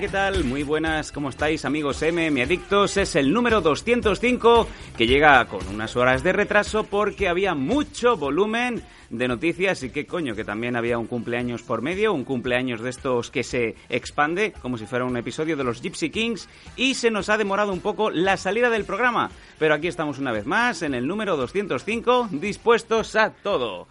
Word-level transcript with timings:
¿Qué 0.00 0.08
tal? 0.08 0.42
Muy 0.42 0.64
buenas, 0.64 1.12
¿cómo 1.12 1.28
estáis 1.28 1.64
amigos 1.64 2.02
M? 2.02 2.28
Mi 2.32 2.40
Adictos 2.40 2.96
es 2.96 3.14
el 3.14 3.32
número 3.32 3.60
205 3.60 4.66
que 4.96 5.06
llega 5.06 5.44
con 5.44 5.64
unas 5.68 5.94
horas 5.94 6.24
de 6.24 6.32
retraso 6.32 6.82
porque 6.82 7.28
había 7.28 7.54
mucho 7.54 8.16
volumen 8.16 8.82
de 9.10 9.28
noticias 9.28 9.84
y 9.84 9.90
qué 9.90 10.04
coño, 10.04 10.34
que 10.34 10.44
también 10.44 10.74
había 10.74 10.98
un 10.98 11.06
cumpleaños 11.06 11.62
por 11.62 11.80
medio, 11.80 12.12
un 12.12 12.24
cumpleaños 12.24 12.80
de 12.80 12.90
estos 12.90 13.30
que 13.30 13.44
se 13.44 13.76
expande 13.88 14.52
como 14.60 14.78
si 14.78 14.86
fuera 14.86 15.04
un 15.04 15.16
episodio 15.16 15.56
de 15.56 15.62
los 15.62 15.80
Gypsy 15.80 16.10
Kings 16.10 16.48
y 16.74 16.94
se 16.94 17.12
nos 17.12 17.28
ha 17.28 17.38
demorado 17.38 17.72
un 17.72 17.80
poco 17.80 18.10
la 18.10 18.36
salida 18.36 18.70
del 18.70 18.84
programa, 18.84 19.30
pero 19.60 19.74
aquí 19.74 19.86
estamos 19.86 20.18
una 20.18 20.32
vez 20.32 20.44
más 20.44 20.82
en 20.82 20.94
el 20.94 21.06
número 21.06 21.36
205 21.36 22.30
dispuestos 22.32 23.14
a 23.14 23.30
todo. 23.30 23.86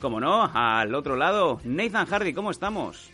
Como 0.00 0.20
no, 0.20 0.50
al 0.52 0.94
otro 0.94 1.16
lado, 1.16 1.62
Nathan 1.64 2.06
Hardy, 2.06 2.34
¿cómo 2.34 2.50
estamos? 2.50 3.10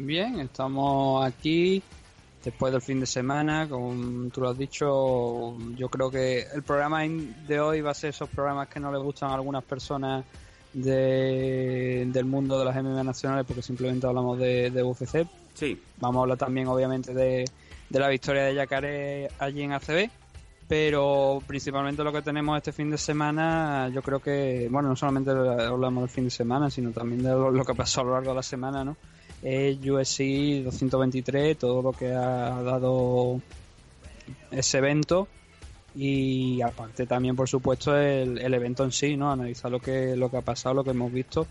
Bien, 0.00 0.38
estamos 0.38 1.26
aquí 1.26 1.82
después 2.44 2.72
del 2.72 2.80
fin 2.80 3.00
de 3.00 3.06
semana, 3.06 3.68
como 3.68 4.30
tú 4.30 4.40
lo 4.40 4.50
has 4.50 4.56
dicho, 4.56 5.56
yo 5.74 5.88
creo 5.88 6.08
que 6.08 6.44
el 6.54 6.62
programa 6.62 7.02
de 7.04 7.60
hoy 7.60 7.80
va 7.80 7.90
a 7.90 7.94
ser 7.94 8.10
esos 8.10 8.28
programas 8.30 8.68
que 8.68 8.78
no 8.78 8.92
les 8.92 9.02
gustan 9.02 9.30
a 9.30 9.34
algunas 9.34 9.64
personas 9.64 10.24
de- 10.72 12.04
del 12.12 12.24
mundo 12.26 12.58
de 12.60 12.64
las 12.64 12.76
MMA 12.76 13.02
nacionales 13.02 13.44
porque 13.44 13.62
simplemente 13.62 14.06
hablamos 14.06 14.38
de, 14.38 14.70
de 14.70 14.82
UFC. 14.84 15.26
Sí, 15.54 15.76
Vamos 15.96 16.20
a 16.20 16.22
hablar 16.22 16.38
también 16.38 16.68
obviamente 16.68 17.12
de, 17.12 17.44
de 17.90 17.98
la 17.98 18.08
victoria 18.08 18.44
de 18.44 18.54
Yacaré 18.54 19.28
allí 19.40 19.62
en 19.62 19.72
ACB, 19.72 20.08
pero 20.68 21.42
principalmente 21.44 22.04
lo 22.04 22.12
que 22.12 22.22
tenemos 22.22 22.56
este 22.56 22.70
fin 22.70 22.88
de 22.88 22.98
semana, 22.98 23.90
yo 23.92 24.00
creo 24.02 24.20
que, 24.20 24.68
bueno, 24.70 24.90
no 24.90 24.94
solamente 24.96 25.32
hablamos 25.32 26.02
del 26.02 26.10
fin 26.10 26.24
de 26.24 26.30
semana, 26.30 26.70
sino 26.70 26.92
también 26.92 27.24
de 27.24 27.30
lo, 27.30 27.50
lo 27.50 27.64
que 27.64 27.74
pasó 27.74 28.02
a 28.02 28.04
lo 28.04 28.12
largo 28.12 28.30
de 28.30 28.36
la 28.36 28.42
semana, 28.44 28.84
¿no? 28.84 28.96
Es 29.42 29.76
USC 29.78 30.64
223, 30.64 31.58
todo 31.58 31.82
lo 31.82 31.92
que 31.92 32.12
ha 32.12 32.62
dado 32.62 33.40
ese 34.50 34.78
evento. 34.78 35.28
Y 35.94 36.60
aparte 36.60 37.06
también, 37.06 37.34
por 37.34 37.48
supuesto, 37.48 37.96
el, 37.96 38.38
el 38.38 38.54
evento 38.54 38.84
en 38.84 38.92
sí, 38.92 39.16
¿no? 39.16 39.32
Analizar 39.32 39.70
lo 39.70 39.80
que, 39.80 40.16
lo 40.16 40.30
que 40.30 40.36
ha 40.36 40.42
pasado, 40.42 40.74
lo 40.74 40.84
que 40.84 40.90
hemos 40.90 41.12
visto. 41.12 41.46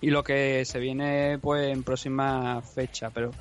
Y 0.00 0.10
lo 0.10 0.22
que 0.22 0.64
se 0.64 0.78
viene 0.78 1.38
pues 1.40 1.68
en 1.68 1.82
próxima 1.82 2.62
fecha, 2.62 3.10
pero 3.10 3.32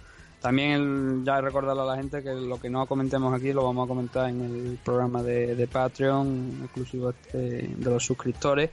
también 0.41 1.23
ya 1.25 1.39
recordarle 1.41 1.83
a 1.83 1.85
la 1.85 1.95
gente 1.97 2.23
que 2.23 2.33
lo 2.33 2.59
que 2.59 2.69
no 2.69 2.85
comentemos 2.85 3.33
aquí 3.33 3.53
lo 3.53 3.63
vamos 3.63 3.85
a 3.85 3.87
comentar 3.87 4.29
en 4.29 4.41
el 4.41 4.79
programa 4.83 5.21
de, 5.21 5.55
de 5.55 5.67
Patreon 5.67 6.61
exclusivo 6.63 7.09
este 7.09 7.37
de 7.67 7.89
los 7.89 8.03
suscriptores 8.03 8.71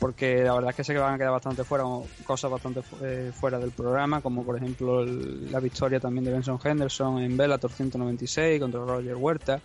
porque 0.00 0.42
la 0.42 0.54
verdad 0.54 0.70
es 0.70 0.76
que 0.76 0.82
sé 0.84 0.92
que 0.94 0.98
van 0.98 1.14
a 1.14 1.18
quedar 1.18 1.30
bastante 1.30 1.62
fuera 1.62 1.84
cosas 2.24 2.50
bastante 2.50 2.80
eh, 3.02 3.30
fuera 3.32 3.58
del 3.58 3.70
programa 3.70 4.20
como 4.20 4.44
por 4.44 4.56
ejemplo 4.56 5.02
el- 5.02 5.52
la 5.52 5.60
victoria 5.60 6.00
también 6.00 6.24
de 6.24 6.32
Benson 6.32 6.58
Henderson 6.64 7.18
en 7.22 7.36
Bellator 7.36 7.70
196 7.70 8.58
contra 8.60 8.80
Roger 8.80 9.14
Huerta 9.16 9.60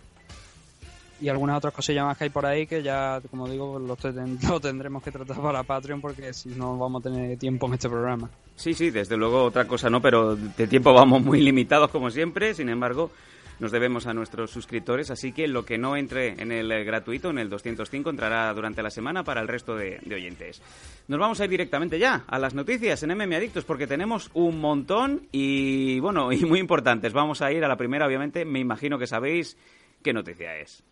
y 1.18 1.28
algunas 1.30 1.56
otras 1.56 1.72
cosillas 1.72 2.04
más 2.04 2.18
que 2.18 2.24
hay 2.24 2.30
por 2.30 2.44
ahí 2.44 2.66
que 2.66 2.82
ya, 2.82 3.22
como 3.30 3.48
digo, 3.48 3.78
lo, 3.78 3.96
ten- 3.96 4.38
tendremos 4.62 5.02
que 5.02 5.10
tratar 5.10 5.40
para 5.40 5.62
Patreon 5.62 6.00
porque 6.02 6.34
si 6.34 6.50
no 6.50 6.76
vamos 6.76 7.00
a 7.00 7.08
tener 7.08 7.38
tiempo 7.38 7.66
en 7.66 7.72
este 7.74 7.88
programa. 7.88 8.28
Sí, 8.54 8.74
sí, 8.74 8.90
desde 8.90 9.16
luego 9.16 9.44
otra 9.44 9.66
cosa 9.66 9.88
no, 9.88 10.02
pero 10.02 10.36
de 10.36 10.66
tiempo 10.66 10.92
vamos 10.92 11.22
muy 11.22 11.40
limitados 11.40 11.90
como 11.90 12.10
siempre, 12.10 12.52
sin 12.54 12.68
embargo 12.68 13.10
nos 13.58 13.72
debemos 13.72 14.06
a 14.06 14.14
nuestros 14.14 14.50
suscriptores, 14.50 15.10
así 15.10 15.32
que 15.32 15.48
lo 15.48 15.64
que 15.64 15.78
no 15.78 15.96
entre 15.96 16.40
en 16.40 16.52
el 16.52 16.70
eh, 16.70 16.84
gratuito, 16.84 17.30
en 17.30 17.38
el 17.38 17.48
205, 17.48 18.10
entrará 18.10 18.52
durante 18.52 18.82
la 18.82 18.90
semana 18.90 19.24
para 19.24 19.40
el 19.40 19.48
resto 19.48 19.76
de, 19.76 19.98
de 20.04 20.14
oyentes. 20.14 20.62
Nos 21.08 21.18
vamos 21.18 21.40
a 21.40 21.44
ir 21.44 21.50
directamente 21.50 21.98
ya 21.98 22.24
a 22.26 22.38
las 22.38 22.54
noticias 22.54 23.02
en 23.02 23.16
MM 23.16 23.34
Adictos 23.34 23.64
porque 23.64 23.86
tenemos 23.86 24.30
un 24.34 24.60
montón 24.60 25.28
y, 25.32 26.00
bueno, 26.00 26.32
y 26.32 26.44
muy 26.44 26.60
importantes. 26.60 27.12
Vamos 27.12 27.42
a 27.42 27.52
ir 27.52 27.64
a 27.64 27.68
la 27.68 27.76
primera, 27.76 28.06
obviamente, 28.06 28.44
me 28.44 28.60
imagino 28.60 28.98
que 28.98 29.06
sabéis 29.06 29.56
qué 30.02 30.12
noticia 30.12 30.56
es. 30.56 30.82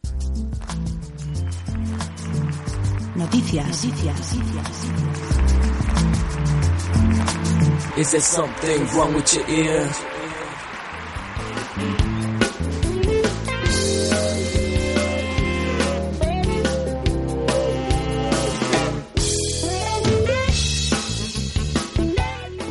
Noticias. 3.15 3.85
Noticias. 3.85 4.35
Is 7.97 8.11
there 8.11 8.21
something 8.21 8.87
wrong 8.97 9.15
with 9.15 9.33
your 9.33 9.49
ear? 9.49 9.89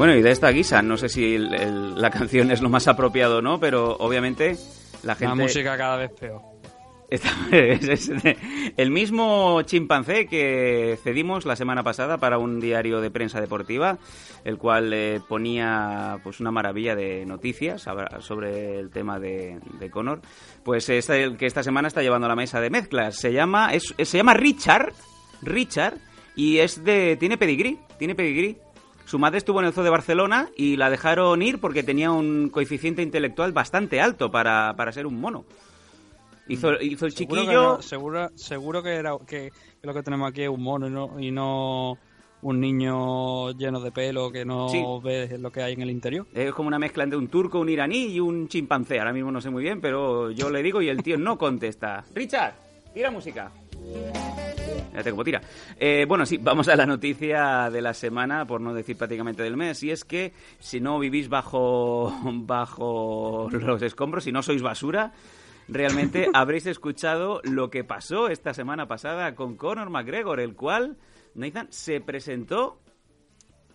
Bueno, 0.04 0.18
y 0.18 0.22
de 0.22 0.32
esta 0.32 0.50
guisa, 0.50 0.82
no 0.82 0.98
sé 0.98 1.08
si 1.08 1.36
el- 1.36 1.54
el- 1.54 2.02
la 2.02 2.10
canción 2.10 2.52
es 2.52 2.62
lo 2.62 2.68
más 2.68 2.90
apropiado 2.90 3.38
o 3.38 3.42
no, 3.42 3.58
pero 3.58 3.96
obviamente 4.02 4.58
la 5.02 5.16
gente... 5.16 5.30
La 5.38 5.44
música 5.44 5.78
cada 5.78 5.96
vez 5.96 6.12
peor. 6.20 6.42
El 8.76 8.92
mismo 8.92 9.62
chimpancé 9.62 10.26
que 10.26 11.00
cedimos 11.06 11.46
la 11.46 11.56
semana 11.56 11.84
pasada 11.84 12.18
para 12.18 12.38
un 12.38 12.60
diario 12.60 13.00
de 13.00 13.12
prensa 13.12 13.40
deportiva, 13.40 13.98
el 14.44 14.58
cual 14.58 14.92
eh, 14.92 15.22
ponía 15.30 16.20
pues 16.22 16.42
una 16.42 16.52
maravilla 16.52 16.98
de 16.98 17.26
noticias 17.26 17.86
sobre 18.20 18.80
el 18.80 18.90
tema 18.90 19.20
de, 19.22 19.60
de 19.80 19.90
Conor, 19.90 20.20
pues 20.66 20.90
es 20.90 21.10
el 21.12 21.38
que 21.38 21.46
esta 21.46 21.64
semana 21.64 21.88
está 21.88 22.02
llevando 22.02 22.28
la 22.28 22.36
mesa 22.36 22.60
de 22.60 22.70
mezclas. 22.70 23.16
Se 23.16 23.32
llama 23.32 23.74
es, 23.74 23.94
se 23.98 24.18
llama 24.18 24.34
Richard, 24.34 24.92
Richard 25.44 25.94
y 26.36 26.58
es 26.58 26.84
de 26.84 27.16
tiene 27.18 27.38
pedigrí, 27.38 27.80
tiene 27.98 28.16
pedigrí. 28.16 28.58
Su 29.06 29.20
madre 29.20 29.38
estuvo 29.38 29.60
en 29.60 29.66
el 29.68 29.74
Zoo 29.74 29.84
de 29.84 29.90
Barcelona 29.90 30.50
y 30.56 30.78
la 30.78 30.90
dejaron 30.90 31.42
ir 31.42 31.60
porque 31.60 31.84
tenía 31.84 32.12
un 32.12 32.50
coeficiente 32.50 33.02
intelectual 33.02 33.52
bastante 33.52 34.02
alto 34.02 34.32
para, 34.32 34.74
para 34.76 34.92
ser 34.92 35.06
un 35.06 35.20
mono. 35.20 35.46
Hizo, 36.48 36.74
hizo 36.82 37.06
el 37.06 37.12
Mm. 37.12 37.16
Que 37.16 37.18
chiquillo. 37.26 37.64
no- 37.76 37.82
seguro, 37.82 38.30
seguro 38.36 38.82
que, 38.84 38.90
era, 38.96 39.12
que, 39.28 39.52
que 39.82 39.88
lo 39.88 39.94
que 39.94 40.04
tenemos 40.04 40.30
aquí 40.30 40.44
es 40.44 40.50
un 40.50 40.62
mono 40.64 40.88
y 40.88 40.90
no, 40.92 41.20
y 41.20 41.32
no 41.32 41.98
un 42.42 42.60
niño 42.60 43.52
lleno 43.52 43.80
de 43.80 43.92
pelo 43.92 44.30
que 44.32 44.44
no 44.44 44.68
Sí. 44.68 44.84
ve 45.04 45.38
lo 45.40 45.52
que 45.52 45.64
hay 45.64 45.74
en 45.74 45.82
el 45.82 45.90
interior. 45.92 46.26
Es 46.34 46.52
como 46.54 46.68
una 46.68 46.80
mezcla 46.80 47.04
entre 47.06 47.18
un 47.18 47.28
turco, 47.30 47.60
un 47.60 47.70
iraní 47.70 48.08
y 48.08 48.20
un 48.20 48.48
chimpancé. 48.50 49.00
Ahora 49.00 49.14
mismo 49.14 49.32
no 49.32 49.40
sé 49.40 49.50
muy 49.50 49.64
bien, 49.64 49.80
pero 49.80 50.32
yo 50.32 50.50
le 50.50 50.62
digo 50.64 50.82
y 50.82 50.90
el 50.90 51.02
tío 51.04 51.18
no 51.18 51.38
contesta. 51.38 52.04
Richard, 52.14 52.56
tira 52.94 53.10
música. 53.12 53.50
Fíjate 54.92 55.10
cómo 55.12 55.24
tira. 55.24 55.42
Eh, 55.80 56.06
bueno, 56.08 56.26
sí, 56.26 56.38
vamos 56.38 56.68
a 56.68 56.76
la 56.76 56.86
noticia 56.86 57.70
de 57.72 57.82
la 57.82 57.94
semana, 57.96 58.46
por 58.46 58.62
no 58.62 58.74
decir 58.76 58.96
prácticamente 58.96 59.42
del 59.42 59.58
mes, 59.58 59.82
y 59.84 59.90
es 59.92 60.06
que 60.06 60.34
si 60.60 60.80
no 60.80 61.00
vivís 61.00 61.30
bajo, 61.30 62.14
bajo 62.34 63.50
los 63.52 63.82
escombros, 63.82 64.24
si 64.26 64.32
no 64.32 64.44
sois 64.44 64.62
basura, 64.62 65.14
realmente 65.68 66.30
habréis 66.34 66.68
escuchado 66.68 67.42
lo 67.44 67.72
que 67.72 67.84
pasó 67.84 68.28
esta 68.30 68.54
semana 68.54 68.88
pasada 68.88 69.34
con 69.34 69.56
Conor 69.58 69.90
McGregor, 69.90 70.40
el 70.40 70.54
cual, 70.56 70.98
Nathan, 71.34 71.68
se 71.72 72.00
presentó 72.00 72.80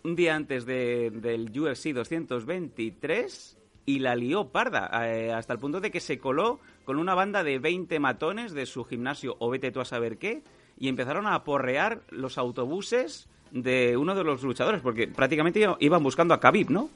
un 0.05 0.15
día 0.15 0.37
antes 0.37 0.67
de- 0.67 1.11
del 1.11 1.50
UFC 1.50 1.93
223 1.93 3.57
y 3.88 4.00
la 4.00 4.14
lió 4.14 4.49
parda, 4.49 4.90
eh, 5.06 5.32
hasta 5.32 5.55
el 5.55 5.58
punto 5.58 5.81
de 5.81 5.90
que 5.90 6.00
se 6.00 6.19
coló 6.19 6.61
con 6.85 6.99
una 6.99 7.14
banda 7.14 7.43
de 7.43 7.58
20 7.58 7.99
matones 7.99 8.52
de 8.52 8.67
su 8.67 8.85
gimnasio 8.85 9.37
o 9.38 9.49
vete 9.49 9.70
tú 9.73 9.81
a 9.81 9.87
saber 9.87 10.19
qué, 10.19 10.43
y 10.79 10.88
empezaron 10.88 11.26
a 11.26 11.35
aporrear 11.35 12.02
los 12.11 12.37
autobuses 12.37 13.29
de 13.50 13.96
uno 13.96 14.14
de 14.14 14.25
los 14.25 14.43
luchadores, 14.43 14.82
porque 14.82 15.08
prácticamente 15.08 15.61
iba- 15.61 15.79
iban 15.81 16.02
buscando 16.02 16.35
a 16.35 16.38
Khabib, 16.40 16.69
¿no? 16.69 16.90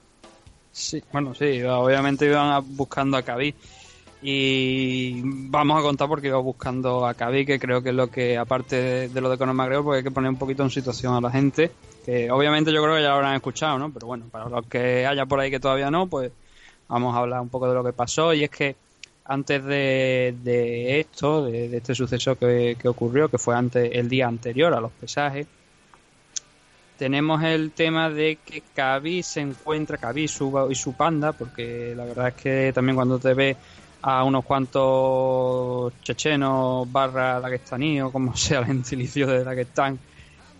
Sí, 0.70 1.02
bueno, 1.10 1.34
sí, 1.34 1.62
obviamente 1.62 2.26
iban 2.26 2.62
buscando 2.76 3.16
a 3.16 3.22
Khabib. 3.22 3.54
Y 4.20 5.22
vamos 5.24 5.78
a 5.80 5.82
contar 5.82 6.08
porque 6.08 6.28
iba 6.28 6.38
buscando 6.38 7.06
a 7.06 7.14
Khabib, 7.14 7.46
que 7.46 7.58
creo 7.58 7.82
que 7.82 7.88
es 7.88 7.94
lo 7.94 8.08
que, 8.08 8.36
aparte 8.36 8.76
de, 8.76 9.08
de 9.08 9.20
lo 9.22 9.30
de 9.30 9.38
Conor 9.38 9.54
McGregor, 9.54 9.84
porque 9.84 9.98
hay 9.98 10.04
que 10.04 10.10
poner 10.10 10.30
un 10.30 10.36
poquito 10.38 10.62
en 10.62 10.70
situación 10.70 11.14
a 11.14 11.20
la 11.22 11.30
gente, 11.30 11.70
que 12.04 12.30
obviamente 12.30 12.70
yo 12.70 12.82
creo 12.82 12.96
que 12.96 13.02
ya 13.02 13.08
lo 13.08 13.14
habrán 13.14 13.34
escuchado, 13.34 13.78
¿no? 13.78 13.90
Pero 13.90 14.06
bueno, 14.06 14.26
para 14.30 14.48
los 14.50 14.66
que 14.66 15.06
haya 15.06 15.24
por 15.24 15.40
ahí 15.40 15.50
que 15.50 15.58
todavía 15.58 15.90
no, 15.90 16.06
pues 16.06 16.30
vamos 16.92 17.14
a 17.16 17.20
hablar 17.20 17.40
un 17.40 17.48
poco 17.48 17.68
de 17.68 17.74
lo 17.74 17.82
que 17.82 17.92
pasó. 17.92 18.34
Y 18.34 18.44
es 18.44 18.50
que 18.50 18.76
antes 19.24 19.64
de, 19.64 21.00
esto, 21.00 21.46
de, 21.46 21.68
de 21.68 21.76
este 21.78 21.94
suceso 21.94 22.36
que, 22.36 22.76
ocurrió, 22.84 23.28
que 23.28 23.38
fue 23.38 23.56
antes 23.56 23.90
el 23.92 24.08
día 24.08 24.28
anterior 24.28 24.74
a 24.74 24.80
los 24.80 24.92
pesajes, 24.92 25.46
tenemos 26.98 27.42
el 27.42 27.72
tema 27.72 28.10
de 28.10 28.38
que 28.44 28.62
Kabi 28.74 29.22
se 29.22 29.40
encuentra, 29.40 29.96
Kabi 29.96 30.28
su, 30.28 30.68
y 30.70 30.74
su 30.74 30.92
panda, 30.92 31.32
porque 31.32 31.94
la 31.96 32.04
verdad 32.04 32.28
es 32.28 32.34
que 32.34 32.72
también 32.74 32.94
cuando 32.94 33.18
te 33.18 33.32
ve 33.34 33.56
a 34.02 34.24
unos 34.24 34.44
cuantos 34.44 35.94
chechenos 36.02 36.90
barra 36.92 37.40
daguestaní 37.40 38.02
o 38.02 38.12
como 38.12 38.36
sea 38.36 38.60
el 38.60 38.66
gentilicio 38.66 39.26
de 39.26 39.44
Daguestán, 39.44 39.98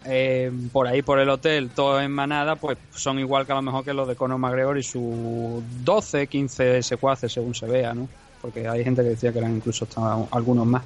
eh, 0.05 0.51
por 0.73 0.87
ahí 0.87 1.03
por 1.03 1.19
el 1.19 1.29
hotel, 1.29 1.71
todo 1.75 2.01
en 2.01 2.11
manada, 2.11 2.57
pues 2.57 2.79
son 2.95 3.19
igual 3.19 3.47
que 3.47 3.53
a 3.53 3.57
lo 3.57 3.63
mejor 3.63 3.85
que 3.85 3.93
los 3.93 4.09
de 4.09 4.17
Conor 4.17 4.39
McGregor 4.39 4.79
y 4.79 4.83
sus 4.83 5.63
12, 5.85 6.27
15 6.27 6.83
secuaces 6.83 7.33
según 7.33 7.55
se 7.55 7.67
vea, 7.67 7.95
¿no? 7.95 8.09
Porque 8.41 8.67
hay 8.69 8.83
gente 8.83 9.03
que 9.03 9.11
decía 9.11 9.33
que 9.33 9.39
eran 9.39 9.55
incluso 9.55 9.87
algunos 10.31 10.67
más. 10.67 10.83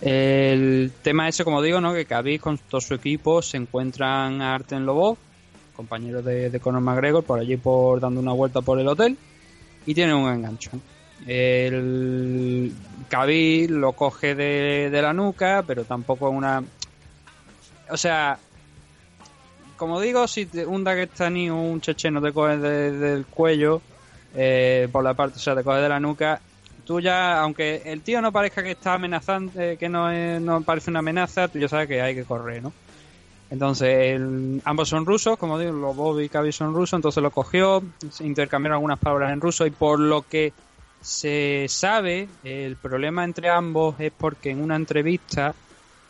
El 0.00 0.92
tema 1.02 1.28
ese, 1.28 1.44
como 1.44 1.60
digo, 1.60 1.80
¿no? 1.80 1.92
que 1.92 2.06
Khabib 2.06 2.40
con 2.40 2.56
todo 2.56 2.80
su 2.80 2.94
equipo 2.94 3.42
se 3.42 3.56
encuentran 3.56 4.40
a 4.40 4.54
Arten 4.54 4.86
Lobov, 4.86 5.18
compañero 5.74 6.22
de, 6.22 6.50
de 6.50 6.60
Conor 6.60 6.80
McGregor, 6.80 7.24
por 7.24 7.40
allí 7.40 7.56
por 7.56 8.00
dando 8.00 8.20
una 8.20 8.32
vuelta 8.32 8.62
por 8.62 8.78
el 8.78 8.88
hotel 8.88 9.18
y 9.86 9.94
tienen 9.94 10.14
un 10.14 10.32
engancho. 10.32 10.70
El 11.26 12.72
Khabib 13.08 13.70
lo 13.70 13.92
coge 13.92 14.34
de, 14.34 14.88
de 14.90 15.02
la 15.02 15.12
nuca, 15.12 15.64
pero 15.66 15.84
tampoco 15.84 16.30
una... 16.30 16.62
O 17.90 17.96
sea, 17.96 18.38
como 19.76 20.00
digo, 20.00 20.26
si 20.26 20.46
te- 20.46 20.66
un 20.66 20.82
daguestaní 20.84 21.50
o 21.50 21.56
un 21.56 21.80
checheno 21.80 22.20
te 22.20 22.32
coge 22.32 22.56
de- 22.58 22.92
del 22.92 23.26
cuello, 23.26 23.80
eh, 24.34 24.88
por 24.90 25.04
la 25.04 25.14
parte, 25.14 25.36
o 25.36 25.40
sea, 25.40 25.54
te 25.54 25.62
coge 25.62 25.80
de 25.80 25.88
la 25.88 26.00
nuca, 26.00 26.40
tú 26.84 27.00
ya, 27.00 27.40
aunque 27.40 27.82
el 27.84 28.02
tío 28.02 28.20
no 28.20 28.32
parezca 28.32 28.62
que 28.62 28.72
está 28.72 28.94
amenazante, 28.94 29.76
que 29.76 29.88
no, 29.88 30.10
no 30.40 30.62
parece 30.62 30.90
una 30.90 30.98
amenaza, 31.00 31.48
tú 31.48 31.58
ya 31.58 31.68
sabes 31.68 31.88
que 31.88 32.00
hay 32.00 32.14
que 32.14 32.24
correr, 32.24 32.62
¿no? 32.62 32.72
Entonces, 33.50 33.88
el- 34.16 34.60
ambos 34.64 34.88
son 34.88 35.06
rusos, 35.06 35.38
como 35.38 35.58
digo, 35.58 35.72
los 35.72 35.96
Bobby 35.96 36.24
y 36.24 36.28
Khabib 36.28 36.52
son 36.52 36.74
rusos, 36.74 36.98
entonces 36.98 37.22
lo 37.22 37.30
cogió, 37.30 37.82
se 38.10 38.26
intercambiaron 38.26 38.76
algunas 38.76 38.98
palabras 38.98 39.32
en 39.32 39.40
ruso 39.40 39.64
y 39.64 39.70
por 39.70 39.98
lo 39.98 40.22
que 40.22 40.52
se 41.00 41.66
sabe, 41.68 42.28
el 42.42 42.76
problema 42.76 43.24
entre 43.24 43.48
ambos 43.48 43.98
es 44.00 44.12
porque 44.12 44.50
en 44.50 44.62
una 44.62 44.76
entrevista 44.76 45.54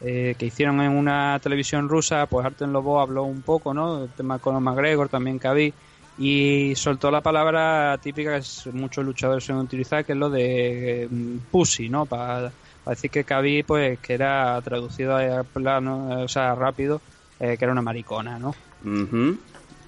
eh, 0.01 0.35
que 0.39 0.47
hicieron 0.47 0.81
en 0.81 0.93
una 0.93 1.39
televisión 1.43 1.89
rusa, 1.89 2.27
pues 2.27 2.47
Arten 2.47 2.73
Lobo 2.73 3.01
habló 3.01 3.25
un 3.25 3.43
poco, 3.43 3.75
¿no? 3.75 4.05
El 4.05 4.11
tema 4.13 4.39
con 4.39 4.63
McGregor, 4.63 5.09
también 5.09 5.39
Khabib, 5.39 5.75
y 6.17 6.75
soltó 6.77 7.11
la 7.11 7.21
palabra 7.23 7.99
típica 8.03 8.33
que 8.33 8.39
es- 8.39 8.69
muchos 8.73 9.05
luchadores 9.05 9.45
suelen 9.45 9.65
utilizar, 9.65 10.05
que 10.05 10.13
es 10.13 10.19
lo 10.19 10.31
de 10.31 11.05
eh, 11.05 11.09
pussy, 11.51 11.89
¿no? 11.89 12.07
Para 12.07 12.53
decir 12.87 13.11
que 13.11 13.25
Khabib, 13.25 13.67
pues, 13.67 13.99
que 14.01 14.15
era 14.15 14.61
traducido 14.63 15.17
a 15.17 15.45
plano, 15.45 16.23
o 16.25 16.29
sea, 16.29 16.55
rápido, 16.55 17.01
eh, 17.39 17.57
que 17.57 17.65
era 17.65 17.73
una 17.73 17.83
maricona, 17.83 18.39
¿no? 18.39 18.55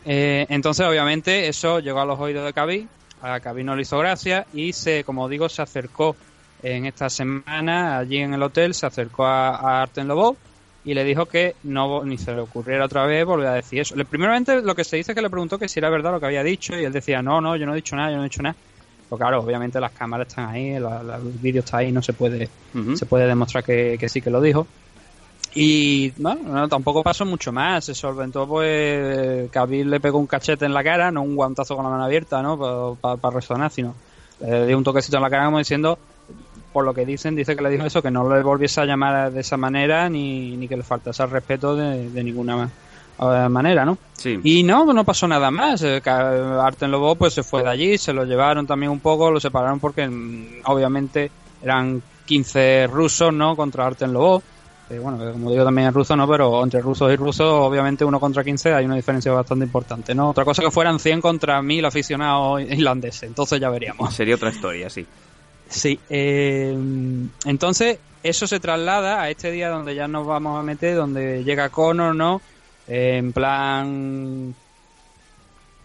Eh, 0.04 0.46
entonces, 0.48 0.86
obviamente, 0.86 1.48
eso 1.48 1.78
llegó 1.80 2.00
a 2.00 2.04
los 2.06 2.18
oídos 2.18 2.44
de 2.44 2.52
Khabib, 2.52 2.88
a 3.20 3.38
Khabib 3.40 3.64
no 3.64 3.76
le 3.76 3.82
hizo 3.82 3.98
gracia 3.98 4.46
y 4.52 4.72
se, 4.72 5.04
como 5.04 5.28
digo, 5.28 5.48
se 5.48 5.62
acercó 5.62 6.16
en 6.62 6.86
esta 6.86 7.08
semana 7.10 7.98
allí 7.98 8.18
en 8.18 8.34
el 8.34 8.42
hotel, 8.42 8.74
se 8.74 8.86
acercó 8.86 9.24
a, 9.24 9.50
a 9.56 9.82
Arten 9.82 10.08
Lobov 10.08 10.36
y 10.84 10.94
le 10.94 11.04
dijo 11.04 11.26
que 11.26 11.56
no 11.64 12.04
ni 12.04 12.16
se 12.18 12.32
le 12.32 12.40
ocurriera 12.40 12.84
otra 12.86 13.04
vez 13.06 13.24
volver 13.24 13.48
a 13.48 13.54
decir 13.54 13.80
eso. 13.80 13.94
Le, 13.96 14.04
primeramente 14.04 14.62
lo 14.62 14.74
que 14.74 14.84
se 14.84 14.96
dice 14.96 15.12
es 15.12 15.16
que 15.16 15.22
le 15.22 15.30
preguntó 15.30 15.58
que 15.58 15.68
si 15.68 15.78
era 15.78 15.90
verdad 15.90 16.12
lo 16.12 16.20
que 16.20 16.26
había 16.26 16.42
dicho 16.42 16.74
y 16.78 16.84
él 16.84 16.92
decía, 16.92 17.20
no, 17.22 17.40
no, 17.40 17.56
yo 17.56 17.66
no 17.66 17.72
he 17.72 17.76
dicho 17.76 17.96
nada, 17.96 18.10
yo 18.10 18.16
no 18.16 18.22
he 18.22 18.28
dicho 18.28 18.42
nada. 18.42 18.56
Pero 19.08 19.18
claro, 19.18 19.40
obviamente 19.42 19.80
las 19.80 19.92
cámaras 19.92 20.28
están 20.28 20.48
ahí, 20.50 20.78
la- 20.78 21.02
la- 21.02 21.16
el 21.16 21.32
vídeo 21.38 21.60
está 21.60 21.78
ahí, 21.78 21.92
no 21.92 22.00
se 22.02 22.12
puede, 22.12 22.48
Ujú. 22.74 22.96
se 22.96 23.06
puede 23.06 23.26
demostrar 23.26 23.62
que, 23.64 23.96
que 23.98 24.08
sí 24.08 24.20
que 24.22 24.30
lo 24.30 24.40
dijo. 24.40 24.66
Y 25.52 26.10
bueno, 26.22 26.42
no, 26.44 26.68
tampoco 26.68 27.02
pasó 27.02 27.24
mucho 27.26 27.50
más. 27.50 27.84
Se 27.84 27.94
solventó, 27.94 28.46
pues, 28.46 29.50
Khabib 29.50 29.86
le 29.86 29.98
pegó 29.98 30.18
un 30.18 30.26
cachete 30.28 30.64
en 30.64 30.72
la 30.72 30.84
cara, 30.84 31.10
no 31.10 31.22
un 31.22 31.34
guantazo 31.34 31.74
con 31.74 31.84
la 31.84 31.90
mano 31.90 32.04
abierta, 32.04 32.40
¿no? 32.40 32.96
Para 33.00 33.34
resonar, 33.34 33.70
sino 33.72 33.94
le 34.38 34.66
dio 34.66 34.78
un 34.78 34.84
toquecito 34.84 35.16
en 35.16 35.22
la 35.24 35.30
cara 35.30 35.46
como 35.46 35.58
diciendo, 35.58 35.98
por 36.72 36.84
lo 36.84 36.94
que 36.94 37.04
dicen, 37.04 37.34
dice 37.34 37.56
que 37.56 37.62
le 37.62 37.70
dijo 37.70 37.84
eso, 37.84 38.02
que 38.02 38.10
no 38.10 38.28
le 38.32 38.42
volviese 38.42 38.80
a 38.80 38.84
llamar 38.84 39.32
de 39.32 39.40
esa 39.40 39.56
manera 39.56 40.08
ni, 40.08 40.56
ni 40.56 40.68
que 40.68 40.76
le 40.76 40.82
faltase 40.82 41.22
el 41.22 41.30
respeto 41.30 41.74
de, 41.74 42.10
de 42.10 42.24
ninguna 42.24 42.68
eh, 43.20 43.48
manera, 43.48 43.84
¿no? 43.84 43.98
Sí. 44.14 44.40
Y 44.44 44.62
no, 44.62 44.84
no 44.92 45.04
pasó 45.04 45.28
nada 45.28 45.50
más. 45.50 45.82
Eh, 45.82 46.00
Arten 46.06 46.90
Lobo 46.90 47.16
pues 47.16 47.34
se 47.34 47.42
fue 47.42 47.62
de 47.62 47.68
allí, 47.68 47.98
se 47.98 48.12
lo 48.12 48.24
llevaron 48.24 48.66
también 48.66 48.90
un 48.90 49.00
poco, 49.00 49.30
lo 49.30 49.40
separaron 49.40 49.78
porque 49.78 50.08
mm, 50.08 50.62
obviamente 50.64 51.30
eran 51.62 52.02
15 52.24 52.86
rusos, 52.86 53.32
¿no? 53.32 53.56
Contra 53.56 53.86
Arten 53.86 54.12
Lobo. 54.12 54.42
Eh, 54.88 54.98
bueno, 54.98 55.18
que 55.18 55.32
como 55.32 55.50
digo 55.50 55.64
también 55.64 55.88
es 55.88 55.94
ruso, 55.94 56.16
¿no? 56.16 56.26
Pero 56.26 56.62
entre 56.64 56.80
rusos 56.80 57.12
y 57.12 57.16
rusos, 57.16 57.46
obviamente 57.46 58.04
uno 58.04 58.18
contra 58.18 58.42
15 58.42 58.72
hay 58.72 58.86
una 58.86 58.96
diferencia 58.96 59.30
bastante 59.32 59.64
importante, 59.64 60.14
¿no? 60.14 60.30
Otra 60.30 60.44
cosa 60.44 60.62
que 60.62 60.70
fueran 60.70 60.98
100 60.98 61.20
contra 61.20 61.60
1000 61.60 61.84
aficionados 61.84 62.62
irlandeses, 62.70 63.24
entonces 63.24 63.60
ya 63.60 63.68
veríamos. 63.68 64.14
Sería 64.14 64.34
otra 64.34 64.50
historia, 64.50 64.88
sí. 64.88 65.06
Sí, 65.70 66.04
eh, 66.08 66.74
entonces 67.44 68.00
eso 68.22 68.46
se 68.46 68.58
traslada 68.60 69.22
a 69.22 69.30
este 69.30 69.50
día 69.52 69.68
donde 69.68 69.94
ya 69.94 70.08
nos 70.08 70.26
vamos 70.26 70.58
a 70.58 70.62
meter, 70.64 70.96
donde 70.96 71.44
llega 71.44 71.70
Connor, 71.70 72.14
¿no? 72.14 72.42
En 72.86 73.32
plan, 73.32 74.56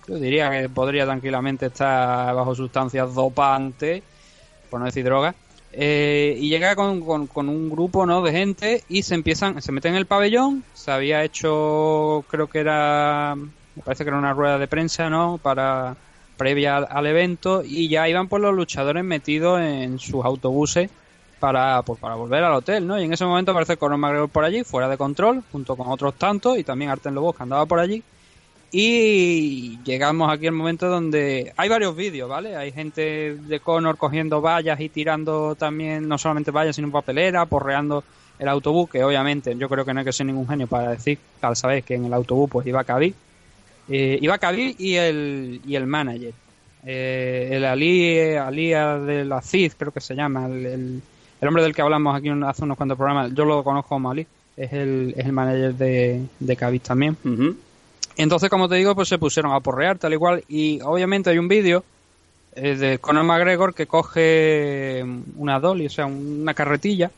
yo 0.07 0.15
diría 0.19 0.51
que 0.51 0.69
podría 0.69 1.05
tranquilamente 1.05 1.67
estar 1.67 2.33
bajo 2.35 2.53
sustancias 2.55 3.13
dopantes, 3.13 4.03
por 4.69 4.79
no 4.79 4.85
decir 4.87 5.05
drogas, 5.05 5.35
eh, 5.71 6.35
y 6.39 6.49
llega 6.49 6.75
con, 6.75 7.01
con- 7.05 7.27
con 7.27 7.49
un 7.49 7.69
grupo, 7.69 8.05
¿no? 8.05 8.21
De 8.23 8.31
gente 8.33 8.83
y 8.87 9.03
se 9.03 9.15
empiezan, 9.15 9.61
se 9.61 9.71
meten 9.71 9.93
en 9.93 9.97
el 9.99 10.07
pabellón, 10.07 10.65
se 10.73 10.91
había 10.91 11.23
hecho, 11.23 12.25
creo 12.29 12.49
que 12.49 12.59
era, 12.59 13.35
me 13.37 13.83
parece 13.83 14.03
que 14.05 14.09
era 14.09 14.19
una 14.19 14.33
rueda 14.33 14.59
de 14.59 14.67
prensa, 14.67 15.09
¿no? 15.09 15.39
Para 15.39 15.97
previa 16.37 16.77
al, 16.77 17.07
evento 17.07 17.63
y 17.65 17.87
ya 17.87 18.07
iban 18.09 18.27
por 18.27 18.41
los 18.41 18.53
luchadores 18.53 19.03
metidos 19.03 19.61
en 19.61 19.99
sus 19.99 20.23
autobuses 20.25 20.89
para, 21.39 21.81
pues, 21.83 21.99
para 21.99 22.15
volver 22.15 22.43
al 22.43 22.53
hotel, 22.53 22.87
¿no? 22.87 22.99
Y 22.99 23.03
en 23.05 23.13
ese 23.13 23.25
momento 23.25 23.51
aparece 23.51 23.77
Conor 23.77 23.97
McGregor 23.97 24.29
por 24.29 24.43
allí, 24.43 24.63
fuera 24.63 24.89
de 24.89 24.97
control, 24.97 25.43
junto 25.51 25.75
con 25.75 25.87
otros 25.87 26.15
tantos, 26.15 26.57
y 26.57 26.63
también 26.63 26.91
Arten 26.91 27.13
Lobos 27.13 27.35
que 27.35 27.43
andaba 27.43 27.65
por 27.65 27.79
allí. 27.79 28.03
Y 28.71 29.79
llegamos 29.83 30.31
aquí 30.31 30.47
al 30.47 30.53
momento 30.53 30.89
donde 30.89 31.53
hay 31.55 31.69
varios 31.69 31.95
vídeos, 31.95 32.29
¿vale? 32.29 32.55
Hay 32.55 32.71
gente 32.71 33.35
de 33.35 33.59
Conor 33.59 33.97
cogiendo 33.97 34.41
vallas 34.41 34.79
y 34.79 34.89
tirando 34.89 35.55
también, 35.55 36.07
no 36.07 36.17
solamente 36.17 36.51
vallas, 36.51 36.75
sino 36.75 36.91
papelera, 36.91 37.45
porreando 37.45 38.03
el 38.39 38.47
autobús, 38.49 38.89
que 38.89 39.03
obviamente 39.03 39.55
yo 39.55 39.69
creo 39.69 39.85
que 39.85 39.93
no 39.93 39.99
hay 39.99 40.05
que 40.05 40.11
ser 40.11 40.25
ningún 40.25 40.47
genio 40.47 40.67
para 40.67 40.91
decir, 40.91 41.17
para 41.39 41.55
saber 41.55 41.83
que 41.83 41.95
en 41.95 42.05
el 42.05 42.13
autobús 42.13 42.49
pues 42.49 42.67
iba 42.67 42.83
Khabib. 42.83 43.13
Eh, 43.89 44.17
iba 44.21 44.37
Khabib 44.37 44.75
y 44.79 44.95
el, 44.95 45.61
y 45.65 45.75
el 45.75 45.85
manager. 45.87 46.33
Eh, 46.85 47.49
el 47.51 47.65
Ali, 47.65 48.35
Alía 48.35 48.97
de 48.99 49.25
la 49.25 49.41
CID, 49.41 49.73
creo 49.77 49.91
que 49.91 50.01
se 50.01 50.15
llama, 50.15 50.45
el, 50.47 50.65
el- 50.65 51.01
el 51.41 51.47
hombre 51.47 51.63
del 51.63 51.75
que 51.75 51.81
hablamos 51.81 52.15
aquí 52.15 52.29
hace 52.29 52.63
unos 52.63 52.77
cuantos 52.77 52.97
programas, 52.97 53.31
yo 53.33 53.43
lo 53.45 53.63
conozco 53.63 53.89
como 53.89 54.09
Ali, 54.09 54.25
es 54.55 54.71
el, 54.73 55.13
es 55.17 55.25
el 55.25 55.31
manager 55.33 55.73
de, 55.75 56.21
de 56.39 56.55
Khabib 56.55 56.81
también. 56.81 57.17
Entonces, 58.17 58.49
como 58.49 58.69
te 58.69 58.75
digo, 58.75 58.95
pues 58.95 59.09
se 59.09 59.17
pusieron 59.17 59.51
a 59.51 59.59
porrear 59.59 59.97
tal 59.97 60.13
igual. 60.13 60.43
Y 60.47 60.79
obviamente 60.81 61.29
hay 61.29 61.37
un 61.37 61.47
vídeo 61.49 61.83
eh, 62.55 62.75
de 62.75 62.97
Conor 62.99 63.25
McGregor 63.25 63.73
que 63.73 63.85
coge 63.85 65.03
una 65.35 65.59
dolly, 65.59 65.87
o 65.87 65.89
sea, 65.89 66.05
una 66.05 66.53
carretilla, 66.53 67.11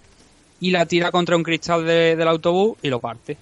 y 0.60 0.72
la 0.72 0.86
tira 0.88 1.12
contra 1.12 1.36
un 1.38 1.44
cristal 1.44 1.86
de- 1.86 2.16
del 2.16 2.28
autobús 2.28 2.78
y 2.82 2.90
lo 2.90 3.00
parte. 3.00 3.38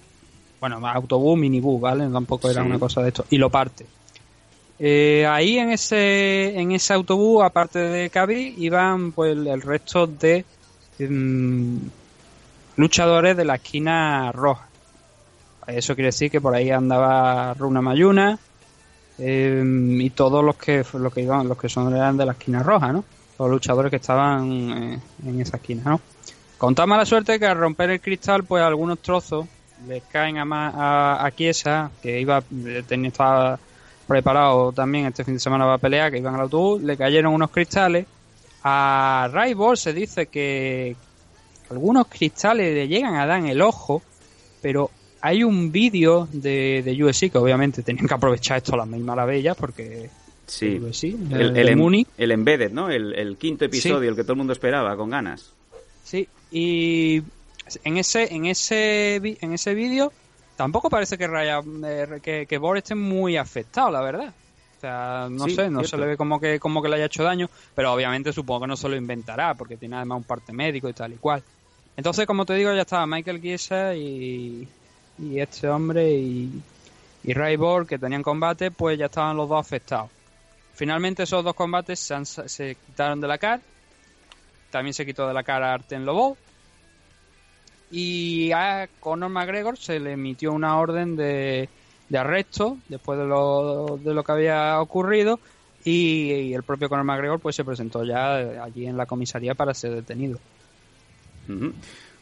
Bueno, 0.68 0.84
autobús, 0.88 1.38
minibús, 1.38 1.80
¿vale? 1.80 2.08
Tampoco 2.08 2.50
era 2.50 2.62
Sí. 2.62 2.66
una 2.66 2.78
cosa 2.80 3.00
de 3.00 3.08
esto. 3.08 3.24
Y 3.30 3.38
lo 3.38 3.50
parte. 3.50 3.86
Eh, 4.80 5.24
ahí 5.24 5.58
en 5.58 5.70
ese, 5.70 6.58
en 6.58 6.72
ese 6.72 6.92
autobús, 6.92 7.44
aparte 7.44 7.78
de 7.78 8.10
Khabib, 8.10 8.58
iban 8.58 9.12
pues 9.12 9.36
el, 9.36 9.62
resto 9.62 10.08
de 10.08 10.44
mm, 10.98 11.76
luchadores 12.78 13.36
de 13.36 13.44
la 13.44 13.54
esquina 13.54 14.32
roja. 14.32 14.66
Eso 15.68 15.94
quiere 15.94 16.08
decir 16.08 16.32
que 16.32 16.40
por 16.40 16.52
ahí 16.52 16.70
andaba 16.72 17.54
Runa 17.54 17.80
Mayuna 17.80 18.36
eh, 19.18 19.62
y 19.64 20.10
todos 20.10 20.44
los 20.44 20.56
que 20.56 20.84
los 20.94 21.14
que 21.14 21.22
iban, 21.22 21.48
los 21.48 21.58
que 21.58 21.68
son 21.68 21.94
eran 21.94 22.16
de 22.16 22.26
la 22.26 22.32
esquina 22.32 22.64
roja, 22.64 22.92
¿no? 22.92 23.04
Los 23.38 23.50
luchadores 23.50 23.90
que 23.90 23.96
estaban 23.98 24.50
eh, 24.52 25.00
en 25.24 25.40
esa 25.40 25.58
esquina, 25.58 25.82
¿no? 25.84 26.00
Con 26.58 26.74
tan 26.74 26.88
mala 26.88 27.06
suerte 27.06 27.38
que 27.38 27.46
al 27.46 27.56
romper 27.56 27.90
el 27.90 28.00
cristal, 28.00 28.42
pues 28.42 28.64
algunos 28.64 28.98
trozos 28.98 29.46
les 29.86 30.02
caen 30.04 30.38
a, 30.38 30.44
ma- 30.44 30.70
a, 30.74 31.24
a 31.26 31.30
Chiesa, 31.34 31.90
que 32.02 32.20
iba 32.20 32.42
eh, 32.66 32.82
tenía 32.86 33.08
estaba 33.08 33.58
preparado 34.06 34.72
también 34.72 35.06
este 35.06 35.24
fin 35.24 35.34
de 35.34 35.40
semana 35.40 35.64
para 35.64 35.78
pelear, 35.78 36.10
que 36.12 36.18
iban 36.18 36.34
al 36.34 36.42
autobús, 36.42 36.82
le 36.82 36.96
cayeron 36.96 37.34
unos 37.34 37.50
cristales. 37.50 38.06
A 38.62 39.28
Raibor 39.32 39.76
se 39.78 39.92
dice 39.92 40.26
que 40.26 40.96
algunos 41.70 42.06
cristales 42.08 42.74
le 42.74 42.88
llegan 42.88 43.14
a 43.16 43.26
dar 43.26 43.38
en 43.40 43.46
el 43.48 43.60
ojo, 43.62 44.02
pero 44.62 44.90
hay 45.20 45.42
un 45.44 45.70
vídeo 45.72 46.28
de, 46.32 46.82
de 46.84 47.04
UFC 47.04 47.30
que 47.30 47.38
obviamente 47.38 47.82
tenían 47.82 48.06
que 48.06 48.14
aprovechar 48.14 48.58
esto 48.58 48.74
a 48.74 48.78
las 48.78 48.86
mil 48.88 49.02
maravillas 49.02 49.56
porque 49.56 50.08
Sí. 50.48 50.80
Sí, 50.92 51.16
El, 51.32 51.40
el, 51.40 51.56
el, 51.56 51.68
em- 51.70 52.04
el 52.16 52.30
Embedded, 52.30 52.70
¿no? 52.70 52.88
El, 52.88 53.12
el 53.14 53.36
quinto 53.36 53.64
episodio, 53.64 54.08
el 54.10 54.14
que 54.14 54.22
todo 54.22 54.34
el 54.34 54.38
mundo 54.38 54.52
esperaba, 54.52 54.96
con 54.96 55.10
ganas. 55.10 55.52
Sí, 56.04 56.28
y 56.52 57.20
en 57.84 57.96
ese 57.96 58.32
en 58.34 58.46
ese 58.46 59.16
en 59.16 59.52
ese 59.52 59.74
vídeo 59.74 60.12
tampoco 60.56 60.88
parece 60.88 61.18
que 61.18 61.26
Raya, 61.26 61.60
eh, 61.84 62.20
que, 62.22 62.46
que 62.46 62.58
Bor 62.58 62.78
esté 62.78 62.94
muy 62.94 63.36
afectado, 63.36 63.90
la 63.90 64.00
verdad. 64.00 64.32
O 64.76 64.80
sea, 64.80 65.26
no 65.30 65.44
Sí, 65.46 65.54
sé, 65.56 65.70
no 65.70 65.82
se 65.84 65.96
le 65.96 66.06
ve 66.06 66.16
como 66.16 66.38
que 66.40 66.58
como 66.60 66.82
que 66.82 66.88
le 66.88 66.96
haya 66.96 67.06
hecho 67.06 67.24
daño, 67.24 67.48
pero 67.74 67.92
obviamente 67.92 68.32
supongo 68.32 68.62
que 68.62 68.66
no 68.68 68.76
se 68.76 68.88
lo 68.88 68.96
inventará 68.96 69.54
porque 69.54 69.76
tiene 69.76 69.96
además 69.96 70.18
un 70.18 70.24
parte 70.24 70.52
médico 70.52 70.88
y 70.88 70.92
tal 70.92 71.12
y 71.12 71.16
cual. 71.16 71.42
Entonces, 71.96 72.26
como 72.26 72.44
te 72.44 72.54
digo, 72.54 72.72
ya 72.74 72.82
estaba 72.82 73.06
Michael 73.06 73.40
Giesa 73.40 73.94
y, 73.94 74.68
y 75.18 75.40
este 75.40 75.66
hombre 75.68 76.10
y, 76.12 76.62
y 77.24 77.32
Ray 77.32 77.56
Borg 77.56 77.86
que 77.86 77.98
tenían 77.98 78.22
combate, 78.22 78.70
pues 78.70 78.98
ya 78.98 79.06
estaban 79.06 79.36
los 79.36 79.48
dos 79.48 79.58
afectados. 79.60 80.10
Finalmente 80.74 81.22
esos 81.22 81.42
dos 81.42 81.54
combates 81.54 81.98
se, 81.98 82.14
han- 82.14 82.26
se 82.26 82.74
quitaron 82.86 83.18
de 83.20 83.28
la 83.28 83.38
cara. 83.38 83.60
También 84.70 84.92
se 84.92 85.06
quitó 85.06 85.26
de 85.26 85.32
la 85.34 85.42
cara 85.42 85.70
a 85.70 85.74
Arten 85.74 86.04
Lobo. 86.04 86.36
Y 87.90 88.50
a 88.52 88.88
Conor 89.00 89.30
McGregor 89.30 89.76
se 89.76 90.00
le 90.00 90.12
emitió 90.12 90.52
una 90.52 90.78
orden 90.78 91.16
de, 91.16 91.68
de 92.08 92.18
arresto 92.18 92.78
después 92.88 93.18
de 93.18 93.26
lo, 93.26 93.98
de 94.02 94.14
lo 94.14 94.24
que 94.24 94.32
había 94.32 94.80
ocurrido. 94.80 95.38
Y, 95.84 96.52
el 96.52 96.64
propio 96.64 96.88
Conor 96.88 97.04
McGregor 97.04 97.38
pues 97.38 97.54
se 97.54 97.64
presentó 97.64 98.04
ya 98.04 98.62
allí 98.64 98.86
en 98.86 98.96
la 98.96 99.06
comisaría 99.06 99.54
para 99.54 99.72
ser 99.72 99.94
detenido. 99.94 100.38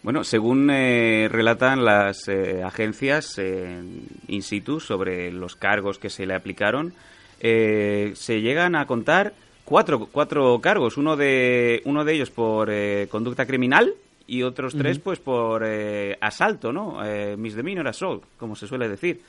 Bueno, 0.02 0.22
según 0.22 0.68
eh, 0.70 1.28
relatan 1.30 1.82
las 1.82 2.28
eh, 2.28 2.62
agencias 2.62 3.38
eh, 3.38 3.82
in 4.28 4.42
situ 4.42 4.80
sobre 4.80 5.32
los 5.32 5.56
cargos 5.56 5.98
que 5.98 6.10
se 6.10 6.26
le 6.26 6.34
aplicaron, 6.34 6.92
eh, 7.40 8.12
se 8.14 8.40
llegan 8.40 8.74
a 8.74 8.86
contar 8.86 9.32
cuatro, 9.64 10.08
cuatro 10.10 10.60
cargos. 10.60 10.96
Uno 10.96 11.16
de, 11.16 11.82
uno 11.84 12.04
de 12.04 12.14
ellos 12.14 12.30
por 12.30 12.70
eh, 12.70 13.08
conducta 13.10 13.46
criminal 13.46 13.94
y 14.26 14.42
otros 14.42 14.74
tres 14.74 14.98
pues 14.98 15.18
por 15.18 15.62
eh, 15.64 16.16
asalto, 16.20 16.72
¿no? 16.72 17.04
Eh, 17.04 17.36
misdemeanor 17.36 17.88
assault, 17.88 18.24
como 18.38 18.56
se 18.56 18.66
suele 18.66 18.88
decir. 18.88 19.20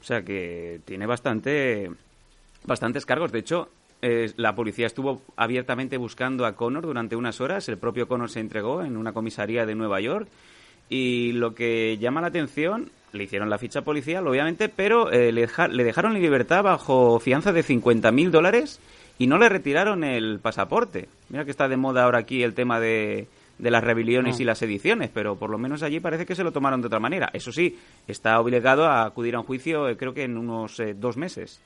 O 0.00 0.04
sea 0.04 0.22
que 0.22 0.80
tiene 0.84 1.06
bastante 1.06 1.90
bastantes 2.64 3.04
cargos. 3.06 3.32
De 3.32 3.40
hecho, 3.40 3.68
eh, 4.02 4.32
la 4.36 4.54
policía 4.54 4.86
estuvo 4.86 5.22
abiertamente 5.36 5.96
buscando 5.96 6.46
a 6.46 6.54
Connor 6.54 6.84
durante 6.86 7.16
unas 7.16 7.40
horas. 7.40 7.68
El 7.68 7.78
propio 7.78 8.06
Connor 8.08 8.30
se 8.30 8.40
entregó 8.40 8.82
en 8.82 8.96
una 8.96 9.12
comisaría 9.12 9.66
de 9.66 9.74
Nueva 9.74 10.00
York. 10.00 10.28
Y 10.88 11.32
lo 11.32 11.54
que 11.54 11.98
llama 11.98 12.20
la 12.20 12.28
atención, 12.28 12.90
le 13.12 13.24
hicieron 13.24 13.50
la 13.50 13.58
ficha 13.58 13.82
policial, 13.82 14.26
obviamente, 14.28 14.68
pero 14.68 15.10
eh, 15.10 15.32
le, 15.32 15.42
deja- 15.42 15.66
le 15.68 15.82
dejaron 15.82 16.14
en 16.14 16.22
libertad 16.22 16.62
bajo 16.62 17.18
fianza 17.18 17.52
de 17.52 17.64
50.000 17.64 18.30
dólares 18.30 18.78
y 19.18 19.26
no 19.26 19.38
le 19.38 19.48
retiraron 19.48 20.04
el 20.04 20.38
pasaporte. 20.40 21.08
Mira 21.28 21.44
que 21.44 21.50
está 21.50 21.66
de 21.68 21.76
moda 21.76 22.04
ahora 22.04 22.18
aquí 22.20 22.42
el 22.44 22.54
tema 22.54 22.78
de, 22.78 23.26
de 23.58 23.70
las 23.70 23.82
rebeliones 23.84 24.38
No. 24.38 24.40
y 24.40 24.44
las 24.44 24.62
ediciones, 24.62 25.10
pero 25.12 25.38
por 25.38 25.50
lo 25.50 25.58
menos 25.58 25.82
allí 25.82 26.00
parece 26.00 26.26
que 26.26 26.34
se 26.34 26.44
lo 26.44 26.52
tomaron 26.52 26.80
de 26.82 26.88
otra 26.88 27.00
manera. 27.00 27.30
Eso 27.32 27.52
sí, 27.52 27.78
está 28.06 28.40
obligado 28.40 28.86
a 28.86 29.04
acudir 29.04 29.34
a 29.36 29.40
un 29.40 29.46
juicio, 29.46 29.88
eh, 29.88 29.96
creo 29.96 30.14
que 30.14 30.24
en 30.24 30.36
unos 30.38 30.78
eh, 30.80 30.94
dos 30.94 31.16
meses. 31.16 31.62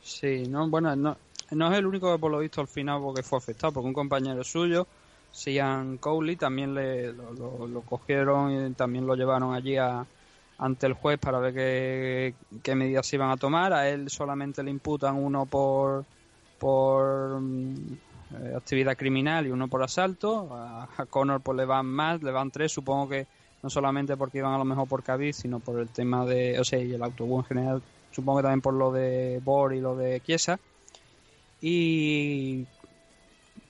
Sí, 0.00 0.46
no, 0.48 0.68
bueno, 0.70 0.94
no, 0.94 1.18
no 1.50 1.72
es 1.72 1.78
el 1.78 1.86
único 1.86 2.12
que 2.12 2.18
por 2.20 2.30
lo 2.30 2.38
visto 2.38 2.60
al 2.60 2.68
final 2.68 3.00
porque 3.00 3.22
fue 3.22 3.38
afectado, 3.38 3.72
porque 3.72 3.88
un 3.88 3.92
compañero 3.94 4.44
suyo, 4.44 4.88
Sian 5.30 5.98
Cowley, 5.98 6.36
también 6.36 6.74
le, 6.74 7.12
lo, 7.12 7.32
lo- 7.32 7.66
lo 7.66 7.82
cogieron 7.84 8.70
y 8.70 8.74
también 8.74 9.06
lo 9.06 9.14
llevaron 9.16 9.52
allí 9.54 9.76
a, 9.76 10.06
ante 10.58 10.86
el 10.86 10.92
juez 10.94 11.18
para 11.18 11.40
ver 11.40 11.54
qué, 11.54 12.36
qué 12.62 12.74
medidas 12.76 13.06
se 13.06 13.16
iban 13.16 13.30
a 13.30 13.36
tomar. 13.36 13.72
A 13.72 13.88
él 13.88 14.08
solamente 14.10 14.62
le 14.62 14.70
imputan 14.70 15.16
uno 15.16 15.46
por, 15.46 16.06
por 16.58 17.40
mm, 17.40 17.98
eh, 18.30 18.54
actividad 18.56 18.96
criminal 18.96 19.46
y 19.46 19.50
uno 19.50 19.68
por 19.68 19.82
asalto. 19.82 20.54
A, 20.54 20.88
a 20.96 21.06
Connor 21.06 21.42
pues 21.42 21.56
le 21.56 21.64
van 21.64 21.86
más, 21.86 22.22
le 22.22 22.30
van 22.32 22.50
tres, 22.50 22.72
supongo 22.72 23.08
que 23.08 23.28
no 23.62 23.70
solamente 23.70 24.16
porque 24.16 24.38
iban 24.38 24.52
a 24.54 24.58
lo 24.58 24.64
mejor 24.64 24.88
por 24.88 25.02
Cádiz, 25.02 25.36
sino 25.36 25.60
por 25.60 25.80
el 25.80 25.90
tema 25.92 26.24
de, 26.26 26.58
o 26.60 26.64
sea, 26.64 26.78
y 26.80 26.92
el 26.92 27.02
autobús 27.02 27.44
en 27.44 27.48
general, 27.56 27.82
supongo 28.10 28.38
que 28.38 28.42
también 28.44 28.60
por 28.62 28.74
lo 28.74 28.92
de 28.92 29.40
Bor 29.42 29.74
y 29.74 29.80
lo 29.80 29.96
de 29.96 30.20
Chiesa. 30.20 30.60
Y 31.60 32.66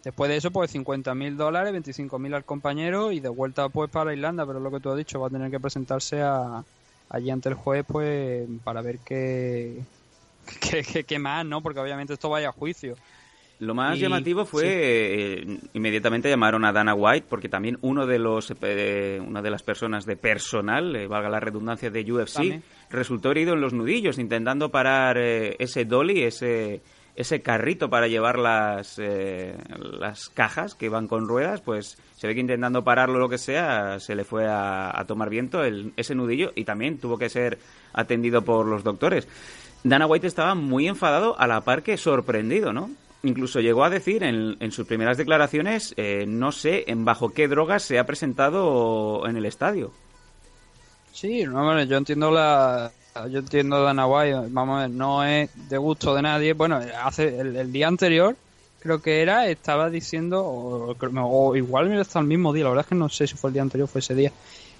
después 0.05 0.29
de 0.31 0.37
eso, 0.37 0.51
pues 0.51 0.71
50.000 0.71 1.37
dólares, 1.37 1.73
25.000 1.73 2.35
al 2.35 2.45
compañero 2.45 3.13
y 3.13 3.21
de 3.21 3.29
vuelta 3.29 3.69
pues 3.69 3.91
para 3.91 4.13
Irlanda, 4.13 4.47
pero 4.47 4.59
es 4.59 4.63
lo 4.65 4.71
que 4.71 4.81
tú 4.81 4.91
has 4.91 4.97
dicho, 4.97 5.21
va 5.21 5.29
a 5.29 5.31
tener 5.31 5.51
que 5.51 5.61
presentarse 5.61 6.23
a, 6.23 6.65
allí 7.09 7.31
ante 7.31 7.49
el 7.49 7.55
juez 7.55 7.85
pues 7.87 8.49
para 8.65 8.83
ver 8.83 9.01
qué, 9.01 9.89
qué, 10.61 10.83
qué- 10.85 11.05
qué 11.05 11.19
más, 11.19 11.47
¿no? 11.47 11.63
Porque 11.63 11.81
obviamente 11.81 12.15
esto 12.15 12.31
vaya 12.31 12.49
a 12.51 12.53
juicio. 12.53 12.99
Lo 13.59 13.75
más 13.75 13.97
Y- 13.97 14.01
llamativo 14.01 14.45
fue 14.45 14.63
sí. 14.63 14.69
eh, 14.71 15.59
inmediatamente 15.73 16.29
llamaron 16.29 16.65
a 16.67 16.73
Dana 16.73 16.95
White 16.95 17.27
porque 17.29 17.49
también 17.49 17.79
uno 17.81 18.07
de 18.07 18.19
los 18.19 18.53
eh, 18.63 19.21
una 19.27 19.41
de 19.41 19.51
las 19.51 19.63
personas 19.63 20.05
de 20.05 20.17
personal, 20.17 20.95
eh, 20.95 21.07
valga 21.07 21.31
la 21.31 21.41
redundancia 21.41 21.91
de 21.91 22.13
UFC, 22.13 22.35
También. 22.35 22.63
resultó 22.91 23.31
herido 23.31 23.55
en 23.55 23.63
los 23.63 23.73
nudillos 23.73 24.19
intentando 24.19 24.71
parar 24.71 25.17
eh, 25.19 25.57
ese 25.59 25.85
dolly, 25.87 26.23
ese 26.25 26.83
ese 27.15 27.41
carrito 27.41 27.89
para 27.89 28.09
llevar 28.09 28.39
las 28.39 28.99
eh, 28.99 29.57
las 29.99 30.29
cajas 30.29 30.75
que 30.75 30.91
van 30.91 31.09
con 31.09 31.27
ruedas, 31.27 31.63
pues 31.63 31.97
se 32.15 32.27
ve 32.27 32.35
que 32.35 32.41
intentando 32.41 32.85
pararlo 32.85 33.17
o 33.17 33.21
lo 33.21 33.31
que 33.31 33.39
sea, 33.39 34.01
se 34.01 34.15
le 34.15 34.25
fue 34.25 34.47
a, 34.47 34.91
a 34.95 35.07
tomar 35.07 35.31
viento 35.31 35.65
el- 35.65 35.95
ese 35.97 36.15
nudillo 36.15 36.53
y 36.55 36.65
también 36.65 36.99
tuvo 36.99 37.17
que 37.17 37.31
ser 37.31 37.59
atendido 37.95 38.43
por 38.43 38.67
los 38.67 38.85
doctores. 38.85 39.27
Dana 39.83 40.07
White 40.07 40.27
estaba 40.27 40.55
muy 40.55 40.89
enfadado 40.89 41.41
a 41.41 41.47
la 41.47 41.63
par 41.63 41.83
que 41.83 41.97
sorprendido, 41.97 42.75
¿no? 42.75 42.91
Incluso 43.23 43.61
llegó 43.61 43.85
a 43.85 43.91
decir 43.91 44.23
en, 44.23 44.57
en 44.61 44.73
sus 44.73 44.87
primeras 44.87 45.17
declaraciones, 45.17 45.95
eh, 45.97 46.25
no 46.29 46.53
sé 46.53 46.85
en 46.87 47.05
bajo 47.05 47.31
qué 47.31 47.49
drogas 47.49 47.83
se 47.83 47.99
ha 47.99 48.07
presentado 48.07 49.27
en 49.27 49.37
el 49.37 49.47
estadio. 49.47 49.93
Sí, 51.13 51.45
no, 51.45 51.65
bueno, 51.65 51.83
yo 51.85 51.97
entiendo 51.97 52.31
la 52.31 52.93
yo 53.31 53.39
entiendo 53.39 53.83
Dana 53.83 54.07
White, 54.07 54.49
vamos 54.51 54.77
a 54.77 54.81
ver, 54.83 54.91
no 54.91 55.25
es 55.25 55.51
de 55.71 55.79
gusto 55.79 56.15
de 56.15 56.23
nadie. 56.23 56.53
Bueno, 56.53 56.79
hace 57.03 57.41
el, 57.41 57.57
el 57.57 57.73
día 57.73 57.89
anterior 57.89 58.37
creo 58.81 59.01
que 59.01 59.23
era, 59.23 59.49
estaba 59.49 59.91
diciendo, 59.91 60.45
o, 60.45 60.95
o 60.95 61.57
igual 61.57 61.89
mira 61.89 62.03
hasta 62.03 62.21
el 62.21 62.27
mismo 62.27 62.53
día, 62.53 62.65
la 62.65 62.71
verdad 62.71 62.85
es 62.85 62.89
que 62.89 62.95
no 62.95 63.09
sé 63.09 63.27
si 63.27 63.35
fue 63.35 63.49
el 63.49 63.55
día 63.55 63.63
anterior 63.63 63.87
o 63.87 63.89
fue 63.91 64.01
ese 64.01 64.15
día. 64.15 64.33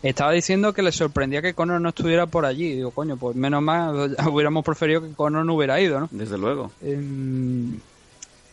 Estaba 0.03 0.33
diciendo 0.33 0.73
que 0.73 0.83
le 0.83 0.93
sorprendía 0.93 1.43
que 1.43 1.55
Conor 1.55 1.81
no 1.81 1.89
estuviera 1.89 2.27
por 2.27 2.45
allí. 2.45 2.75
Digo, 2.75 2.91
coño, 2.91 3.17
pues 3.17 3.35
menos 3.35 3.63
mal, 3.63 4.15
hubiéramos 4.31 4.65
preferido 4.65 5.01
que 5.01 5.13
Conor 5.13 5.45
no 5.45 5.55
hubiera 5.55 5.81
ido, 5.81 6.01
¿no? 6.01 6.09
Desde 6.11 6.39
luego. 6.39 6.71
Em, 6.83 7.79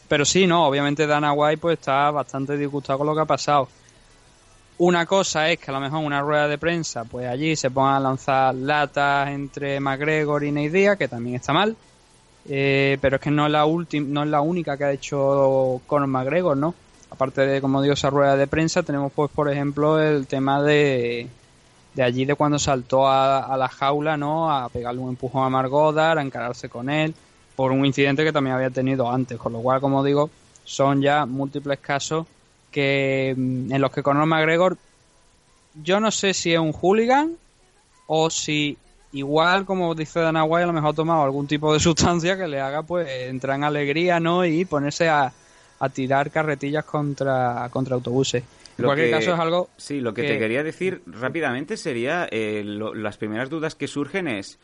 pero 0.08 0.26
sí, 0.26 0.48
no, 0.48 0.68
obviamente 0.68 1.08
Dana 1.08 1.34
White 1.34 1.58
pues 1.58 1.80
está 1.80 2.12
bastante 2.12 2.58
disgustado 2.58 3.00
con 3.00 3.08
lo 3.08 3.16
que 3.16 3.22
ha 3.22 3.26
pasado. 3.26 3.68
Una 4.80 5.06
cosa 5.06 5.50
es 5.50 5.60
que 5.60 5.70
a 5.70 5.74
lo 5.74 5.80
mejor 5.80 6.04
una 6.04 6.22
rueda 6.22 6.48
de 6.48 6.58
prensa, 6.58 7.06
pues 7.06 7.28
allí 7.28 7.56
se 7.56 7.70
pongan 7.70 7.96
a 7.96 8.00
lanzar 8.00 8.56
latas 8.56 9.30
entre 9.30 9.80
McGregor 9.80 10.44
y 10.44 10.52
Nate 10.52 10.70
Diaz, 10.72 10.98
que 10.98 11.08
también 11.08 11.36
está 11.36 11.54
mal. 11.54 11.76
Eh, 12.50 12.98
pero 13.00 13.16
es 13.16 13.22
que 13.22 13.32
no 13.32 13.46
es 13.46 13.52
la 13.52 13.66
última, 13.66 14.08
no 14.10 14.24
es 14.24 14.30
la 14.30 14.42
única 14.42 14.76
que 14.78 14.84
ha 14.84 14.92
hecho 14.92 15.82
Conor 15.88 16.08
McGregor, 16.08 16.58
¿no? 16.58 16.74
Aparte 17.10 17.46
de, 17.46 17.62
como 17.62 17.82
digo, 17.82 17.94
esa 17.94 18.10
rueda 18.10 18.36
de 18.36 18.48
prensa, 18.48 18.84
tenemos 18.84 19.12
pues, 19.14 19.32
por 19.32 19.50
ejemplo, 19.50 20.02
el 20.02 20.26
tema 20.28 20.62
de, 20.62 21.28
de 21.94 22.04
allí 22.04 22.26
de 22.26 22.36
cuando 22.36 22.58
saltó 22.58 23.08
a, 23.08 23.40
a 23.40 23.56
la 23.56 23.70
jaula, 23.70 24.18
¿no? 24.18 24.52
A 24.52 24.68
pegarle 24.70 25.00
un 25.00 25.10
empujón 25.10 25.46
a 25.46 25.50
Margodar, 25.50 26.18
a 26.18 26.24
encararse 26.24 26.68
con 26.68 26.90
él, 26.90 27.14
por 27.56 27.72
un 27.72 27.86
incidente 27.86 28.24
que 28.24 28.32
también 28.32 28.56
había 28.56 28.70
tenido 28.70 29.10
antes. 29.12 29.38
Con 29.38 29.54
lo 29.54 29.60
cual, 29.62 29.80
como 29.82 30.04
digo, 30.04 30.30
son 30.64 31.02
ya 31.02 31.26
múltiples 31.26 31.80
casos 31.80 32.26
que 32.72 33.34
mm, 33.38 33.72
en 33.74 33.82
los 33.82 33.92
que 33.92 34.02
Conor 34.04 34.26
McGregor, 34.26 34.78
yo 35.84 36.00
no 36.00 36.12
sé 36.12 36.34
si 36.34 36.54
es 36.54 36.60
un 36.60 36.72
hooligan 36.72 37.34
o 38.08 38.30
si 38.30 38.78
igual, 39.12 39.66
como 39.66 39.94
dice 39.96 40.20
Dana 40.20 40.44
White, 40.44 40.64
a 40.64 40.68
lo 40.68 40.74
mejor 40.74 40.90
ha 40.92 40.94
tomado 40.94 41.24
algún 41.24 41.48
tipo 41.48 41.74
de 41.74 41.80
sustancia 41.82 42.38
que 42.38 42.48
le 42.48 42.60
haga 42.60 42.84
pues 42.84 43.08
entrar 43.28 43.56
en 43.58 43.64
alegría, 43.64 44.20
¿no? 44.20 44.46
Y 44.46 44.66
ponerse 44.66 45.10
a, 45.10 45.32
a 45.80 45.90
tirar 45.90 46.32
carretillas 46.32 46.86
contra, 46.86 47.68
contra 47.72 47.96
autobuses. 47.96 48.44
En 48.76 48.82
Lo 48.82 48.88
cualquier 48.88 49.10
que- 49.10 49.16
caso 49.18 49.34
es 49.36 49.40
algo 49.40 49.70
Sí, 49.78 50.02
lo 50.02 50.14
que, 50.16 50.24
que- 50.24 50.28
te 50.30 50.40
quería 50.40 50.64
decir 50.64 51.02
rápidamente 51.06 51.78
sería, 51.78 52.28
eh, 52.32 52.64
lo- 52.66 52.94
las 52.96 53.18
primeras 53.18 53.50
dudas 53.50 53.76
que 53.76 53.88
surgen 53.88 54.28
es, 54.28 54.58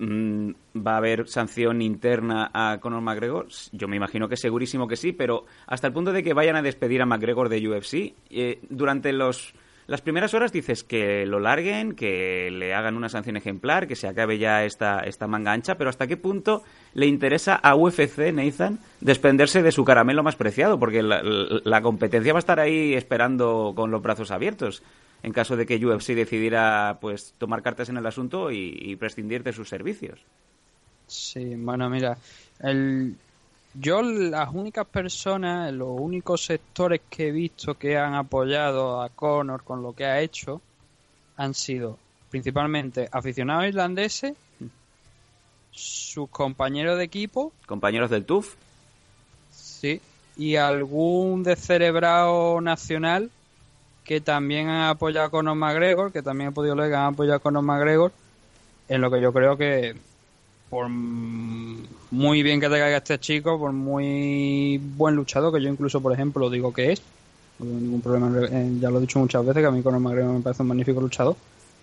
¿va 0.00 0.94
a 0.94 0.96
haber 0.96 1.28
sanción 1.28 1.82
interna 1.82 2.50
a 2.52 2.78
Conor 2.80 3.02
McGregor? 3.02 3.48
Yo 3.72 3.88
me 3.88 3.96
imagino 3.96 4.28
que 4.28 4.36
segurísimo 4.36 4.86
que 4.86 4.96
sí, 4.96 5.12
pero 5.12 5.44
hasta 5.66 5.88
el 5.88 5.92
punto 5.92 6.12
de 6.12 6.22
que 6.22 6.34
vayan 6.34 6.56
a 6.56 6.62
despedir 6.62 7.02
a 7.02 7.06
McGregor 7.06 7.48
de 7.48 7.68
UFC, 7.68 8.14
eh, 8.30 8.60
durante 8.68 9.12
los... 9.12 9.54
Las 9.86 10.02
primeras 10.02 10.34
horas 10.34 10.52
dices 10.52 10.84
que 10.84 11.24
lo 11.24 11.40
larguen, 11.40 11.94
que 11.94 12.50
le 12.50 12.74
hagan 12.74 12.94
una 12.94 13.08
sanción 13.08 13.38
ejemplar, 13.38 13.86
que 13.88 13.96
se 13.96 14.06
acabe 14.06 14.36
ya 14.36 14.64
esta, 14.64 15.00
esta 15.00 15.26
manga 15.26 15.52
ancha, 15.52 15.78
pero 15.78 15.88
¿hasta 15.88 16.06
qué 16.06 16.18
punto 16.18 16.62
le 16.92 17.06
interesa 17.06 17.54
a 17.54 17.74
UFC, 17.74 18.30
Nathan, 18.34 18.80
desprenderse 19.00 19.62
de 19.62 19.72
su 19.72 19.86
caramelo 19.86 20.22
más 20.22 20.36
preciado? 20.36 20.78
Porque 20.78 21.02
la 21.02 21.80
competencia 21.80 22.34
va 22.34 22.38
a 22.38 22.40
estar 22.40 22.60
ahí 22.60 22.92
esperando 22.92 23.72
con 23.74 23.90
los 23.90 24.02
brazos 24.02 24.30
abiertos 24.30 24.82
en 25.22 25.32
caso 25.32 25.56
de 25.56 25.66
que 25.66 25.84
UFC 25.84 26.08
decidiera 26.14 26.98
pues 27.00 27.34
tomar 27.38 27.62
cartas 27.62 27.88
en 27.88 27.96
el 27.96 28.06
asunto 28.06 28.50
y, 28.50 28.76
y 28.80 28.96
prescindir 28.96 29.42
de 29.42 29.52
sus 29.52 29.68
servicios. 29.68 30.20
Sí, 31.06 31.54
bueno, 31.56 31.88
mira, 31.90 32.18
el, 32.60 33.16
Yo 33.74 34.02
las 34.02 34.52
únicas 34.54 34.86
personas, 34.86 35.72
los 35.72 35.88
únicos 36.00 36.44
sectores 36.44 37.00
que 37.08 37.28
he 37.28 37.32
visto 37.32 37.74
que 37.76 37.96
han 37.96 38.14
apoyado 38.14 39.00
a 39.02 39.08
Conor 39.10 39.64
con 39.64 39.82
lo 39.82 39.92
que 39.94 40.04
ha 40.04 40.20
hecho 40.20 40.60
han 41.36 41.54
sido 41.54 41.98
principalmente 42.30 43.08
aficionados 43.12 43.66
irlandeses, 43.66 44.34
sus 45.70 46.28
compañeros 46.30 46.98
de 46.98 47.04
equipo, 47.04 47.52
Compañeros 47.66 48.10
del 48.10 48.24
TUF. 48.24 48.56
sí, 49.50 50.00
y 50.36 50.56
algún 50.56 51.42
descerebrado 51.42 52.60
nacional 52.60 53.30
que 54.08 54.22
también 54.22 54.68
han 54.68 54.88
apoyado 54.88 55.26
a 55.26 55.30
Conor 55.30 55.54
McGregor, 55.54 56.10
que 56.10 56.22
también 56.22 56.48
he 56.48 56.52
podido 56.52 56.74
leer 56.74 56.88
que 56.88 56.96
han 56.96 57.12
apoyado 57.12 57.36
a 57.36 57.40
Conor 57.40 57.62
McGregor, 57.62 58.10
en 58.88 59.02
lo 59.02 59.10
que 59.10 59.20
yo 59.20 59.34
creo 59.34 59.58
que 59.58 59.94
por 60.70 60.88
muy 60.88 62.42
bien 62.42 62.58
que 62.58 62.70
te 62.70 62.78
caiga 62.78 62.96
este 62.96 63.18
chico, 63.20 63.58
por 63.58 63.72
muy 63.72 64.80
buen 64.96 65.14
luchador, 65.14 65.52
que 65.52 65.62
yo 65.62 65.68
incluso, 65.68 66.00
por 66.00 66.14
ejemplo, 66.14 66.48
digo 66.48 66.72
que 66.72 66.92
es, 66.92 67.02
no 67.58 67.66
tengo 67.66 67.80
ningún 67.80 68.00
problema, 68.00 68.48
ya 68.80 68.88
lo 68.88 68.96
he 68.96 69.00
dicho 69.02 69.18
muchas 69.18 69.44
veces, 69.44 69.62
que 69.62 69.66
a 69.66 69.70
mí 69.70 69.82
Conor 69.82 70.00
McGregor 70.00 70.32
me 70.32 70.40
parece 70.40 70.62
un 70.62 70.68
magnífico 70.68 71.02
luchador, 71.02 71.36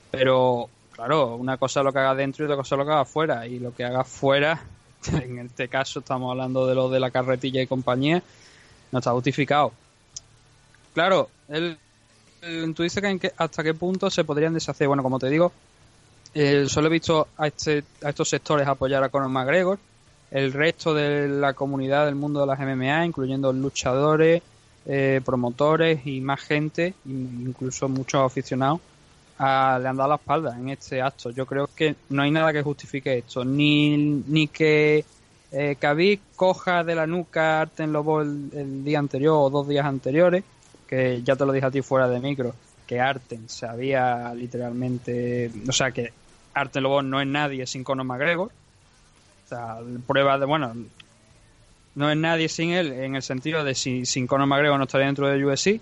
pero 0.09 0.67
claro, 0.93 1.35
una 1.35 1.57
cosa 1.57 1.83
lo 1.83 1.93
que 1.93 1.99
haga 1.99 2.15
dentro 2.15 2.43
y 2.43 2.47
otra 2.47 2.57
cosa 2.57 2.73
es 2.73 2.79
lo 2.79 2.85
que 2.85 2.91
haga 2.91 3.01
afuera, 3.01 3.45
y 3.45 3.59
lo 3.59 3.71
que 3.71 3.83
haga 3.85 4.01
afuera, 4.01 4.63
en 5.11 5.37
este 5.39 5.67
caso 5.67 5.99
estamos 5.99 6.31
hablando 6.31 6.65
de 6.65 6.73
lo 6.73 6.89
de 6.89 6.99
la 6.99 7.11
carretilla 7.11 7.61
y 7.61 7.67
compañía, 7.67 8.23
no 8.91 8.97
está 8.97 9.11
justificado. 9.11 9.71
Claro, 10.95 11.29
él- 11.49 11.77
tú 12.75 12.83
dices 12.83 13.01
que, 13.01 13.09
en 13.09 13.19
qué- 13.19 13.31
hasta 13.37 13.63
qué 13.63 13.73
punto 13.73 14.09
se 14.09 14.23
podrían 14.23 14.53
deshacer. 14.53 14.87
Bueno, 14.87 15.03
como 15.03 15.19
te 15.19 15.29
digo, 15.29 15.51
eh, 16.33 16.65
solo 16.67 16.87
he 16.87 16.91
visto 16.91 17.27
a, 17.37 17.47
este, 17.47 17.83
a 18.03 18.09
estos 18.09 18.29
sectores 18.29 18.67
apoyar 18.67 19.03
a 19.03 19.09
Conor 19.09 19.29
McGregor. 19.29 19.79
El 20.31 20.51
resto 20.53 20.93
de 20.93 21.27
la 21.29 21.53
comunidad 21.53 22.05
del 22.05 22.15
mundo 22.15 22.41
de 22.41 22.47
las 22.47 22.59
MMA, 22.59 23.05
incluyendo 23.05 23.53
luchadores, 23.53 24.41
eh, 24.85 25.21
promotores 25.23 26.05
y 26.05 26.19
más 26.21 26.41
gente, 26.41 26.93
in- 27.05 27.45
incluso 27.47 27.87
muchos 27.87 28.21
aficionados, 28.21 28.79
le 29.39 29.45
han 29.45 29.97
dado 29.97 30.09
la 30.09 30.15
espalda 30.15 30.55
en 30.57 30.69
este 30.69 31.01
acto. 31.01 31.29
Yo 31.31 31.45
creo 31.45 31.69
que 31.75 31.95
no 32.09 32.21
hay 32.21 32.31
nada 32.31 32.53
que 32.53 32.61
justifique 32.63 33.17
esto. 33.19 33.43
Ni, 33.45 33.97
ni 33.97 34.47
que 34.47 35.03
eh, 35.51 35.75
Khabib 35.79 36.19
coja 36.35 36.83
de 36.83 36.95
la 36.95 37.07
nuca 37.07 37.59
a 37.59 37.61
Arten 37.61 37.91
Lobo 37.93 38.21
el, 38.21 38.49
el 38.53 38.83
día 38.83 38.99
anterior 38.99 39.35
o 39.37 39.49
dos 39.49 39.67
días 39.67 39.85
anteriores, 39.85 40.43
que 40.87 41.21
ya 41.23 41.35
te 41.35 41.45
lo 41.45 41.51
dije 41.51 41.65
a 41.65 41.71
ti 41.71 41.81
fuera 41.81 42.07
de 42.07 42.19
micro, 42.19 42.53
que 42.87 42.99
Arten 42.99 43.49
sabía 43.49 44.33
literalmente, 44.33 45.51
o 45.67 45.71
sea 45.71 45.91
que 45.91 46.13
Arten 46.53 46.83
Lobo 46.83 47.01
no 47.01 47.19
es 47.19 47.27
nadie 47.27 47.65
sin 47.65 47.83
Conor 47.83 48.05
McGregor, 48.05 48.47
o 48.47 49.47
sea, 49.47 49.77
prueba 50.07 50.37
de, 50.37 50.45
bueno, 50.45 50.73
no 51.95 52.11
es 52.11 52.17
nadie 52.17 52.49
sin 52.49 52.71
él 52.71 52.91
en 52.91 53.15
el 53.15 53.23
sentido 53.23 53.63
de 53.63 53.75
si 53.75 54.05
sin 54.05 54.27
Conor 54.27 54.47
McGregor 54.47 54.77
no 54.77 54.83
estaría 54.83 55.07
dentro 55.07 55.27
de 55.27 55.43
UFC 55.43 55.81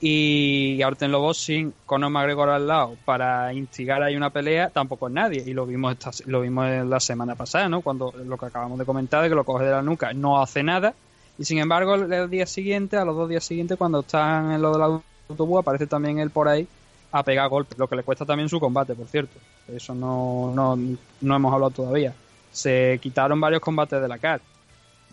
y 0.00 0.80
Arten 0.82 1.12
Lobo 1.12 1.34
sin 1.34 1.74
Conor 1.84 2.10
McGregor 2.10 2.48
al 2.48 2.66
lado 2.66 2.96
para 3.04 3.52
instigar 3.52 4.02
ahí 4.02 4.16
una 4.16 4.30
pelea 4.30 4.70
tampoco 4.70 5.08
es 5.08 5.12
nadie. 5.12 5.44
Y 5.46 5.52
lo 5.52 5.66
vimos 5.66 5.92
esta, 5.92 6.10
lo 6.26 6.40
vimos 6.40 6.66
la 6.86 7.00
semana 7.00 7.34
pasada 7.34 7.68
no 7.68 7.82
cuando 7.82 8.12
lo 8.24 8.38
que 8.38 8.46
acabamos 8.46 8.78
de 8.78 8.86
comentar 8.86 9.22
de 9.22 9.28
que 9.28 9.34
lo 9.34 9.44
coge 9.44 9.64
de 9.64 9.72
la 9.72 9.82
nuca 9.82 10.14
no 10.14 10.40
hace 10.40 10.62
nada 10.62 10.94
y 11.40 11.44
sin 11.46 11.56
embargo 11.56 11.94
el, 11.94 12.28
día 12.28 12.44
siguiente 12.44 12.98
a 12.98 13.04
los 13.06 13.16
dos 13.16 13.26
días 13.26 13.42
siguientes 13.42 13.78
cuando 13.78 14.00
están 14.00 14.52
en 14.52 14.60
lo 14.60 14.72
del 14.72 15.00
autobús 15.30 15.60
aparece 15.60 15.86
también 15.86 16.18
él 16.18 16.28
por 16.28 16.46
ahí 16.46 16.68
a 17.10 17.22
pegar 17.22 17.48
golpes 17.48 17.78
lo 17.78 17.88
que 17.88 17.96
le 17.96 18.02
cuesta 18.02 18.26
también 18.26 18.50
su 18.50 18.60
combate 18.60 18.94
por 18.94 19.06
cierto. 19.08 19.38
Eso 19.66 19.94
no, 19.94 20.52
no, 20.54 20.78
no 21.22 21.36
hemos 21.36 21.54
hablado 21.54 21.70
todavía. 21.70 22.14
Se 22.52 22.98
quitaron 23.00 23.40
varios 23.40 23.62
combates 23.62 24.02
de 24.02 24.06
la 24.06 24.18
CAR. 24.18 24.42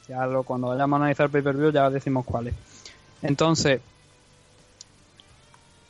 Ya 0.10 0.26
lo, 0.26 0.44
cuando 0.44 0.68
vayamos 0.68 0.98
a 0.98 1.04
analizar 1.04 1.28
el 1.28 1.32
pay-per-view 1.32 1.72
ya 1.72 1.90
decimos 1.90 2.26
cuáles. 2.26 2.54
Entonces 3.22 3.80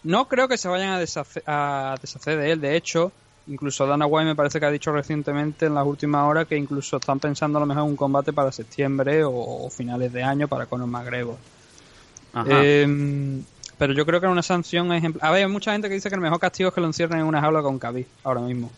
no 0.04 0.28
creo 0.28 0.48
que 0.48 0.60
se 0.60 0.68
vayan 0.68 0.92
a 0.92 1.00
deshacer, 1.00 1.44
a 1.48 1.96
deshacer 2.00 2.38
de 2.38 2.52
él. 2.52 2.62
De 2.62 2.76
hecho, 2.76 3.12
incluso 3.48 3.86
Dana 3.86 4.06
White 4.06 4.26
me 4.26 4.36
parece 4.36 4.60
que 4.60 4.66
ha 4.66 4.72
dicho 4.72 4.92
recientemente 4.92 5.66
en 5.66 5.76
las 5.76 5.86
últimas 5.86 6.28
horas 6.28 6.48
que 6.48 6.58
incluso 6.58 6.98
están 6.98 7.20
pensando 7.20 7.58
a 7.58 7.62
lo 7.62 7.66
mejor 7.66 7.84
en 7.84 7.90
un 7.90 7.96
combate 7.96 8.34
para 8.34 8.52
septiembre 8.52 9.24
o, 9.24 9.34
o 9.34 9.70
finales 9.70 10.12
de 10.14 10.24
año 10.24 10.48
para 10.48 10.66
Conor 10.66 10.88
McGregor. 10.88 11.38
Eh, 12.46 13.42
pero 13.78 13.94
yo 13.94 14.06
creo 14.06 14.20
que 14.20 14.28
una 14.28 14.44
sanción 14.44 14.92
ejemplar. 14.92 15.26
A 15.28 15.32
ver, 15.32 15.46
hay 15.46 15.52
mucha 15.52 15.72
gente 15.72 15.88
que 15.88 15.96
dice 15.96 16.10
que 16.10 16.16
el 16.16 16.22
mejor 16.22 16.40
castigo 16.40 16.70
es 16.70 16.76
que 16.76 16.82
lo 16.82 16.88
encierren 16.88 17.20
en 17.20 17.26
una 17.26 17.42
jaula 17.42 17.62
con 17.62 17.78
Khabib 17.78 18.08
ahora 18.24 18.42
mismo. 18.42 18.72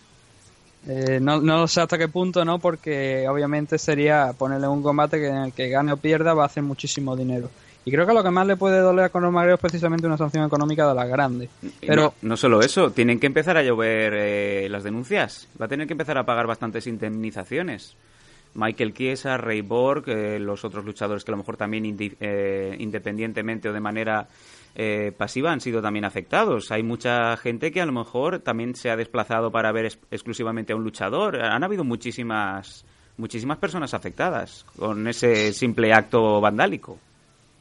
Eh, 0.88 1.20
no, 1.22 1.42
no 1.42 1.68
sé 1.68 1.82
hasta 1.82 1.98
qué 1.98 2.08
punto, 2.08 2.44
¿no? 2.46 2.60
Porque 2.60 3.28
obviamente 3.28 3.78
sería 3.78 4.34
ponerle 4.38 4.68
un 4.68 4.82
combate 4.82 5.20
que 5.20 5.28
en 5.28 5.36
el 5.38 5.54
que 5.54 5.70
gane 5.70 5.92
o 5.92 5.98
pierda 5.98 6.34
va 6.34 6.44
a 6.44 6.46
hacer 6.48 6.64
muchísimo 6.64 7.16
dinero. 7.16 7.50
Y 7.86 7.92
creo 7.92 8.06
que 8.06 8.14
lo 8.14 8.24
que 8.24 8.30
más 8.30 8.46
le 8.46 8.56
puede 8.58 8.80
doler 8.80 9.06
a 9.06 9.10
Conor 9.10 9.32
McGregor 9.32 9.56
es 9.56 9.62
precisamente 9.62 10.06
una 10.06 10.18
sanción 10.18 10.46
económica 10.46 10.88
de 10.88 10.94
las 10.94 11.08
grandes. 11.10 11.50
Pero 11.80 12.04
no, 12.04 12.14
no 12.22 12.38
solo 12.38 12.62
eso, 12.62 12.92
tienen 12.92 13.20
que 13.20 13.28
empezar 13.28 13.58
a 13.58 13.64
llover 13.64 14.14
eh, 14.16 14.68
las 14.70 14.84
denuncias. 14.84 15.48
Va 15.60 15.66
a 15.66 15.70
tener 15.70 15.88
que 15.88 15.94
empezar 15.94 16.18
a 16.18 16.26
pagar 16.26 16.46
bastantes 16.46 16.86
indemnizaciones. 16.88 17.96
Michael 18.56 18.94
Chiesa, 18.94 19.38
Ray 19.38 19.62
Borg, 19.62 20.10
eh, 20.10 20.40
los 20.40 20.66
otros 20.66 20.84
luchadores 20.84 21.24
que 21.24 21.32
a 21.32 21.34
lo 21.34 21.38
mejor 21.38 21.56
también 21.56 21.86
indi- 21.86 22.16
eh, 22.20 22.76
independientemente 22.80 23.70
o 23.70 23.74
de 23.74 23.80
manera 23.80 24.28
eh, 24.76 25.12
pasiva 25.18 25.52
han 25.52 25.62
sido 25.62 25.82
también 25.82 26.04
afectados. 26.06 26.72
Hay 26.72 26.84
mucha 26.84 27.38
gente 27.38 27.72
que 27.72 27.82
a 27.82 27.86
lo 27.86 27.92
mejor 27.92 28.40
también 28.40 28.76
se 28.76 28.90
ha 28.90 28.96
desplazado 28.96 29.52
para 29.52 29.72
ver 29.72 29.92
exclusivamente 30.12 30.74
a 30.74 30.76
un 30.76 30.84
luchador. 30.84 31.42
Han 31.42 31.64
habido 31.64 31.84
muchísimas 31.84 32.86
muchísimas 33.18 33.58
personas 33.58 33.94
afectadas 33.94 34.66
con 34.78 35.08
ese 35.08 35.54
simple 35.54 35.92
acto 35.94 36.40
vandálico. 36.42 36.98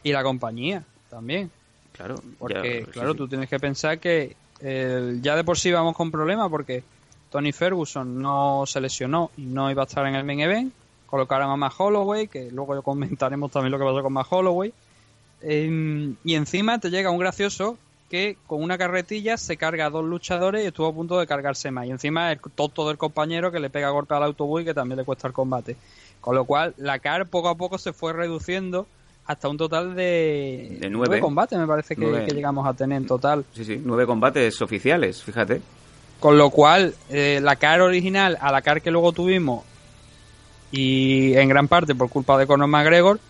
Y 0.02 0.12
la 0.12 0.22
compañía 0.22 0.84
también. 1.10 1.50
Claro, 1.92 2.16
Porque, 2.38 2.84
ya, 2.86 2.92
claro, 2.92 3.12
sí. 3.12 3.18
tú 3.18 3.28
tienes 3.28 3.48
que 3.48 3.58
pensar 3.58 3.98
que 3.98 4.36
eh, 4.60 5.18
ya 5.20 5.36
de 5.36 5.44
por 5.44 5.58
sí 5.58 5.72
vamos 5.72 5.96
con 5.96 6.10
problemas 6.10 6.48
porque 6.48 6.82
Tony 7.30 7.52
Ferguson 7.52 8.20
no 8.20 8.64
se 8.66 8.80
lesionó 8.80 9.30
y 9.36 9.42
no 9.42 9.70
iba 9.70 9.82
a 9.82 9.86
estar 9.86 10.06
en 10.06 10.14
el 10.14 10.24
main 10.24 10.40
event. 10.40 10.72
Colocaron 11.06 11.50
a 11.50 11.56
Matt 11.56 11.74
Holloway, 11.78 12.28
que 12.28 12.50
luego 12.50 12.80
comentaremos 12.82 13.50
también 13.50 13.72
lo 13.72 13.78
que 13.78 13.84
pasó 13.84 14.02
con 14.02 14.12
Matt 14.12 14.26
Holloway. 14.30 14.72
Eh, 15.42 16.14
y 16.24 16.34
encima 16.34 16.78
te 16.78 16.90
llega 16.90 17.10
un 17.10 17.18
gracioso 17.18 17.78
que 18.10 18.36
con 18.46 18.62
una 18.62 18.78
carretilla 18.78 19.36
se 19.36 19.56
carga 19.56 19.86
a 19.86 19.90
dos 19.90 20.04
luchadores 20.04 20.64
y 20.64 20.68
estuvo 20.68 20.86
a 20.86 20.94
punto 20.94 21.18
de 21.18 21.26
cargarse 21.26 21.70
más. 21.70 21.86
Y 21.86 21.90
encima 21.90 22.32
el 22.32 22.40
tonto 22.40 22.88
del 22.88 22.96
compañero 22.96 23.52
que 23.52 23.60
le 23.60 23.70
pega 23.70 23.90
golpe 23.90 24.14
al 24.14 24.22
autobús 24.22 24.62
y 24.62 24.64
que 24.64 24.74
también 24.74 24.98
le 24.98 25.04
cuesta 25.04 25.26
el 25.26 25.34
combate. 25.34 25.76
Con 26.20 26.34
lo 26.34 26.44
cual, 26.44 26.74
la 26.78 26.98
CAR 26.98 27.26
poco 27.26 27.48
a 27.48 27.54
poco 27.54 27.78
se 27.78 27.92
fue 27.92 28.12
reduciendo 28.12 28.86
hasta 29.28 29.48
un 29.48 29.56
total 29.58 29.94
de, 29.94 30.78
De 30.80 30.90
nueve. 30.90 31.20
combates, 31.20 31.56
me 31.58 31.66
parece 31.66 31.94
que, 31.94 32.26
llegamos 32.34 32.66
a 32.66 32.72
tener 32.74 32.96
en 32.96 33.06
total. 33.06 33.44
Sí, 33.52 33.64
sí, 33.64 33.80
nueve 33.84 34.06
combates 34.06 34.60
oficiales, 34.62 35.22
fíjate. 35.22 35.60
Con 36.18 36.36
lo 36.38 36.50
cual, 36.50 36.94
eh, 37.10 37.38
la 37.40 37.54
CAR 37.56 37.82
original 37.82 38.36
a 38.40 38.50
la 38.50 38.62
CAR 38.62 38.80
que 38.82 38.90
luego 38.90 39.12
tuvimos, 39.12 39.64
y 40.72 41.34
en 41.34 41.48
gran 41.48 41.68
parte 41.68 41.94
por 41.94 42.08
culpa 42.10 42.36
de 42.38 42.46
Conor 42.46 42.68
McGregor, 42.68 43.20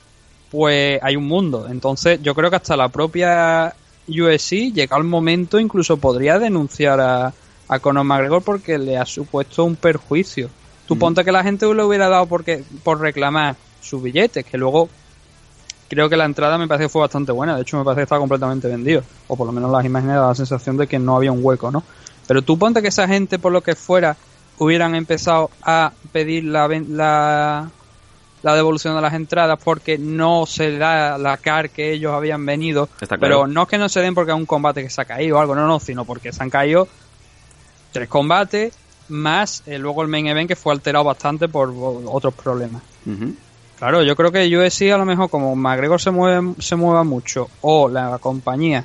pues 0.50 0.98
hay 1.02 1.16
un 1.16 1.26
mundo. 1.26 1.66
Entonces, 1.70 2.20
yo 2.22 2.34
creo 2.34 2.48
que 2.50 2.56
hasta 2.56 2.76
la 2.76 2.88
propia 2.88 3.74
UFC, 4.08 4.72
llegado 4.72 5.02
el 5.02 5.08
momento, 5.08 5.58
incluso 5.60 5.98
podría 5.98 6.38
denunciar 6.38 7.00
a, 7.00 7.32
a 7.68 7.78
Conor 7.80 8.04
McGregor 8.04 8.42
porque 8.42 8.78
le 8.78 8.96
ha 8.96 9.04
supuesto 9.04 9.64
un 9.64 9.76
perjuicio. 9.76 10.48
Tú 10.86 10.94
Mm. 10.96 10.98
ponte 11.00 11.24
que 11.24 11.32
la 11.32 11.42
gente 11.42 11.66
le 11.74 11.82
hubiera 11.84 12.08
dado 12.08 12.26
porque, 12.26 12.64
por 12.82 13.00
reclamar 13.00 13.56
sus 13.80 14.02
billetes, 14.02 14.44
que 14.44 14.56
luego 14.56 14.88
creo 15.88 16.08
que 16.08 16.16
la 16.16 16.24
entrada 16.24 16.58
me 16.58 16.68
parece 16.68 16.84
que 16.84 16.88
fue 16.88 17.00
bastante 17.00 17.32
buena. 17.32 17.56
De 17.56 17.62
hecho, 17.62 17.78
me 17.78 17.84
parece 17.84 18.00
que 18.00 18.02
estaba 18.04 18.20
completamente 18.20 18.68
vendido. 18.68 19.02
O 19.26 19.36
por 19.36 19.46
lo 19.46 19.52
menos 19.52 19.70
las 19.70 19.84
imágenes 19.84 20.16
daban 20.16 20.30
la 20.30 20.34
sensación 20.34 20.76
de 20.76 20.86
que 20.86 20.98
no 20.98 21.16
había 21.16 21.32
un 21.32 21.40
hueco, 21.42 21.70
¿no? 21.70 21.82
Pero 22.26 22.42
tú 22.42 22.58
ponte 22.58 22.82
que 22.82 22.88
esa 22.88 23.08
gente, 23.08 23.38
por 23.38 23.52
lo 23.52 23.62
que 23.62 23.74
fuera, 23.74 24.16
hubieran 24.58 24.94
empezado 24.94 25.50
a 25.62 25.92
pedir 26.12 26.44
la, 26.44 26.68
la, 26.68 27.70
la 28.42 28.54
devolución 28.54 28.94
de 28.94 29.00
las 29.00 29.14
entradas 29.14 29.58
porque 29.62 29.98
no 29.98 30.44
se 30.46 30.76
da 30.76 31.16
la 31.16 31.36
car 31.38 31.70
que 31.70 31.92
ellos 31.92 32.12
habían 32.12 32.44
venido. 32.44 32.88
Claro. 32.98 33.20
Pero 33.20 33.46
no 33.46 33.62
es 33.62 33.68
que 33.68 33.78
no 33.78 33.88
se 33.88 34.00
den 34.00 34.14
porque 34.14 34.32
es 34.32 34.36
un 34.36 34.46
combate 34.46 34.82
que 34.82 34.90
se 34.90 35.00
ha 35.00 35.04
caído 35.04 35.36
o 35.36 35.40
algo, 35.40 35.54
no, 35.54 35.66
no, 35.66 35.80
sino 35.80 36.04
porque 36.04 36.32
se 36.32 36.42
han 36.42 36.50
caído 36.50 36.86
tres 37.92 38.08
combates 38.08 38.74
más 39.08 39.62
eh, 39.66 39.78
luego 39.78 40.02
el 40.02 40.08
main 40.08 40.26
event 40.26 40.48
que 40.48 40.56
fue 40.56 40.72
alterado 40.72 41.04
bastante 41.04 41.48
por 41.48 41.72
otros 42.06 42.34
problemas. 42.34 42.82
Ujú. 43.06 43.34
Claro, 43.78 44.02
yo 44.02 44.16
creo 44.16 44.32
que 44.32 44.56
UFC 44.56 44.92
a 44.92 44.98
lo 44.98 45.04
mejor 45.04 45.30
como 45.30 45.54
McGregor 45.54 46.00
se 46.00 46.10
mueve 46.10 46.54
se 46.58 46.74
mueva 46.74 47.04
mucho 47.04 47.48
o 47.60 47.88
la 47.88 48.18
compañía 48.18 48.84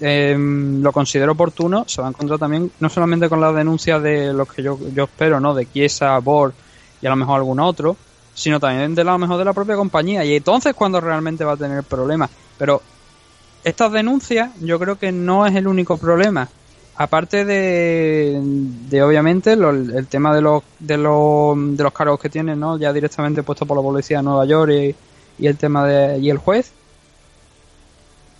eh, 0.00 0.34
lo 0.36 0.90
considera 0.90 1.30
oportuno, 1.30 1.84
se 1.86 2.00
va 2.00 2.08
a 2.08 2.10
encontrar 2.10 2.38
también 2.38 2.72
no 2.80 2.88
solamente 2.88 3.28
con 3.28 3.40
las 3.40 3.54
denuncias 3.54 4.02
de 4.02 4.32
los 4.32 4.52
que 4.52 4.62
yo, 4.62 4.76
yo 4.94 5.04
espero, 5.04 5.38
¿no? 5.38 5.54
De 5.54 5.70
Chiesa, 5.70 6.18
Borg 6.18 6.54
y 7.00 7.06
a 7.06 7.10
lo 7.10 7.16
mejor 7.16 7.36
algún 7.36 7.60
otro, 7.60 7.96
sino 8.34 8.58
también 8.58 8.94
de 8.94 9.04
la- 9.04 9.12
lo 9.12 9.18
mejor 9.18 9.38
de 9.38 9.44
la 9.44 9.52
propia 9.52 9.76
compañía. 9.76 10.24
Y 10.24 10.34
entonces 10.34 10.74
cuando 10.74 11.00
realmente 11.00 11.44
va 11.44 11.52
a 11.52 11.56
tener 11.56 11.84
problemas. 11.84 12.30
Pero 12.58 12.82
estas 13.62 13.92
denuncias 13.92 14.50
yo 14.60 14.78
creo 14.78 14.96
que 14.98 15.12
no 15.12 15.46
es 15.46 15.54
el 15.54 15.68
único 15.68 15.98
problema. 15.98 16.48
Aparte 16.94 17.44
de, 17.46 18.38
de 18.42 19.02
obviamente 19.02 19.56
lo- 19.56 19.70
el 19.70 20.06
tema 20.08 20.34
de 20.34 20.42
los, 20.42 20.62
de 20.78 20.98
los 20.98 21.56
de 21.76 21.82
los 21.82 21.92
cargos 21.92 22.20
que 22.20 22.28
tienen, 22.28 22.60
¿no? 22.60 22.78
Ya 22.78 22.92
directamente 22.92 23.42
puesto 23.42 23.66
por 23.66 23.76
la 23.78 23.82
policía 23.82 24.18
de 24.18 24.22
Nueva 24.24 24.44
York 24.44 24.70
y, 24.72 24.96
y 25.38 25.46
el 25.46 25.56
tema 25.56 25.86
de 25.86 26.18
y 26.18 26.28
el 26.30 26.38
juez. 26.38 26.72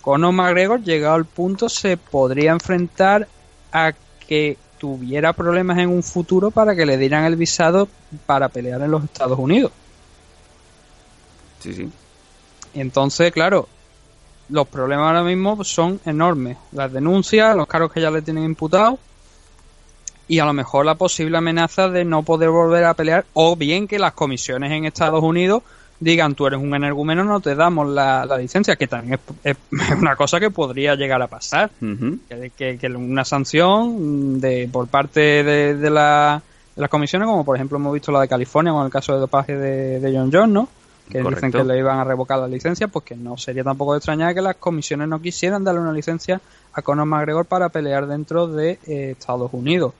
Conor 0.01 0.33
McGregor, 0.33 0.81
llegado 0.83 1.15
al 1.15 1.25
punto, 1.25 1.69
se 1.69 1.97
podría 1.97 2.51
enfrentar 2.51 3.27
a 3.71 3.93
que 4.27 4.57
tuviera 4.77 5.33
problemas 5.33 5.77
en 5.79 5.89
un 5.89 6.03
futuro 6.03 6.51
para 6.51 6.75
que 6.75 6.85
le 6.85 6.97
dieran 6.97 7.23
el 7.25 7.37
visado 7.37 7.87
para 8.25 8.49
pelear 8.49 8.81
en 8.81 8.91
los 8.91 9.03
Estados 9.05 9.39
Unidos. 9.39 9.71
Sí, 11.59 11.73
sí. 11.73 11.93
Entonces, 12.73 13.31
claro, 13.31 13.69
los 14.49 14.67
problemas 14.67 15.07
ahora 15.07 15.23
mismo 15.23 15.63
son 15.63 15.99
enormes. 16.05 16.57
Las 16.71 16.91
denuncias, 16.91 17.55
los 17.55 17.67
cargos 17.67 17.91
que 17.91 18.01
ya 18.01 18.11
le 18.11 18.21
tienen 18.21 18.43
imputados 18.43 18.99
y 20.27 20.39
a 20.39 20.45
lo 20.45 20.53
mejor 20.53 20.85
la 20.85 20.95
posible 20.95 21.37
amenaza 21.37 21.89
de 21.89 22.05
no 22.05 22.23
poder 22.23 22.49
volver 22.49 22.85
a 22.85 22.93
pelear 22.93 23.25
o 23.33 23.55
bien 23.55 23.87
que 23.87 23.99
las 23.99 24.13
comisiones 24.13 24.71
en 24.71 24.85
Estados 24.85 25.21
Unidos 25.23 25.63
digan 25.99 26.35
tú 26.35 26.47
eres 26.47 26.59
un 26.59 26.73
energúmeno, 26.75 27.23
no 27.23 27.39
te 27.39 27.55
damos 27.55 27.87
la, 27.89 28.25
la 28.25 28.37
licencia, 28.37 28.75
que 28.75 28.87
también 28.87 29.19
es, 29.43 29.55
es 29.71 29.91
una 29.97 30.15
cosa 30.15 30.39
que 30.39 30.49
podría 30.51 30.95
llegar 30.95 31.21
a 31.21 31.27
pasar. 31.27 31.69
Que, 32.29 32.51
que- 32.57 32.77
que 32.77 32.87
una 32.87 33.23
sanción 33.25 34.39
de 34.41 34.69
por 34.71 34.87
parte 34.87 35.19
de, 35.43 35.75
de 35.75 35.89
la- 35.89 36.41
de 36.75 36.81
las 36.81 36.89
comisiones, 36.89 37.27
como 37.27 37.45
por 37.45 37.55
ejemplo 37.55 37.77
hemos 37.77 37.93
visto 37.93 38.11
la 38.11 38.21
de 38.21 38.27
California 38.27 38.73
con 38.73 38.85
el 38.85 38.91
caso 38.91 39.13
de 39.13 39.19
dopaje 39.19 39.55
de, 39.55 39.99
de 39.99 40.17
John 40.17 40.31
Jones, 40.33 40.49
¿no? 40.49 40.67
Que 41.09 41.21
dicen 41.21 41.51
que 41.51 41.63
le 41.63 41.77
iban 41.77 41.99
a 41.99 42.03
revocar 42.03 42.39
la 42.39 42.47
licencia, 42.47 42.87
pues 42.87 43.05
que 43.05 43.15
no 43.15 43.37
sería 43.37 43.63
tampoco 43.63 43.93
de 43.93 43.97
extrañar 43.97 44.33
que 44.33 44.41
las 44.41 44.55
comisiones 44.55 45.07
no 45.07 45.21
quisieran 45.21 45.63
darle 45.63 45.81
una 45.81 45.91
licencia 45.91 46.41
a 46.73 46.81
Conor 46.81 47.05
McGregor 47.05 47.45
para 47.45 47.69
pelear 47.69 48.07
dentro 48.07 48.47
de 48.47 48.79
eh, 48.87 49.11
Estados 49.11 49.53
Unidos. 49.53 49.93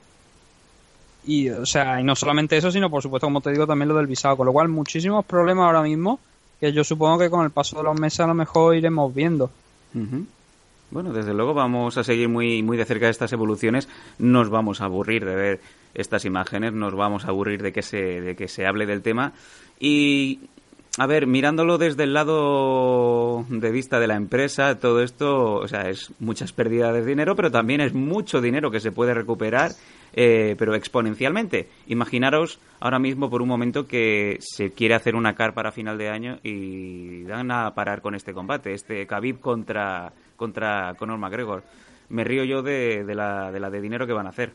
Y, 1.26 1.48
o 1.50 1.66
sea, 1.66 2.00
y 2.00 2.04
no 2.04 2.16
solamente 2.16 2.56
eso, 2.56 2.70
sino 2.70 2.90
por 2.90 3.02
supuesto, 3.02 3.26
como 3.26 3.40
te 3.40 3.50
digo, 3.50 3.66
también 3.66 3.88
lo 3.88 3.96
del 3.96 4.06
visado. 4.06 4.36
Con 4.36 4.46
lo 4.46 4.52
cual, 4.52 4.68
muchísimos 4.68 5.24
problemas 5.24 5.66
ahora 5.66 5.82
mismo 5.82 6.18
que 6.60 6.72
yo 6.72 6.84
supongo 6.84 7.18
que 7.18 7.30
con 7.30 7.44
el 7.44 7.50
paso 7.50 7.76
de 7.76 7.82
los 7.82 7.98
meses 7.98 8.20
a 8.20 8.26
lo 8.26 8.34
mejor 8.34 8.74
iremos 8.74 9.14
viendo. 9.14 9.50
Bueno, 10.90 11.12
desde 11.12 11.34
luego 11.34 11.54
vamos 11.54 11.96
a 11.98 12.04
seguir 12.04 12.28
muy, 12.28 12.62
muy 12.62 12.76
de 12.76 12.84
cerca 12.84 13.08
estas 13.08 13.32
evoluciones. 13.32 13.88
Nos 14.18 14.48
vamos 14.48 14.80
a 14.80 14.84
aburrir 14.84 15.24
de 15.24 15.34
ver 15.34 15.60
estas 15.94 16.24
imágenes, 16.24 16.72
nos 16.72 16.94
vamos 16.94 17.24
a 17.24 17.28
aburrir 17.28 17.62
de 17.62 17.72
que 17.72 17.82
se, 17.82 18.20
de 18.20 18.36
que 18.36 18.48
se 18.48 18.66
hable 18.66 18.86
del 18.86 19.02
tema. 19.02 19.32
Y, 19.78 20.40
a 20.96 21.06
ver, 21.06 21.26
mirándolo 21.26 21.76
desde 21.76 22.04
el 22.04 22.14
lado 22.14 23.44
de 23.48 23.70
vista 23.72 23.98
de 23.98 24.06
la 24.06 24.14
empresa, 24.14 24.78
todo 24.78 25.02
esto, 25.02 25.54
o 25.54 25.66
sea, 25.66 25.88
es 25.88 26.12
muchas 26.20 26.52
pérdidas 26.52 26.94
de 26.94 27.04
dinero, 27.04 27.34
pero 27.34 27.50
también 27.50 27.80
es 27.80 27.94
mucho 27.94 28.40
dinero 28.40 28.70
que 28.70 28.78
se 28.78 28.92
puede 28.92 29.12
recuperar, 29.12 29.72
eh, 30.12 30.54
pero 30.56 30.74
exponencialmente. 30.76 31.68
Imaginaros 31.88 32.60
ahora 32.78 33.00
mismo 33.00 33.28
por 33.28 33.42
un 33.42 33.48
momento 33.48 33.88
que 33.88 34.36
se 34.38 34.70
quiere 34.70 34.94
hacer 34.94 35.16
una 35.16 35.34
car 35.34 35.52
para 35.52 35.72
final 35.72 35.98
de 35.98 36.10
año 36.10 36.38
y 36.44 37.24
dan 37.24 37.50
a 37.50 37.74
parar 37.74 38.00
con 38.00 38.14
este 38.14 38.32
combate, 38.32 38.72
este 38.72 39.04
Khabib 39.04 39.40
contra, 39.40 40.12
contra 40.36 40.94
Conor 40.96 41.18
McGregor. 41.18 41.64
Me 42.08 42.22
río 42.22 42.44
yo 42.44 42.62
de, 42.62 43.02
de 43.04 43.14
la, 43.16 43.50
de 43.50 43.58
la 43.58 43.68
de 43.68 43.80
dinero 43.80 44.06
que 44.06 44.12
van 44.12 44.26
a 44.26 44.30
hacer. 44.30 44.52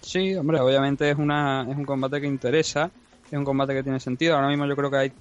Sí, 0.00 0.34
hombre, 0.34 0.58
obviamente 0.58 1.10
es, 1.10 1.18
una, 1.18 1.62
es 1.70 1.76
un 1.76 1.84
combate 1.84 2.20
que 2.20 2.26
interesa, 2.26 2.90
es 3.30 3.38
un 3.38 3.44
combate 3.44 3.74
que 3.74 3.82
tiene 3.82 4.00
sentido. 4.00 4.34
Ahora 4.36 4.48
mismo 4.48 4.66
yo 4.66 4.76
creo 4.76 4.90
que 4.90 4.96
hay 4.96 5.12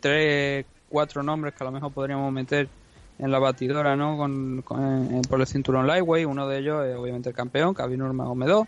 tres, 0.00 0.64
cuatro 0.88 1.22
nombres 1.22 1.54
que 1.54 1.64
a 1.64 1.66
lo 1.66 1.72
mejor 1.72 1.92
podríamos 1.92 2.32
meter 2.32 2.68
en 3.18 3.30
la 3.30 3.38
batidora, 3.38 3.94
¿no? 3.96 4.16
Con, 4.16 4.64
eh, 4.78 5.22
por 5.28 5.40
el 5.40 5.46
cinturón 5.46 5.86
lightweight. 5.86 6.26
Uno 6.26 6.48
de 6.48 6.58
ellos 6.58 6.84
es 6.86 6.96
obviamente 6.96 7.28
el 7.28 7.34
campeón, 7.34 7.74
Khabib 7.74 7.98
Nurmagomedov. 7.98 8.66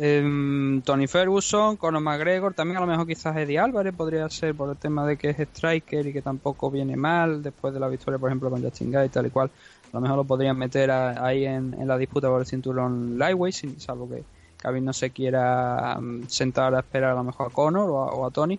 Em, 0.00 0.80
Tony 0.82 1.08
Ferguson, 1.08 1.76
Conor 1.76 2.00
McGregor, 2.00 2.54
también 2.54 2.76
a 2.76 2.80
lo 2.80 2.86
mejor 2.86 3.04
quizás 3.04 3.36
Eddie 3.36 3.58
Álvarez 3.58 3.92
podría 3.92 4.28
ser 4.30 4.54
por 4.54 4.70
el 4.70 4.76
tema 4.76 5.04
de 5.04 5.16
que 5.16 5.30
es 5.30 5.38
striker 5.40 6.06
y 6.06 6.12
que 6.12 6.22
tampoco 6.22 6.70
viene 6.70 6.94
mal 6.96 7.42
después 7.42 7.74
de 7.74 7.80
la 7.80 7.88
victoria, 7.88 8.16
por 8.16 8.28
ejemplo, 8.28 8.48
con 8.48 8.62
Justin 8.62 8.92
Guy 8.92 9.06
y 9.06 9.08
tal 9.08 9.26
y 9.26 9.30
cual. 9.30 9.50
A 9.92 9.96
lo 9.96 10.00
mejor 10.00 10.18
lo 10.18 10.24
podrían 10.24 10.56
meter 10.56 10.92
a- 10.92 11.24
ahí 11.26 11.44
en, 11.46 11.74
en 11.74 11.88
la 11.88 11.98
disputa 11.98 12.28
por 12.28 12.40
el 12.40 12.46
cinturón 12.46 13.18
lightweight, 13.18 13.54
sin, 13.54 13.80
salvo 13.80 14.08
que 14.08 14.22
Khabib 14.58 14.82
no 14.82 14.92
se 14.92 15.10
quiera 15.10 15.98
mm, 16.00 16.24
sentar 16.28 16.74
a 16.74 16.80
esperar 16.80 17.12
a 17.12 17.14
lo 17.14 17.24
mejor 17.24 17.48
a 17.48 17.50
Conor 17.50 17.90
o 17.90 18.26
a, 18.26 18.30
Tony. 18.30 18.58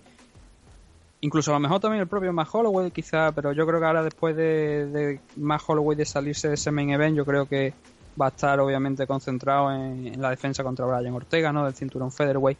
Incluso 1.21 1.51
a 1.51 1.55
lo 1.55 1.59
mejor 1.59 1.81
también 1.81 2.01
el 2.01 2.07
propio 2.07 2.31
Matt 2.31 2.47
Holloway 2.51 2.91
quizá, 2.91 3.31
pero 3.33 3.51
yo 3.51 3.67
creo 3.67 3.79
que 3.79 3.85
ahora 3.85 4.03
después 4.03 4.35
de, 4.35 4.87
de 4.87 5.19
Matt 5.35 5.61
Holloway 5.67 5.97
de 5.97 6.05
salirse 6.05 6.47
de 6.47 6.53
ese 6.53 6.71
main 6.71 6.91
event, 6.91 7.17
yo 7.17 7.25
creo 7.25 7.45
que 7.45 7.73
va 8.19 8.27
a 8.27 8.29
estar 8.29 8.59
obviamente 8.59 9.05
concentrado 9.05 9.71
en, 9.73 10.21
la 10.21 10.29
defensa 10.29 10.63
contra 10.63 10.85
Brian 10.85 11.13
Ortega, 11.13 11.51
¿no? 11.51 11.65
Del 11.65 11.73
cinturón 11.73 12.11
featherweight. 12.11 12.57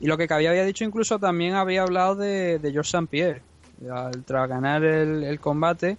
Y 0.00 0.06
lo 0.06 0.18
que 0.18 0.26
Khabib 0.28 0.48
había 0.48 0.64
dicho 0.64 0.84
incluso 0.84 1.18
también 1.18 1.54
había 1.54 1.82
hablado 1.82 2.14
de, 2.16 2.58
de 2.58 2.72
George. 2.72 3.06
Pierre. 3.08 3.42
Al- 3.90 4.24
Tras 4.24 4.48
ganar 4.48 4.84
el, 4.84 5.24
el 5.24 5.40
combate, 5.40 5.96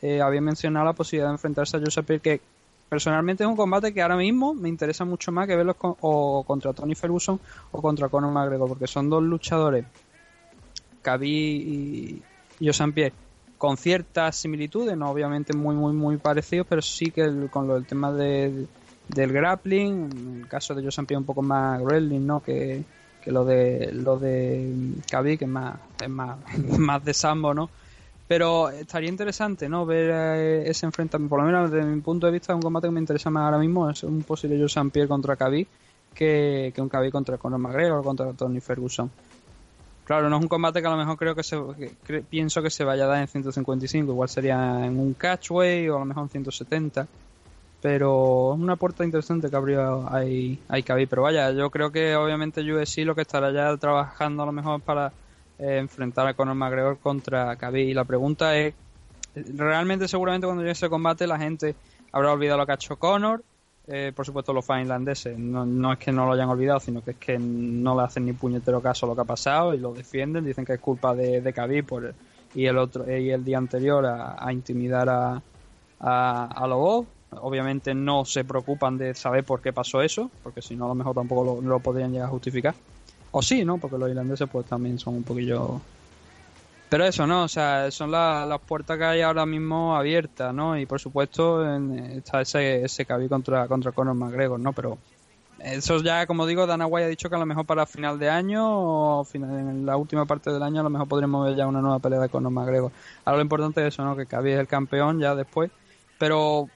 eh, 0.00 0.20
había 0.20 0.40
mencionado 0.40 0.86
la 0.86 0.92
posibilidad 0.92 1.28
de 1.28 1.34
enfrentarse 1.34 1.76
a 1.76 1.80
George 1.80 2.00
St. 2.00 2.04
Pierre, 2.06 2.20
que 2.20 2.40
personalmente 2.88 3.44
es 3.44 3.48
un 3.48 3.56
combate 3.56 3.92
que 3.92 4.02
ahora 4.02 4.16
mismo 4.16 4.54
me 4.54 4.68
interesa 4.68 5.04
mucho 5.04 5.30
más 5.32 5.46
que 5.46 5.56
verlos 5.56 5.76
con- 5.76 5.94
o 6.00 6.42
contra 6.44 6.72
Tony 6.72 6.94
Ferguson 6.94 7.38
o 7.72 7.82
contra 7.82 8.08
Conor 8.08 8.32
McGregor, 8.32 8.68
porque 8.68 8.86
son 8.86 9.10
dos 9.10 9.22
luchadores, 9.22 9.84
Khabib 11.02 11.28
y, 11.30 12.22
St. 12.60 12.92
Pierre, 12.92 13.14
con 13.56 13.76
ciertas 13.76 14.36
similitudes, 14.36 14.96
no 14.96 15.10
obviamente 15.10 15.52
muy 15.52 15.74
muy 15.74 15.92
muy 15.92 16.16
parecidos, 16.16 16.66
pero 16.68 16.82
sí 16.82 17.10
que 17.10 17.22
el- 17.22 17.48
con 17.50 17.66
lo 17.66 17.74
del 17.74 17.86
tema 17.86 18.12
de, 18.12 18.66
del 19.08 19.32
grappling, 19.32 20.10
en 20.12 20.40
el 20.42 20.48
caso 20.48 20.74
de 20.74 20.82
Joe 20.82 21.06
Pierre 21.06 21.18
un 21.20 21.24
poco 21.24 21.42
más 21.42 21.80
wrestling, 21.82 22.20
¿no? 22.26 22.42
Que, 22.42 22.82
que 23.22 23.32
lo 23.32 23.44
de 23.44 23.90
lo 23.92 24.18
de 24.18 24.72
Khabib, 25.10 25.38
que 25.38 25.44
es 25.44 25.50
más 25.50 25.76
es 26.00 26.08
más, 26.08 26.36
más 26.78 27.04
de 27.04 27.14
sambo, 27.14 27.54
¿no? 27.54 27.68
Pero 28.28 28.68
estaría 28.68 29.08
interesante, 29.08 29.70
¿no? 29.70 29.86
Ver 29.86 30.10
eh, 30.12 30.70
ese 30.70 30.84
enfrentamiento, 30.84 31.30
por 31.30 31.40
lo 31.40 31.46
menos 31.46 31.70
desde 31.70 31.86
mi 31.86 32.00
punto 32.02 32.26
de 32.26 32.32
vista, 32.32 32.54
un 32.54 32.60
combate 32.60 32.86
que 32.86 32.92
me 32.92 33.00
interesa 33.00 33.30
más 33.30 33.44
ahora 33.44 33.58
mismo 33.58 33.88
es 33.88 34.02
un 34.02 34.22
posible 34.22 34.58
Joe 34.58 34.66
St. 34.66 34.90
Pierre 34.90 35.08
contra 35.08 35.34
Khabib 35.34 35.66
que, 36.14 36.72
que 36.74 36.80
un 36.82 36.90
Khabib 36.90 37.10
contra 37.10 37.38
Conor 37.38 37.58
McGregor 37.58 38.00
o 38.00 38.02
contra 38.02 38.32
Tony 38.34 38.60
Ferguson. 38.60 39.10
Claro, 40.04 40.28
no 40.28 40.36
es 40.36 40.42
un 40.42 40.48
combate 40.48 40.80
que 40.80 40.86
a 40.86 40.90
lo 40.90 40.96
mejor 40.96 41.16
creo 41.16 41.34
que 41.34 41.42
se 41.42 41.58
que 42.06 42.22
pienso 42.22 42.62
que 42.62 42.70
se 42.70 42.84
vaya 42.84 43.04
a 43.04 43.08
dar 43.08 43.20
en 43.20 43.28
155, 43.28 44.12
igual 44.12 44.28
sería 44.28 44.84
en 44.84 44.98
un 44.98 45.14
catchway 45.14 45.88
o 45.88 45.96
a 45.96 45.98
lo 46.00 46.04
mejor 46.04 46.24
en 46.24 46.28
170. 46.30 47.06
Pero 47.80 48.54
es 48.54 48.60
una 48.60 48.76
puerta 48.76 49.04
interesante 49.04 49.48
que 49.48 49.56
abrió 49.56 50.10
ahí, 50.10 50.58
ahí 50.68 50.82
Khabib. 50.82 51.08
Pero 51.08 51.22
vaya, 51.22 51.52
yo 51.52 51.70
creo 51.70 51.92
que 51.92 52.16
obviamente 52.16 52.60
UFC 52.60 53.04
lo 53.04 53.14
que 53.14 53.22
estará 53.22 53.52
ya 53.52 53.76
trabajando 53.76 54.42
a 54.42 54.46
lo 54.46 54.52
mejor 54.52 54.80
para 54.80 55.12
eh, 55.58 55.78
enfrentar 55.78 56.26
a 56.26 56.34
Conor 56.34 56.54
McGregor 56.54 56.98
contra 56.98 57.56
Khabib. 57.56 57.88
Y 57.88 57.94
la 57.94 58.04
pregunta 58.04 58.56
es, 58.56 58.74
realmente 59.34 60.08
seguramente 60.08 60.46
cuando 60.46 60.62
llegue 60.62 60.72
ese 60.72 60.88
combate 60.88 61.26
la 61.26 61.38
gente 61.38 61.74
habrá 62.12 62.32
olvidado 62.32 62.58
lo 62.58 62.66
que 62.66 62.72
ha 62.72 62.76
hecho 62.76 62.96
Conor. 62.96 63.42
Eh, 63.90 64.12
por 64.14 64.26
supuesto 64.26 64.52
los 64.52 64.66
fans 64.66 64.82
irlandeses 64.82 65.38
no, 65.38 65.64
no 65.64 65.94
es 65.94 65.98
que 65.98 66.12
no 66.12 66.26
lo 66.26 66.32
hayan 66.32 66.50
olvidado, 66.50 66.78
sino 66.78 67.02
que 67.02 67.12
es 67.12 67.16
que 67.16 67.38
no 67.38 67.96
le 67.96 68.02
hacen 68.02 68.26
ni 68.26 68.34
puñetero 68.34 68.82
caso 68.82 69.06
lo 69.06 69.14
que 69.14 69.22
ha 69.22 69.24
pasado 69.24 69.72
y 69.72 69.78
lo 69.78 69.94
defienden, 69.94 70.44
dicen 70.44 70.66
que 70.66 70.74
es 70.74 70.80
culpa 70.80 71.14
de, 71.14 71.40
de 71.40 71.52
Khabib 71.54 71.86
por, 71.86 72.14
y 72.54 72.66
el 72.66 72.76
otro 72.76 73.10
y 73.10 73.30
el 73.30 73.44
día 73.44 73.56
anterior 73.56 74.04
a, 74.04 74.36
a 74.38 74.52
intimidar 74.52 75.08
a, 75.08 75.42
a, 76.00 76.44
a 76.44 76.66
Lobo. 76.66 77.06
Obviamente 77.30 77.94
no 77.94 78.24
se 78.24 78.44
preocupan 78.44 78.98
de 78.98 79.14
saber 79.14 79.44
por 79.44 79.60
qué 79.60 79.72
pasó 79.72 80.02
eso, 80.02 80.30
porque 80.42 80.62
si 80.62 80.76
no 80.76 80.86
a 80.86 80.88
lo 80.88 80.94
mejor 80.94 81.14
tampoco 81.14 81.44
lo, 81.44 81.60
lo 81.60 81.80
podrían 81.80 82.12
llegar 82.12 82.28
a 82.28 82.30
justificar. 82.30 82.74
O 83.30 83.42
sí, 83.42 83.64
¿no? 83.64 83.78
Porque 83.78 83.98
los 83.98 84.08
irlandeses 84.08 84.48
pues 84.50 84.66
también 84.66 84.98
son 84.98 85.16
un 85.16 85.22
poquillo... 85.22 85.80
Pero 86.88 87.04
eso, 87.04 87.26
¿no? 87.26 87.42
O 87.44 87.48
sea, 87.48 87.90
son 87.90 88.10
la- 88.10 88.46
las 88.46 88.60
puertas 88.60 88.96
que 88.96 89.04
hay 89.04 89.20
ahora 89.20 89.44
mismo 89.44 89.94
abiertas, 89.94 90.54
¿no? 90.54 90.78
Y 90.78 90.86
por 90.86 90.98
supuesto 90.98 91.62
en- 91.70 91.98
está 92.16 92.40
ese, 92.40 92.82
ese 92.84 93.04
Khabib 93.04 93.28
contra, 93.28 93.68
contra 93.68 93.92
Conor 93.92 94.14
McGregor, 94.14 94.58
¿no? 94.58 94.72
Pero 94.72 94.96
eso 95.58 95.98
ya, 96.02 96.26
como 96.26 96.46
digo, 96.46 96.66
Dana 96.66 96.86
White 96.86 97.04
ha 97.04 97.08
dicho 97.08 97.28
que 97.28 97.36
a 97.36 97.38
lo 97.38 97.44
mejor 97.44 97.66
para 97.66 97.84
final 97.84 98.18
de 98.18 98.30
año 98.30 98.62
o 99.20 99.24
final, 99.24 99.50
en 99.50 99.84
la 99.84 99.98
última 99.98 100.24
parte 100.24 100.50
del 100.50 100.62
año 100.62 100.80
a 100.80 100.84
lo 100.84 100.88
mejor 100.88 101.08
podremos 101.08 101.44
ver 101.44 101.56
ya 101.56 101.66
una 101.66 101.82
nueva 101.82 101.98
pelea 101.98 102.20
de 102.20 102.30
Conor 102.30 102.52
McGregor. 102.52 102.90
Ahora 103.26 103.36
lo 103.36 103.42
importante 103.42 103.82
es 103.86 103.88
eso, 103.92 104.02
¿no? 104.04 104.16
Que 104.16 104.24
Khabib 104.24 104.54
es 104.54 104.60
el 104.60 104.66
campeón 104.68 105.20
ya 105.20 105.34
después. 105.34 105.70
Pero 106.18 106.70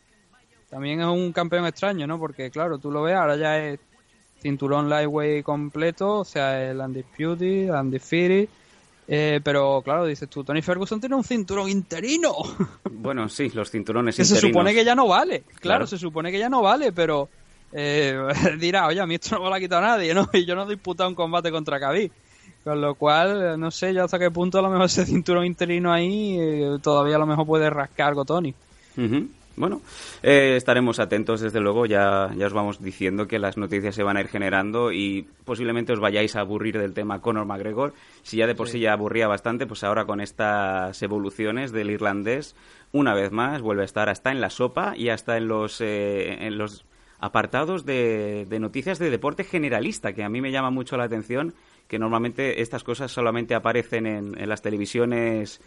también 0.68 1.00
es 1.00 1.06
un 1.06 1.32
campeón 1.32 1.64
extraño, 1.64 2.06
¿no? 2.06 2.18
Porque 2.18 2.50
claro, 2.50 2.76
tú 2.76 2.90
lo 2.90 3.02
ves, 3.02 3.14
ahora 3.14 3.36
ya 3.36 3.58
es 3.58 3.80
cinturón 4.42 4.88
lightweight 4.90 5.44
completo, 5.44 6.18
o 6.18 6.24
sea, 6.24 6.68
el 6.70 6.78
undisputed, 6.81 7.70
undefeated. 7.72 8.48
Eh, 9.09 9.40
pero 9.42 9.83
claro, 9.83 10.07
dices 10.07 10.28
tú, 10.28 10.44
Tony 10.44 10.62
Ferguson 10.62 11.00
tiene 11.00 11.14
un 11.16 11.24
cinturón 11.24 11.68
interino. 11.68 12.35
Bueno, 13.02 13.28
sí, 13.28 13.50
los 13.50 13.68
cinturones 13.68 14.14
que 14.14 14.24
se 14.24 14.35
interinos. 14.35 14.52
supone 14.52 14.74
que 14.74 14.85
ya 14.85 14.94
no 14.94 15.09
vale. 15.09 15.40
Claro, 15.40 15.61
Claro. 15.61 15.87
se 15.88 15.98
supone 15.98 16.31
que 16.31 16.38
ya 16.38 16.48
no 16.48 16.62
vale, 16.62 16.92
pero 16.92 17.28
eh, 17.72 18.16
dirá, 18.61 18.87
oye, 18.87 19.00
a 19.00 19.07
mí 19.07 19.16
esto 19.16 19.35
no 19.37 19.42
me 19.44 19.48
lo 19.48 19.55
ha 19.57 19.59
quitado 19.61 19.83
nadie, 19.83 20.14
¿no? 20.14 20.28
Y 20.33 20.44
yo 20.44 20.55
no 20.55 20.62
he 20.62 20.68
disputado 20.68 21.09
un 21.09 21.16
combate 21.16 21.50
contra 21.50 21.81
Khabib. 21.81 22.12
Con 22.62 22.81
lo 22.81 22.94
cual, 22.94 23.55
eh, 23.55 23.57
no 23.59 23.72
sé 23.72 23.92
yo 23.92 24.05
hasta 24.05 24.20
qué 24.20 24.31
punto 24.31 24.61
a 24.61 24.62
lo 24.62 24.70
mejor 24.70 24.87
ese 24.87 25.05
cinturón 25.05 25.44
interino 25.46 25.92
ahí 25.92 26.37
eh, 26.38 26.76
todavía 26.81 27.16
a 27.16 27.18
lo 27.18 27.26
mejor 27.26 27.44
puede 27.44 27.68
rascar 27.70 28.09
algo 28.11 28.24
Tony. 28.24 28.55
Ujú. 28.96 29.26
Bueno, 29.54 29.82
eh, 30.22 30.54
estaremos 30.56 30.98
atentos, 30.98 31.40
desde 31.40 31.60
luego. 31.60 31.84
Ya, 31.84 32.30
ya 32.36 32.46
os 32.46 32.52
vamos 32.52 32.82
diciendo 32.82 33.26
que 33.26 33.38
las 33.38 33.58
noticias 33.58 33.94
se 33.94 34.02
van 34.02 34.16
a 34.16 34.20
ir 34.20 34.28
generando 34.28 34.92
y 34.92 35.26
posiblemente 35.44 35.92
os 35.92 36.00
vayáis 36.00 36.36
a 36.36 36.40
aburrir 36.40 36.78
del 36.78 36.94
tema 36.94 37.20
Conor 37.20 37.44
McGregor. 37.44 37.92
Si 38.22 38.38
ya 38.38 38.46
de 38.46 38.54
por 38.54 38.68
sí, 38.68 38.80
ya 38.80 38.94
aburría 38.94 39.28
bastante, 39.28 39.66
pues 39.66 39.84
ahora 39.84 40.06
con 40.06 40.20
estas 40.20 41.02
evoluciones 41.02 41.70
del 41.72 41.90
irlandés, 41.90 42.56
una 42.92 43.14
vez 43.14 43.30
más 43.30 43.60
vuelve 43.60 43.82
a 43.82 43.86
estar 43.86 44.08
hasta 44.08 44.30
en 44.30 44.40
la 44.40 44.48
sopa 44.48 44.94
y 44.96 45.10
hasta 45.10 45.36
en 45.36 45.48
los, 45.48 45.80
eh, 45.82 46.46
en 46.46 46.56
los 46.56 46.86
apartados 47.18 47.84
de, 47.84 48.46
de 48.48 48.58
noticias 48.58 48.98
de 48.98 49.10
deporte 49.10 49.44
generalista, 49.44 50.14
que 50.14 50.24
a 50.24 50.28
mí 50.28 50.40
me 50.40 50.50
llama 50.50 50.70
mucho 50.70 50.96
la 50.96 51.04
atención 51.04 51.54
que 51.88 51.98
normalmente 51.98 52.62
estas 52.62 52.84
cosas 52.84 53.12
solamente 53.12 53.54
aparecen 53.54 54.06
en, 54.06 54.40
en 54.40 54.48
las 54.48 54.62
televisiones 54.62 55.60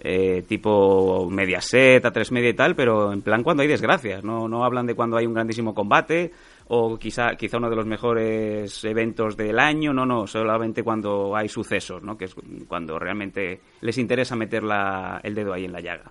eh, 0.00 0.42
tipo 0.48 1.28
Mediaset, 1.30 2.04
A3 2.04 2.30
Media 2.32 2.50
y 2.50 2.54
tal, 2.54 2.74
pero 2.74 3.12
en 3.12 3.22
plan 3.22 3.42
cuando 3.42 3.62
hay 3.62 3.68
desgracias, 3.68 4.24
no, 4.24 4.48
no 4.48 4.64
hablan 4.64 4.86
de 4.86 4.94
cuando 4.94 5.16
hay 5.16 5.26
un 5.26 5.34
grandísimo 5.34 5.74
combate 5.74 6.32
o 6.68 6.96
quizá, 6.96 7.36
quizá 7.36 7.58
uno 7.58 7.70
de 7.70 7.76
los 7.76 7.86
mejores 7.86 8.82
eventos 8.84 9.36
del 9.36 9.58
año, 9.58 9.92
no, 9.92 10.06
no, 10.06 10.26
solamente 10.26 10.82
cuando 10.82 11.36
hay 11.36 11.48
sucesos, 11.48 12.02
¿no? 12.02 12.16
que 12.16 12.26
es 12.26 12.34
cuando 12.66 12.98
realmente 12.98 13.60
les 13.80 13.98
interesa 13.98 14.36
meter 14.36 14.62
la, 14.62 15.20
el 15.22 15.34
dedo 15.34 15.52
ahí 15.52 15.64
en 15.64 15.72
la 15.72 15.80
llaga. 15.80 16.10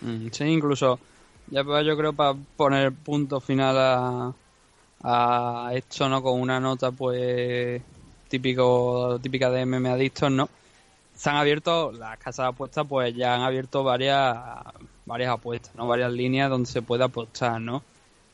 Mm, 0.00 0.28
Sí, 0.30 0.44
incluso, 0.44 0.98
ya 1.48 1.64
pues, 1.64 1.86
yo 1.86 1.96
creo 1.96 2.12
para 2.12 2.34
poner 2.56 2.92
punto 2.92 3.40
final 3.40 3.76
a, 3.78 4.32
a 5.02 5.70
esto, 5.74 6.08
¿no? 6.08 6.22
Con 6.22 6.40
una 6.40 6.58
nota, 6.60 6.90
pues, 6.90 7.82
típico, 8.28 9.18
típica 9.20 9.50
de 9.50 9.66
MMA 9.66 9.92
Adictos, 9.92 10.30
¿no? 10.30 10.48
Se 11.18 11.30
han 11.30 11.36
abierto, 11.36 11.90
las 11.90 12.16
casas 12.18 12.44
de 12.44 12.48
apuestas, 12.50 12.86
pues 12.88 13.12
ya 13.12 13.34
han 13.34 13.40
abierto 13.40 13.82
varias, 13.82 14.36
varias 15.04 15.32
apuestas, 15.32 15.74
¿no? 15.74 15.88
Varias 15.88 16.12
líneas 16.12 16.48
donde 16.48 16.70
se 16.70 16.80
puede 16.80 17.02
apostar, 17.02 17.60
¿no? 17.60 17.82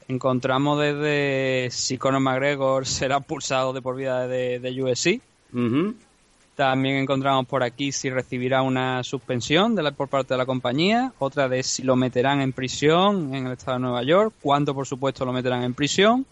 Encontramos 0.06 0.78
desde 0.78 1.70
si 1.70 1.96
Conor 1.96 2.20
McGregor 2.20 2.86
será 2.86 3.20
pulsado 3.20 3.72
de 3.72 3.80
por 3.80 3.96
vida 3.96 4.28
de, 4.28 4.60
de 4.60 4.82
UFC. 4.82 5.22
También 6.56 6.96
encontramos 6.96 7.46
por 7.46 7.62
aquí 7.62 7.90
si 7.90 8.10
recibirá 8.10 8.60
una 8.60 9.02
suspensión 9.02 9.74
de 9.74 9.82
la, 9.82 9.92
por 9.92 10.08
parte 10.08 10.34
de 10.34 10.38
la 10.38 10.44
compañía, 10.44 11.10
otra 11.18 11.48
de 11.48 11.62
si 11.62 11.82
lo 11.84 11.96
meterán 11.96 12.42
en 12.42 12.52
prisión 12.52 13.34
en 13.34 13.46
el 13.46 13.52
estado 13.54 13.78
de 13.78 13.82
Nueva 13.82 14.02
York, 14.02 14.34
cuánto 14.42 14.74
por 14.74 14.86
supuesto 14.86 15.24
lo 15.24 15.32
meterán 15.32 15.62
en 15.62 15.72
prisión, 15.72 16.26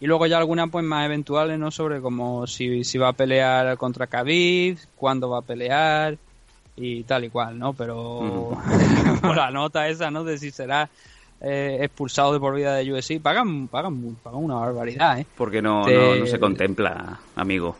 y 0.00 0.06
luego 0.06 0.26
ya 0.26 0.38
algunas 0.38 0.70
pues 0.70 0.84
más 0.84 1.04
eventuales, 1.04 1.58
¿no? 1.58 1.70
Sobre 1.70 2.00
como 2.00 2.46
si, 2.46 2.84
si 2.84 2.96
va 2.96 3.08
a 3.08 3.12
pelear 3.12 3.76
contra 3.76 4.06
Khabib, 4.06 4.78
cuándo 4.96 5.28
va 5.28 5.38
a 5.38 5.42
pelear 5.42 6.16
y 6.76 7.02
tal 7.04 7.24
y 7.24 7.28
cual, 7.28 7.58
¿no? 7.58 7.74
Pero 7.74 8.56
la 9.36 9.50
nota 9.50 9.88
esa, 9.88 10.10
¿no? 10.10 10.24
De 10.24 10.38
si 10.38 10.50
será 10.50 10.88
eh, 11.42 11.78
expulsado 11.82 12.32
de 12.32 12.40
por 12.40 12.54
vida 12.54 12.74
de 12.76 12.90
UFC, 12.90 13.20
pagan, 13.20 13.68
pagan, 13.68 14.16
pagan 14.22 14.42
una 14.42 14.54
barbaridad, 14.54 15.20
¿eh? 15.20 15.26
Porque 15.36 15.60
no, 15.60 15.86
no, 15.86 16.16
no 16.16 16.26
se 16.26 16.40
contempla, 16.40 17.20
amigo. 17.36 17.76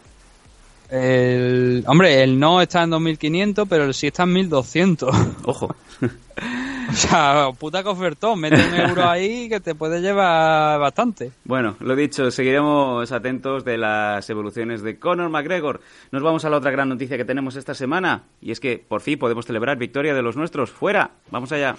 El, 0.91 1.85
hombre, 1.87 2.23
el 2.23 2.39
no 2.39 2.61
está 2.61 2.83
en 2.83 2.91
2500, 2.91 3.69
pero 3.69 3.85
el 3.85 3.95
sí 3.95 4.09
está 4.09 4.25
en 4.25 4.33
1200. 4.35 5.17
Ojo. 5.45 5.75
O 7.01 7.03
sea, 7.03 7.51
puta 7.59 7.83
que 7.83 7.89
ofertón, 7.89 8.41
mete 8.41 8.57
un 8.57 8.75
euro 8.75 9.09
ahí 9.09 9.49
que 9.49 9.61
te 9.61 9.75
puede 9.75 10.01
llevar 10.01 10.81
bastante. 10.81 11.31
Bueno, 11.45 11.77
lo 11.81 11.95
dicho, 11.95 12.31
seguiremos 12.31 13.13
atentos 13.13 13.65
de 13.65 13.79
las 13.79 14.29
evoluciones 14.29 14.83
de 14.83 14.99
Conor 14.99 15.31
McGregor. 15.31 15.81
Nos 16.11 16.23
vamos 16.23 16.45
a 16.45 16.51
la 16.51 16.57
otra 16.57 16.73
gran 16.73 16.89
noticia 16.89 17.17
que 17.17 17.25
tenemos 17.25 17.55
esta 17.57 17.75
semana, 17.75 18.25
y 18.41 18.51
es 18.51 18.59
que 18.59 18.79
por 18.79 19.03
fin 19.03 19.19
podemos 19.19 19.47
celebrar 19.47 19.79
victoria 19.79 20.15
de 20.15 20.23
los 20.23 20.37
nuestros. 20.37 20.71
¡Fuera! 20.71 21.13
¡Vamos 21.31 21.53
allá! 21.53 21.77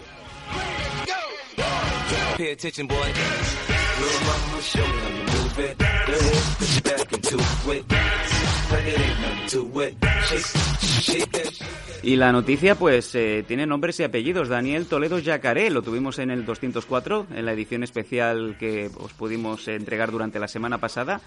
Y 12.04 12.16
la 12.16 12.32
noticia, 12.32 12.76
pues, 12.76 13.14
eh, 13.16 13.44
tiene 13.48 13.66
nombres 13.66 14.00
y 14.00 14.04
apellidos. 14.04 14.50
Daniel 14.50 14.88
Toledo 14.88 15.20
Yacaré, 15.20 15.70
lo 15.70 15.82
tuvimos 15.82 16.20
en 16.20 16.32
el 16.32 16.46
204, 16.46 17.28
en 17.36 17.46
la 17.46 17.54
edición 17.54 17.84
especial 17.84 18.56
que 18.60 18.90
os 18.98 19.14
pudimos 19.14 19.68
entregar 19.68 20.12
durante 20.12 20.40
la 20.40 20.48
semana 20.48 20.80
pasada. 20.80 21.22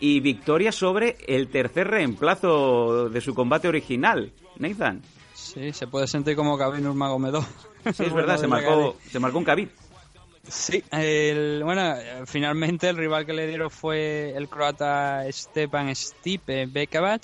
Y 0.00 0.20
victoria 0.20 0.72
sobre 0.72 1.16
el 1.28 1.48
tercer 1.48 1.88
reemplazo 1.88 3.08
de 3.08 3.20
su 3.20 3.34
combate 3.34 3.68
original, 3.68 4.32
Nathan. 4.58 5.02
Sí, 5.32 5.72
se 5.72 5.86
puede 5.86 6.06
sentir 6.06 6.34
como 6.34 6.58
Khabib 6.58 6.82
Nurmagomedov. 6.82 7.44
Sí, 7.94 8.04
es 8.04 8.12
verdad, 8.12 8.36
se 8.40 8.46
marcó, 8.46 8.96
se 9.10 9.20
marcó 9.20 9.38
un 9.38 9.44
Khabib. 9.44 9.68
Sí, 10.48 10.82
el, 10.92 11.62
bueno, 11.64 11.96
finalmente 12.26 12.88
el 12.88 12.96
rival 12.96 13.26
que 13.26 13.32
le 13.32 13.48
dieron 13.48 13.70
fue 13.70 14.32
el 14.36 14.48
croata 14.48 15.24
Stepan 15.30 15.94
Stipe 15.94 16.66
Bekavac. 16.66 17.22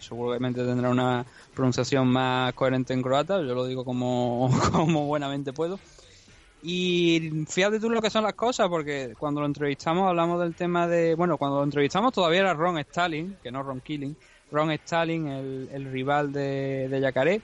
Seguramente 0.00 0.64
tendrá 0.64 0.90
una 0.90 1.24
pronunciación 1.54 2.08
más 2.08 2.52
coherente 2.54 2.92
en 2.92 3.02
croata, 3.02 3.36
yo 3.38 3.54
lo 3.54 3.66
digo 3.66 3.84
como, 3.84 4.50
como 4.72 5.06
buenamente 5.06 5.52
puedo. 5.52 5.78
Y 6.62 7.44
fíjate 7.48 7.78
tú 7.78 7.88
lo 7.88 8.02
que 8.02 8.10
son 8.10 8.24
las 8.24 8.34
cosas, 8.34 8.68
porque 8.68 9.14
cuando 9.18 9.40
lo 9.40 9.46
entrevistamos 9.46 10.08
hablamos 10.08 10.40
del 10.40 10.54
tema 10.54 10.88
de. 10.88 11.14
Bueno, 11.14 11.38
cuando 11.38 11.58
lo 11.58 11.64
entrevistamos 11.64 12.12
todavía 12.12 12.40
era 12.40 12.54
Ron 12.54 12.78
Stalin, 12.78 13.36
que 13.42 13.52
no 13.52 13.62
Ron 13.62 13.80
Killing. 13.80 14.16
Ron 14.50 14.72
Stalin, 14.72 15.28
el, 15.28 15.68
el 15.72 15.92
rival 15.92 16.32
de, 16.32 16.88
de 16.88 17.00
Yacaré. 17.00 17.40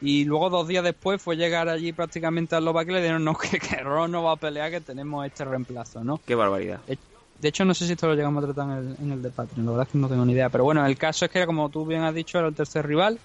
Y 0.00 0.24
luego 0.24 0.50
dos 0.50 0.68
días 0.68 0.84
después 0.84 1.22
fue 1.22 1.36
llegar 1.36 1.68
allí 1.68 1.92
prácticamente 1.92 2.54
a 2.54 2.58
Eslovaquia 2.58 2.92
y 2.92 2.94
le 2.94 3.00
dijeron 3.00 3.24
no, 3.24 3.34
que, 3.38 3.58
que 3.58 3.76
Ron 3.76 4.10
no 4.10 4.22
va 4.22 4.32
a 4.32 4.36
pelear, 4.36 4.70
que 4.70 4.80
tenemos 4.80 5.24
este 5.26 5.44
reemplazo, 5.44 6.04
¿no? 6.04 6.20
Qué 6.26 6.34
barbaridad. 6.34 6.80
De, 6.86 6.98
de 7.40 7.48
hecho, 7.48 7.64
no 7.64 7.74
sé 7.74 7.86
si 7.86 7.92
esto 7.92 8.06
lo 8.06 8.14
llegamos 8.14 8.42
a 8.44 8.46
tratar 8.46 8.78
en 8.78 8.88
el, 8.88 8.96
en 9.00 9.12
el 9.12 9.22
de 9.22 9.30
Patreon, 9.30 9.66
la 9.66 9.72
verdad 9.72 9.86
es 9.86 9.92
que 9.92 9.98
no 9.98 10.08
tengo 10.08 10.24
ni 10.24 10.32
idea. 10.32 10.48
Pero 10.48 10.64
bueno, 10.64 10.84
el 10.84 10.96
caso 10.96 11.24
es 11.24 11.30
que, 11.30 11.44
como 11.46 11.68
tú 11.68 11.84
bien 11.84 12.02
has 12.02 12.14
dicho, 12.14 12.38
era 12.38 12.48
el 12.48 12.54
tercer 12.54 12.86
rival. 12.86 13.18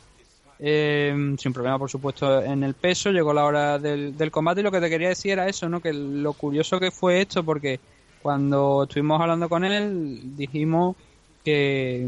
Eh, 0.64 1.36
sin 1.40 1.54
problema, 1.54 1.80
por 1.80 1.90
supuesto, 1.90 2.42
en 2.42 2.64
el 2.64 2.74
peso. 2.74 3.10
Llegó 3.10 3.34
la 3.34 3.46
hora 3.46 3.80
del, 3.80 4.16
del 4.16 4.32
combate 4.32 4.62
y 4.62 4.64
lo 4.64 4.72
que 4.72 4.80
te 4.80 4.90
quería 4.90 5.10
decir 5.10 5.32
era 5.32 5.48
eso, 5.48 5.68
¿no? 5.68 5.80
Que 5.80 5.92
lo 5.92 6.34
curioso 6.34 6.80
que 6.80 6.92
fue 6.92 7.22
esto, 7.22 7.44
porque 7.44 7.80
cuando 8.22 8.84
estuvimos 8.84 9.20
hablando 9.20 9.50
con 9.50 9.64
él, 9.64 10.36
dijimos 10.36 10.96
que, 11.44 12.08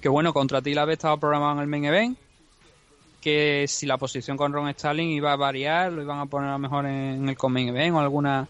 que 0.00 0.08
bueno, 0.08 0.34
contra 0.34 0.60
ti 0.60 0.74
la 0.74 0.84
vez 0.84 0.94
estaba 0.94 1.16
programado 1.16 1.52
en 1.54 1.60
el 1.60 1.66
main 1.66 1.84
event 1.86 2.18
que 3.20 3.64
si 3.68 3.86
la 3.86 3.96
posición 3.96 4.36
con 4.36 4.52
Ron 4.52 4.68
Stalin 4.68 5.08
iba 5.10 5.32
a 5.32 5.36
variar, 5.36 5.92
lo 5.92 6.02
iban 6.02 6.20
a 6.20 6.26
poner 6.26 6.48
a 6.50 6.52
lo 6.52 6.58
mejor 6.58 6.86
en, 6.86 7.28
el 7.28 7.36
main 7.48 7.68
event 7.68 7.94
o 7.96 8.00
alguna 8.00 8.46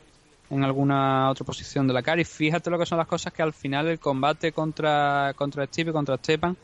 en 0.51 0.65
alguna 0.65 1.29
otra 1.31 1.45
posición 1.45 1.87
de 1.87 1.93
la 1.93 2.03
cara. 2.03 2.21
Y 2.21 2.25
fíjate 2.25 2.71
lo 2.71 2.79
que 2.79 2.87
son 2.87 2.97
las 2.99 3.07
cosas 3.07 3.33
que 3.33 3.43
al 3.43 3.53
final 3.53 3.87
el 3.87 3.99
combate 3.99 4.53
contra, 4.53 5.33
contra 5.37 5.67
Steve 5.67 5.91
y 5.91 5.93
contra 5.93 6.17
Stepan 6.17 6.57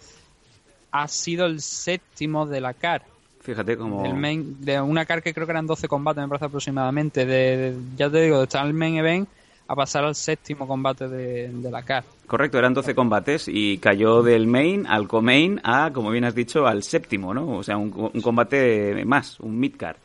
ha 0.90 1.08
sido 1.08 1.46
el 1.46 1.60
séptimo 1.60 2.46
de 2.46 2.60
la 2.60 2.72
CAR. 2.72 3.02
Fíjate 3.40 3.76
como... 3.76 4.02
Del 4.02 4.14
main- 4.14 4.56
de 4.60 4.80
una 4.80 5.04
CAR 5.04 5.22
que 5.22 5.34
creo 5.34 5.46
que 5.46 5.50
eran 5.52 5.66
12 5.66 5.86
combates, 5.86 6.22
me 6.22 6.28
parece 6.28 6.46
aproximadamente. 6.46 7.26
De, 7.26 7.56
de- 7.72 7.78
ya 7.96 8.08
te 8.08 8.22
digo, 8.22 8.38
de 8.38 8.44
estar 8.44 8.62
en 8.62 8.68
el 8.68 8.74
main 8.74 8.96
event 8.96 9.28
a 9.66 9.74
pasar 9.74 10.04
al 10.04 10.14
séptimo 10.14 10.66
combate 10.66 11.08
de, 11.08 11.48
de 11.48 11.70
la 11.70 11.82
CAR. 11.82 12.04
Correcto, 12.26 12.58
eran 12.58 12.74
12 12.74 12.94
combates 12.94 13.46
y 13.48 13.78
cayó 13.78 14.22
del 14.22 14.46
main 14.46 14.86
al 14.86 15.08
co-main 15.08 15.60
a, 15.64 15.90
como 15.92 16.10
bien 16.10 16.24
has 16.24 16.34
dicho, 16.34 16.66
al 16.66 16.82
séptimo, 16.82 17.32
¿no? 17.34 17.58
O 17.58 17.62
sea, 17.62 17.76
un, 17.76 18.10
un 18.12 18.20
combate 18.22 19.04
más, 19.04 19.40
un 19.40 19.58
mid-card. 19.58 19.96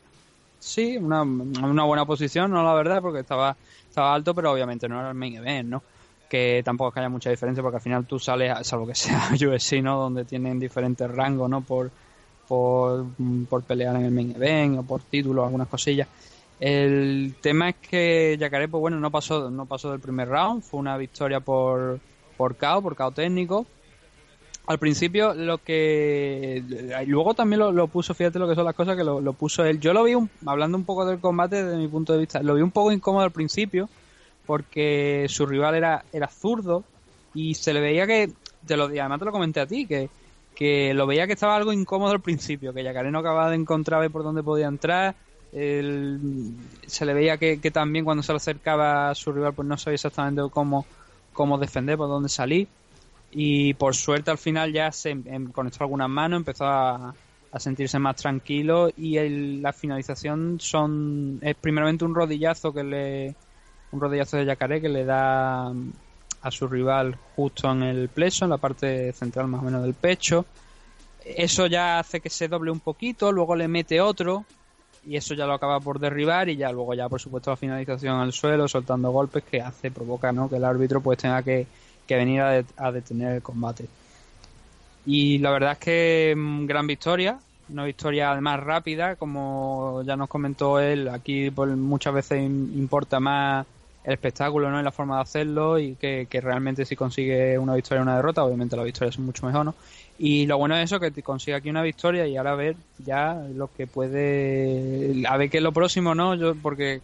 Sí, 0.59 0.97
una, 0.97 1.21
una 1.23 1.83
buena 1.83 2.05
posición, 2.05 2.51
no 2.51 2.63
la 2.63 2.73
verdad, 2.73 3.01
porque 3.01 3.19
estaba, 3.21 3.55
estaba 3.87 4.13
alto, 4.13 4.33
pero 4.35 4.51
obviamente 4.51 4.87
no 4.89 4.99
era 4.99 5.09
el 5.09 5.15
main 5.15 5.35
event, 5.35 5.69
¿no? 5.69 5.83
Que 6.29 6.61
tampoco 6.63 6.89
es 6.89 6.93
que 6.93 6.99
haya 6.99 7.09
mucha 7.09 7.29
diferencia, 7.29 7.63
porque 7.63 7.77
al 7.77 7.81
final 7.83 8.05
tú 8.05 8.19
sales, 8.19 8.51
a- 8.51 8.63
salvo 8.63 8.85
que 8.87 8.95
sea 8.95 9.29
UFC, 9.33 9.81
¿no? 9.81 9.97
Donde 9.99 10.25
tienen 10.25 10.59
diferentes 10.59 11.09
rangos, 11.09 11.49
¿no? 11.49 11.61
Por, 11.61 11.89
por, 12.47 13.05
por 13.49 13.63
pelear 13.63 13.95
en 13.95 14.05
el 14.05 14.11
main 14.11 14.31
event 14.35 14.79
o 14.79 14.83
por 14.83 15.01
títulos, 15.01 15.45
algunas 15.45 15.67
cosillas. 15.67 16.07
El 16.59 17.37
tema 17.41 17.69
es 17.69 17.75
que 17.77 18.37
Yacaré, 18.39 18.67
pues 18.67 18.81
bueno, 18.81 18.99
no 18.99 19.11
pasó, 19.11 19.49
no 19.49 19.65
pasó 19.65 19.91
del 19.91 20.01
primer 20.01 20.27
round, 20.27 20.61
fue 20.63 20.79
una 20.79 20.97
victoria 20.97 21.39
por, 21.39 22.01
por 22.35 22.57
KO, 22.57 22.81
por 22.81 22.95
KO 22.95 23.11
técnico. 23.13 23.65
Al 24.67 24.77
principio 24.79 25.33
lo 25.33 25.59
que... 25.63 26.63
Luego 27.07 27.33
también 27.33 27.59
lo, 27.59 27.71
lo 27.71 27.87
puso, 27.87 28.13
fíjate 28.13 28.37
lo 28.39 28.47
que 28.47 28.55
son 28.55 28.65
las 28.65 28.75
cosas, 28.75 28.95
que 28.95 29.03
lo, 29.03 29.33
puso 29.33 29.65
él. 29.65 29.79
Yo 29.79 29.93
lo 29.93 30.03
vi, 30.03 30.13
un- 30.15 30.29
hablando 30.45 30.77
un 30.77 30.85
poco 30.85 31.05
del 31.05 31.19
combate 31.19 31.63
desde 31.63 31.77
mi 31.77 31.87
punto 31.87 32.13
de 32.13 32.19
vista, 32.19 32.43
lo 32.43 32.53
vi 32.55 32.61
un 32.61 32.71
poco 32.71 32.91
incómodo 32.91 33.23
al 33.23 33.31
principio, 33.31 33.89
porque 34.45 35.25
su 35.29 35.45
rival 35.47 35.75
era, 35.75 36.05
era 36.11 36.27
zurdo 36.29 36.85
y 37.33 37.55
se 37.55 37.73
le 37.73 37.81
veía 37.81 38.05
que, 38.07 38.33
te 38.65 38.77
lo, 38.77 38.93
y 38.93 38.99
además 38.99 39.19
te 39.19 39.25
lo 39.25 39.31
comenté 39.31 39.59
a 39.61 39.67
ti, 39.67 39.87
que, 39.87 40.11
que 40.53 40.93
lo 40.93 41.07
veía 41.07 41.25
que 41.27 41.33
estaba 41.33 41.55
algo 41.55 41.73
incómodo 41.73 42.11
al 42.11 42.21
principio, 42.21 42.73
que 42.73 42.83
Yacaré 42.83 43.11
no 43.11 43.19
acababa 43.19 43.49
de 43.49 43.55
encontrar 43.57 44.09
por 44.11 44.23
dónde 44.23 44.43
podía 44.43 44.67
entrar. 44.67 45.15
El- 45.51 46.19
se 46.88 47.05
le 47.05 47.13
veía 47.13 47.38
que, 47.38 47.57
también 47.71 48.05
cuando 48.05 48.23
se 48.23 48.31
le 48.33 48.38
acercaba 48.38 49.09
a 49.09 49.15
su 49.15 49.31
rival 49.31 49.53
pues 49.53 49.67
no 49.67 49.77
sabía 49.77 49.95
exactamente 49.95 50.41
cómo, 50.51 50.85
cómo 51.33 51.57
defender, 51.57 51.97
por 51.97 52.07
dónde 52.07 52.29
salir 52.29 52.67
y 53.31 53.73
por 53.75 53.95
suerte 53.95 54.31
al 54.31 54.38
final 54.38 54.73
ya 54.73 54.91
se 54.91 55.12
em- 55.12 55.23
em- 55.27 55.51
conectó 55.51 55.83
algunas 55.83 56.09
manos, 56.09 56.38
empezó 56.38 56.65
a, 56.65 57.13
a 57.51 57.59
sentirse 57.59 57.99
más 57.99 58.15
tranquilo 58.15 58.89
y 58.97 59.17
el- 59.17 59.62
la 59.62 59.73
finalización 59.73 60.57
son 60.59 61.39
es 61.41 61.55
primeramente 61.55 62.05
un 62.05 62.15
rodillazo 62.15 62.73
que 62.73 62.83
le 62.83 63.35
un 63.91 63.99
rodillazo 64.01 64.38
de 64.38 64.45
Yacaré 64.45 64.81
que 64.81 64.89
le 64.89 65.03
da 65.03 65.71
mm, 65.73 65.91
a 66.41 66.51
su 66.51 66.67
rival 66.67 67.17
justo 67.35 67.71
en 67.71 67.83
el 67.83 68.07
pleso, 68.09 68.45
en 68.45 68.51
la 68.51 68.57
parte 68.57 69.12
central 69.13 69.47
más 69.47 69.62
o 69.62 69.65
menos 69.65 69.81
del 69.83 69.93
pecho. 69.95 70.45
Eso 71.25 71.67
ya 71.67 71.99
hace 71.99 72.21
que 72.21 72.29
se 72.29 72.47
doble 72.47 72.71
un 72.71 72.79
poquito, 72.79 73.31
luego 73.31 73.55
le 73.55 73.67
mete 73.67 73.99
otro 73.99 74.45
y 75.05 75.15
eso 75.15 75.33
ya 75.33 75.45
lo 75.45 75.53
acaba 75.53 75.79
por 75.79 75.99
derribar 75.99 76.49
y 76.49 76.55
ya 76.57 76.71
luego 76.71 76.93
ya 76.93 77.07
por 77.09 77.19
supuesto 77.21 77.51
la 77.51 77.57
finalización 77.57 78.19
al 78.19 78.33
suelo 78.33 78.67
soltando 78.67 79.12
golpes 79.12 79.43
que 79.43 79.62
hace 79.62 79.91
provoca 79.91 80.31
no 80.31 80.49
que 80.49 80.57
el 80.57 80.65
árbitro 80.65 81.01
pues 81.01 81.17
tenga 81.17 81.41
que, 81.41 81.65
que 82.07 82.15
venir 82.15 82.41
a, 82.41 82.49
de- 82.51 82.65
a 82.77 82.91
detener 82.91 83.35
el 83.35 83.41
combate. 83.41 83.85
Y 85.05 85.38
la 85.39 85.51
verdad 85.51 85.73
es 85.73 85.77
que 85.79 86.33
mm, 86.38 86.65
gran 86.65 86.88
victoria 86.88 87.39
una 87.69 87.85
victoria 87.85 88.31
además 88.31 88.59
rápida 88.62 89.15
como 89.15 90.01
ya 90.05 90.15
nos 90.15 90.27
comentó 90.27 90.79
él 90.79 91.07
aquí 91.07 91.51
pues, 91.51 91.69
muchas 91.77 92.13
veces 92.13 92.41
im- 92.41 92.73
importa 92.77 93.19
más 93.19 93.65
el 94.03 94.13
espectáculo 94.13 94.71
no 94.71 94.79
y 94.79 94.83
la 94.83 94.91
forma 94.91 95.17
de 95.17 95.21
hacerlo 95.21 95.77
y 95.77 95.95
que, 95.95 96.27
que 96.29 96.41
realmente 96.41 96.85
si 96.85 96.95
consigue 96.95 97.57
una 97.57 97.75
victoria 97.75 98.01
o 98.01 98.03
una 98.03 98.15
derrota 98.15 98.43
obviamente 98.43 98.75
las 98.75 98.85
victorias 98.85 99.15
son 99.15 99.25
mucho 99.25 99.45
mejor 99.45 99.65
no 99.65 99.75
y 100.21 100.45
lo 100.47 100.57
bueno 100.57 100.75
es 100.75 100.83
eso, 100.83 100.99
que 100.99 101.12
consigue 101.23 101.55
aquí 101.55 101.69
una 101.69 101.81
victoria 101.81 102.27
y 102.27 102.35
ahora 102.35 102.51
a 102.51 102.55
ver 102.55 102.75
ya 103.05 103.41
lo 103.55 103.71
que 103.73 103.88
puede... 103.88 105.23
A 105.25 105.38
ver 105.38 105.49
qué 105.49 105.57
es 105.57 105.63
lo 105.63 105.71
próximo, 105.71 106.13
¿no? 106.13 106.35
Yo, 106.35 106.55
porque 106.55 106.99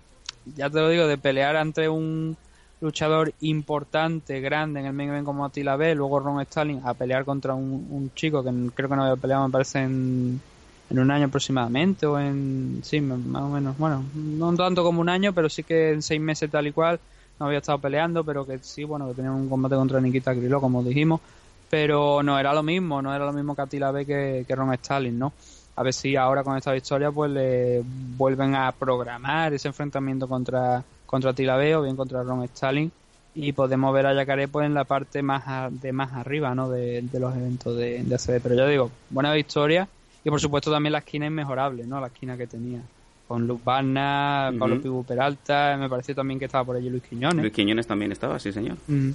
ya 0.58 0.70
te 0.70 0.82
lo 0.82 0.90
digo, 0.90 1.08
de 1.08 1.18
pelear 1.18 1.56
ante 1.56 1.88
un 1.88 2.36
luchador 2.82 3.34
importante, 3.40 4.42
grande 4.42 4.82
en 4.82 4.88
el 4.88 4.94
main 4.94 5.10
event 5.10 5.26
como 5.26 5.46
Attila 5.46 5.78
B, 5.78 5.96
luego 5.96 6.20
Ron 6.20 6.42
Stalin, 6.42 6.82
a 6.84 6.94
pelear 6.94 7.24
contra 7.24 7.54
un, 7.54 7.88
un 7.90 8.12
chico 8.14 8.44
que 8.44 8.52
creo 8.76 8.90
que 8.90 8.96
no 8.98 9.04
había 9.04 9.16
peleado, 9.16 9.48
me 9.48 9.52
parece, 9.52 9.80
en, 9.80 10.42
en 10.90 11.00
un 11.00 11.12
año 11.12 11.26
aproximadamente, 11.28 12.06
o 12.06 12.20
en... 12.20 12.82
Sí, 12.84 13.02
más 13.02 13.42
o 13.44 13.50
menos. 13.50 13.78
Bueno, 13.78 14.10
no 14.14 14.56
tanto 14.56 14.84
como 14.84 15.02
un 15.02 15.10
año, 15.10 15.34
pero 15.34 15.50
sí 15.50 15.64
que 15.64 15.92
en 15.92 16.02
seis 16.02 16.22
meses 16.22 16.50
tal 16.52 16.68
y 16.68 16.72
cual 16.72 17.00
no 17.40 17.48
había 17.48 17.60
estado 17.60 17.80
peleando, 17.80 18.24
pero 18.24 18.46
que 18.46 18.60
sí, 18.60 18.84
bueno, 18.84 19.08
que 19.10 19.16
tenía 19.16 19.32
un 19.32 19.50
combate 19.50 19.76
contra 19.76 20.00
Nikita 20.02 20.34
Krylov, 20.34 20.62
como 20.62 20.84
dijimos 20.84 21.22
pero 21.70 22.22
no 22.24 22.38
era 22.40 22.54
lo 22.54 22.64
mismo, 22.64 23.02
no 23.02 23.14
era 23.14 23.26
lo 23.26 23.34
mismo 23.34 23.56
que 23.56 23.62
Attila 23.64 23.92
B 23.92 24.06
que, 24.06 24.46
que 24.48 24.56
Ron 24.56 24.74
Stalin, 24.74 25.18
¿no? 25.18 25.34
A 25.76 25.84
ver 25.84 25.94
si 25.94 26.16
ahora 26.16 26.44
con 26.44 26.56
esta 26.58 26.72
victoria 26.72 27.12
pues 27.12 27.32
le 27.32 27.82
vuelven 27.84 28.56
a 28.56 28.72
programar 28.72 29.54
ese 29.54 29.68
enfrentamiento 29.68 30.28
contra, 30.28 30.84
contra 31.06 31.32
Attila 31.32 31.58
B 31.58 31.76
o 31.76 31.82
bien 31.82 31.96
contra 31.98 32.24
Ron 32.24 32.44
Stalin 32.44 32.92
y 33.34 33.52
podemos 33.52 33.94
ver 33.94 34.06
a 34.06 34.14
Yacaré 34.14 34.48
pues 34.48 34.66
en 34.68 34.74
la 34.74 34.86
parte 34.86 35.22
más 35.22 35.44
a- 35.48 35.70
de 35.72 35.92
más 35.92 36.14
arriba, 36.14 36.56
¿no? 36.56 36.70
De, 36.70 37.02
de 37.02 37.20
los 37.20 37.36
eventos 37.36 37.76
de, 37.76 38.04
de. 38.04 38.40
Pero 38.42 38.56
ya 38.56 38.68
digo, 38.68 38.92
buena 39.10 39.34
victoria 39.34 39.90
y 40.26 40.30
por 40.30 40.42
supuesto 40.42 40.70
también 40.72 40.92
la 40.92 41.00
esquina 41.00 41.28
inmejorable, 41.28 41.86
¿no? 41.86 42.02
La 42.02 42.08
esquina 42.08 42.36
que 42.36 42.48
tenía 42.48 42.82
con 43.28 43.48
Luz 43.48 43.64
Barna, 43.64 44.52
Pablo. 44.60 44.82
Pibu 44.82 45.04
Peralta, 45.06 45.78
me 45.80 45.88
pareció 45.88 46.14
también 46.14 46.38
que 46.40 46.46
estaba 46.46 46.64
por 46.66 46.76
allí 46.76 46.90
Luis 46.90 47.04
Quiñones. 47.04 47.42
Luis 47.42 47.54
Quiñones 47.54 47.88
también 47.88 48.12
estaba, 48.12 48.38
sí, 48.40 48.52
señor. 48.52 48.78
Mm. 48.88 49.12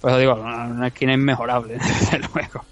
Pues 0.00 0.18
digo, 0.18 0.34
una, 0.34 0.66
una 0.66 0.86
esquina 0.86 1.12
inmejorable, 1.14 1.74
desde 1.78 2.18
luego. 2.20 2.64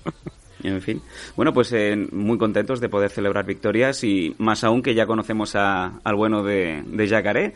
En 0.63 0.81
fin. 0.81 1.01
Bueno, 1.37 1.53
pues 1.53 1.73
eh, 1.73 1.95
muy 2.11 2.37
contentos 2.39 2.81
de 2.81 2.89
poder 2.89 3.11
celebrar 3.11 3.45
victorias 3.45 4.03
y 4.03 4.35
más 4.39 4.65
aún 4.65 4.83
que 4.83 4.95
ya 4.95 5.07
conocemos 5.07 5.55
a- 5.57 6.01
al 6.03 6.15
bueno 6.15 6.43
de, 6.43 6.83
de 6.87 7.07
Yacaré. 7.07 7.55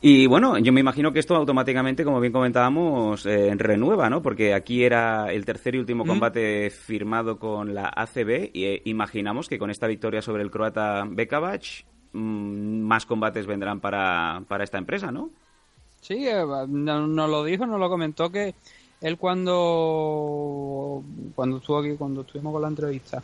Y 0.00 0.26
bueno, 0.26 0.58
yo 0.58 0.72
me 0.72 0.80
imagino 0.80 1.12
que 1.12 1.18
esto 1.20 1.34
automáticamente, 1.34 2.04
como 2.04 2.20
bien 2.20 2.32
comentábamos, 2.32 3.24
eh, 3.26 3.52
renueva, 3.56 4.10
¿no? 4.10 4.22
Porque 4.22 4.52
aquí 4.54 4.84
era 4.84 5.32
el 5.32 5.44
tercer 5.46 5.74
y 5.74 5.78
último 5.78 6.04
Mm. 6.04 6.06
combate 6.06 6.70
firmado 6.70 7.38
con 7.38 7.74
la 7.74 7.88
ACB 7.94 8.50
y 8.52 8.64
eh, 8.64 8.82
imaginamos 8.84 9.48
que 9.48 9.58
con 9.58 9.70
esta 9.70 9.86
victoria 9.86 10.22
sobre 10.22 10.42
el 10.42 10.50
croata 10.50 11.04
Bekavac 11.08 11.64
mm, 12.12 12.80
más 12.82 13.06
combates 13.06 13.46
vendrán 13.46 13.80
para, 13.80 14.42
para 14.48 14.64
esta 14.64 14.78
empresa, 14.78 15.10
¿no? 15.10 15.30
Sí, 16.00 16.26
eh, 16.28 16.44
no- 16.68 17.06
nos 17.06 17.30
lo 17.30 17.44
dijo, 17.44 17.66
nos 17.66 17.80
lo 17.80 17.88
comentó 17.88 18.30
que 18.30 18.54
él 19.00 19.18
cuando 19.18 21.02
cuando 21.34 21.58
estuvo 21.58 21.78
aquí, 21.78 21.96
cuando 21.96 22.20
estuvimos 22.22 22.52
con 22.52 22.62
la 22.62 22.68
entrevista, 22.68 23.22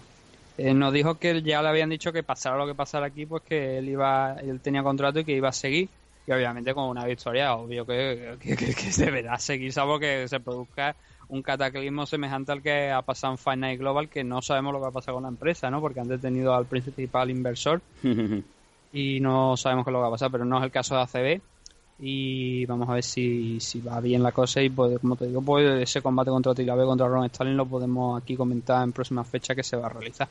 eh, 0.59 0.75
nos 0.75 0.93
dijo 0.93 1.15
que 1.19 1.43
ya 1.43 1.63
le 1.63 1.69
habían 1.69 1.91
dicho 1.91 2.13
que 2.13 2.23
pasara 2.23 2.57
lo 2.57 2.67
que 2.67 2.75
pasara 2.75 3.07
aquí, 3.07 3.27
pues 3.27 3.43
que 3.43 3.79
él 3.79 3.89
iba, 3.89 4.35
él 4.43 4.61
tenía 4.61 4.83
contrato 4.83 5.21
y 5.21 5.25
que 5.25 5.37
iba 5.37 5.49
a 5.49 5.53
seguir. 5.53 5.89
Y 6.27 6.33
obviamente 6.33 6.73
con 6.75 6.85
una 6.89 7.05
victoria, 7.05 7.55
obvio 7.55 7.85
que, 7.85 8.37
que, 8.41 8.57
que- 8.57 8.75
que 8.75 8.91
deberá 8.97 9.39
seguir, 9.39 9.73
salvo 9.73 9.99
que 9.99 10.29
se 10.29 10.39
produzca 10.41 10.95
un 11.29 11.43
cataclismo 11.43 12.07
semejante 12.07 12.53
al 12.53 12.63
que 12.63 12.91
ha 12.91 13.03
pasado 13.03 13.37
en 13.53 13.61
Night 13.61 13.81
Global, 13.81 14.09
que 14.09 14.23
no 14.23 14.41
sabemos 14.43 14.73
lo 14.73 14.79
que 14.79 14.83
va 14.85 14.89
a 14.89 14.93
pasar 14.93 15.15
con 15.15 15.23
la 15.25 15.31
empresa, 15.31 15.71
¿no? 15.71 15.81
Porque 15.81 15.99
han 16.01 16.09
detenido 16.09 16.55
al 16.55 16.67
principal 16.67 17.31
inversor 17.31 17.81
y 18.93 19.21
no 19.21 19.57
sabemos 19.57 19.85
qué 19.85 19.91
es 19.91 19.93
lo 19.93 19.99
que 19.99 20.03
va 20.03 20.09
a 20.09 20.13
pasar, 20.13 20.31
pero 20.31 20.45
no 20.45 20.59
es 20.59 20.65
el 20.65 20.71
caso 20.71 20.95
de 20.95 21.03
ACB. 21.03 21.41
Y 22.05 22.67
vamos 22.67 22.89
a 22.89 22.95
ver 22.95 23.05
si, 23.05 23.61
si 23.61 23.81
va 23.81 24.01
bien 24.01 24.23
la 24.23 24.33
cosa. 24.33 24.61
Y 24.61 24.71
pues, 24.71 24.99
como 24.99 25.15
te 25.17 25.27
digo, 25.27 25.41
pues 25.41 25.83
ese 25.83 26.03
combate 26.03 26.31
contra 26.31 26.55
Tila 26.55 26.75
B 26.75 26.85
contra 26.85 27.07
Ron 27.07 27.27
Stalin 27.27 27.57
lo 27.57 27.67
podemos 27.67 28.21
aquí 28.21 28.35
comentar 28.37 28.83
en 28.83 28.93
próxima 28.93 29.23
fecha 29.25 29.55
que 29.55 29.63
se 29.63 29.77
va 29.77 29.87
a 29.87 29.91
realizar. 29.91 30.29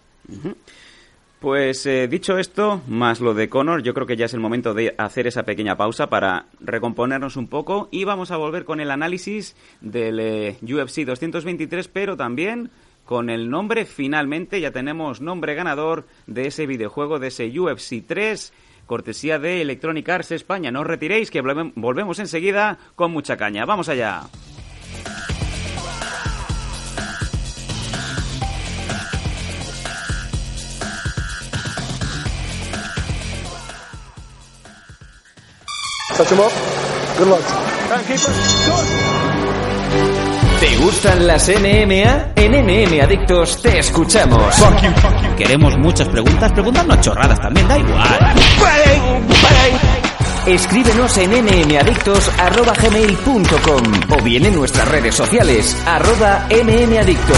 Pues 1.41 1.87
eh, 1.87 2.07
dicho 2.07 2.37
esto, 2.37 2.81
más 2.87 3.19
lo 3.19 3.33
de 3.33 3.49
Conor, 3.49 3.81
yo 3.81 3.95
creo 3.95 4.05
que 4.05 4.15
ya 4.15 4.25
es 4.25 4.33
el 4.35 4.39
momento 4.39 4.75
de 4.75 4.93
hacer 4.99 5.25
esa 5.25 5.41
pequeña 5.41 5.75
pausa 5.75 6.07
para 6.07 6.45
recomponernos 6.59 7.35
un 7.35 7.47
poco 7.47 7.89
y 7.91 8.03
vamos 8.03 8.29
a 8.29 8.37
volver 8.37 8.63
con 8.63 8.79
el 8.79 8.91
análisis 8.91 9.55
del 9.81 10.19
eh, 10.19 10.57
UFC 10.61 10.99
223, 11.03 11.87
pero 11.87 12.15
también 12.15 12.69
con 13.05 13.31
el 13.31 13.49
nombre, 13.49 13.85
finalmente 13.85 14.61
ya 14.61 14.69
tenemos 14.69 15.19
nombre 15.19 15.55
ganador 15.55 16.05
de 16.27 16.45
ese 16.45 16.67
videojuego, 16.67 17.17
de 17.17 17.29
ese 17.29 17.47
UFC 17.59 18.05
3, 18.05 18.53
cortesía 18.85 19.39
de 19.39 19.63
Electronic 19.63 20.07
Arts 20.09 20.31
España. 20.33 20.69
No 20.69 20.81
os 20.81 20.87
retiréis, 20.87 21.31
que 21.31 21.41
volvem- 21.41 21.73
volvemos 21.75 22.19
enseguida 22.19 22.77
con 22.95 23.11
mucha 23.11 23.35
caña. 23.35 23.65
¡Vamos 23.65 23.89
allá! 23.89 24.21
¿Te 40.59 40.75
gustan 40.77 41.25
las 41.25 41.49
NMA? 41.49 42.33
En 42.35 42.51
NM 42.51 43.01
Adictos 43.01 43.59
te 43.61 43.79
escuchamos. 43.79 44.53
Queremos 45.37 45.75
muchas 45.77 46.09
preguntas, 46.09 46.51
preguntarnos 46.51 46.99
chorradas 47.01 47.39
también, 47.39 47.67
da 47.67 47.79
igual. 47.79 48.35
Escríbenos 50.45 51.17
en 51.17 51.31
nmadictos.gmail.com 51.31 53.83
o 54.09 54.21
bien 54.23 54.45
en 54.45 54.55
nuestras 54.55 54.87
redes 54.87 55.15
sociales, 55.15 55.75
arroba 55.85 56.47
mmadictos. 56.49 57.37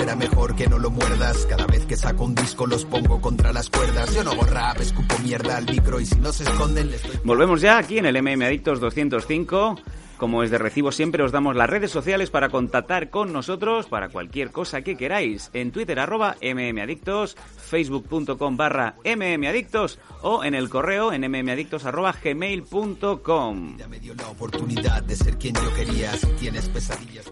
Será 0.00 0.16
mejor 0.16 0.56
que 0.56 0.66
no 0.66 0.78
lo 0.78 0.90
muerdas. 0.90 1.46
Cada 1.46 1.66
vez 1.66 1.84
que 1.84 1.94
saco 1.94 2.24
un 2.24 2.34
disco 2.34 2.66
los 2.66 2.86
pongo 2.86 3.20
contra 3.20 3.52
las 3.52 3.68
cuerdas. 3.68 4.14
Yo 4.14 4.24
no 4.24 4.30
hago 4.30 4.44
rap, 4.44 4.80
escupo 4.80 5.14
mierda 5.22 5.58
al 5.58 5.66
micro 5.66 6.00
y 6.00 6.06
si 6.06 6.18
no 6.18 6.32
se 6.32 6.44
esconden 6.44 6.90
les 6.90 7.02
doy... 7.02 7.20
Volvemos 7.22 7.60
ya 7.60 7.76
aquí 7.76 7.98
en 7.98 8.06
el 8.06 8.16
MM 8.22 8.42
Adictos 8.42 8.80
205. 8.80 9.76
Como 10.20 10.42
es 10.42 10.50
de 10.50 10.58
recibo 10.58 10.92
siempre 10.92 11.22
os 11.22 11.32
damos 11.32 11.56
las 11.56 11.70
redes 11.70 11.90
sociales 11.90 12.28
para 12.28 12.50
contactar 12.50 13.08
con 13.08 13.32
nosotros 13.32 13.86
para 13.86 14.10
cualquier 14.10 14.50
cosa 14.50 14.82
que 14.82 14.94
queráis. 14.94 15.48
En 15.54 15.72
Twitter 15.72 15.98
arroba 15.98 16.36
mmadictos, 16.42 17.38
facebook.com 17.56 18.54
barra 18.54 18.96
mmadictos 19.02 19.98
o 20.20 20.44
en 20.44 20.54
el 20.54 20.68
correo 20.68 21.14
en 21.14 21.22
mmadictos 21.22 21.86
arroba 21.86 22.14
gmail.com. 22.22 23.78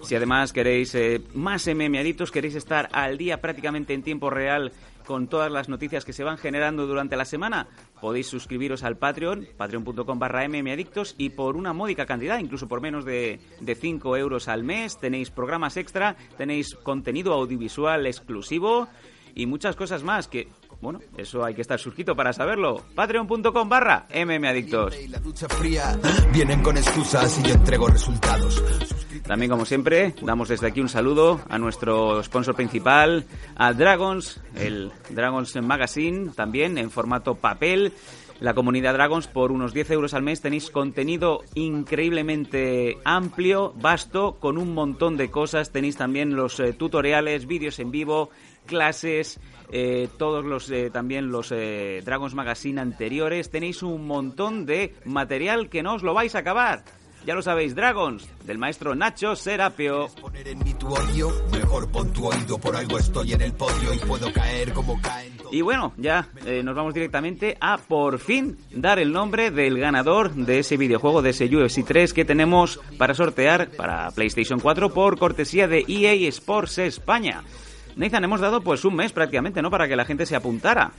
Si 0.03 0.15
además 0.15 0.53
queréis 0.55 0.95
eh, 0.95 1.21
más 1.35 1.67
MM 1.67 1.99
Adictos, 1.99 2.31
queréis 2.31 2.55
estar 2.55 2.89
al 2.93 3.19
día 3.19 3.43
prácticamente 3.43 3.93
en 3.93 4.03
tiempo 4.03 4.31
real 4.31 4.73
con 5.09 5.27
todas 5.27 5.51
las 5.51 5.71
noticias 5.71 6.05
que 6.05 6.13
se 6.13 6.23
van 6.23 6.37
generando 6.37 6.87
durante 6.87 7.17
la 7.17 7.25
semana, 7.25 7.67
podéis 7.99 8.27
suscribiros 8.27 8.85
al 8.85 8.99
Patreon, 8.99 9.49
patreon.com 9.57 10.19
barra 10.19 10.47
mmadictos 10.47 11.15
y 11.17 11.31
por 11.31 11.57
una 11.57 11.73
módica 11.73 12.05
cantidad, 12.05 12.39
incluso 12.39 12.69
por 12.69 12.83
menos 12.83 13.07
de, 13.07 13.41
de 13.59 13.75
5 13.75 14.19
euros 14.19 14.49
al 14.49 14.65
mes, 14.65 14.99
tenéis 14.99 15.31
programas 15.31 15.79
extra, 15.79 16.15
tenéis 16.37 16.75
contenido 16.75 17.33
audiovisual 17.33 18.07
exclusivo 18.07 18.87
y 19.35 19.47
muchas 19.47 19.77
cosas 19.77 20.03
más 20.03 20.29
que 20.29 20.49
Bueno, 20.81 21.01
eso 21.17 21.45
hay 21.45 21.55
que 21.55 21.63
estar 21.63 21.79
suscrito 21.79 22.15
para 22.15 22.33
saberlo. 22.33 22.85
Patreon.com 22.95 23.69
barra 23.69 24.07
mmadictos. 24.15 24.97
Vienen 26.33 26.63
con 26.63 26.77
excusas 26.77 27.41
y 27.41 27.49
yo 27.49 27.55
entrego 27.55 27.89
resultados. 27.89 28.63
También, 29.27 29.51
como 29.51 29.65
siempre, 29.65 30.15
damos 30.23 30.49
desde 30.49 30.69
aquí 30.69 30.81
un 30.81 30.89
saludo 30.89 31.41
a 31.49 31.59
nuestro 31.59 32.23
sponsor 32.23 32.55
principal, 32.55 33.25
a 33.57 33.73
Dragons, 33.73 34.41
el 34.55 34.93
Dragons 35.11 35.57
Magazine, 35.61 36.31
también 36.35 36.79
en 36.79 36.91
formato 36.91 37.35
papel. 37.35 37.93
La 38.41 38.55
comunidad 38.55 38.95
Dragons, 38.95 39.27
por 39.27 39.51
unos 39.51 39.75
10 39.75 39.91
euros 39.91 40.15
al 40.15 40.23
mes, 40.23 40.41
tenéis 40.41 40.71
contenido 40.71 41.43
increíblemente 41.55 42.99
amplio, 43.05 43.75
vasto, 43.77 44.37
con 44.39 44.59
un 44.59 44.75
montón 44.75 45.17
de 45.17 45.29
cosas. 45.29 45.73
Tenéis 45.73 45.97
también 45.97 46.37
los 46.37 46.61
eh, 46.61 46.73
tutoriales, 46.73 47.47
vídeos 47.49 47.81
en 47.81 47.91
vivo, 47.91 48.31
clases, 48.65 49.41
eh, 49.71 50.09
todos 50.19 50.45
los 50.45 50.71
eh, 50.71 50.91
también 50.91 51.31
los 51.31 51.53
eh, 51.53 52.03
Dragons 52.05 52.35
Magazine 52.35 52.81
anteriores. 52.81 53.51
Tenéis 53.51 53.83
un 53.83 54.07
montón 54.07 54.67
de 54.67 54.95
material 55.05 55.69
que 55.69 55.83
no 55.83 55.95
os 55.95 56.03
lo 56.03 56.15
vais 56.15 56.35
a 56.35 56.41
acabar. 56.41 56.85
Ya 57.27 57.35
lo 57.35 57.43
sabéis, 57.43 57.75
Dragons, 57.75 58.27
del 58.45 58.59
maestro 58.59 58.95
Nacho 58.95 59.37
Serapio. 59.37 60.09
Poner 60.21 60.49
en 60.49 60.59
mí 60.61 60.73
tu 60.75 60.89
odio, 60.89 61.31
mejor 61.53 61.91
pon 61.91 62.13
tu 62.13 62.27
oído, 62.27 62.59
por 62.59 62.75
algo 62.75 62.99
estoy 62.99 63.33
en 63.33 63.43
el 63.43 63.53
podio 63.53 63.93
y 63.93 63.99
puedo 63.99 64.33
caer 64.33 64.73
como 64.73 64.99
caen. 65.03 65.37
Y 65.51 65.61
bueno, 65.63 65.93
ya 65.97 66.29
eh, 66.47 66.63
nos 66.63 66.75
vamos 66.75 66.95
directamente 66.95 67.57
a 67.61 67.79
por 67.79 68.19
fin 68.19 68.57
dar 68.71 68.99
el 68.99 69.13
nombre 69.13 69.51
del 69.51 69.79
ganador 69.79 70.35
de 70.35 70.61
ese 70.61 70.77
videojuego, 70.77 71.21
de 71.21 71.31
ese 71.31 71.55
UFC 71.55 71.85
3 71.85 72.13
que 72.13 72.25
tenemos 72.25 72.81
para 72.97 73.15
sortear 73.15 73.71
para 73.71 74.11
PlayStation 74.13 74.61
4 74.61 74.91
por 74.91 75.19
cortesía 75.19 75.67
de 75.69 75.85
EA 75.87 76.29
Sports 76.29 76.79
España. 76.79 77.43
Nathan, 77.99 78.23
hemos 78.23 78.41
dado 78.41 78.61
pues 78.61 78.85
un 78.85 78.95
mes 78.95 79.13
prácticamente, 79.13 79.61
¿no? 79.61 79.71
Para 79.71 79.89
que 79.89 79.97
la 79.97 80.05
gente 80.05 80.25
se 80.25 80.37
apuntara. 80.37 80.93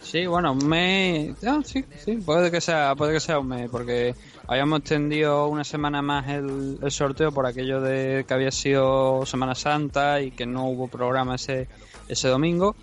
Sí, 0.00 0.26
bueno, 0.26 0.52
un 0.52 0.66
mes. 0.66 1.36
ah, 1.46 1.60
sí, 1.64 1.84
puede 2.24 2.50
que 2.50 2.60
sea, 2.62 2.94
puede 2.94 3.12
que 3.12 3.20
sea 3.20 3.38
un 3.38 3.48
mes, 3.48 3.68
porque 3.70 4.14
habíamos 4.46 4.80
extendido 4.80 5.48
una 5.48 5.64
semana 5.64 6.00
más 6.00 6.26
el, 6.28 6.78
sorteo 6.88 7.30
por 7.30 7.46
aquello 7.46 7.80
de 7.80 8.24
que 8.26 8.34
había 8.34 8.50
sido 8.50 9.26
Semana 9.26 9.54
Santa 9.54 10.22
y 10.22 10.30
que 10.30 10.46
no 10.46 10.66
hubo 10.66 10.88
programa 10.88 11.34
ese, 11.34 11.68
ese 12.08 12.28
domingo. 12.28 12.74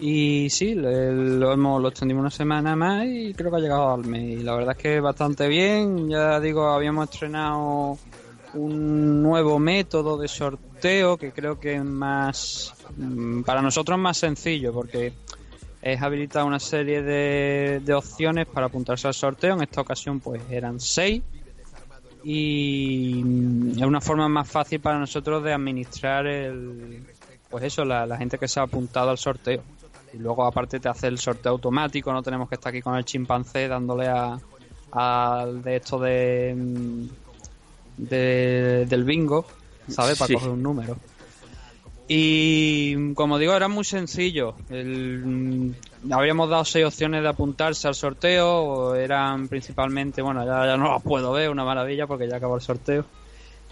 Y 0.00 0.48
sí, 0.48 0.74
lo 0.74 1.52
hemos 1.52 1.82
lo 1.82 1.88
extendimos 1.88 2.20
una 2.20 2.30
semana 2.30 2.74
más 2.76 3.04
y 3.06 3.34
creo 3.34 3.50
que 3.50 3.56
ha 3.56 3.60
llegado 3.60 3.92
al 3.92 4.04
mes. 4.06 4.40
Y 4.40 4.42
la 4.42 4.54
verdad 4.54 4.74
es 4.76 4.82
que 4.82 5.00
bastante 5.00 5.46
bien. 5.46 6.08
Ya 6.08 6.40
digo, 6.40 6.68
habíamos 6.68 7.10
estrenado 7.10 7.98
un 8.54 9.22
nuevo 9.22 9.58
método 9.58 10.16
de 10.16 10.28
sorteo 10.28 11.16
que 11.16 11.32
creo 11.32 11.60
que 11.60 11.74
es 11.74 11.84
más 11.84 12.74
mm, 12.96 13.42
para 13.42 13.62
nosotros 13.62 13.98
más 13.98 14.16
sencillo 14.16 14.72
porque 14.72 15.12
es 15.80 16.02
habilitar 16.02 16.44
una 16.44 16.58
serie 16.58 17.02
de, 17.02 17.80
de 17.84 17.94
opciones 17.94 18.46
para 18.46 18.66
apuntarse 18.66 19.06
al 19.06 19.14
sorteo. 19.14 19.54
En 19.54 19.62
esta 19.62 19.80
ocasión, 19.80 20.20
pues 20.20 20.42
eran 20.50 20.80
seis. 20.80 21.22
Y 22.24 23.22
mm, 23.24 23.70
es 23.78 23.82
una 23.84 24.00
forma 24.00 24.28
más 24.28 24.48
fácil 24.48 24.80
para 24.80 24.98
nosotros 24.98 25.42
de 25.44 25.52
administrar 25.52 26.26
el. 26.26 27.04
Pues 27.48 27.64
eso, 27.64 27.84
la, 27.84 28.06
la 28.06 28.18
gente 28.18 28.38
que 28.38 28.48
se 28.48 28.60
ha 28.60 28.64
apuntado 28.64 29.10
al 29.10 29.18
sorteo. 29.18 29.62
Y 30.12 30.18
luego, 30.18 30.44
aparte, 30.44 30.80
te 30.80 30.88
hace 30.88 31.06
el 31.06 31.18
sorteo 31.18 31.52
automático. 31.52 32.12
No 32.12 32.22
tenemos 32.22 32.48
que 32.48 32.56
estar 32.56 32.70
aquí 32.70 32.82
con 32.82 32.96
el 32.96 33.04
chimpancé 33.04 33.68
dándole 33.68 34.08
a. 34.08 34.38
al 34.90 35.62
de 35.62 35.76
esto 35.76 35.98
de. 35.98 36.56
De- 37.98 38.86
del 38.88 39.04
bingo, 39.04 39.44
¿sabes? 39.88 40.18
Para 40.18 40.28
Sí. 40.28 40.34
coger 40.34 40.50
un 40.50 40.62
número. 40.62 40.96
Y 42.10 43.12
como 43.12 43.38
digo, 43.38 43.54
era 43.54 43.68
muy 43.68 43.84
sencillo. 43.84 44.54
El- 44.70 45.20
mm, 45.22 45.72
habíamos 46.12 46.48
dado 46.48 46.64
seis 46.64 46.86
opciones 46.86 47.22
de 47.22 47.28
apuntarse 47.28 47.86
al 47.86 47.94
sorteo. 47.94 48.94
Eran 48.94 49.46
principalmente, 49.48 50.22
bueno, 50.22 50.42
ya, 50.46 50.64
ya 50.64 50.76
no 50.78 50.90
las 50.90 51.02
puedo 51.02 51.32
ver, 51.32 51.50
una 51.50 51.64
maravilla 51.64 52.06
porque 52.06 52.26
ya 52.26 52.36
acabó 52.36 52.54
el 52.56 52.62
sorteo. 52.62 53.04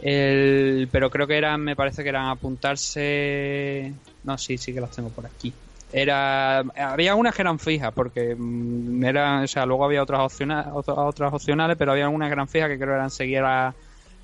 El- 0.02 0.88
pero 0.92 1.08
creo 1.08 1.26
que 1.26 1.38
eran, 1.38 1.62
me 1.62 1.74
parece 1.76 2.02
que 2.02 2.10
eran 2.10 2.26
apuntarse. 2.26 3.94
No, 4.24 4.36
sí, 4.36 4.58
sí 4.58 4.74
que 4.74 4.82
las 4.82 4.90
tengo 4.90 5.08
por 5.08 5.24
aquí. 5.24 5.50
Era, 5.92 6.58
había 6.58 7.14
unas 7.14 7.34
que 7.34 7.40
eran 7.42 7.58
fijas 7.58 7.92
porque 7.94 8.34
mm, 8.36 9.02
eran, 9.04 9.44
o 9.44 9.48
sea, 9.48 9.64
luego 9.64 9.84
había 9.86 10.02
otras 10.02 10.20
opcionales, 10.20 10.66
otras 10.74 11.32
opcionales, 11.32 11.76
pero 11.78 11.92
había 11.92 12.04
algunas 12.04 12.28
que 12.28 12.32
eran 12.34 12.48
fijas 12.48 12.68
que 12.68 12.76
creo 12.78 12.94
eran 12.96 13.10
seguir 13.10 13.38
a, 13.38 13.72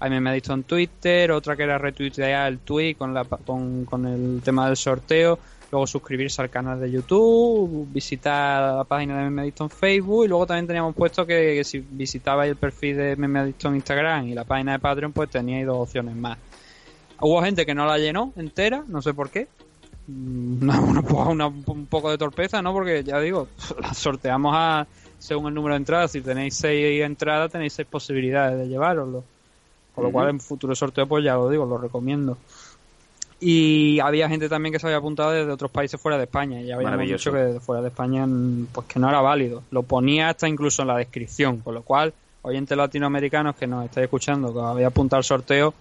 a 0.04 0.08
mí 0.08 0.18
me 0.20 0.30
ha 0.30 0.32
dicho 0.32 0.52
en 0.52 0.64
Twitter, 0.64 1.30
otra 1.30 1.54
que 1.56 1.62
era 1.62 1.78
retuitear 1.78 2.48
el 2.50 2.58
tweet 2.58 2.96
con, 2.96 3.14
la, 3.14 3.24
con, 3.24 3.84
con 3.84 4.04
el 4.06 4.40
tema 4.44 4.66
del 4.66 4.76
sorteo, 4.76 5.38
luego 5.70 5.86
suscribirse 5.86 6.42
al 6.42 6.50
canal 6.50 6.80
de 6.80 6.90
YouTube, 6.90 7.86
visitar 7.92 8.76
la 8.78 8.84
página 8.84 9.16
de 9.18 9.24
Meme 9.24 9.42
Adicto 9.42 9.64
en 9.64 9.70
Facebook 9.70 10.24
y 10.24 10.28
luego 10.28 10.46
también 10.46 10.66
teníamos 10.66 10.94
puesto 10.94 11.24
que, 11.24 11.62
si 11.64 11.78
visitabais 11.78 12.50
el 12.50 12.56
perfil 12.56 12.96
de 12.96 13.16
Meme 13.16 13.38
Adicto 13.38 13.68
en 13.68 13.76
Instagram 13.76 14.26
y 14.28 14.34
la 14.34 14.44
página 14.44 14.72
de 14.72 14.78
Patreon 14.80 15.12
pues 15.12 15.30
teníais 15.30 15.64
dos 15.66 15.76
opciones 15.78 16.16
más. 16.16 16.36
Hubo 17.20 17.40
gente 17.40 17.64
que 17.64 17.74
no 17.74 17.86
la 17.86 17.98
llenó 17.98 18.32
entera, 18.36 18.82
no 18.88 19.00
sé 19.02 19.14
por 19.14 19.30
qué. 19.30 19.46
Mm, 20.08 20.68
Una, 20.68 21.26
una- 21.28 21.46
un 21.46 21.86
poco 21.88 22.10
de 22.10 22.18
torpeza, 22.18 22.60
¿no? 22.60 22.72
Porque 22.72 23.04
ya 23.04 23.20
digo, 23.20 23.46
la 23.80 23.94
sorteamos 23.94 24.52
a 24.56 24.86
según 25.20 25.46
el 25.46 25.54
número 25.54 25.74
de 25.74 25.78
entradas. 25.78 26.10
Si 26.10 26.20
tenéis 26.20 26.56
seis 26.56 27.00
entradas, 27.02 27.52
tenéis 27.52 27.72
seis 27.74 27.86
posibilidades 27.88 28.58
de 28.58 28.66
llevároslo. 28.68 29.22
Con 29.94 30.04
lo 30.04 30.08
cual, 30.12 30.30
en 30.30 30.40
futuro 30.40 30.74
sorteo, 30.74 31.06
pues 31.06 31.22
ya 31.24 31.34
lo 31.34 31.48
digo, 31.50 31.66
lo 31.66 31.78
recomiendo. 31.78 32.36
Y 33.40 33.98
había 34.00 34.28
gente 34.28 34.48
también 34.48 34.72
que 34.72 34.78
se 34.78 34.86
había 34.86 34.98
apuntado 34.98 35.32
desde 35.32 35.50
otros 35.50 35.70
países 35.70 36.00
fuera 36.00 36.16
de 36.16 36.24
España. 36.24 36.60
Y 36.60 36.66
ya 36.66 36.76
habíamos 36.76 36.96
dicho 37.18 37.32
que 37.32 37.38
desde 37.46 37.60
fuera 37.60 37.82
de 37.82 37.88
España, 37.88 38.24
mm, 38.26 38.68
pues 38.72 38.86
que 38.86 39.00
no 39.00 39.08
era 39.08 39.20
válido. 39.20 39.62
Lo 39.72 39.82
ponía 39.82 40.28
hasta 40.28 40.48
incluso 40.48 40.82
en 40.82 40.88
la 40.88 40.96
descripción. 40.96 41.58
Con 41.58 41.74
lo 41.74 41.82
cual, 41.82 42.12
oyentes 42.42 42.76
latinoamericanos 42.76 43.56
que 43.56 43.66
nos 43.66 43.84
estáis 43.84 44.04
escuchando, 44.04 44.52
que 44.52 44.58
os 44.60 44.64
habéis 44.64 44.86
apuntado 44.86 45.18
al 45.18 45.24
sorteo, 45.24 45.74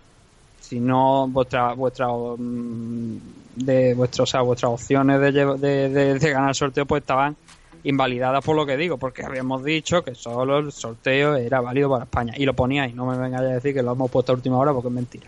si 0.60 0.80
no 0.80 1.28
vuestra 1.28 1.74
vuestra 1.74 2.08
mm, 2.08 3.18
de 3.58 3.94
vuestro, 3.94 4.24
o 4.24 4.28
sea, 4.28 4.42
vuestras 4.42 4.72
opciones 4.72 5.20
de, 5.20 5.32
de- 5.32 6.20
de 6.20 6.32
ganar 6.32 6.50
el 6.50 6.56
sorteo 6.56 6.86
pues 6.86 7.02
estaban 7.02 7.36
invalidadas 7.84 8.44
por 8.44 8.56
lo 8.56 8.66
que 8.66 8.78
digo 8.78 8.98
porque 8.98 9.24
habíamos 9.26 9.64
dicho 9.64 10.04
que 10.04 10.16
solo 10.16 10.60
el 10.60 10.72
sorteo 10.72 11.36
era 11.36 11.62
válido 11.62 11.90
para 11.90 12.04
España. 12.06 12.34
Y 12.38 12.46
lo 12.46 12.54
poníais 12.54 12.94
no 12.96 13.06
me 13.06 13.18
vengáis 13.18 13.44
a 13.50 13.54
decir 13.56 13.74
que 13.74 13.82
lo 13.84 13.94
hemos 13.94 14.10
puesto 14.12 14.32
a 14.32 14.36
última 14.36 14.58
hora 14.58 14.72
porque 14.74 14.88
es 14.90 14.94
mentira. 14.94 15.28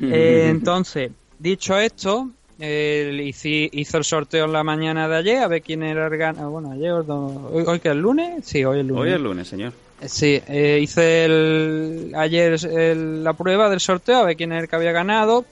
Eh, 0.00 0.46
entonces 0.50 1.10
dicho 1.38 1.76
esto 1.78 2.30
eh, 2.60 3.20
hice- 3.24 3.68
hizo 3.72 3.98
el 3.98 4.04
sorteo 4.04 4.44
en 4.46 4.52
la 4.52 4.64
mañana 4.64 5.08
de 5.08 5.16
ayer 5.16 5.38
a 5.38 5.48
ver 5.48 5.62
quién 5.62 5.82
era 5.82 6.06
el 6.06 6.16
ganador 6.16 6.50
bueno 6.50 6.72
ayer 6.72 6.92
hoy, 6.92 7.64
hoy 7.66 7.80
que 7.80 7.88
es 7.88 7.92
el 7.94 8.00
lunes 8.00 8.44
sí 8.44 8.64
hoy 8.64 8.78
es 8.78 8.80
el 8.82 8.88
lunes. 8.88 9.02
Hoy 9.04 9.10
es 9.12 9.20
lunes, 9.20 9.48
señor. 9.48 9.72
Sí, 10.06 10.40
eh, 10.48 10.78
hice 10.80 11.24
el, 11.24 12.12
ayer 12.16 12.56
el- 12.64 13.24
la 13.24 13.32
prueba 13.32 13.68
del 13.68 13.80
sorteo 13.80 14.18
a 14.18 14.24
ver 14.24 14.36
quién 14.36 14.52
es 14.52 14.62
el 14.62 14.68
que 14.68 14.76
había 14.76 14.92
ganado 14.92 15.44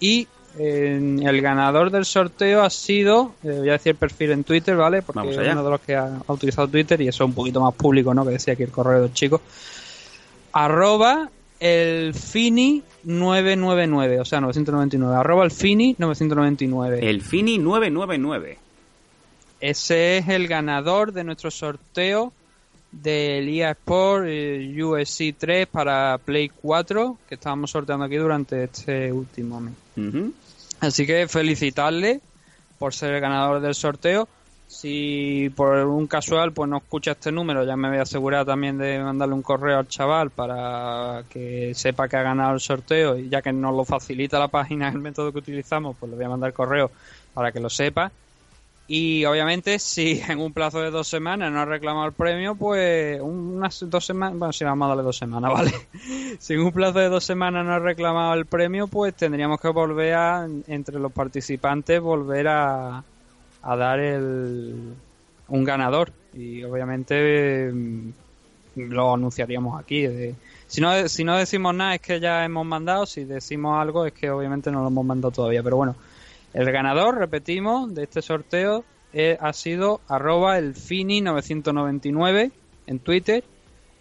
y 0.00 0.28
eh, 0.58 1.18
el 1.24 1.40
ganador 1.40 1.90
del 1.90 2.04
sorteo 2.04 2.62
ha 2.62 2.70
sido, 2.70 3.34
eh, 3.42 3.56
voy 3.58 3.68
a 3.70 3.72
decir 3.72 3.90
el 3.90 3.96
perfil 3.96 4.30
en 4.32 4.44
Twitter, 4.44 4.76
¿vale? 4.76 5.02
Porque 5.02 5.18
Vamos 5.18 5.34
es 5.34 5.38
allá. 5.40 5.52
uno 5.52 5.64
de 5.64 5.70
los 5.70 5.80
que 5.80 5.96
ha, 5.96 6.20
ha 6.26 6.32
utilizado 6.32 6.68
Twitter 6.68 7.00
y 7.00 7.08
eso 7.08 7.24
es 7.24 7.28
un 7.28 7.34
poquito 7.34 7.60
más 7.60 7.74
público, 7.74 8.14
¿no? 8.14 8.24
Que 8.24 8.32
decía 8.32 8.54
aquí 8.54 8.62
el 8.62 8.70
correo 8.70 9.02
del 9.02 9.12
chico. 9.12 9.40
Arroba 10.52 11.28
el 11.60 12.14
Fini 12.14 12.82
999, 13.04 14.20
o 14.20 14.24
sea, 14.24 14.40
999. 14.40 15.16
Arroba 15.16 15.44
el 15.44 15.50
Fini 15.50 15.96
999. 15.98 17.08
El 17.08 17.22
Fini 17.22 17.58
999. 17.58 18.58
Ese 19.60 20.18
es 20.18 20.28
el 20.28 20.46
ganador 20.46 21.12
de 21.12 21.24
nuestro 21.24 21.50
sorteo 21.50 22.32
del 22.92 23.48
EA 23.48 23.72
Sport 23.72 24.26
eh, 24.28 24.82
USC 24.82 25.34
3 25.36 25.66
para 25.66 26.18
Play 26.18 26.48
4 26.48 27.18
que 27.28 27.34
estábamos 27.34 27.70
sorteando 27.70 28.04
aquí 28.04 28.16
durante 28.16 28.64
este 28.64 29.10
último 29.12 29.60
mes. 29.60 29.74
Ujú. 29.96 30.32
Así 30.84 31.06
que 31.06 31.26
felicitarle 31.28 32.20
por 32.78 32.94
ser 32.94 33.14
el 33.14 33.20
ganador 33.20 33.60
del 33.60 33.74
sorteo. 33.74 34.28
Si 34.66 35.52
por 35.54 35.76
un 35.86 36.06
casual 36.06 36.52
pues 36.52 36.68
no 36.68 36.78
escucha 36.78 37.12
este 37.12 37.30
número, 37.30 37.64
ya 37.64 37.76
me 37.76 37.88
voy 37.88 37.98
a 37.98 38.02
asegurar 38.02 38.44
también 38.44 38.78
de 38.78 38.98
mandarle 38.98 39.34
un 39.34 39.42
correo 39.42 39.78
al 39.78 39.88
chaval 39.88 40.30
para 40.30 41.22
que 41.28 41.72
sepa 41.74 42.08
que 42.08 42.16
ha 42.16 42.22
ganado 42.22 42.54
el 42.54 42.60
sorteo 42.60 43.18
y 43.18 43.28
ya 43.28 43.42
que 43.42 43.52
nos 43.52 43.74
lo 43.74 43.84
facilita 43.84 44.38
la 44.38 44.48
página, 44.48 44.88
el 44.88 44.98
método 44.98 45.32
que 45.32 45.38
utilizamos, 45.38 45.96
pues 45.98 46.10
le 46.10 46.16
voy 46.16 46.24
a 46.24 46.30
mandar 46.30 46.52
correo 46.52 46.90
para 47.34 47.52
que 47.52 47.60
lo 47.60 47.70
sepa. 47.70 48.10
Y 48.86 49.24
obviamente, 49.24 49.78
si 49.78 50.20
en 50.28 50.40
un 50.40 50.52
plazo 50.52 50.80
de 50.80 50.90
dos 50.90 51.08
semanas 51.08 51.50
no 51.52 51.60
ha 51.60 51.64
reclamado 51.64 52.06
el 52.06 52.12
premio, 52.12 52.54
pues 52.54 53.20
unas 53.20 53.82
dos 53.88 54.04
semanas, 54.04 54.38
bueno, 54.38 54.52
si 54.52 54.64
vamos 54.64 54.86
a 54.86 54.88
darle 54.88 55.02
dos 55.02 55.16
semanas, 55.16 55.52
¿vale? 55.54 55.72
si 56.38 56.54
en 56.54 56.60
un 56.60 56.72
plazo 56.72 56.98
de 56.98 57.08
dos 57.08 57.24
semanas 57.24 57.64
no 57.64 57.72
ha 57.72 57.78
reclamado 57.78 58.34
el 58.34 58.46
premio, 58.46 58.86
pues 58.86 59.14
tendríamos 59.14 59.60
que 59.60 59.68
volver 59.68 60.14
a, 60.14 60.46
entre 60.66 60.98
los 60.98 61.12
participantes, 61.12 62.00
volver 62.00 62.48
a, 62.48 63.02
a 63.62 63.76
dar 63.76 64.00
el, 64.00 64.94
un 65.48 65.64
ganador. 65.64 66.12
Y 66.34 66.64
obviamente 66.64 67.70
mm, 67.72 68.08
lo 68.76 69.14
anunciaríamos 69.14 69.80
aquí. 69.80 70.02
de- 70.06 70.34
si, 70.66 70.80
no, 70.80 71.08
si 71.08 71.22
no 71.24 71.36
decimos 71.36 71.74
nada 71.74 71.94
es 71.94 72.00
que 72.00 72.18
ya 72.20 72.44
hemos 72.44 72.66
mandado, 72.66 73.06
si 73.06 73.24
decimos 73.24 73.80
algo 73.80 74.04
es 74.06 74.12
que 74.12 74.30
obviamente 74.30 74.70
no 74.70 74.82
lo 74.82 74.88
hemos 74.88 75.04
mandado 75.04 75.30
todavía. 75.32 75.62
Pero 75.62 75.76
bueno, 75.76 75.94
el 76.54 76.70
ganador, 76.72 77.18
repetimos, 77.18 77.94
de 77.94 78.04
este 78.04 78.22
sorteo 78.22 78.84
eh, 79.12 79.36
ha 79.40 79.52
sido 79.52 80.00
arroba 80.08 80.56
el 80.58 80.74
Fini999 80.74 82.52
en 82.86 82.98
Twitter. 83.00 83.44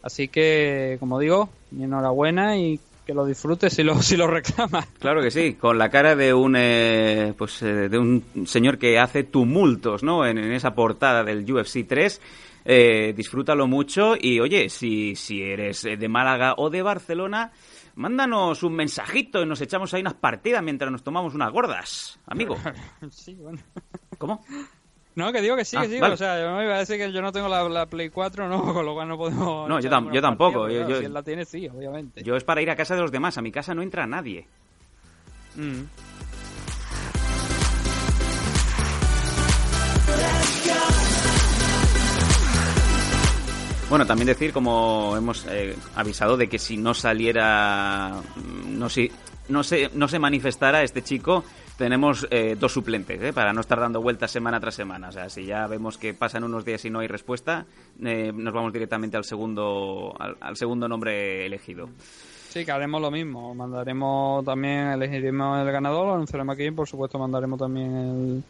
Así 0.01 0.27
que, 0.27 0.97
como 0.99 1.19
digo, 1.19 1.49
enhorabuena 1.77 2.57
y 2.57 2.79
que 3.05 3.13
lo 3.13 3.25
disfrutes 3.25 3.73
si 3.73 3.83
lo, 3.83 3.95
si 4.01 4.15
lo 4.15 4.27
reclamas. 4.27 4.87
Claro 4.99 5.21
que 5.21 5.31
sí, 5.31 5.55
con 5.55 5.77
la 5.77 5.89
cara 5.89 6.15
de 6.15 6.33
un 6.33 6.55
eh, 6.55 7.33
pues 7.37 7.61
eh, 7.63 7.89
de 7.89 7.97
un 7.97 8.23
señor 8.45 8.77
que 8.77 8.99
hace 8.99 9.23
tumultos, 9.23 10.03
¿no? 10.03 10.25
En, 10.25 10.37
en 10.37 10.53
esa 10.53 10.73
portada 10.73 11.23
del 11.23 11.51
UFC 11.51 11.85
3. 11.87 12.21
Eh, 12.65 13.13
disfrútalo 13.15 13.67
mucho 13.67 14.15
y 14.19 14.39
oye, 14.39 14.69
si, 14.69 15.15
si 15.15 15.41
eres 15.41 15.83
eh, 15.83 15.97
de 15.97 16.07
Málaga 16.07 16.53
o 16.57 16.69
de 16.69 16.81
Barcelona, 16.81 17.51
mándanos 17.95 18.63
un 18.63 18.73
mensajito 18.73 19.41
y 19.41 19.45
nos 19.45 19.61
echamos 19.61 19.93
ahí 19.93 20.01
unas 20.01 20.13
partidas 20.15 20.61
mientras 20.63 20.91
nos 20.91 21.03
tomamos 21.03 21.33
unas 21.35 21.51
gordas, 21.51 22.19
amigo. 22.27 22.57
sí, 23.11 23.35
bueno. 23.35 23.59
¿Cómo? 24.17 24.43
No, 25.15 25.31
que 25.31 25.41
digo 25.41 25.55
que 25.55 25.63
sí, 25.63 25.77
Ah, 25.77 25.83
que 25.83 25.89
sí. 25.89 25.99
vale. 25.99 26.15
O 26.15 26.17
sea, 26.17 26.41
yo 26.41 26.55
me 26.55 26.63
iba 26.65 26.73
a 26.75 26.79
decir 26.79 26.97
que 26.97 27.11
yo 27.11 27.21
no 27.21 27.31
tengo 27.31 27.47
la, 27.47 27.67
la 27.69 27.85
Play 27.85 28.09
4, 28.09 28.49
no, 28.49 28.61
con 28.73 28.85
lo 28.85 28.93
cual 28.95 29.07
no 29.07 29.17
podemos. 29.17 29.69
No, 29.69 29.79
yo 29.79 29.89
tam- 29.89 30.21
tampoco, 30.21 30.61
partida, 30.61 30.79
yo- 30.81 30.85
pero 30.87 30.89
yo- 30.95 30.99
Si 31.01 31.05
él 31.05 31.13
la 31.13 31.23
tiene, 31.23 31.45
sí, 31.45 31.67
obviamente. 31.67 32.23
Yo 32.23 32.35
es 32.35 32.43
para 32.43 32.61
ir 32.61 32.69
a 32.71 32.75
casa 32.75 32.95
de 32.95 33.01
los 33.01 33.11
demás, 33.11 33.37
a 33.37 33.41
mi 33.43 33.51
casa 33.51 33.75
no 33.75 33.81
entra 33.83 34.07
nadie. 34.07 34.47
Mm. 35.55 35.83
Bueno, 43.93 44.07
también 44.07 44.25
decir, 44.25 44.51
como 44.51 45.13
hemos 45.15 45.45
eh, 45.45 45.75
avisado, 45.95 46.35
de 46.35 46.49
que 46.49 46.57
si 46.57 46.77
no 46.77 46.95
saliera, 46.95 48.23
mm, 48.37 48.79
no, 48.79 48.89
si, 48.89 49.11
no, 49.49 49.61
se, 49.61 49.91
no 49.93 50.07
se 50.07 50.17
manifestara 50.17 50.81
este 50.81 51.03
chico, 51.03 51.43
tenemos 51.77 52.25
eh, 52.31 52.57
dos 52.59 52.71
suplentes, 52.71 53.21
¿eh? 53.21 53.31
para 53.33 53.53
no 53.53 53.61
estar 53.61 53.79
dando 53.79 54.01
vueltas 54.01 54.31
semana 54.31 54.59
tras 54.59 54.73
semana. 54.73 55.09
O 55.09 55.11
sea, 55.11 55.29
si 55.29 55.45
ya 55.45 55.67
vemos 55.67 55.99
que 55.99 56.15
pasan 56.15 56.43
unos 56.43 56.65
días 56.65 56.83
y 56.85 56.89
no 56.89 57.01
hay 57.01 57.07
respuesta, 57.07 57.67
eh, 58.03 58.31
nos 58.33 58.51
vamos 58.51 58.73
directamente 58.73 59.15
al 59.15 59.25
segundo, 59.25 60.15
al, 60.17 60.57
segundo 60.57 60.87
nombre 60.87 61.45
elegido. 61.45 61.87
Sí, 62.49 62.65
que 62.65 62.71
haremos 62.71 62.99
lo 62.99 63.11
mismo. 63.11 63.53
Mandaremos 63.53 64.43
también, 64.43 64.87
elegiremos 64.87 65.63
el 65.63 65.71
ganador, 65.71 66.07
lo 66.07 66.13
anunciaremos 66.15 66.55
aquí. 66.55 66.71
Por 66.71 66.87
supuesto, 66.87 67.19
mandaremos 67.19 67.59
también 67.59 68.43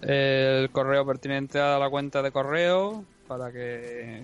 el 0.00 0.70
correo 0.70 1.04
pertinente 1.04 1.58
a 1.58 1.76
la 1.76 1.90
cuenta 1.90 2.22
de 2.22 2.30
correo 2.30 3.02
para 3.26 3.50
que 3.50 4.22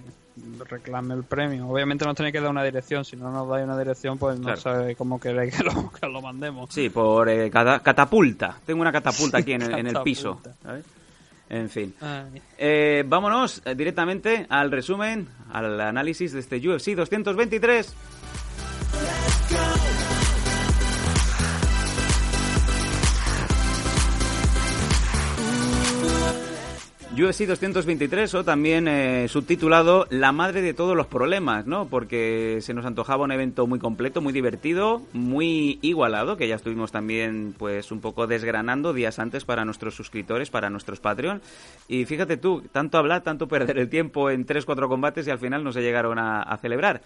reclame 0.69 1.15
el 1.15 1.25
premio. 1.25 1.69
Obviamente 1.69 2.05
nos 2.05 2.15
tenéis 2.15 2.33
que 2.33 2.41
dar 2.41 2.51
una 2.51 2.63
dirección. 2.65 3.05
Si 3.05 3.17
no 3.17 3.31
nos 3.31 3.49
dais 3.49 3.65
una 3.65 3.79
dirección, 3.79 4.19
pues 4.19 4.39
no 4.39 4.45
Claro. 4.47 4.61
sabe 4.61 4.97
cómo 4.97 5.19
queréis 5.21 5.55
que 5.59 5.65
lo, 5.65 5.91
que 5.93 6.07
lo 6.07 6.21
mandemos. 6.23 6.71
Sí, 6.73 6.89
por 6.91 7.29
eh, 7.29 7.51
cata- 7.51 7.81
catapulta. 7.81 8.57
Tengo 8.67 8.81
una 8.81 8.93
catapulta 8.93 9.39
aquí 9.39 9.53
en 9.53 9.63
el, 9.63 9.79
en 9.79 9.87
el 9.89 10.03
piso. 10.03 10.41
En 11.49 11.69
fin. 11.69 11.93
Eh, 12.59 13.03
vámonos 13.07 13.61
eh, 13.65 13.75
directamente 13.75 14.47
al 14.49 14.71
resumen, 14.71 15.27
al 15.53 15.81
análisis 15.81 16.33
de 16.33 16.39
este 16.41 16.57
UFC 16.59 16.95
223. 16.95 17.95
UFC 27.13 27.45
223 27.45 28.35
o 28.35 28.45
también 28.45 28.87
eh, 28.87 29.27
subtitulado 29.27 30.07
La 30.11 30.31
madre 30.31 30.63
de 30.63 30.75
todos 30.75 30.97
los 30.97 31.09
problemas, 31.09 31.67
¿no? 31.67 31.89
Porque 31.89 32.59
se 32.61 32.73
nos 32.73 32.87
antojaba 32.87 33.25
un 33.25 33.33
evento 33.33 33.67
muy 33.67 33.81
completo, 33.81 34.21
muy 34.21 34.33
divertido, 34.33 35.03
muy 35.13 35.81
igualado, 35.83 36.37
que 36.37 36.47
ya 36.47 36.55
estuvimos 36.55 36.93
también 36.93 37.53
pues 37.59 37.91
un 37.91 38.01
poco 38.01 38.29
desgranando 38.29 38.93
días 38.93 39.19
antes 39.19 39.45
para 39.45 39.65
nuestros 39.65 39.97
suscriptores, 39.97 40.51
para 40.51 40.71
nuestros 40.71 41.01
Patreon. 41.01 41.43
Y 41.89 42.05
fíjate 42.05 42.37
tú, 42.37 42.63
tanto 42.71 42.97
hablar, 42.97 43.23
tanto 43.23 43.49
perder 43.49 43.79
el 43.79 43.89
tiempo 43.89 44.31
en 44.31 44.47
3-4 44.47 44.87
combates 44.87 45.27
y 45.27 45.31
al 45.33 45.41
final 45.41 45.65
no 45.65 45.73
se 45.73 45.83
llegaron 45.83 46.17
a, 46.17 46.43
a 46.43 46.59
celebrar. 46.59 47.03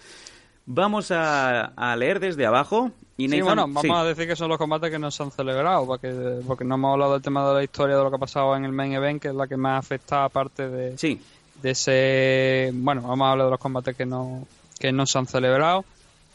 Vamos 0.67 1.11
a, 1.11 1.67
a 1.77 1.97
leer 1.97 2.21
desde 2.21 2.47
abajo. 2.47 2.91
Y 3.17 3.29
Sí, 3.29 3.37
Nathan- 3.37 3.45
bueno, 3.45 3.63
vamos 3.63 3.83
sí. 3.83 3.91
a 3.93 4.05
decir 4.05 4.27
que 4.27 4.35
son 4.35 4.49
los 4.49 4.59
combates 4.59 4.91
que 4.91 4.99
no 4.99 5.11
se 5.11 5.23
han 5.23 5.31
celebrado, 5.31 5.87
porque, 5.87 6.13
porque 6.47 6.65
no 6.65 6.75
hemos 6.75 6.93
hablado 6.95 7.13
del 7.13 7.23
tema 7.23 7.47
de 7.49 7.55
la 7.55 7.63
historia 7.63 7.97
de 7.97 8.03
lo 8.03 8.11
que 8.11 8.17
ha 8.17 8.19
pasado 8.19 8.57
en 8.57 8.65
el 8.65 8.73
main 8.73 8.93
event, 8.93 9.23
que 9.23 9.29
es 9.29 9.35
la 9.35 9.47
que 9.47 9.57
más 9.57 9.79
afecta 9.85 10.25
aparte 10.25 10.69
de, 10.69 10.99
Sí, 10.99 11.21
de 11.63 11.71
ese... 11.71 12.71
Bueno, 12.75 13.03
vamos 13.03 13.27
a 13.27 13.31
hablar 13.33 13.47
de 13.47 13.51
los 13.53 13.61
combates 13.61 13.97
que 13.97 14.05
no, 14.07 14.47
que 14.81 14.91
no 14.91 15.07
se 15.07 15.19
han 15.19 15.27
celebrado. 15.27 15.85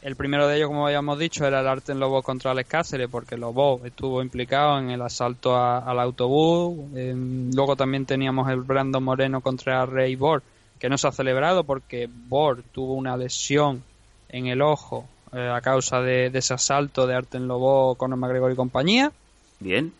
El 0.01 0.15
primero 0.15 0.47
de 0.47 0.55
ellos, 0.55 0.69
como 0.69 0.86
habíamos 0.88 1.19
dicho, 1.19 1.45
era 1.45 1.59
el 1.59 1.67
Arten 1.67 1.99
Lobo 1.99 2.21
contra 2.23 2.51
Alex 2.51 2.69
Cáceres, 2.69 3.09
porque 3.11 3.36
Lobo 3.36 3.82
estuvo 3.84 4.21
implicado 4.21 4.80
en 4.80 4.91
el 4.91 5.01
asalto 5.01 5.57
a- 5.57 5.80
al 5.80 5.99
autobús. 5.99 6.77
Em, 6.95 7.51
luego 7.53 7.75
también 7.75 8.05
teníamos 8.05 8.49
el 8.49 8.61
Brandon 8.61 9.03
Moreno 9.03 9.41
contra 9.41 9.86
Rey 9.86 10.15
Bor, 10.15 10.41
que 10.80 10.88
no 10.88 10.97
se 10.97 11.09
ha 11.09 11.11
celebrado 11.11 11.65
porque 11.65 12.07
Bor 12.09 12.63
tuvo 12.71 12.93
una 12.93 13.17
lesión 13.17 13.84
en 14.30 14.47
el 14.47 14.61
ojo 14.61 15.07
eh, 15.34 15.51
a 15.53 15.61
causa 15.61 16.01
de, 16.01 16.30
de 16.30 16.39
ese 16.39 16.53
asalto 16.53 17.05
de 17.05 17.15
Arten 17.15 17.47
Lobo, 17.47 17.95
Conor 17.95 18.17
McGregor 18.17 18.51
y 18.51 18.55
compañía 18.55 19.11
bien. 19.59 19.93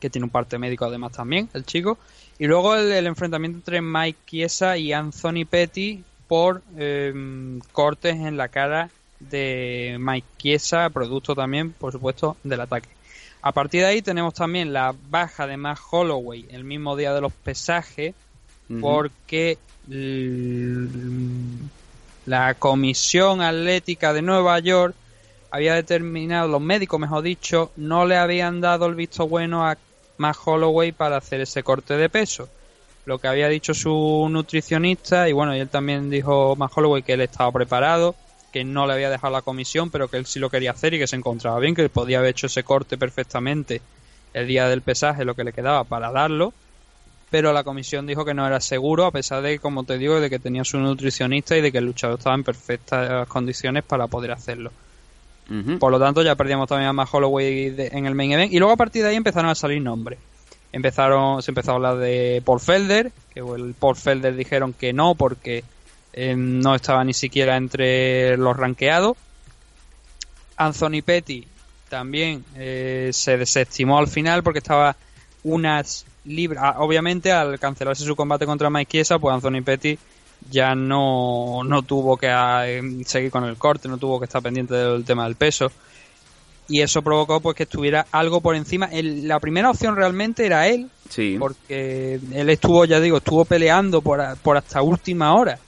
que 0.00 0.10
tiene 0.10 0.24
un 0.24 0.30
parte 0.30 0.58
médico 0.58 0.84
además 0.84 1.12
también, 1.12 1.48
el 1.54 1.64
chico. 1.64 1.98
Y 2.38 2.46
luego 2.46 2.74
el, 2.74 2.90
el 2.92 3.06
enfrentamiento 3.06 3.58
entre 3.58 3.80
Mike 3.80 4.18
Chiesa 4.26 4.76
y 4.76 4.92
Anthony 4.92 5.46
Petty 5.48 6.02
por 6.26 6.62
eh, 6.76 7.60
cortes 7.72 8.16
en 8.16 8.36
la 8.36 8.48
cara 8.48 8.90
de 9.20 9.96
Mike 10.00 10.26
Chiesa, 10.38 10.90
producto 10.90 11.34
también, 11.34 11.72
por 11.72 11.92
supuesto, 11.92 12.36
del 12.42 12.60
ataque. 12.60 12.88
A 13.40 13.52
partir 13.52 13.82
de 13.82 13.86
ahí 13.86 14.02
tenemos 14.02 14.34
también 14.34 14.72
la 14.72 14.94
baja 15.10 15.46
de 15.46 15.56
Matt 15.56 15.78
Holloway 15.90 16.46
el 16.50 16.64
mismo 16.64 16.96
día 16.96 17.14
de 17.14 17.20
los 17.20 17.32
pesajes, 17.32 18.14
porque 18.80 19.58
la 22.26 22.54
Comisión 22.54 23.42
Atlética 23.42 24.12
de 24.12 24.22
Nueva 24.22 24.58
York 24.58 24.94
había 25.50 25.74
determinado, 25.74 26.48
los 26.48 26.60
médicos 26.60 26.98
mejor 26.98 27.22
dicho, 27.22 27.70
no 27.76 28.06
le 28.06 28.16
habían 28.16 28.60
dado 28.60 28.86
el 28.86 28.94
visto 28.94 29.28
bueno 29.28 29.66
a 29.66 29.76
Matt 30.16 30.36
Holloway 30.44 30.92
para 30.92 31.16
hacer 31.16 31.40
ese 31.40 31.62
corte 31.62 31.96
de 31.96 32.08
peso. 32.08 32.48
Lo 33.04 33.18
que 33.18 33.28
había 33.28 33.48
dicho 33.48 33.74
su 33.74 34.26
nutricionista, 34.30 35.28
y 35.28 35.32
bueno, 35.32 35.54
y 35.54 35.60
él 35.60 35.68
también 35.68 36.10
dijo 36.10 36.56
Matt 36.56 36.72
Holloway 36.74 37.02
que 37.02 37.12
él 37.12 37.20
estaba 37.20 37.52
preparado, 37.52 38.14
que 38.52 38.64
no 38.64 38.86
le 38.86 38.94
había 38.94 39.10
dejado 39.10 39.32
la 39.32 39.42
comisión, 39.42 39.90
pero 39.90 40.08
que 40.08 40.16
él 40.16 40.26
sí 40.26 40.38
lo 40.38 40.50
quería 40.50 40.70
hacer 40.70 40.94
y 40.94 40.98
que 40.98 41.06
se 41.06 41.16
encontraba 41.16 41.58
bien, 41.58 41.74
que 41.74 41.88
podía 41.88 42.18
haber 42.18 42.30
hecho 42.30 42.46
ese 42.46 42.64
corte 42.64 42.96
perfectamente 42.96 43.82
el 44.32 44.46
día 44.46 44.68
del 44.68 44.82
pesaje, 44.82 45.24
lo 45.24 45.34
que 45.34 45.44
le 45.44 45.52
quedaba 45.52 45.84
para 45.84 46.10
darlo 46.10 46.52
pero 47.30 47.52
la 47.52 47.64
comisión 47.64 48.06
dijo 48.06 48.24
que 48.24 48.34
no 48.34 48.46
era 48.46 48.60
seguro, 48.60 49.06
a 49.06 49.10
pesar 49.10 49.42
de, 49.42 49.58
como 49.58 49.84
te 49.84 49.98
digo, 49.98 50.20
de 50.20 50.30
que 50.30 50.38
tenía 50.38 50.64
su 50.64 50.78
nutricionista 50.78 51.56
y 51.56 51.60
de 51.60 51.72
que 51.72 51.78
el 51.78 51.86
luchador 51.86 52.18
estaba 52.18 52.36
en 52.36 52.44
perfectas 52.44 53.26
condiciones 53.28 53.82
para 53.84 54.06
poder 54.06 54.30
hacerlo. 54.32 54.70
Por 55.78 55.90
lo 55.92 55.98
tanto, 55.98 56.22
ya 56.22 56.36
perdíamos 56.36 56.68
también 56.68 56.88
a 56.88 56.92
más 56.94 57.12
Holloway 57.12 57.70
de- 57.70 57.88
en 57.88 58.06
el 58.06 58.14
main 58.14 58.32
event. 58.32 58.52
Y 58.52 58.58
luego 58.58 58.72
a 58.72 58.76
partir 58.76 59.02
de 59.02 59.10
ahí 59.10 59.16
empezaron 59.16 59.50
a 59.50 59.54
salir 59.54 59.82
nombres. 59.82 60.18
Empezaron, 60.72 61.42
se 61.42 61.50
empezó 61.50 61.72
a 61.72 61.74
hablar 61.74 61.98
de 61.98 62.42
Paul 62.44 62.60
Felder, 62.60 63.12
que 63.32 63.40
el 63.40 63.74
Paul 63.78 63.94
Felder 63.96 64.34
dijeron 64.36 64.72
que 64.72 64.92
no 64.92 65.14
porque 65.14 65.62
eh, 66.14 66.34
no 66.36 66.74
estaba 66.74 67.04
ni 67.04 67.12
siquiera 67.14 67.56
entre 67.56 68.36
los 68.36 68.56
ranqueados. 68.56 69.16
Anthony 70.56 71.02
Petty 71.04 71.46
también 71.88 72.44
eh, 72.56 73.10
se 73.12 73.36
desestimó 73.36 73.98
al 73.98 74.08
final 74.08 74.42
porque 74.42 74.58
estaba 74.60 74.96
unas 75.42 76.06
libras. 76.24 76.62
ah, 76.64 76.76
Obviamente, 76.78 77.30
al 77.32 77.58
cancelarse 77.58 78.04
su 78.04 78.16
combate 78.16 78.46
contra 78.46 78.70
Mike 78.70 78.90
Chiesa, 78.90 79.18
pues 79.18 79.34
Anthony 79.34 79.62
Petty 79.64 79.98
ya 80.50 80.74
no, 80.74 81.62
no 81.64 81.82
tuvo 81.82 82.16
que 82.16 82.28
ah, 82.28 82.68
em, 82.68 83.02
seguir 83.04 83.30
con 83.30 83.44
el 83.44 83.56
corte, 83.56 83.88
no 83.88 83.96
tuvo 83.98 84.18
que 84.18 84.26
estar 84.26 84.42
pendiente 84.42 84.74
del 84.74 85.04
tema 85.04 85.24
del 85.24 85.36
peso. 85.36 85.70
Y 86.68 86.80
eso 86.80 87.02
provocó 87.02 87.40
pues 87.40 87.56
que 87.56 87.64
estuviera 87.64 88.06
algo 88.10 88.40
por 88.40 88.54
encima. 88.56 88.86
El- 88.86 89.28
la 89.28 89.38
primera 89.38 89.70
opción 89.70 89.96
realmente 89.96 90.46
era 90.46 90.66
él, 90.68 90.88
Sí. 91.10 91.36
porque 91.38 92.18
él 92.32 92.48
estuvo, 92.50 92.84
ya 92.86 93.00
digo, 93.00 93.18
estuvo 93.18 93.44
peleando 93.44 94.00
por, 94.00 94.22
por 94.38 94.56
hasta 94.56 94.80
última 94.82 95.34
hora 95.34 95.58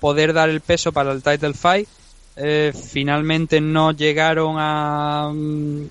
poder 0.00 0.32
dar 0.34 0.50
el 0.50 0.60
peso 0.60 0.92
para 0.92 1.12
el 1.12 1.22
title 1.22 1.54
fight. 1.54 1.88
Eh, 2.36 2.72
finalmente 2.74 3.60
no 3.60 3.92
llegaron 3.92 4.56
a, 4.58 5.30
mm, 5.32 5.84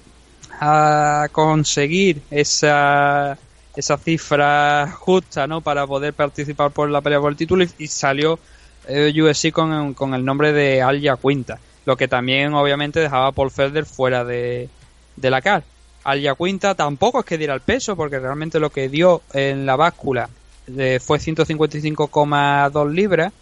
a 0.60 1.28
conseguir 1.32 2.22
esa, 2.30 3.38
esa 3.76 3.98
cifra 3.98 4.92
justa 4.98 5.48
¿no? 5.48 5.62
para 5.62 5.88
poder 5.88 6.14
participar 6.14 6.72
por 6.72 6.90
la 6.90 7.02
pelea 7.02 7.20
por 7.20 7.32
el 7.32 7.38
título 7.38 7.64
y, 7.78 7.88
salió 7.88 8.40
eh, 8.88 9.14
con, 9.54 9.94
con 9.94 10.14
el 10.14 10.26
nombre 10.26 10.52
de 10.52 10.82
Alja 10.82 11.18
Quinta, 11.18 11.60
lo 11.86 11.96
que 11.96 12.08
también 12.08 12.54
obviamente 12.54 13.00
dejaba 13.00 13.28
a 13.28 13.32
Paul 13.32 13.52
Felder 13.52 13.86
fuera 13.86 14.26
de, 14.26 14.70
de 15.16 15.30
la 15.30 15.42
CAR. 15.42 15.64
Alja 16.04 16.36
Quinta 16.36 16.76
tampoco 16.76 17.20
es 17.20 17.26
que 17.26 17.38
diera 17.38 17.54
el 17.54 17.62
peso, 17.62 17.96
porque 17.96 18.20
realmente 18.20 18.60
lo 18.60 18.72
que 18.72 18.90
dio 18.90 19.22
en 19.34 19.66
la 19.66 19.76
báscula 19.76 20.30
eh, 20.78 21.00
fue 21.02 21.20
155,2 21.20 22.92
libras. 22.92 23.34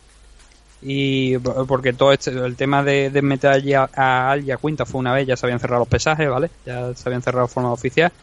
Y 0.82 1.38
porque 1.40 1.92
todo 1.92 2.14
este, 2.14 2.32
el 2.32 2.56
tema 2.56 2.84
de, 2.84 3.10
de 3.10 3.22
meter 3.22 3.76
a, 3.76 3.90
a 3.94 4.32
Alja 4.32 4.56
Quinta 4.56 4.86
fue 4.86 5.00
una 5.00 5.14
vez, 5.14 5.28
ya 5.28 5.36
se 5.36 5.46
habían 5.46 5.60
cerrado 5.60 5.80
los 5.80 5.90
pesajes, 5.90 6.30
¿vale? 6.30 6.50
Ya 6.66 6.94
se 6.96 7.10
habían 7.10 7.22
cerrado 7.22 7.48
de 7.48 7.54
forma 7.54 7.74
oficial. 7.74 8.14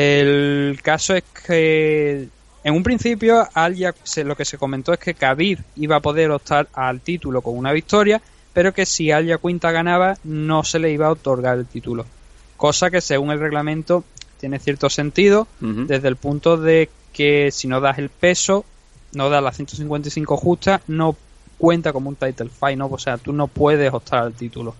El 0.00 0.78
caso 0.82 1.14
es 1.14 1.24
que 1.46 2.28
En 2.64 2.74
un 2.74 2.82
principio, 2.82 3.46
Al 3.54 3.76
ya- 3.76 3.94
se- 4.02 4.24
lo 4.24 4.34
que 4.36 4.44
se 4.44 4.58
comentó 4.58 4.92
es 4.92 4.98
que 4.98 5.14
Khabib 5.14 5.60
iba 5.76 5.96
a 5.96 6.00
poder 6.00 6.30
optar 6.32 6.66
al 6.74 7.00
título 7.00 7.40
con 7.40 7.56
una 7.56 7.70
victoria, 7.72 8.20
pero 8.52 8.74
que 8.74 8.84
si 8.84 9.10
Al 9.12 9.38
Quinta 9.40 9.70
ganaba, 9.70 10.18
no 10.24 10.64
se 10.64 10.80
le 10.80 10.90
iba 10.90 11.06
a 11.06 11.12
otorgar 11.12 11.56
el 11.58 11.66
título. 11.66 12.04
Cosa 12.56 12.90
que, 12.90 13.00
según 13.00 13.30
el 13.30 13.38
reglamento, 13.38 14.02
tiene 14.40 14.58
cierto 14.58 14.90
sentido, 14.90 15.46
desde 15.86 16.08
el 16.08 16.16
punto 16.16 16.56
de 16.56 16.90
que 17.12 17.50
si 17.52 17.68
no 17.68 17.80
das 17.80 17.98
el 17.98 18.08
peso, 18.10 18.64
no 19.12 19.30
das 19.30 19.42
las 19.44 19.54
155 19.56 20.36
justas, 20.36 20.80
no 20.88 21.16
cuenta 21.58 21.92
como 21.92 22.08
un 22.10 22.16
title 22.16 22.48
fight, 22.50 22.76
¿no? 22.76 22.86
O 22.86 22.98
sea, 22.98 23.16
tú 23.16 23.32
no 23.32 23.46
puedes 23.46 23.92
optar 23.94 24.24
al 24.24 24.32
título. 24.34 24.74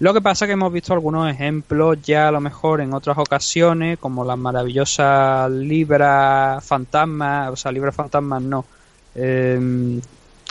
Lo 0.00 0.14
que 0.14 0.20
pasa 0.22 0.46
que 0.46 0.52
hemos 0.52 0.72
visto 0.72 0.92
algunos 0.94 1.30
ejemplos 1.30 1.98
ya 2.02 2.28
a 2.28 2.32
lo 2.32 2.40
mejor 2.40 2.80
en 2.80 2.94
otras 2.94 3.18
ocasiones, 3.18 3.98
como 3.98 4.24
las 4.24 4.38
maravillosas 4.38 5.50
libras 5.50 6.64
fantasmas, 6.64 7.50
o 7.50 7.56
sea, 7.56 7.70
libras 7.70 7.94
fantasmas 7.94 8.42
no. 8.42 8.64
eh, 9.14 10.00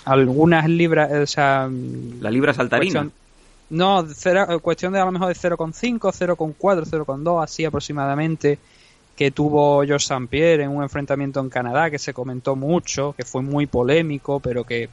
algunas 0.05 0.67
libras, 0.69 1.11
o 1.11 1.25
sea, 1.27 1.69
La 2.21 2.29
libra 2.31 2.53
saltarina. 2.53 3.01
cuestión- 3.01 3.11
no, 3.71 4.05
cero- 4.13 4.59
cuestión 4.61 4.93
de 4.93 4.99
a 4.99 5.05
lo 5.05 5.11
mejor 5.11 5.27
de 5.27 5.35
0,5, 5.35 6.11
0,4, 6.11 6.85
0,2, 6.85 7.43
así 7.43 7.65
aproximadamente, 7.65 8.57
que 9.15 9.31
tuvo 9.31 9.83
George 9.83 10.05
St. 10.05 10.27
Pierre 10.27 10.63
en 10.63 10.69
un 10.71 10.81
enfrentamiento 10.83 11.39
en 11.39 11.49
Canadá, 11.49 11.89
que 11.91 11.99
se 11.99 12.13
comentó 12.13 12.55
mucho, 12.55 13.13
que 13.17 13.23
fue 13.25 13.41
muy 13.41 13.65
polémico, 13.67 14.39
pero 14.39 14.63
que 14.63 14.89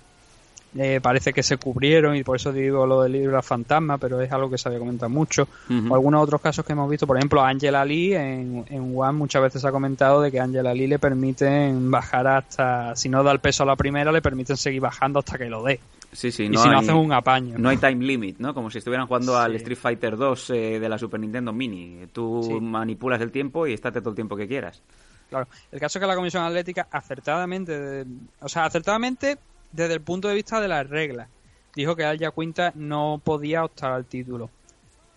eh, 0.79 1.01
parece 1.03 1.33
que 1.33 1.43
se 1.43 1.57
cubrieron 1.57 2.16
y 2.16 2.22
por 2.22 2.37
eso 2.37 2.53
digo 2.53 2.87
lo 2.87 3.03
del 3.03 3.12
libro 3.12 3.43
fantasma, 3.43 3.99
pero 3.99 4.20
es 4.20 4.31
algo 4.33 4.51
que 4.51 4.59
se 4.59 4.68
había 4.68 4.79
comentado 4.79 5.09
mucho. 5.11 5.49
O 5.89 5.95
algunos 5.95 6.22
otros 6.22 6.41
casos 6.41 6.64
que 6.64 6.72
hemos 6.72 6.89
visto, 6.91 7.07
por 7.07 7.16
ejemplo, 7.16 7.43
Angela 7.43 7.85
Lee 7.85 8.14
en, 8.14 8.64
en 8.68 8.93
One 8.97 9.12
muchas 9.12 9.43
veces 9.43 9.62
se 9.62 9.68
ha 9.68 9.72
comentado 9.72 10.20
de 10.20 10.31
que 10.31 10.41
Angela 10.41 10.74
Lee 10.74 10.87
le 10.87 10.99
permiten 10.99 11.91
bajar 11.91 12.27
hasta, 12.27 12.95
si 12.97 13.09
no 13.09 13.22
da 13.22 13.33
el 13.33 13.41
peso 13.41 13.62
a 13.62 13.66
la 13.66 13.77
primera, 13.77 14.12
le 14.12 14.22
permiten 14.22 14.57
seguir 14.57 14.81
bajando 14.81 15.18
hasta 15.20 15.39
que 15.39 15.47
lo 15.47 15.62
dé. 15.62 15.81
Sí, 16.12 16.31
sí, 16.31 16.45
y 16.45 16.49
no 16.49 16.62
si 16.62 16.68
no 16.68 16.79
hacen 16.79 16.95
un 16.95 17.12
apaño. 17.12 17.57
No 17.59 17.68
hay 17.68 17.77
time 17.77 18.05
limit, 18.05 18.39
¿no? 18.39 18.55
Como 18.55 18.70
si 18.70 18.79
estuvieran 18.79 19.07
jugando 19.07 19.37
al. 19.37 19.55
Street 19.57 19.77
Fighter 19.77 20.16
2 20.16 20.51
eh, 20.51 20.81
de 20.81 20.89
la 20.89 20.97
Super 20.99 21.20
Nintendo 21.20 21.53
Mini. 21.53 22.07
Tú 22.12 22.43
Sí. 22.43 22.53
manipulas 22.61 23.20
el 23.20 23.31
tiempo 23.31 23.66
y 23.66 23.72
estate 23.74 24.01
todo 24.01 24.11
el 24.11 24.14
tiempo 24.16 24.37
que 24.37 24.47
quieras. 24.47 24.83
Claro, 25.29 25.49
el 25.72 25.81
caso 25.81 25.99
es 25.99 26.01
que 26.01 26.07
la 26.07 26.14
Comisión 26.14 26.45
Atlética 26.45 26.87
acertadamente, 26.91 28.05
o 28.41 28.49
sea, 28.49 28.64
acertadamente 28.64 29.37
desde 29.77 29.95
el 29.95 30.01
punto 30.01 30.29
de 30.29 30.35
vista 30.35 30.61
de 30.61 30.68
las 30.68 30.89
reglas, 30.89 31.29
dijo 31.74 31.95
que 31.95 32.05
Al 32.05 32.18
Quinta 32.33 32.72
no 32.74 33.20
podía 33.22 33.64
optar 33.64 33.93
al 33.93 34.07
título. 34.07 34.51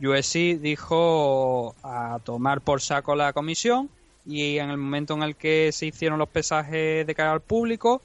USC 0.02 0.60
dijo 0.60 1.76
a 1.84 2.20
tomar 2.24 2.62
por 2.62 2.82
saco 2.82 3.16
la 3.16 3.34
comisión 3.34 3.90
y 4.26 4.58
en 4.58 4.70
el 4.70 4.78
momento 4.78 5.14
en 5.14 5.24
el 5.24 5.36
que 5.36 5.72
se 5.72 5.88
hicieron 5.88 6.20
los 6.20 6.30
pesajes 6.30 7.08
de 7.08 7.16
cara 7.16 7.32
al 7.32 7.42
público, 7.42 8.02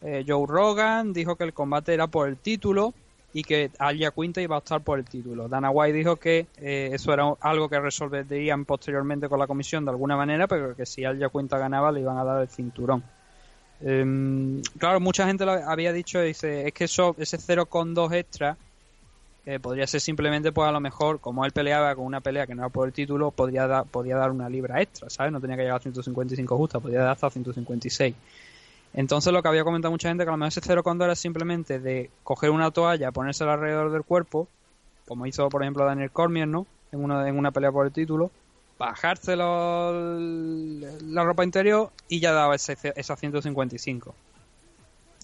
eh, 0.00 0.24
Joe 0.26 0.46
Rogan 0.46 1.12
dijo 1.12 1.36
que 1.36 1.44
el 1.44 1.52
combate 1.52 1.94
era 1.94 2.06
por 2.06 2.28
el 2.28 2.36
título 2.36 2.94
y 3.32 3.42
que 3.44 3.70
Al 3.78 3.98
Quinta 4.12 4.40
iba 4.40 4.56
a 4.56 4.58
optar 4.58 4.80
por 4.82 4.98
el 4.98 5.04
título. 5.04 5.48
Dana 5.48 5.70
White 5.70 5.96
dijo 5.96 6.16
que 6.16 6.46
eh, 6.56 6.90
eso 6.92 7.12
era 7.12 7.34
algo 7.40 7.68
que 7.68 7.78
resolverían 7.78 8.64
posteriormente 8.64 9.28
con 9.28 9.38
la 9.38 9.46
comisión 9.46 9.84
de 9.84 9.90
alguna 9.90 10.16
manera, 10.16 10.46
pero 10.46 10.74
que 10.74 10.86
si 10.86 11.04
Al 11.04 11.30
Quinta 11.30 11.58
ganaba 11.58 11.92
le 11.92 12.00
iban 12.00 12.16
a 12.16 12.24
dar 12.24 12.42
el 12.42 12.48
cinturón. 12.48 13.04
Em, 13.80 14.60
claro, 14.78 15.00
mucha 15.00 15.26
gente 15.26 15.44
lo 15.44 15.52
había 15.52 15.92
dicho, 15.92 16.20
dice, 16.20 16.66
es 16.66 16.72
que 16.72 16.84
eso, 16.84 17.14
ese 17.18 17.38
0,2 17.38 18.12
extra 18.12 18.56
eh, 19.46 19.60
podría 19.60 19.86
ser 19.86 20.00
simplemente, 20.00 20.52
pues 20.52 20.68
a 20.68 20.72
lo 20.72 20.80
mejor, 20.80 21.20
como 21.20 21.44
él 21.44 21.52
peleaba 21.52 21.94
con 21.94 22.04
una 22.04 22.20
pelea 22.20 22.46
que 22.46 22.54
no 22.54 22.62
era 22.62 22.68
por 22.68 22.86
el 22.86 22.92
título, 22.92 23.30
podría, 23.30 23.84
podía 23.84 24.16
dar 24.16 24.30
una 24.30 24.48
libra 24.48 24.82
extra, 24.82 25.08
¿sabes? 25.08 25.32
No 25.32 25.40
tenía 25.40 25.56
que 25.56 25.62
llegar 25.62 25.78
a 25.78 25.80
155 25.80 26.56
justa, 26.56 26.80
podía 26.80 27.00
dar 27.00 27.10
hasta 27.10 27.30
156. 27.30 28.14
Entonces 28.94 29.32
lo 29.32 29.42
que 29.42 29.48
había 29.48 29.64
comentado 29.64 29.92
mucha 29.92 30.08
gente, 30.08 30.24
que 30.24 30.28
a 30.28 30.32
lo 30.32 30.38
mejor 30.38 30.48
ese 30.48 30.60
0,2 30.60 31.04
era 31.04 31.14
simplemente 31.14 31.78
de 31.78 32.10
coger 32.24 32.50
una 32.50 32.70
toalla, 32.70 33.12
ponérsela 33.12 33.54
alrededor 33.54 33.92
del 33.92 34.02
cuerpo, 34.02 34.48
como 35.06 35.24
hizo, 35.24 35.48
por 35.48 35.62
ejemplo, 35.62 35.84
Daniel 35.84 36.10
Cormier, 36.10 36.48
¿no? 36.48 36.66
En 36.92 37.02
una, 37.04 37.26
en 37.28 37.38
una 37.38 37.50
pelea 37.50 37.72
por 37.72 37.86
el 37.86 37.92
título, 37.92 38.30
bajárselo 38.78 39.90
el- 40.16 41.14
la 41.14 41.24
ropa 41.24 41.44
interior 41.44 41.90
y 42.08 42.20
ya 42.20 42.32
daba 42.32 42.54
ese, 42.54 42.76
esa 42.96 43.16
155. 43.16 44.14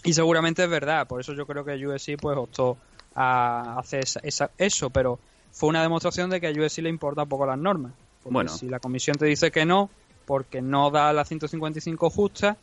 Y 0.05 0.13
seguramente 0.13 0.65
es 0.65 0.69
verdad, 0.69 1.07
por 1.07 1.21
eso 1.21 1.33
yo 1.33 1.47
creo 1.47 1.65
que 1.65 1.87
USC 1.87 2.17
pues 2.21 2.37
optó 2.37 2.77
a 3.15 3.79
hacer 3.79 4.01
esa- 4.05 4.21
esa- 4.23 4.51
eso, 4.59 4.91
pero 4.91 5.19
fue 5.53 5.69
una 5.69 5.83
demostración 5.83 6.31
de 6.31 6.41
que 6.41 6.49
a 6.49 6.51
USC 6.51 6.83
le 6.83 6.89
importa 6.91 7.25
poco 7.25 7.47
las 7.47 7.59
normas. 7.59 7.93
Porque 8.23 8.35
Bueno. 8.35 8.51
si 8.51 8.69
la 8.69 8.81
comisión 8.81 9.17
te 9.17 9.27
dice 9.27 9.51
que 9.51 9.65
no, 9.65 9.89
porque 10.27 10.61
no 10.61 10.91
da 10.91 11.13
la 11.13 11.25
155 11.25 12.11
justa, 12.11 12.57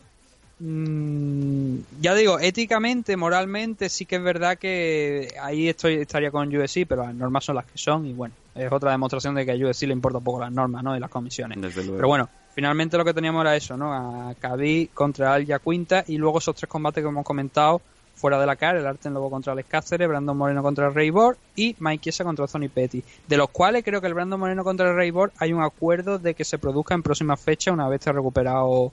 ya 0.60 2.14
digo, 2.16 2.40
éticamente, 2.40 3.18
moralmente, 3.18 3.90
sí 3.90 4.06
que 4.06 4.18
es 4.18 4.24
verdad 4.24 4.58
que 4.58 5.36
ahí 5.42 5.70
estoy 5.70 5.96
estaría 5.96 6.30
con 6.32 6.56
USC, 6.56 6.86
pero 6.86 7.04
las 7.04 7.16
normas 7.16 7.46
son 7.46 7.56
las 7.56 7.66
que 7.66 7.78
son 7.78 8.06
y 8.06 8.14
bueno, 8.14 8.36
es 8.56 8.72
otra 8.72 8.92
demostración 8.92 9.36
de 9.36 9.46
que 9.46 9.52
a 9.52 9.56
USC 9.70 9.84
le 9.84 9.94
importa 9.94 10.20
poco 10.20 10.40
las 10.40 10.52
normas, 10.52 10.84
¿no? 10.84 10.96
Y 10.96 11.00
las 11.00 11.10
comisiones. 11.10 11.60
Desde 11.62 11.82
luego. 11.84 11.96
Pero 11.98 12.08
bueno, 12.08 12.30
finalmente 12.54 12.98
lo 12.98 13.06
que 13.06 13.14
teníamos 13.14 13.42
era 13.42 13.56
eso, 13.56 13.78
¿no? 13.78 13.94
A 13.94 14.34
Khabib 14.36 14.90
contra 14.94 15.34
Al 15.34 15.46
Quinta 15.62 16.04
y 16.08 16.18
luego 16.18 16.40
esos 16.40 16.56
tres 16.56 16.70
combates 16.70 17.04
que 17.04 17.08
hemos 17.10 17.26
comentado 17.26 17.82
fuera 18.14 18.40
de 18.40 18.46
la 18.46 18.56
cara, 18.56 18.78
el 18.80 18.86
Arten 18.86 19.14
Lobo 19.16 19.32
contra 19.32 19.54
Alex 19.54 19.68
Cáceres, 19.70 20.08
Brandon 20.08 20.38
Moreno 20.38 20.62
contra 20.62 20.90
Ray 20.92 21.10
Borg 21.10 21.38
y 21.56 21.76
Mike 21.80 22.04
Chiesa 22.04 22.24
contra 22.24 22.46
Tony 22.46 22.68
Petty. 22.68 23.04
De 23.28 23.36
los 23.38 23.50
cuales 23.50 23.84
creo 23.84 24.00
que 24.00 24.06
el 24.08 24.14
Brandon 24.14 24.40
Moreno 24.40 24.64
contra 24.64 24.90
el 24.90 24.96
Ray 24.96 25.10
Borg 25.10 25.32
hay 25.40 25.54
un 25.54 25.64
acuerdo 25.64 26.20
de 26.20 26.36
que 26.36 26.44
se 26.44 26.60
produzca 26.60 26.94
en 26.94 27.02
próximas 27.02 27.40
fechas 27.40 27.74
una 27.74 27.88
vez 27.88 28.00
esté 28.02 28.12
recuperado 28.12 28.92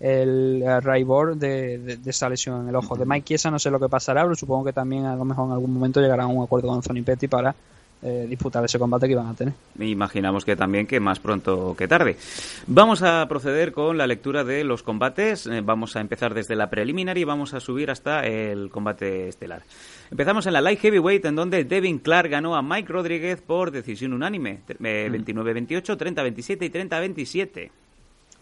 el 0.00 0.62
eh, 0.66 0.80
Ray 0.80 1.04
Borg 1.04 1.36
de, 1.36 1.78
de- 1.78 1.96
de 1.98 2.10
esa 2.10 2.28
lesión 2.28 2.62
en 2.62 2.68
el 2.70 2.74
ojo. 2.76 2.96
De 2.96 3.04
Mike 3.06 3.24
Chiesa 3.26 3.50
no 3.50 3.58
sé 3.60 3.70
lo 3.70 3.78
que 3.78 3.88
pasará, 3.88 4.22
pero 4.24 4.34
supongo 4.34 4.64
que 4.64 4.72
también 4.72 5.04
a 5.04 5.14
lo 5.14 5.24
mejor 5.24 5.46
en 5.46 5.52
algún 5.52 5.72
momento 5.72 6.00
llegará 6.00 6.24
a 6.24 6.26
un 6.26 6.42
acuerdo 6.42 6.68
con 6.68 6.80
Tony 6.82 7.02
Petty 7.02 7.28
para 7.28 7.54
eh, 8.04 8.26
disputar 8.28 8.62
ese 8.64 8.78
combate 8.78 9.06
que 9.06 9.12
iban 9.12 9.26
a 9.28 9.34
tener. 9.34 9.54
Imaginamos 9.78 10.44
que 10.44 10.56
también 10.56 10.86
que 10.86 11.00
más 11.00 11.18
pronto 11.20 11.74
que 11.74 11.88
tarde. 11.88 12.16
Vamos 12.66 13.02
a 13.02 13.26
proceder 13.28 13.72
con 13.72 13.96
la 13.96 14.06
lectura 14.06 14.44
de 14.44 14.62
los 14.62 14.82
combates. 14.82 15.46
Eh, 15.46 15.62
vamos 15.62 15.96
a 15.96 16.00
empezar 16.00 16.34
desde 16.34 16.54
la 16.54 16.68
preliminar 16.68 17.16
y 17.16 17.24
vamos 17.24 17.54
a 17.54 17.60
subir 17.60 17.90
hasta 17.90 18.26
el 18.26 18.68
combate 18.68 19.28
estelar. 19.28 19.62
Empezamos 20.10 20.46
en 20.46 20.52
la 20.52 20.60
light 20.60 20.80
heavyweight 20.80 21.24
en 21.24 21.34
donde 21.34 21.64
Devin 21.64 21.98
Clark 21.98 22.28
ganó 22.28 22.54
a 22.56 22.62
Mike 22.62 22.92
Rodríguez 22.92 23.40
por 23.40 23.70
decisión 23.70 24.12
unánime. 24.12 24.60
eh, 24.68 25.08
29-28, 25.10 25.96
30-27 25.96 26.66
y 26.66 26.70
30-27. 26.70 27.70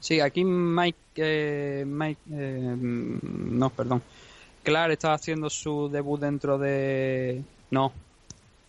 Sí, 0.01 0.19
aquí 0.19 0.45
Mike, 0.45 0.99
eh, 1.15 1.85
Mike 1.87 2.21
no, 2.27 3.71
perdón. 3.71 4.03
Clark 4.65 4.93
estaba 4.93 5.15
haciendo 5.15 5.49
su 5.49 5.89
debut 5.89 6.21
dentro 6.21 6.59
de, 6.59 7.43
no, 7.71 7.93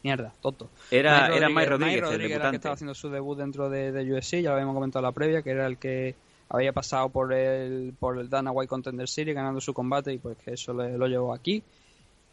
mierda, 0.04 0.34
tonto. 0.42 0.70
Era- 0.92 1.28
era 1.38 1.48
Mike 1.50 1.70
Rodríguez, 1.70 1.72
el 1.72 1.80
Mike 1.80 2.02
Rodríguez 2.02 2.36
era 2.36 2.46
el 2.46 2.52
que 2.52 2.56
estaba 2.58 2.74
haciendo 2.76 2.94
su 2.94 3.10
debut 3.10 3.38
dentro 3.38 3.70
de, 3.70 3.92
de 3.92 4.14
UFC, 4.14 4.42
ya 4.42 4.50
lo 4.50 4.56
habíamos 4.56 4.76
comentado 4.76 5.00
en 5.04 5.08
la 5.08 5.12
previa, 5.14 5.42
que 5.42 5.50
era 5.52 5.66
el 5.68 5.78
que 5.78 6.16
había 6.50 6.72
pasado 6.74 7.10
por 7.10 7.34
el 7.34 7.94
por 8.00 8.20
el 8.20 8.30
Dana 8.30 8.52
White 8.52 8.68
Contender 8.70 9.08
Series 9.08 9.36
ganando 9.36 9.60
su 9.62 9.74
combate 9.74 10.14
y 10.14 10.18
pues 10.20 10.38
que 10.38 10.54
eso 10.54 10.74
le- 10.74 10.98
lo 10.98 11.08
llevó 11.08 11.34
aquí. 11.34 11.64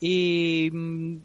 Y 0.01 0.71
mm, 0.73 1.17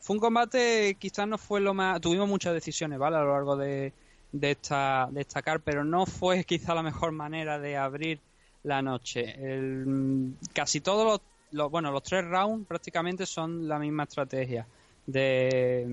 fue 0.00 0.14
un 0.16 0.20
combate, 0.20 0.96
quizás 0.98 1.26
no 1.26 1.38
fue 1.38 1.60
lo 1.60 1.72
más. 1.74 2.00
Tuvimos 2.00 2.28
muchas 2.28 2.52
decisiones, 2.54 2.98
¿vale? 2.98 3.16
A 3.16 3.20
lo 3.20 3.32
largo 3.32 3.56
de, 3.56 3.92
de 4.32 4.50
esta 4.50 5.08
de 5.10 5.20
esta 5.22 5.42
car, 5.42 5.60
pero 5.60 5.84
no 5.84 6.04
fue 6.06 6.44
quizá 6.44 6.74
la 6.74 6.82
mejor 6.82 7.12
manera 7.12 7.58
de 7.58 7.76
abrir 7.76 8.20
la 8.62 8.82
noche. 8.82 9.34
El- 9.38 9.86
mm, 9.86 10.36
casi 10.52 10.80
todos 10.80 11.04
los, 11.06 11.20
los- 11.52 11.70
bueno, 11.70 11.90
los 11.92 12.02
tres 12.02 12.24
rounds 12.24 12.66
prácticamente 12.66 13.24
son 13.26 13.66
la 13.68 13.78
misma 13.78 14.02
estrategia 14.04 14.66
de, 15.06 15.86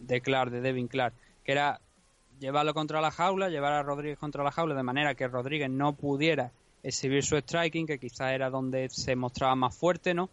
de 0.00 0.20
Clark, 0.20 0.50
de 0.50 0.60
Devin 0.60 0.88
Clark, 0.88 1.14
que 1.44 1.52
era 1.52 1.80
llevarlo 2.40 2.74
contra 2.74 3.00
la 3.00 3.10
jaula, 3.10 3.48
llevar 3.48 3.72
a 3.72 3.82
Rodríguez 3.82 4.18
contra 4.18 4.44
la 4.44 4.50
jaula 4.50 4.74
de 4.74 4.82
manera 4.82 5.14
que 5.14 5.28
Rodríguez 5.28 5.70
no 5.70 5.94
pudiera 5.94 6.52
exhibir 6.82 7.24
su 7.24 7.36
striking, 7.36 7.86
que 7.86 7.98
quizás 7.98 8.32
era 8.32 8.50
donde 8.50 8.88
se 8.90 9.16
mostraba 9.16 9.54
más 9.56 9.76
fuerte, 9.76 10.14
¿no? 10.14 10.28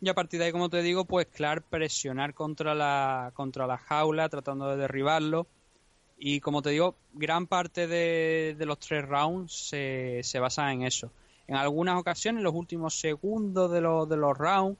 Y 0.00 0.08
a 0.08 0.14
partir 0.14 0.38
de 0.38 0.46
ahí, 0.46 0.52
como 0.52 0.68
te 0.68 0.80
digo, 0.80 1.04
pues 1.04 1.26
Clark 1.26 1.64
presionar 1.68 2.32
contra 2.32 2.74
la, 2.74 3.32
contra 3.34 3.66
la 3.66 3.78
jaula, 3.78 4.28
tratando 4.28 4.68
de 4.68 4.76
derribarlo. 4.76 5.48
Y 6.18 6.40
como 6.40 6.62
te 6.62 6.70
digo, 6.70 6.94
gran 7.14 7.48
parte 7.48 7.88
de, 7.88 8.54
de 8.56 8.66
los 8.66 8.78
tres 8.78 9.04
rounds 9.06 9.52
se, 9.52 10.20
se 10.22 10.38
basa 10.38 10.72
en 10.72 10.82
eso. 10.82 11.10
En 11.48 11.56
algunas 11.56 11.98
ocasiones, 11.98 12.44
los 12.44 12.54
últimos 12.54 13.00
segundos 13.00 13.72
de 13.72 13.80
los, 13.80 14.08
de 14.08 14.16
los 14.16 14.38
rounds, 14.38 14.78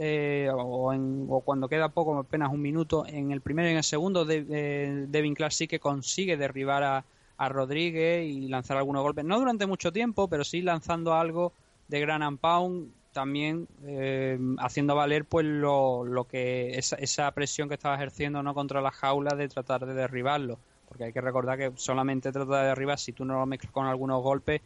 eh, 0.00 0.48
o, 0.52 0.92
en- 0.92 1.26
o 1.28 1.40
cuando 1.40 1.68
queda 1.68 1.88
poco, 1.90 2.18
apenas 2.18 2.52
un 2.52 2.60
minuto, 2.62 3.04
en 3.06 3.30
el 3.32 3.40
primero 3.40 3.68
y 3.68 3.72
en 3.72 3.78
el 3.78 3.84
segundo, 3.84 4.24
de, 4.24 4.44
eh, 4.50 5.04
Devin 5.08 5.34
Clark 5.34 5.52
sí 5.52 5.68
que 5.68 5.78
consigue 5.80 6.36
derribar 6.36 6.82
a, 6.82 7.04
a 7.36 7.48
Rodríguez 7.48 8.26
y 8.26 8.48
lanzar 8.48 8.76
algunos 8.76 9.02
golpes. 9.02 9.24
No 9.24 9.38
durante 9.38 9.66
mucho 9.66 9.92
tiempo, 9.92 10.28
pero 10.28 10.44
sí 10.44 10.62
lanzando 10.62 11.14
algo 11.14 11.52
de 11.88 12.00
gran 12.00 12.22
and 12.22 12.38
pound, 12.38 12.92
también 13.12 13.66
eh, 13.86 14.38
haciendo 14.58 14.94
valer 14.94 15.24
pues 15.24 15.46
lo, 15.46 16.04
lo 16.04 16.24
que 16.24 16.78
esa, 16.78 16.96
esa 16.96 17.30
presión 17.32 17.68
que 17.68 17.74
estaba 17.74 17.94
ejerciendo 17.96 18.42
no 18.42 18.54
contra 18.54 18.80
la 18.80 18.90
jaula 18.90 19.34
de 19.34 19.48
tratar 19.48 19.86
de 19.86 19.94
derribarlo. 19.94 20.58
Porque 20.88 21.04
hay 21.04 21.12
que 21.12 21.20
recordar 21.20 21.58
que 21.58 21.72
solamente 21.76 22.32
trata 22.32 22.62
de 22.62 22.68
derribar 22.68 22.98
si 22.98 23.12
tú 23.12 23.24
no 23.24 23.34
lo 23.38 23.46
mezclas 23.46 23.72
con 23.72 23.86
algunos 23.86 24.22
golpes 24.22 24.62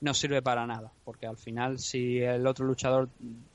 no 0.00 0.14
sirve 0.14 0.42
para 0.42 0.66
nada, 0.66 0.92
porque 1.04 1.26
al 1.26 1.36
final 1.36 1.78
si 1.78 2.18
el 2.18 2.46
otro 2.46 2.64
luchador 2.64 3.08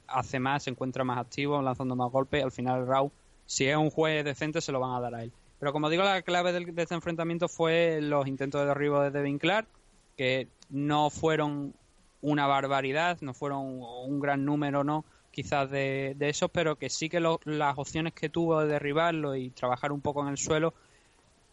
hace 0.07 0.39
más, 0.39 0.63
se 0.63 0.69
encuentra 0.69 1.03
más 1.03 1.17
activo, 1.17 1.61
lanzando 1.61 1.95
más 1.95 2.11
golpes, 2.11 2.43
al 2.43 2.51
final 2.51 2.87
Raw, 2.87 3.11
si 3.45 3.67
es 3.67 3.75
un 3.75 3.89
juez 3.89 4.23
decente, 4.23 4.61
se 4.61 4.71
lo 4.71 4.79
van 4.79 4.93
a 4.93 4.99
dar 4.99 5.15
a 5.15 5.23
él. 5.23 5.31
Pero 5.59 5.71
como 5.73 5.89
digo, 5.89 6.03
la 6.03 6.21
clave 6.21 6.51
de 6.51 6.81
este 6.81 6.95
enfrentamiento 6.95 7.47
fue 7.47 7.99
los 8.01 8.27
intentos 8.27 8.61
de 8.61 8.67
derribo 8.67 9.01
de 9.01 9.11
Devin 9.11 9.39
Clark, 9.39 9.67
que 10.15 10.47
no 10.69 11.09
fueron 11.09 11.73
una 12.21 12.47
barbaridad, 12.47 13.19
no 13.21 13.33
fueron 13.33 13.81
un 13.81 14.19
gran 14.19 14.45
número, 14.45 14.83
¿no? 14.83 15.05
Quizás 15.31 15.69
de, 15.69 16.13
de 16.17 16.29
esos, 16.29 16.49
pero 16.51 16.77
que 16.77 16.89
sí 16.89 17.09
que 17.09 17.19
las 17.19 17.77
opciones 17.77 18.13
que 18.13 18.29
tuvo 18.29 18.61
de 18.61 18.67
derribarlo 18.67 19.35
y 19.35 19.49
trabajar 19.49 19.91
un 19.91 20.01
poco 20.01 20.21
en 20.21 20.29
el 20.29 20.37
suelo 20.37 20.73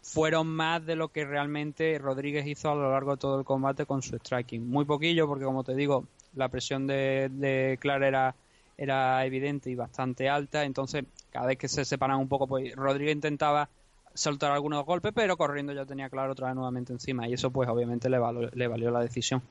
fueron 0.03 0.47
más 0.47 0.85
de 0.85 0.95
lo 0.95 1.07
que 1.07 1.25
realmente 1.25 1.97
Rodríguez 1.97 2.45
hizo 2.45 2.69
a 2.69 2.75
lo 2.75 2.91
largo 2.91 3.11
de 3.11 3.17
todo 3.17 3.39
el 3.39 3.45
combate 3.45 3.85
con 3.85 4.01
su 4.01 4.17
striking. 4.17 4.69
Muy 4.69 4.85
poquillo, 4.85 5.27
porque 5.27 5.45
como 5.45 5.63
te 5.63 5.73
digo, 5.73 6.05
la 6.35 6.49
presión 6.49 6.85
de, 6.85 7.29
de 7.31 7.77
Clark 7.79 8.03
era, 8.03 8.35
era 8.77 9.25
evidente 9.25 9.69
y 9.69 9.75
bastante 9.75 10.29
alta, 10.29 10.65
entonces 10.65 11.05
cada 11.31 11.47
vez 11.47 11.57
que 11.57 11.69
se 11.69 11.85
separan 11.85 12.19
un 12.19 12.27
poco, 12.27 12.47
pues 12.47 12.75
Rodríguez 12.75 13.15
intentaba 13.15 13.69
soltar 14.13 14.51
algunos 14.51 14.85
golpes, 14.85 15.11
pero 15.13 15.37
corriendo 15.37 15.73
ya 15.73 15.85
tenía 15.85 16.09
claro 16.09 16.33
otra 16.33 16.47
vez 16.47 16.55
nuevamente 16.55 16.93
encima, 16.93 17.27
y 17.27 17.33
eso 17.33 17.51
pues 17.51 17.69
obviamente 17.69 18.09
le, 18.09 18.19
le 18.53 18.67
valió 18.67 18.91
la 18.91 19.01
decisión. 19.01 19.41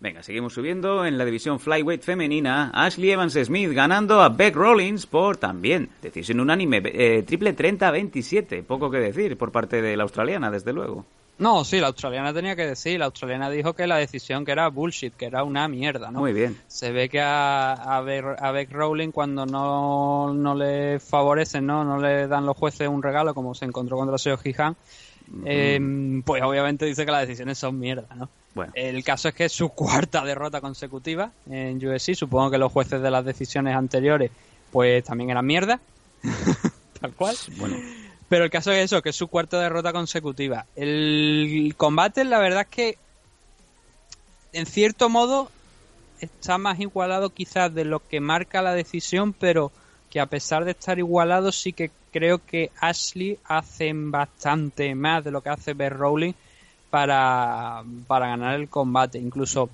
Venga, 0.00 0.22
seguimos 0.22 0.54
subiendo 0.54 1.06
en 1.06 1.16
la 1.16 1.24
división 1.24 1.60
flyweight 1.60 2.02
femenina. 2.02 2.70
Ashley 2.74 3.10
Evans 3.12 3.34
Smith 3.34 3.70
ganando 3.72 4.20
a 4.20 4.30
Beck 4.30 4.56
Rollins 4.56 5.06
por 5.06 5.36
también 5.36 5.90
decisión 6.02 6.40
unánime, 6.40 6.82
eh, 6.84 7.22
triple 7.22 7.54
30-27. 7.54 8.64
Poco 8.64 8.90
que 8.90 8.98
decir 8.98 9.36
por 9.36 9.52
parte 9.52 9.80
de 9.80 9.96
la 9.96 10.02
australiana, 10.02 10.50
desde 10.50 10.72
luego. 10.72 11.06
No, 11.38 11.64
sí, 11.64 11.80
la 11.80 11.88
australiana 11.88 12.32
tenía 12.32 12.54
que 12.54 12.66
decir, 12.66 12.98
la 12.98 13.06
australiana 13.06 13.50
dijo 13.50 13.72
que 13.72 13.86
la 13.86 13.96
decisión 13.96 14.44
que 14.44 14.52
era 14.52 14.68
bullshit, 14.68 15.14
que 15.14 15.26
era 15.26 15.42
una 15.42 15.66
mierda, 15.66 16.10
¿no? 16.10 16.20
Muy 16.20 16.32
bien. 16.32 16.60
Se 16.68 16.92
ve 16.92 17.08
que 17.08 17.20
a, 17.20 17.72
a, 17.72 18.00
Beck, 18.02 18.24
a 18.40 18.52
Beck 18.52 18.70
Rowling 18.70 19.10
cuando 19.10 19.44
no, 19.44 20.32
no 20.34 20.54
le 20.54 21.00
favorecen, 21.00 21.66
¿no? 21.66 21.84
No 21.84 21.98
le 21.98 22.28
dan 22.28 22.46
los 22.46 22.56
jueces 22.56 22.86
un 22.86 23.02
regalo 23.02 23.34
como 23.34 23.54
se 23.54 23.64
encontró 23.64 23.96
contra 23.96 24.18
Seo 24.18 24.36
Jihan, 24.36 24.76
eh, 25.44 26.22
pues 26.24 26.42
obviamente 26.42 26.84
dice 26.84 27.04
que 27.04 27.12
las 27.12 27.22
decisiones 27.22 27.58
son 27.58 27.78
mierda, 27.78 28.14
¿no? 28.14 28.28
Bueno. 28.54 28.72
El 28.74 29.02
caso 29.02 29.28
es 29.28 29.34
que 29.34 29.46
es 29.46 29.52
su 29.52 29.70
cuarta 29.70 30.24
derrota 30.24 30.60
consecutiva 30.60 31.32
en 31.50 31.84
UFC. 31.84 32.14
Supongo 32.14 32.50
que 32.50 32.58
los 32.58 32.70
jueces 32.70 33.00
de 33.00 33.10
las 33.10 33.24
decisiones 33.24 33.74
anteriores, 33.74 34.30
pues 34.70 35.02
también 35.04 35.30
eran 35.30 35.46
mierda. 35.46 35.80
Tal 37.00 37.12
cual. 37.14 37.34
Bueno, 37.56 37.76
Pero 38.32 38.44
el 38.44 38.50
caso 38.50 38.72
es 38.72 38.86
eso, 38.86 39.02
que 39.02 39.10
es 39.10 39.16
su 39.16 39.28
cuarta 39.28 39.60
derrota 39.60 39.92
consecutiva. 39.92 40.64
El 40.74 41.74
combate, 41.76 42.24
la 42.24 42.38
verdad 42.38 42.62
es 42.62 42.68
que, 42.68 42.98
en 44.54 44.64
cierto 44.64 45.10
modo, 45.10 45.50
está 46.18 46.56
más 46.56 46.80
igualado 46.80 47.28
quizás 47.28 47.74
de 47.74 47.84
lo 47.84 48.00
que 48.08 48.20
marca 48.20 48.62
la 48.62 48.72
decisión, 48.72 49.34
pero 49.34 49.70
que 50.08 50.18
a 50.18 50.24
pesar 50.24 50.64
de 50.64 50.70
estar 50.70 50.98
igualado, 50.98 51.52
sí 51.52 51.74
que 51.74 51.90
creo 52.10 52.38
que 52.38 52.70
Ashley 52.80 53.38
hace 53.44 53.92
bastante 53.94 54.94
más 54.94 55.22
de 55.24 55.30
lo 55.30 55.42
que 55.42 55.50
hace 55.50 55.74
Bear 55.74 55.94
Rowling 55.98 56.32
para, 56.88 57.82
para 58.06 58.28
ganar 58.28 58.58
el 58.58 58.70
combate. 58.70 59.18
Incluso 59.18 59.68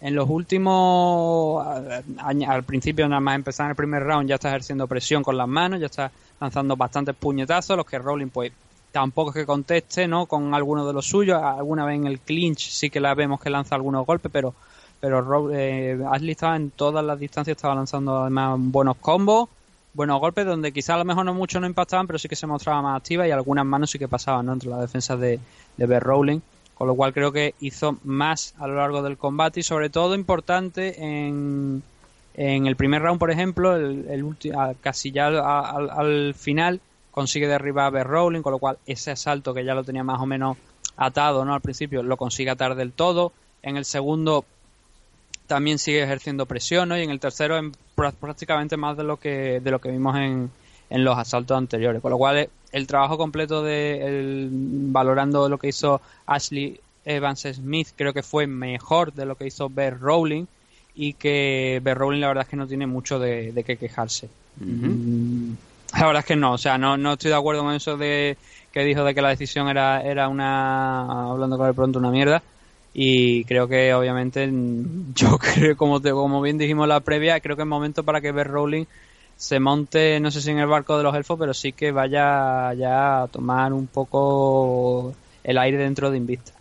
en 0.00 0.14
los 0.14 0.30
últimos 0.30 1.62
a- 1.62 2.02
a- 2.20 2.52
al 2.54 2.62
principio 2.62 3.06
nada 3.06 3.20
más 3.20 3.34
empezar 3.34 3.66
en 3.66 3.70
el 3.72 3.76
primer 3.76 4.02
round 4.02 4.30
ya 4.30 4.36
está 4.36 4.48
ejerciendo 4.48 4.86
presión 4.86 5.22
con 5.22 5.36
las 5.36 5.48
manos 5.48 5.78
ya 5.78 5.86
está 5.86 6.10
lanzando 6.40 6.76
bastantes 6.76 7.14
puñetazos 7.14 7.76
los 7.76 7.86
que 7.86 7.98
Rowling 7.98 8.28
pues 8.28 8.52
tampoco 8.92 9.30
es 9.30 9.36
que 9.36 9.46
conteste 9.46 10.08
no 10.08 10.26
con 10.26 10.54
algunos 10.54 10.86
de 10.86 10.92
los 10.92 11.06
suyos. 11.06 11.42
Alguna 11.42 11.84
vez 11.84 11.96
en 11.96 12.06
el 12.06 12.20
clinch 12.20 12.70
sí 12.70 12.90
que 12.90 13.00
la 13.00 13.14
vemos 13.14 13.40
que 13.40 13.50
lanza 13.50 13.74
algunos 13.74 14.06
golpes 14.06 14.30
pero 14.32 14.54
pero 15.00 15.52
eh, 15.52 15.98
Ashley 16.10 16.32
estaba 16.32 16.56
en 16.56 16.70
todas 16.70 17.04
las 17.04 17.18
distancias 17.18 17.56
estaba 17.56 17.74
lanzando 17.74 18.22
además 18.22 18.58
buenos 18.58 18.96
combos 18.96 19.48
buenos 19.94 20.20
golpes 20.20 20.44
donde 20.44 20.72
quizás 20.72 20.90
a 20.90 20.98
lo 20.98 21.04
mejor 21.04 21.24
no 21.24 21.34
muchos 21.34 21.60
no 21.60 21.66
impactaban 21.66 22.06
pero 22.06 22.18
sí 22.18 22.28
que 22.28 22.36
se 22.36 22.46
mostraba 22.46 22.82
más 22.82 22.96
activa 22.96 23.26
y 23.26 23.30
algunas 23.30 23.64
manos 23.64 23.90
sí 23.90 23.98
que 23.98 24.08
pasaban 24.08 24.46
¿no? 24.46 24.52
entre 24.52 24.70
las 24.70 24.80
defensas 24.80 25.18
de, 25.20 25.40
de 25.76 25.86
Bear 25.86 26.02
Rowling. 26.02 26.40
Con 26.74 26.86
lo 26.86 26.94
cual 26.94 27.12
creo 27.12 27.32
que 27.32 27.56
hizo 27.58 27.98
más 28.04 28.54
a 28.58 28.68
lo 28.68 28.76
largo 28.76 29.02
del 29.02 29.18
combate 29.18 29.58
y 29.58 29.62
sobre 29.64 29.90
todo 29.90 30.14
importante 30.14 31.02
en, 31.02 31.82
en 32.40 32.66
el 32.66 32.76
primer 32.76 33.02
round, 33.02 33.18
por 33.18 33.30
ejemplo, 33.32 33.74
el, 33.74 34.06
el 34.08 34.76
casi 34.80 35.10
ya 35.10 35.26
al, 35.26 35.40
al- 35.40 35.90
al 35.90 36.34
final 36.34 36.80
consigue 37.10 37.48
derribar 37.48 37.86
a 37.86 37.90
Bear 37.90 38.06
Rowling, 38.06 38.42
con 38.42 38.52
lo 38.52 38.58
cual 38.60 38.78
ese 38.86 39.10
asalto 39.10 39.52
que 39.52 39.64
ya 39.64 39.74
lo 39.74 39.82
tenía 39.82 40.04
más 40.04 40.20
o 40.20 40.26
menos 40.26 40.56
atado 40.96 41.44
no 41.44 41.52
al 41.54 41.60
principio 41.60 42.02
lo 42.02 42.16
consigue 42.16 42.50
atar 42.50 42.74
del 42.76 42.92
todo. 42.92 43.32
En 43.62 43.76
el 43.76 43.84
segundo 43.84 44.44
también 45.46 45.78
sigue 45.78 46.02
ejerciendo 46.02 46.46
presión 46.46 46.88
¿no? 46.90 46.98
y 46.98 47.02
en 47.02 47.10
el 47.10 47.20
tercero 47.20 47.56
en 47.56 47.72
prá- 47.96 48.12
prácticamente 48.12 48.76
más 48.76 48.96
de 48.96 49.04
lo 49.04 49.16
que 49.16 49.60
de 49.60 49.70
lo 49.70 49.80
que 49.80 49.90
vimos 49.90 50.16
en, 50.16 50.50
en 50.90 51.04
los 51.04 51.16
asaltos 51.16 51.56
anteriores 51.56 52.02
con 52.02 52.10
lo 52.10 52.18
cual 52.18 52.48
el 52.70 52.86
trabajo 52.86 53.16
completo 53.16 53.62
de 53.62 54.06
el- 54.06 54.48
valorando 54.52 55.48
lo 55.48 55.56
que 55.58 55.68
hizo 55.68 56.00
Ashley 56.26 56.78
Evans 57.04 57.46
Smith 57.52 57.88
creo 57.96 58.12
que 58.12 58.22
fue 58.22 58.46
mejor 58.46 59.12
de 59.14 59.24
lo 59.24 59.36
que 59.36 59.46
hizo 59.46 59.68
Bear 59.70 59.98
Rowling 59.98 60.44
y 61.00 61.12
que 61.12 61.80
Rowling 61.84 62.20
la 62.20 62.26
verdad 62.26 62.42
es 62.42 62.50
que 62.50 62.56
no 62.56 62.66
tiene 62.66 62.88
mucho 62.88 63.20
de, 63.20 63.52
de 63.52 63.62
qué 63.62 63.76
quejarse. 63.76 64.28
Mm, 64.56 65.52
la 65.94 66.06
verdad 66.06 66.20
es 66.20 66.26
que 66.26 66.34
no 66.34 66.52
o 66.54 66.58
sea 66.58 66.76
no, 66.76 66.96
no 66.96 67.12
estoy 67.12 67.30
de 67.30 67.36
acuerdo 67.36 67.62
con 67.62 67.72
eso 67.72 67.96
de 67.96 68.36
que 68.72 68.82
dijo 68.82 69.04
de 69.04 69.14
que 69.14 69.22
la 69.22 69.28
decisión 69.28 69.68
era 69.68 70.02
era 70.02 70.28
una 70.28 71.30
hablando 71.30 71.56
con 71.56 71.68
el 71.68 71.74
pronto 71.74 72.00
una 72.00 72.10
mierda. 72.10 72.42
Y 72.92 73.44
creo 73.44 73.68
que 73.68 73.94
obviamente 73.94 74.50
yo 75.14 75.38
creo 75.38 75.76
como 75.76 76.00
te, 76.00 76.10
como 76.10 76.42
bien 76.42 76.58
dijimos 76.58 76.88
la 76.88 76.98
previa 76.98 77.38
creo 77.38 77.54
que 77.54 77.62
es 77.62 77.68
momento 77.68 78.02
para 78.02 78.20
que 78.20 78.32
Bear 78.32 78.48
Rowling 78.48 78.84
se 79.36 79.60
monte 79.60 80.18
no 80.18 80.32
sé 80.32 80.42
si 80.42 80.50
en 80.50 80.58
el 80.58 80.66
barco 80.66 80.98
de 80.98 81.04
los 81.04 81.14
elfos 81.14 81.38
pero 81.38 81.54
sí 81.54 81.70
que 81.70 81.92
vaya 81.92 82.74
ya 82.74 83.22
a 83.22 83.28
tomar 83.28 83.72
un 83.72 83.86
poco 83.86 85.14
el 85.44 85.58
aire 85.58 85.78
dentro 85.78 86.10
de 86.10 86.16
Invista. 86.16 86.52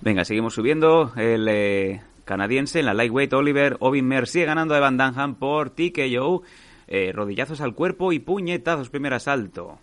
Venga, 0.00 0.24
seguimos 0.24 0.54
subiendo. 0.54 1.12
El 1.16 1.46
eh, 1.48 2.00
canadiense 2.28 2.78
en 2.80 2.86
la 2.86 2.94
lightweight 2.94 3.32
Oliver 3.32 3.76
Ovinmer 3.80 4.28
sigue 4.28 4.44
ganando 4.44 4.74
a 4.74 4.78
Evan 4.78 4.98
Dunham 4.98 5.34
por 5.36 5.70
TKO. 5.70 6.42
Eh, 6.86 7.10
rodillazos 7.12 7.60
al 7.62 7.74
cuerpo 7.74 8.12
y 8.12 8.18
puñetazos 8.18 8.90
primer 8.90 9.14
asalto. 9.14 9.78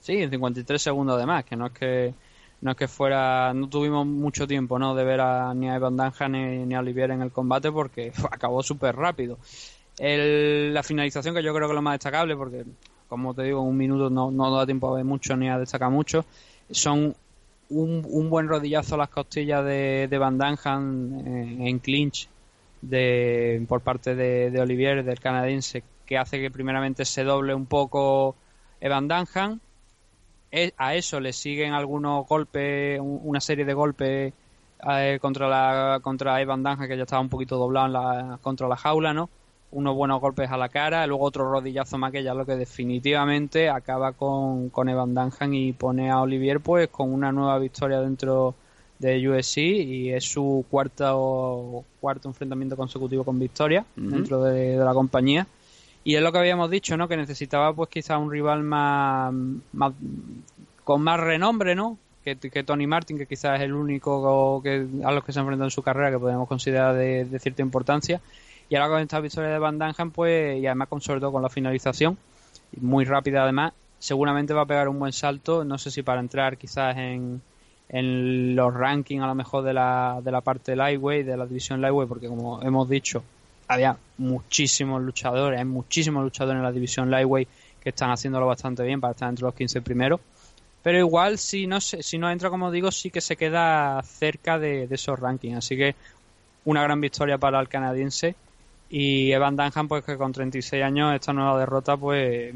Sí, 0.00 0.14
en 0.18 0.30
53 0.30 0.82
segundos 0.82 1.16
además, 1.16 1.44
que 1.44 1.56
no 1.56 1.66
es 1.66 1.72
que 1.72 2.14
no 2.60 2.70
es 2.72 2.76
que 2.76 2.88
fuera, 2.88 3.52
no 3.54 3.68
tuvimos 3.68 4.06
mucho 4.06 4.46
tiempo, 4.46 4.78
¿no? 4.78 4.94
De 4.94 5.04
ver 5.04 5.20
a, 5.20 5.52
ni 5.54 5.68
a 5.68 5.76
Evan 5.76 5.96
Dunham 5.96 6.32
ni, 6.32 6.64
ni 6.66 6.74
a 6.74 6.80
Olivier 6.80 7.10
en 7.12 7.22
el 7.22 7.30
combate 7.30 7.70
porque 7.72 8.12
acabó 8.30 8.62
súper 8.62 8.96
rápido. 8.96 9.38
El- 9.98 10.74
la 10.74 10.82
finalización 10.82 11.34
que 11.34 11.42
yo 11.42 11.54
creo 11.54 11.68
que 11.68 11.72
es 11.72 11.76
lo 11.76 11.82
más 11.82 11.94
destacable 11.94 12.36
porque, 12.36 12.64
como 13.08 13.34
te 13.34 13.42
digo, 13.44 13.60
un 13.62 13.76
minuto 13.76 14.10
no, 14.10 14.30
no 14.30 14.50
da 14.56 14.66
tiempo 14.66 14.88
a 14.92 14.96
ver 14.96 15.04
mucho 15.04 15.36
ni 15.36 15.48
a 15.48 15.58
destacar 15.58 15.90
mucho, 15.90 16.24
son 16.70 17.14
un, 17.70 18.04
un 18.08 18.30
buen 18.30 18.48
rodillazo 18.48 18.94
a 18.94 18.98
las 18.98 19.08
costillas 19.10 19.64
de, 19.64 20.06
de 20.10 20.18
Van 20.18 20.38
Dunham 20.38 21.20
en, 21.26 21.78
clinch 21.80 22.28
de, 22.80 23.64
por 23.68 23.80
parte 23.82 24.14
de, 24.14 24.50
de 24.50 24.60
Olivier, 24.60 25.04
del 25.04 25.20
canadiense, 25.20 25.82
que 26.06 26.18
hace 26.18 26.40
que 26.40 26.50
primeramente 26.50 27.04
se 27.04 27.24
doble 27.24 27.54
un 27.54 27.66
poco 27.66 28.36
Evan 28.80 29.08
Dunham. 29.08 29.60
E- 30.50 30.74
A 30.78 30.94
eso 30.94 31.20
le 31.20 31.32
siguen 31.32 31.72
algunos 31.72 32.26
golpes, 32.26 33.00
un- 33.00 33.20
una 33.24 33.40
serie 33.40 33.64
de 33.64 33.74
golpes 33.74 34.32
eh, 34.90 35.18
contra 35.20 35.48
la 35.48 36.00
contra 36.02 36.40
Evan 36.40 36.62
que 36.88 36.96
ya 36.96 37.04
estaba 37.04 37.22
un 37.22 37.28
poquito 37.28 37.56
doblado 37.58 37.86
en 37.86 37.92
la- 37.94 38.38
contra 38.42 38.68
la 38.68 38.76
jaula, 38.76 39.12
¿no? 39.14 39.28
Unos 39.74 39.96
buenos 39.96 40.20
golpes 40.20 40.50
a 40.50 40.56
la 40.56 40.68
cara, 40.68 41.06
luego 41.06 41.24
otro 41.24 41.50
rodillazo 41.50 41.98
más 41.98 42.12
que 42.12 42.22
ya 42.22 42.32
lo 42.32 42.46
que 42.46 42.54
definitivamente 42.54 43.68
acaba 43.68 44.12
con, 44.12 44.70
con 44.70 44.88
Evan 44.88 45.14
Dunham 45.14 45.52
y 45.52 45.72
pone 45.72 46.10
a 46.10 46.20
Olivier 46.20 46.60
pues 46.60 46.88
con 46.88 47.12
una 47.12 47.32
nueva 47.32 47.58
victoria 47.58 48.00
dentro 48.00 48.54
de 49.00 49.28
UFC 49.28 49.58
y 49.58 50.10
es 50.10 50.24
su 50.24 50.64
cuarto 50.70 51.84
cuarto 52.00 52.28
enfrentamiento 52.28 52.76
consecutivo 52.76 53.24
con 53.24 53.38
victoria 53.38 53.84
dentro 53.96 54.42
de, 54.44 54.78
de 54.78 54.84
la 54.84 54.94
compañía. 54.94 55.46
Y 56.04 56.14
es 56.14 56.22
lo 56.22 56.30
que 56.30 56.38
habíamos 56.38 56.70
dicho 56.70 56.96
no 56.96 57.08
que 57.08 57.16
necesitaba 57.16 57.72
pues 57.72 57.88
quizá 57.88 58.18
un 58.18 58.30
rival 58.30 58.62
más, 58.62 59.34
más 59.72 59.92
con 60.84 61.02
más 61.02 61.18
renombre 61.18 61.74
no 61.74 61.98
que, 62.22 62.36
que 62.36 62.62
Tony 62.62 62.86
Martin 62.86 63.18
que 63.18 63.26
quizás 63.26 63.56
es 63.56 63.62
el 63.64 63.74
único 63.74 64.62
que 64.62 64.86
a 65.02 65.12
los 65.12 65.24
que 65.24 65.32
se 65.32 65.40
ha 65.40 65.42
enfrentado 65.42 65.66
en 65.66 65.70
su 65.72 65.82
carrera 65.82 66.10
que 66.10 66.18
podemos 66.18 66.46
considerar 66.46 66.94
de, 66.94 67.24
de 67.24 67.38
cierta 67.40 67.62
importancia 67.62 68.20
y 68.68 68.76
ahora 68.76 68.88
con 68.88 69.00
esta 69.00 69.20
victoria 69.20 69.50
de 69.50 69.58
Van 69.58 69.78
Damme 69.78 70.10
pues 70.12 70.60
y 70.60 70.66
además 70.66 70.88
con 70.88 71.00
sobre 71.00 71.20
todo 71.20 71.32
con 71.32 71.42
la 71.42 71.48
finalización 71.48 72.16
muy 72.80 73.04
rápida 73.04 73.42
además 73.42 73.72
seguramente 73.98 74.54
va 74.54 74.62
a 74.62 74.66
pegar 74.66 74.88
un 74.88 74.98
buen 74.98 75.12
salto 75.12 75.64
no 75.64 75.78
sé 75.78 75.90
si 75.90 76.02
para 76.02 76.20
entrar 76.20 76.56
quizás 76.56 76.96
en 76.96 77.40
en 77.88 78.56
los 78.56 78.72
rankings 78.72 79.22
a 79.22 79.26
lo 79.26 79.34
mejor 79.34 79.64
de 79.64 79.72
la, 79.72 80.20
de 80.22 80.30
la 80.30 80.40
parte 80.40 80.74
lightweight, 80.74 81.26
de 81.26 81.36
la 81.36 81.46
división 81.46 81.80
lightweight, 81.80 82.08
porque 82.08 82.28
como 82.28 82.62
hemos 82.62 82.88
dicho, 82.88 83.22
había 83.68 83.96
muchísimos 84.18 85.02
luchadores, 85.02 85.58
hay 85.58 85.64
muchísimos 85.64 86.22
luchadores 86.22 86.58
en 86.58 86.64
la 86.64 86.72
división 86.72 87.10
lightweight 87.10 87.48
que 87.80 87.90
están 87.90 88.10
haciéndolo 88.10 88.46
bastante 88.46 88.82
bien 88.82 89.00
para 89.00 89.12
estar 89.12 89.28
entre 89.28 89.44
los 89.44 89.54
15 89.54 89.82
primeros. 89.82 90.20
Pero 90.82 90.98
igual, 90.98 91.38
si 91.38 91.66
no, 91.66 91.80
si 91.80 92.18
no 92.18 92.30
entra, 92.30 92.50
como 92.50 92.70
digo, 92.70 92.90
sí 92.90 93.10
que 93.10 93.22
se 93.22 93.36
queda 93.36 94.02
cerca 94.02 94.58
de 94.58 94.86
esos 94.90 95.18
rankings. 95.18 95.56
Así 95.56 95.76
que 95.76 95.94
una 96.66 96.82
gran 96.82 97.00
victoria 97.00 97.38
para 97.38 97.58
el 97.58 97.68
canadiense. 97.68 98.34
Y 98.90 99.32
Evan 99.32 99.56
Dunham, 99.56 99.88
pues 99.88 100.04
que 100.04 100.16
con 100.16 100.32
36 100.32 100.82
años, 100.82 101.14
esta 101.14 101.32
nueva 101.32 101.58
derrota, 101.58 101.96
pues 101.96 102.54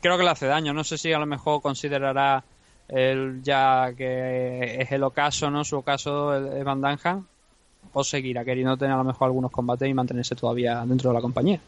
creo 0.00 0.18
que 0.18 0.24
le 0.24 0.30
hace 0.30 0.46
daño. 0.46 0.72
No 0.72 0.84
sé 0.84 0.98
si 0.98 1.12
a 1.12 1.18
lo 1.18 1.26
mejor 1.26 1.62
considerará 1.62 2.44
él 2.88 3.40
ya 3.42 3.92
que 3.96 4.76
es 4.80 4.92
el 4.92 5.02
ocaso, 5.02 5.50
¿no? 5.50 5.64
Su 5.64 5.78
ocaso, 5.78 6.36
el 6.36 6.58
Evan 6.58 6.80
Dunham, 6.80 7.24
o 7.92 8.04
seguirá 8.04 8.44
queriendo 8.44 8.76
tener 8.76 8.94
a 8.94 8.98
lo 8.98 9.04
mejor 9.04 9.26
algunos 9.26 9.50
combates 9.50 9.88
y 9.88 9.94
mantenerse 9.94 10.34
todavía 10.34 10.84
dentro 10.86 11.10
de 11.10 11.14
la 11.14 11.20
compañía. 11.20 11.60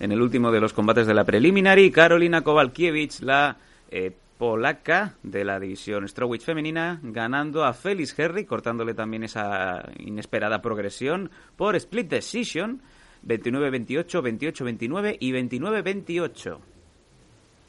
En 0.00 0.12
el 0.12 0.20
último 0.20 0.50
de 0.50 0.60
los 0.60 0.72
combates 0.72 1.06
de 1.06 1.14
la 1.14 1.24
preliminary, 1.24 1.90
Karolina 1.90 2.42
Kowalkiewicz, 2.42 3.20
la 3.22 3.56
eh, 3.90 4.12
polaca 4.38 5.14
de 5.22 5.44
la 5.44 5.60
división 5.60 6.08
strawweight 6.08 6.42
femenina, 6.42 7.00
ganando 7.02 7.64
a 7.64 7.72
Felix 7.72 8.18
Herry, 8.18 8.44
cortándole 8.44 8.94
también 8.94 9.22
esa 9.22 9.88
inesperada 9.98 10.60
progresión 10.60 11.30
por 11.56 11.76
split 11.76 12.08
decision, 12.08 12.82
29-28, 13.26 14.52
28-29 14.52 15.16
y 15.20 15.32
29-28. 15.32 16.58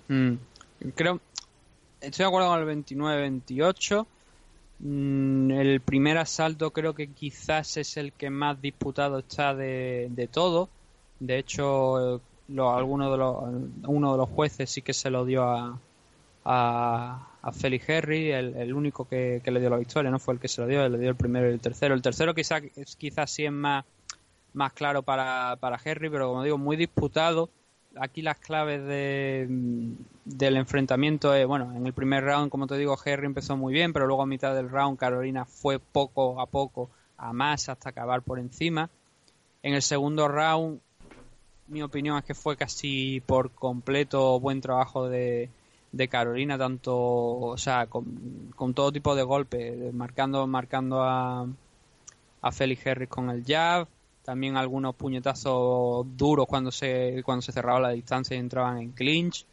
Mm, 0.07 0.34
creo. 0.95 1.20
Estoy 2.01 2.24
de 2.24 2.28
acuerdo 2.28 2.49
con 2.49 2.68
el 2.68 2.86
29-28. 2.86 4.05
Mm, 4.80 5.51
el 5.51 5.82
primer 5.82 6.18
asalto 6.18 6.72
creo 6.72 6.93
que 6.93 7.07
quizás 7.07 7.78
es 7.78 7.95
el 7.97 8.11
que 8.11 8.30
más 8.30 8.61
disputado 8.61 9.20
está 9.20 9.53
de, 9.53 10.07
de 10.09 10.28
todo. 10.28 10.70
De 11.20 11.38
hecho, 11.38 12.22
lo, 12.49 12.76
alguno 12.76 13.11
de 13.11 13.18
los, 13.18 13.36
uno 13.88 14.11
de 14.11 14.18
los 14.18 14.30
jueces 14.30 14.70
sí 14.70 14.82
que 14.82 14.93
se 14.93 15.09
lo 15.09 15.24
dio 15.26 15.43
a, 15.43 15.80
a, 16.46 17.28
a 17.41 17.52
Felix 17.52 17.89
Henry, 17.89 18.32
el, 18.32 18.56
el 18.56 18.74
único 18.74 19.06
que, 19.08 19.41
que 19.43 19.52
le 19.52 19.60
dio 19.60 19.70
la 19.70 19.78
victoria, 19.78 20.12
no 20.12 20.20
fue 20.20 20.36
el 20.36 20.39
que 20.39 20.48
se 20.48 20.62
lo 20.62 20.68
dio, 20.68 20.88
le 20.88 20.98
dio 20.98 21.10
el 21.10 21.16
primero 21.16 21.50
y 21.50 21.54
el 21.54 21.60
tercero. 21.60 21.93
El 21.93 22.02
tercero 22.02 22.34
quizás 22.34 22.62
quizás 22.98 23.30
sí 23.32 23.46
es 23.46 23.52
más, 23.52 23.84
más 24.54 24.72
claro 24.74 25.04
para, 25.04 25.58
para 25.60 25.80
pero 25.84 26.30
como 26.30 26.43
digo, 26.43 26.58
muy 26.58 26.78
disputado 26.78 27.50
aquí 28.00 28.22
las 28.22 28.38
claves 28.38 28.84
de, 28.86 29.48
del 30.26 30.58
enfrentamiento 30.58 31.34
es, 31.34 31.46
bueno, 31.48 31.74
en 31.76 31.86
el 31.86 31.93
primer 31.93 32.24
round, 32.24 32.50
como 32.50 32.68
te 32.68 32.78
digo, 32.78 32.98
Henry 33.04 33.26
empezó 33.26 33.58
muy 33.58 33.74
bien, 33.74 33.93
pero 33.93 34.08
luego 34.08 34.24
a 34.24 34.26
mitad 34.26 34.56
del 34.56 34.70
round 34.70 34.98
Carolina 34.98 35.46
fue 35.46 35.80
poco 35.80 36.39
a 36.41 36.46
poco 36.46 36.89
a 37.18 37.34
más 37.34 37.70
hasta 37.70 37.89
acabar 37.89 38.22
por 38.22 38.39
encima. 38.39 38.89
En 39.64 39.74
el 39.74 39.82
segundo 39.82 40.28
round, 40.28 40.80
mi 41.68 41.82
opinión 41.82 42.18
es 42.18 42.26
que 42.26 42.36
fue 42.36 42.58
casi 42.58 43.22
por 43.26 43.52
completo 43.52 44.39
buen 44.39 44.62
trabajo 44.62 45.08
de, 45.08 45.50
de 45.96 46.10
Carolina, 46.10 46.58
tanto, 46.58 46.93
o 46.93 47.58
sea, 47.58 47.88
con, 47.88 48.52
con 48.54 48.74
todo 48.74 48.91
tipo 48.91 49.16
de 49.16 49.24
golpes, 49.24 49.93
marcando, 49.93 50.46
marcando 50.46 51.02
a, 51.02 51.48
a 52.41 52.52
Felix 52.52 52.86
Harris 52.86 53.08
con 53.08 53.30
el 53.30 53.46
jab, 53.46 53.88
también 54.24 54.58
algunos 54.58 54.93
puñetazos 54.96 56.06
duros 56.18 56.48
cuando 56.48 56.72
se 56.72 57.22
cuando 57.24 57.41
se 57.41 57.54
cerraba 57.54 57.80
la 57.80 57.89
distancia 57.91 58.36
y 58.36 58.39
entraban 58.39 58.80
en 58.80 58.91
clinch. 58.91 59.46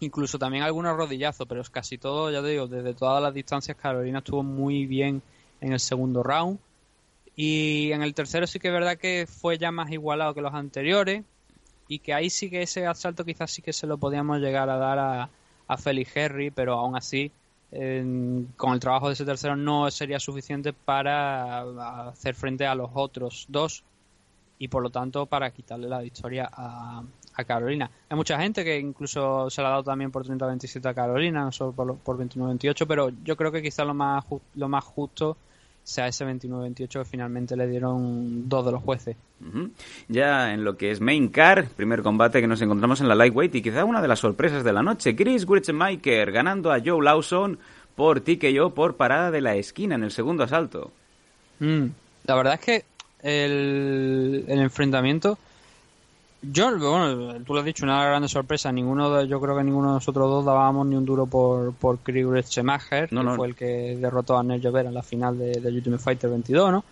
Incluso 0.00 0.38
también 0.38 0.64
algunos 0.64 0.96
rodillazos 0.96 1.46
pero 1.46 1.60
es 1.60 1.70
casi 1.70 1.96
todo 1.96 2.30
ya 2.30 2.42
te 2.42 2.48
digo 2.48 2.66
desde 2.66 2.92
todas 2.92 3.22
las 3.22 3.32
distancias 3.32 3.76
Carolina 3.76 4.18
estuvo 4.18 4.42
muy 4.42 4.86
bien 4.86 5.22
en 5.60 5.72
el 5.72 5.80
segundo 5.80 6.22
round. 6.24 6.58
Y 7.36 7.92
en 7.92 8.02
el 8.02 8.14
tercero 8.14 8.46
sí 8.46 8.58
que 8.58 8.68
es 8.68 8.74
verdad 8.74 8.98
que 8.98 9.26
fue 9.28 9.58
ya 9.58 9.70
más 9.70 9.92
igualado 9.92 10.34
que 10.34 10.40
los 10.40 10.54
anteriores 10.54 11.22
y 11.88 12.00
que 12.00 12.14
ahí 12.14 12.30
sí 12.30 12.50
que 12.50 12.62
ese 12.62 12.86
asalto 12.86 13.24
quizás 13.24 13.50
sí 13.50 13.62
que 13.62 13.72
se 13.72 13.86
lo 13.86 13.98
podíamos 13.98 14.40
llegar 14.40 14.68
a 14.70 14.76
dar 14.76 14.98
a, 14.98 15.30
a 15.68 15.76
Felix 15.76 16.16
Henry 16.16 16.50
pero 16.50 16.74
aún 16.74 16.96
así 16.96 17.30
eh, 17.72 18.44
con 18.56 18.72
el 18.74 18.80
trabajo 18.80 19.08
de 19.08 19.14
ese 19.14 19.24
tercero 19.24 19.56
no 19.56 19.90
sería 19.90 20.20
suficiente 20.20 20.72
para 20.72 22.08
hacer 22.08 22.34
frente 22.34 22.66
a 22.66 22.74
los 22.74 22.90
otros 22.94 23.46
dos 23.48 23.84
y 24.58 24.68
por 24.68 24.82
lo 24.82 24.90
tanto 24.90 25.26
para 25.26 25.50
quitarle 25.50 25.88
la 25.88 26.00
victoria 26.00 26.48
a, 26.50 27.02
a 27.34 27.44
Carolina. 27.44 27.90
Hay 28.08 28.16
mucha 28.16 28.38
gente 28.40 28.64
que 28.64 28.78
incluso 28.78 29.50
se 29.50 29.60
la 29.60 29.68
ha 29.68 29.70
dado 29.72 29.84
también 29.84 30.10
por 30.10 30.24
30-27 30.24 30.86
a 30.86 30.94
Carolina, 30.94 31.44
no 31.44 31.52
solo 31.52 31.72
por, 31.72 31.96
por 31.98 32.16
29-28, 32.18 32.86
pero 32.86 33.10
yo 33.24 33.36
creo 33.36 33.52
que 33.52 33.62
quizás 33.62 33.86
lo 33.86 33.94
más, 33.94 34.24
lo 34.54 34.68
más 34.68 34.84
justo 34.84 35.36
sea 35.86 36.08
ese 36.08 36.26
29-28 36.26 36.88
que 36.88 37.04
finalmente 37.04 37.56
le 37.56 37.68
dieron 37.68 38.48
dos 38.48 38.66
de 38.66 38.72
los 38.72 38.82
jueces. 38.82 39.16
Uh 39.40 39.44
-huh. 39.44 39.70
Ya 40.08 40.52
en 40.52 40.64
lo 40.64 40.76
que 40.76 40.90
es 40.90 41.00
Main 41.00 41.28
Car, 41.28 41.68
primer 41.76 42.02
combate 42.02 42.40
que 42.40 42.48
nos 42.48 42.60
encontramos 42.60 43.00
en 43.00 43.06
la 43.06 43.14
Lightweight 43.14 43.54
y 43.54 43.62
quizá 43.62 43.84
una 43.84 44.02
de 44.02 44.08
las 44.08 44.18
sorpresas 44.18 44.64
de 44.64 44.72
la 44.72 44.82
noche, 44.82 45.14
Chris 45.14 45.46
Wurzenmacher 45.46 46.32
ganando 46.32 46.72
a 46.72 46.80
Joe 46.84 47.04
Lawson 47.04 47.60
por 47.94 48.20
TKO 48.20 48.74
por 48.74 48.96
parada 48.96 49.30
de 49.30 49.40
la 49.40 49.54
esquina 49.54 49.94
en 49.94 50.02
el 50.02 50.10
segundo 50.10 50.42
asalto. 50.42 50.90
Mm, 51.60 51.86
la 52.24 52.34
verdad 52.34 52.54
es 52.54 52.60
que 52.60 52.84
el, 53.22 54.44
el 54.48 54.58
enfrentamiento 54.58 55.38
yo, 56.42 56.78
bueno, 56.78 57.42
tú 57.44 57.54
lo 57.54 57.60
has 57.60 57.64
dicho, 57.66 57.84
una 57.84 58.04
grande 58.06 58.28
sorpresa. 58.28 58.70
Ninguno 58.70 59.10
de, 59.10 59.26
yo 59.28 59.40
creo 59.40 59.56
que 59.56 59.64
ninguno 59.64 59.88
de 59.88 59.94
nosotros 59.94 60.28
dos 60.30 60.44
dábamos 60.44 60.86
ni 60.86 60.94
un 60.94 61.04
duro 61.04 61.26
por, 61.26 61.72
por 61.74 61.98
Chris 61.98 62.26
Schemacher, 62.48 63.12
No, 63.12 63.20
que 63.22 63.26
no. 63.26 63.34
fue 63.36 63.48
el 63.48 63.54
que 63.56 63.96
derrotó 64.00 64.36
a 64.38 64.42
Nerjo 64.42 64.70
Vera 64.70 64.88
en 64.88 64.94
la 64.94 65.02
final 65.02 65.36
de, 65.38 65.52
de 65.60 65.68
Ultimate 65.70 66.02
Fighter 66.02 66.30
22, 66.30 66.70
¿no? 66.72 66.84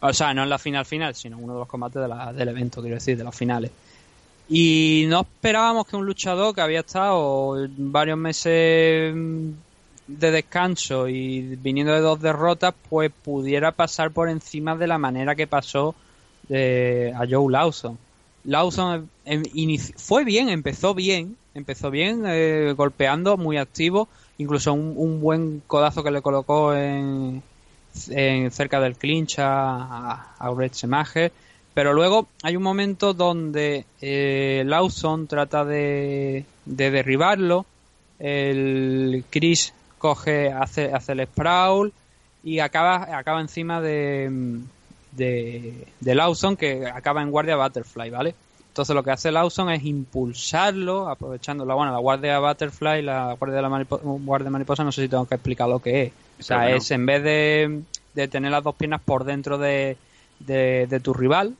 O 0.00 0.12
sea, 0.12 0.32
no 0.32 0.42
en 0.44 0.48
la 0.48 0.58
final 0.58 0.84
final, 0.86 1.14
sino 1.14 1.36
uno 1.38 1.52
de 1.54 1.58
los 1.60 1.68
combates 1.68 2.00
de 2.00 2.08
la- 2.08 2.32
del 2.32 2.48
evento, 2.48 2.80
quiero 2.80 2.96
decir, 2.96 3.16
de 3.18 3.24
las 3.24 3.34
finales. 3.36 3.70
Y 4.48 5.06
no 5.08 5.20
esperábamos 5.22 5.86
que 5.86 5.96
un 5.96 6.04
luchador 6.06 6.54
que 6.54 6.60
había 6.60 6.80
estado 6.80 7.56
varios 7.78 8.18
meses 8.18 9.14
mm, 9.14 9.48
de 10.06 10.30
descanso 10.30 11.08
y 11.08 11.56
viniendo 11.56 11.92
de 11.94 12.00
dos 12.00 12.20
derrotas, 12.20 12.74
pues 12.90 13.10
pudiera 13.10 13.72
pasar 13.72 14.10
por 14.10 14.28
encima 14.28 14.76
de 14.76 14.86
la 14.86 14.98
manera 14.98 15.34
que 15.34 15.46
pasó 15.46 15.94
eh, 16.50 17.10
a 17.14 17.20
Joe 17.28 17.50
Lawson. 17.50 17.98
Lawson 18.44 19.08
inici- 19.26 19.94
fue 19.96 20.24
bien, 20.24 20.48
empezó 20.48 20.94
bien, 20.94 21.36
empezó 21.54 21.90
bien, 21.90 22.24
eh, 22.26 22.74
golpeando, 22.76 23.36
muy 23.36 23.56
activo, 23.56 24.08
incluso 24.38 24.72
un, 24.72 25.20
buen 25.20 25.62
codazo 25.66 26.02
que 26.02 26.10
le 26.10 26.22
colocó 26.22 26.74
en, 26.74 27.42
cerca 27.92 28.80
del 28.80 28.96
clinch 28.96 29.38
a, 29.38 30.34
a, 30.38 30.50
Brett 30.50 30.74
Semager. 30.74 31.32
Pero 31.72 31.92
luego 31.92 32.28
hay 32.42 32.56
un 32.56 32.62
momento 32.62 33.14
donde 33.14 33.84
eh, 34.00 34.62
Lawson 34.66 35.26
trata 35.26 35.64
de, 35.64 36.44
de 36.66 36.90
derribarlo. 36.90 37.66
El 38.18 39.24
Chris 39.30 39.72
coge, 39.98 40.52
hace, 40.52 40.92
hace 40.92 41.12
el 41.12 41.26
sprawl 41.26 41.92
y 42.44 42.60
acaba, 42.60 43.16
acaba 43.18 43.40
encima 43.40 43.80
de, 43.80 44.60
de, 45.16 45.86
de 46.00 46.14
Lawson 46.14 46.56
que 46.56 46.86
acaba 46.86 47.22
en 47.22 47.30
guardia 47.30 47.56
butterfly, 47.56 48.10
¿vale? 48.10 48.34
Entonces 48.68 48.94
lo 48.94 49.04
que 49.04 49.12
hace 49.12 49.30
Lawson 49.30 49.70
es 49.70 49.84
impulsarlo, 49.84 51.08
aprovechando 51.08 51.64
la, 51.64 51.74
bueno, 51.74 51.92
la 51.92 51.98
guardia 51.98 52.40
butterfly, 52.40 53.02
la 53.02 53.34
guardia 53.38 53.56
de 53.56 53.62
la 53.62 53.68
maripo- 53.68 54.00
guardia 54.02 54.50
mariposa, 54.50 54.82
no 54.82 54.90
sé 54.90 55.02
si 55.02 55.08
tengo 55.08 55.26
que 55.26 55.36
explicar 55.36 55.68
lo 55.68 55.78
que 55.78 56.02
es. 56.02 56.12
O 56.40 56.42
sea, 56.42 56.62
bueno. 56.62 56.76
es 56.76 56.90
en 56.90 57.06
vez 57.06 57.22
de, 57.22 57.82
de 58.14 58.28
tener 58.28 58.50
las 58.50 58.64
dos 58.64 58.74
piernas 58.74 59.00
por 59.00 59.22
dentro 59.24 59.58
de, 59.58 59.96
de, 60.40 60.88
de 60.88 61.00
tu 61.00 61.14
rival, 61.14 61.54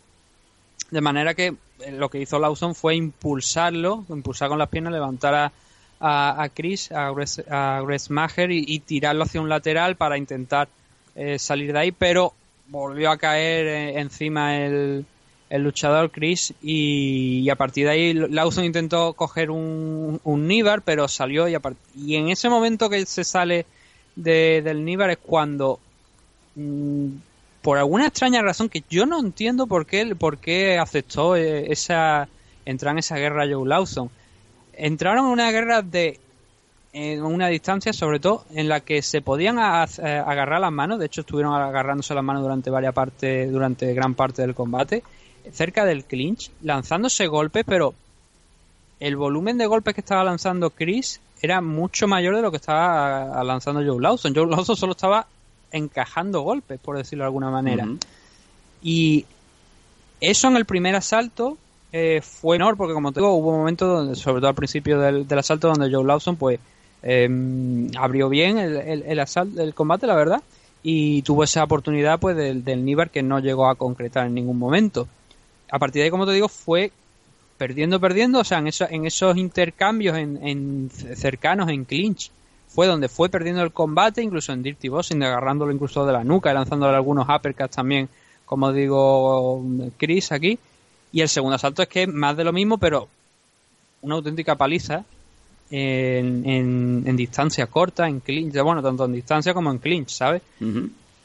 de 0.91 1.01
manera 1.01 1.35
que 1.35 1.55
eh, 1.81 1.93
lo 1.93 2.09
que 2.09 2.19
hizo 2.21 2.39
Lawson 2.41 2.75
fue 2.75 2.97
impulsarlo, 2.97 4.05
impulsar 4.09 4.49
con 4.49 4.59
las 4.59 4.69
piernas, 4.69 4.93
levantar 4.93 5.35
a, 5.37 5.53
a, 6.01 6.43
a 6.43 6.49
Chris, 6.49 6.91
a 6.91 7.13
Gres, 7.13 7.43
a 7.49 7.81
Gressmacher 7.87 8.51
y, 8.51 8.65
y 8.67 8.81
tirarlo 8.81 9.23
hacia 9.23 9.41
un 9.41 9.49
lateral 9.49 9.95
para 9.95 10.19
intentar 10.19 10.67
eh, 11.15 11.39
salir 11.39 11.73
de 11.73 11.79
ahí, 11.79 11.93
pero 11.93 12.35
volvió 12.69 13.11
a 13.11 13.19
caer 13.19 13.67
eh, 13.67 14.01
encima 14.01 14.57
el, 14.65 15.05
el 15.51 15.63
luchador 15.63 16.11
Chris 16.11 16.53
y, 16.63 17.41
y 17.41 17.51
a 17.51 17.57
partir 17.57 17.87
de 17.87 17.93
ahí 17.93 18.15
Lawson 18.15 18.65
intentó 18.65 19.13
coger 19.15 19.51
un, 19.51 20.21
un 20.25 20.47
Nibar, 20.49 20.83
pero 20.83 21.09
salió 21.09 21.49
y, 21.49 21.55
a 21.55 21.61
part- 21.61 21.77
y 21.95 22.17
en 22.17 22.29
ese 22.31 22.49
momento 22.49 22.89
que 22.91 23.05
se 23.07 23.25
sale 23.25 23.67
de, 24.17 24.63
del 24.63 24.85
Nibar 24.85 25.11
es 25.11 25.19
cuando 25.19 25.79
mm, 26.55 27.09
por 27.63 27.79
alguna 27.79 28.07
extraña 28.07 28.43
razón 28.43 28.69
que 28.69 28.85
yo 28.91 29.07
no 29.07 29.19
entiendo 29.21 29.67
por 29.67 29.87
qué, 29.87 30.15
por 30.17 30.39
qué 30.39 30.79
aceptó 30.79 31.37
eh, 31.37 31.71
esa 31.73 32.29
entrar 32.67 32.93
en 32.93 32.99
esa 32.99 33.17
guerra 33.17 33.47
Joe 33.51 33.69
Lawson. 33.69 34.11
Entraron 34.75 35.27
en 35.27 35.33
una 35.33 35.51
guerra 35.51 35.83
de 35.83 36.19
en 36.97 37.23
una 37.25 37.49
distancia 37.49 37.93
sobre 37.93 38.21
todo 38.21 38.45
en 38.55 38.69
la 38.69 38.81
que 38.81 39.03
se 39.03 39.21
podían 39.21 39.59
a- 39.59 39.83
agarrar 39.83 40.61
las 40.61 40.73
manos, 40.73 40.99
de 41.01 41.07
hecho 41.07 41.23
estuvieron 41.23 41.53
agarrándose 41.53 42.15
las 42.15 42.23
manos 42.25 42.43
durante 42.43 42.71
varias 42.71 42.95
partes, 42.95 43.51
durante 43.53 43.93
gran 43.95 44.15
parte 44.15 44.43
del 44.43 44.55
combate, 44.55 45.03
cerca 45.53 45.85
del 45.85 46.05
clinch, 46.05 46.51
lanzándose 46.63 47.27
golpes, 47.27 47.65
pero 47.67 47.95
el 49.01 49.17
volumen 49.17 49.59
de 49.59 49.67
golpes 49.67 49.93
que 49.95 50.01
estaba 50.01 50.25
lanzando 50.25 50.71
Chris 50.71 51.21
era 51.43 51.61
mucho 51.61 52.07
mayor 52.07 52.37
de 52.37 52.43
lo 52.43 52.51
que 52.51 52.57
estaba 52.59 53.39
ah, 53.39 53.45
lanzando 53.45 53.81
Joe 53.85 54.01
Lawson. 54.01 54.33
Joe 54.35 54.47
Lawson 54.47 54.77
solo 54.77 54.93
estaba 54.93 55.27
encajando 55.73 56.41
golpes, 56.43 56.79
por 56.81 56.97
decirlo 56.97 57.25
de 57.25 57.27
alguna 57.27 57.51
manera. 57.51 57.85
Y 58.83 59.27
eso 60.21 60.49
en 60.49 60.57
el 60.57 60.65
primer 60.65 60.95
asalto 60.95 61.59
eh, 61.93 62.21
fue 62.23 62.57
menor, 62.59 62.77
porque 62.77 62.95
como 62.95 63.13
te 63.13 63.21
digo, 63.21 63.35
hubo 63.35 63.53
momentos, 63.53 63.89
donde, 63.89 64.15
sobre 64.15 64.41
todo 64.41 64.49
al 64.49 64.55
principio 64.55 64.99
del, 65.01 65.27
del 65.29 65.39
asalto, 65.39 65.69
donde 65.69 65.93
Joe 65.95 66.05
Lawson 66.05 66.37
pues 66.37 66.61
eh, 67.05 67.29
abrió 67.99 68.29
bien 68.29 68.59
el, 68.59 68.77
el, 68.77 69.03
el, 69.03 69.19
asal- 69.21 69.59
el 69.59 69.75
combate, 69.75 70.07
la 70.07 70.17
verdad. 70.17 70.43
y 70.83 71.23
tuvo 71.23 71.45
esa 71.45 71.63
oportunidad 71.65 72.19
pues 72.19 72.37
del, 72.37 72.65
del 72.65 72.85
Níbar 72.85 73.11
que 73.11 73.23
no 73.23 73.39
llegó 73.41 73.69
a 73.69 73.75
concretar 73.77 74.27
en 74.27 74.35
ningún 74.35 74.59
momento. 74.59 75.07
A 75.71 75.79
partir 75.79 76.01
de 76.01 76.05
ahí, 76.05 76.11
como 76.11 76.27
te 76.27 76.33
digo, 76.33 76.49
fue 76.49 76.91
perdiendo, 77.59 78.01
perdiendo, 78.01 78.41
o 78.41 78.45
sea, 78.45 78.59
en, 78.59 78.67
eso- 78.67 78.89
en 78.91 79.07
esos 79.07 79.37
intercambios 79.37 80.17
en, 80.19 80.39
en 80.47 80.91
cercanos, 80.91 81.69
en 81.71 81.85
clinch, 81.85 82.31
fue 82.69 82.87
donde 82.87 83.09
fue 83.09 83.29
perdiendo 83.29 83.63
el 83.63 83.71
combate, 83.73 84.21
incluso 84.23 84.53
en 84.53 84.63
Dirty 84.63 84.89
Boxing, 84.89 85.23
agarrándolo 85.23 85.73
incluso 85.73 86.05
de 86.05 86.13
la 86.13 86.25
nuca 86.25 86.51
y 86.51 86.55
lanzándole 86.55 86.97
algunos 86.97 87.29
uppercuts 87.29 87.77
también, 87.77 88.09
como 88.45 88.73
digo 88.73 89.63
Chris 89.97 90.33
aquí. 90.33 90.59
Y 91.13 91.21
el 91.21 91.29
segundo 91.29 91.55
asalto 91.55 91.83
es 91.83 91.89
que 91.89 92.07
más 92.09 92.37
de 92.37 92.43
lo 92.45 92.53
mismo, 92.53 92.77
pero 92.79 93.09
una 94.03 94.17
auténtica 94.17 94.57
paliza 94.57 95.05
en, 95.71 96.43
en, 96.49 96.84
en 97.05 97.17
distancia 97.17 97.67
corta, 97.67 98.09
en 98.09 98.21
clinch, 98.21 98.53
bueno, 98.63 98.83
tanto 98.83 99.05
en 99.05 99.13
distancia 99.13 99.53
como 99.55 99.71
en 99.71 99.79
clinch, 99.79 100.09
¿sabes? 100.09 100.43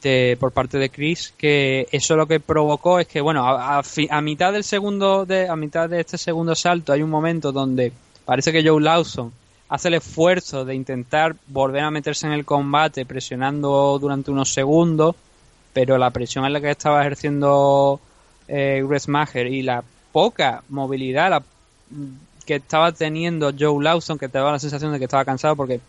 De- 0.02 0.36
por 0.40 0.52
parte 0.52 0.78
de 0.78 0.88
Chris 0.88 1.34
que 1.36 1.86
eso 1.92 2.16
lo 2.16 2.26
que 2.26 2.40
provocó 2.40 2.98
es 3.00 3.06
que 3.06 3.20
bueno 3.20 3.46
a, 3.46 3.78
a 3.78 3.82
fi- 3.82 4.08
a 4.10 4.22
mitad 4.22 4.50
del 4.50 4.64
segundo 4.64 5.26
de 5.26 5.46
a 5.46 5.56
mitad 5.56 5.90
de 5.90 6.00
este 6.00 6.16
segundo 6.16 6.54
salto 6.54 6.94
hay 6.94 7.02
un 7.02 7.10
momento 7.10 7.52
donde 7.52 7.92
parece 8.24 8.50
que 8.50 8.66
Joe 8.66 8.80
Lawson 8.80 9.30
hace 9.68 9.88
el 9.88 9.94
esfuerzo 9.94 10.64
de 10.64 10.74
intentar 10.74 11.36
volver 11.48 11.82
a 11.84 11.90
meterse 11.90 12.26
en 12.26 12.32
el 12.32 12.46
combate 12.46 13.04
presionando 13.04 13.98
durante 14.00 14.30
unos 14.30 14.50
segundos 14.50 15.16
pero 15.74 15.98
la 15.98 16.08
presión 16.10 16.46
en 16.46 16.54
la 16.54 16.62
que 16.62 16.70
estaba 16.70 17.02
ejerciendo 17.02 18.00
eh, 18.48 18.82
Maher 19.06 19.48
y 19.48 19.60
la 19.60 19.84
poca 20.12 20.62
movilidad 20.70 21.28
la- 21.28 21.42
que 22.50 22.56
estaba 22.56 22.90
teniendo 22.90 23.52
Joe 23.56 23.80
Lawson 23.84 24.18
que 24.18 24.28
te 24.28 24.38
daba 24.38 24.50
la 24.50 24.58
sensación 24.58 24.90
de 24.92 24.98
que 24.98 25.04
estaba 25.04 25.24
cansado 25.24 25.54
porque 25.54 25.80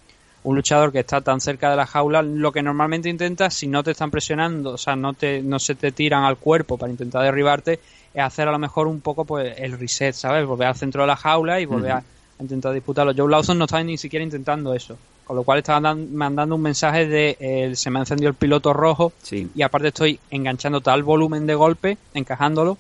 un 0.44 0.56
luchador 0.56 0.92
que 0.92 1.00
está 1.00 1.20
tan 1.22 1.42
cerca 1.42 1.72
de 1.72 1.76
la 1.76 1.88
jaula, 1.88 2.22
lo 2.22 2.52
que 2.52 2.62
normalmente 2.62 3.10
intenta, 3.10 3.50
si 3.50 3.66
no 3.68 3.82
te 3.84 3.90
están 3.92 4.12
presionando, 4.12 4.72
o 4.74 4.78
sea, 4.78 4.96
no 4.96 5.14
te, 5.14 5.42
no 5.42 5.58
se 5.58 5.74
te 5.74 5.92
tiran 5.92 6.24
al 6.24 6.38
cuerpo 6.38 6.78
para 6.78 6.92
intentar 6.92 7.24
derribarte, 7.24 7.80
es 8.14 8.22
hacer 8.24 8.48
a 8.48 8.52
lo 8.52 8.60
mejor 8.60 8.86
un 8.86 9.02
poco 9.02 9.26
pues 9.26 9.56
el 9.58 9.78
reset, 9.80 10.14
¿sabes? 10.14 10.46
Volver 10.46 10.68
al 10.68 10.76
centro 10.76 11.02
de 11.02 11.08
la 11.08 11.16
jaula 11.16 11.60
y 11.60 11.66
volver 11.66 11.92
a, 11.94 11.98
a 11.98 12.04
intentar 12.42 12.74
disputarlo. 12.74 13.14
Joe 13.18 13.30
Lawson 13.30 13.58
no 13.58 13.66
estaba 13.66 13.84
ni 13.84 13.98
siquiera 13.98 14.24
intentando 14.24 14.74
eso, 14.76 14.98
con 15.26 15.36
lo 15.36 15.42
cual 15.44 15.58
estaba 15.60 15.80
dan- 15.82 16.14
mandando 16.14 16.56
un 16.56 16.62
mensaje 16.62 17.08
de 17.08 17.38
eh, 17.40 17.76
se 17.76 17.90
me 17.90 17.98
ha 17.98 18.02
encendido 18.04 18.30
el 18.30 18.36
piloto 18.36 18.72
rojo 18.74 19.14
Sí. 19.24 19.50
y 19.56 19.62
aparte 19.64 19.88
estoy 19.88 20.20
enganchando 20.30 20.82
tal 20.82 21.02
volumen 21.04 21.48
de 21.48 21.56
golpe, 21.56 21.98
encajándolo, 22.14 22.78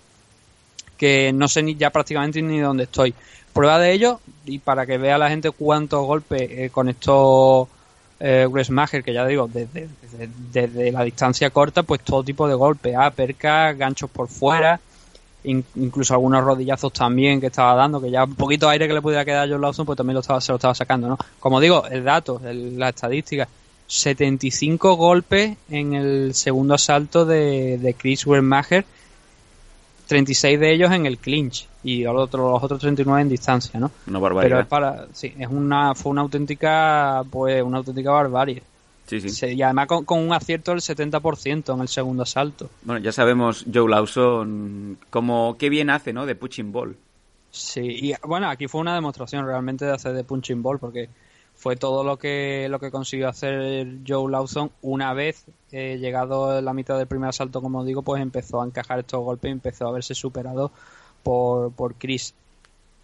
que 0.97 1.32
no 1.34 1.47
sé 1.47 1.63
ni 1.63 1.75
ya 1.75 1.89
prácticamente 1.89 2.41
ni 2.41 2.59
dónde 2.59 2.84
estoy. 2.84 3.13
Prueba 3.54 3.80
de 3.80 3.91
ello, 3.91 4.20
y 4.45 4.60
para 4.60 4.86
que 4.86 4.97
vea 4.97 5.18
la 5.18 5.30
gente 5.30 5.52
cuántos 5.52 6.06
golpes 6.06 6.41
eh, 6.49 6.70
conectó 6.72 7.68
eh, 8.20 8.47
Gressmacher, 8.52 9.04
que 9.04 9.14
ya 9.14 9.26
digo, 9.26 9.47
desde, 9.52 9.89
desde, 10.02 10.30
desde 10.52 10.91
la 10.91 11.04
distancia 11.04 11.49
corta, 11.49 11.84
pues 11.84 12.02
todo 12.02 12.24
tipo 12.24 12.47
de 12.47 12.54
golpes, 12.56 12.95
uppercut, 12.95 13.78
ganchos 13.78 14.10
por 14.10 14.28
fuera, 14.28 14.80
in- 15.43 15.66
incluso 15.76 16.14
algunos 16.14 16.43
rodillazos 16.43 16.93
también 16.93 17.39
que 17.41 17.47
estaba 17.47 17.74
dando, 17.76 17.99
que 18.02 18.12
ya 18.12 18.24
un 18.24 18.36
poquito 18.36 18.68
de 18.68 18.74
aire 18.74 18.88
que 18.88 18.93
le 18.93 19.02
pudiera 19.02 19.26
quedar 19.26 19.47
a 19.47 19.52
John 19.52 19.62
Lawson, 19.62 19.86
pues 19.86 19.97
también 19.97 20.14
lo 20.16 20.22
estaba, 20.22 20.39
se 20.39 20.52
lo 20.52 20.58
estaba 20.58 20.76
sacando, 20.76 21.08
¿no? 21.10 21.18
Como 21.39 21.60
digo, 21.60 21.86
el 21.88 22.04
dato, 22.04 22.39
el- 22.45 22.78
la 22.80 22.89
estadística, 22.89 23.47
75 23.88 24.95
golpes 24.95 25.58
en 25.70 25.93
el 25.93 26.34
segundo 26.34 26.76
asalto 26.76 27.26
de, 27.26 27.78
de 27.78 27.93
Chris 27.93 28.26
Gressmacher, 28.26 28.86
36 30.16 30.59
de 30.59 30.74
ellos 30.74 30.91
en 30.91 31.05
el 31.05 31.18
clinch 31.18 31.68
y 31.84 32.03
los 32.03 32.16
otros, 32.16 32.51
los 32.53 32.64
otros 32.64 32.80
39 32.82 33.22
en 33.22 33.30
distancia, 33.30 33.80
¿no? 33.80 33.88
Una 34.07 34.20
Pero 34.20 34.22
barbaridad. 34.22 34.59
es 34.62 34.68
para, 34.68 35.05
sí, 35.14 35.34
es 35.39 35.47
una, 35.47 35.95
fue 35.95 36.12
una 36.12 36.22
auténtica, 36.22 37.24
pues, 37.32 37.64
una 37.64 37.78
auténtica 37.80 38.12
barbarie. 38.12 38.62
Sí, 39.07 39.20
sí. 39.22 39.30
Se- 39.30 39.51
y 39.53 39.62
además 39.62 39.88
con, 39.88 40.05
con 40.05 40.20
un 40.20 40.32
acierto 40.34 40.72
del 40.72 40.82
70% 40.82 41.74
en 41.74 41.82
el 41.82 41.88
segundo 41.88 42.24
asalto. 42.24 42.70
Bueno, 42.84 43.01
ya 43.01 43.12
sabemos 43.12 43.66
Joe 43.74 43.89
Lawson 43.89 44.97
como 45.09 45.57
qué 45.57 45.70
bien 45.70 45.89
hace, 45.89 46.14
¿no? 46.14 46.26
De 46.26 46.36
punching 46.36 46.72
ball. 46.72 46.95
Sí, 47.49 47.82
y 47.82 48.14
bueno, 48.26 48.49
aquí 48.49 48.68
fue 48.68 48.80
una 48.82 48.95
demostración 48.95 49.45
realmente 49.45 49.86
de 49.86 49.91
hacer 49.91 50.14
de 50.14 50.24
punching 50.24 50.62
ball 50.62 50.80
porque 50.80 51.09
fue 51.62 51.76
todo 51.76 52.03
lo 52.03 52.18
que 52.18 52.66
lo 52.72 52.80
que 52.80 52.89
consiguió 52.89 53.30
hacer 53.30 53.97
Joe 54.07 54.32
Lawson 54.32 54.72
una 54.82 55.14
vez 55.14 55.45
eh, 55.72 55.99
llegado 55.99 56.49
a 56.49 56.59
la 56.59 56.74
mitad 56.74 56.97
del 56.97 57.05
primer 57.05 57.30
asalto, 57.30 57.62
como 57.62 57.86
digo, 57.86 58.01
pues 58.01 58.20
empezó 58.20 58.64
a 58.64 58.66
encajar 58.66 58.97
estos 58.97 59.24
golpes 59.24 59.49
y 59.49 59.51
empezó 59.51 59.88
a 59.88 59.91
verse 59.91 60.16
superado 60.16 60.72
por, 61.22 61.72
por 61.74 61.93
Chris. 61.93 62.34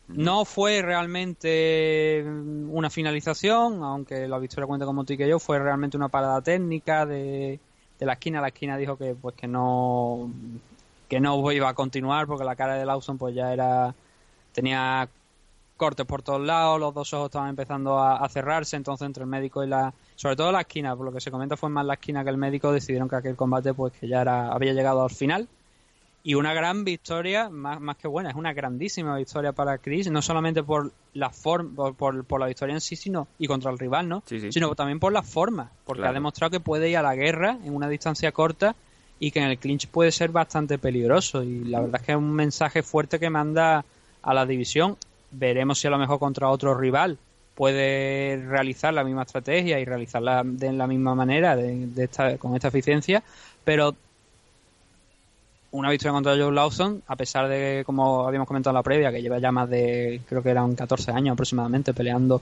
No 0.07 0.43
fue 0.43 0.81
realmente 0.81 2.25
una 2.25 2.89
finalización, 2.89 3.83
aunque 3.83 4.27
la 4.27 4.39
victoria 4.39 4.65
cuenta 4.65 4.87
como 4.87 5.03
tú 5.03 5.13
y 5.13 5.17
que 5.17 5.29
yo, 5.29 5.37
fue 5.37 5.59
realmente 5.59 5.95
una 5.95 6.09
parada 6.09 6.41
técnica 6.41 7.05
de, 7.05 7.59
de 7.99 8.05
la 8.07 8.13
esquina. 8.13 8.41
La 8.41 8.47
esquina 8.47 8.75
dijo 8.75 8.97
que 8.97 9.13
pues 9.13 9.35
que 9.35 9.47
no 9.47 10.31
que 11.07 11.19
no 11.19 11.51
iba 11.51 11.69
a 11.69 11.75
continuar 11.75 12.25
porque 12.25 12.43
la 12.43 12.55
cara 12.55 12.73
de 12.73 12.87
Lawson 12.87 13.19
pues 13.19 13.35
ya 13.35 13.53
era 13.53 13.93
tenía 14.51 15.07
cortes 15.77 16.05
por 16.05 16.21
todos 16.23 16.41
lados, 16.41 16.79
los 16.79 16.93
dos 16.93 17.13
ojos 17.13 17.27
estaban 17.27 17.49
empezando 17.49 17.97
a, 17.97 18.17
a 18.17 18.27
cerrarse, 18.29 18.75
entonces 18.75 19.05
entre 19.05 19.23
el 19.23 19.29
médico 19.29 19.63
y 19.63 19.67
la, 19.67 19.93
sobre 20.15 20.35
todo 20.35 20.51
la 20.51 20.61
esquina, 20.61 20.95
por 20.95 21.05
lo 21.05 21.13
que 21.13 21.21
se 21.21 21.31
comenta 21.31 21.55
fue 21.55 21.69
más 21.69 21.85
la 21.85 21.93
esquina 21.93 22.23
que 22.23 22.29
el 22.31 22.37
médico, 22.37 22.71
decidieron 22.71 23.07
que 23.07 23.15
aquel 23.15 23.35
combate 23.35 23.73
pues 23.73 23.93
que 23.93 24.07
ya 24.07 24.21
era, 24.21 24.51
había 24.51 24.73
llegado 24.73 25.03
al 25.03 25.09
final 25.11 25.47
y 26.23 26.33
una 26.33 26.53
gran 26.53 26.83
victoria, 26.83 27.47
más, 27.49 27.79
más 27.79 27.95
que 27.95 28.09
buena, 28.09 28.29
es 28.29 28.35
una 28.35 28.51
grandísima 28.51 29.15
victoria 29.15 29.53
para 29.53 29.77
Chris, 29.77 30.11
no 30.11 30.21
solamente 30.21 30.61
por 30.61 30.91
la 31.13 31.29
forma, 31.29 31.73
por, 31.73 31.95
por, 31.95 32.25
por 32.25 32.39
la 32.41 32.47
victoria 32.47 32.73
en 32.73 32.81
sí, 32.81 32.97
sino 32.97 33.29
y 33.39 33.47
contra 33.47 33.71
el 33.71 33.79
rival, 33.79 34.09
¿no? 34.09 34.23
Sí, 34.25 34.41
sí. 34.41 34.51
Sino 34.51 34.75
también 34.75 34.99
por 34.99 35.13
la 35.13 35.23
forma, 35.23 35.71
porque 35.85 36.01
Claro. 36.01 36.11
ha 36.11 36.13
demostrado 36.13 36.51
que 36.51 36.59
puede 36.59 36.89
ir 36.89 36.97
a 36.97 37.01
la 37.01 37.15
guerra 37.15 37.57
en 37.63 37.73
una 37.73 37.87
distancia 37.87 38.33
corta 38.33 38.75
y 39.19 39.31
que 39.31 39.39
en 39.39 39.45
el 39.45 39.57
clinch 39.57 39.87
puede 39.87 40.11
ser 40.11 40.31
bastante 40.31 40.77
peligroso 40.77 41.43
y 41.43 41.63
la 41.63 41.79
verdad 41.79 42.01
es 42.01 42.05
que 42.05 42.11
es 42.11 42.17
un 42.17 42.33
mensaje 42.33 42.83
fuerte 42.83 43.19
que 43.19 43.29
manda 43.29 43.85
a 44.21 44.33
la 44.33 44.45
división. 44.45 44.97
Veremos 45.31 45.79
si 45.79 45.87
a 45.87 45.91
lo 45.91 45.97
mejor 45.97 46.19
contra 46.19 46.49
otro 46.49 46.73
rival 46.75 47.17
puede 47.55 48.45
realizar 48.45 48.93
la 48.93 49.03
misma 49.03 49.23
estrategia 49.23 49.79
y 49.79 49.85
realizarla 49.85 50.43
de 50.45 50.71
la 50.71 50.85
misma 50.85 51.15
manera, 51.15 51.55
de, 51.55 51.89
esta, 51.97 52.37
con 52.37 52.55
esta 52.55 52.67
eficiencia, 52.67 53.23
pero 53.63 53.95
una 55.71 55.89
victoria 55.89 56.13
contra 56.13 56.37
Joe 56.37 56.51
Lawson, 56.51 57.01
a 57.07 57.15
pesar 57.15 57.47
de, 57.47 57.83
como 57.85 58.27
habíamos 58.27 58.47
comentado 58.47 58.71
en 58.71 58.75
la 58.75 58.83
previa, 58.83 59.11
que 59.11 59.21
lleva 59.21 59.39
ya 59.39 59.51
más 59.51 59.69
de, 59.69 60.21
creo 60.29 60.43
que 60.43 60.49
eran 60.49 60.75
14 60.75 61.11
años 61.11 61.33
aproximadamente 61.33 61.95
peleando, 61.95 62.41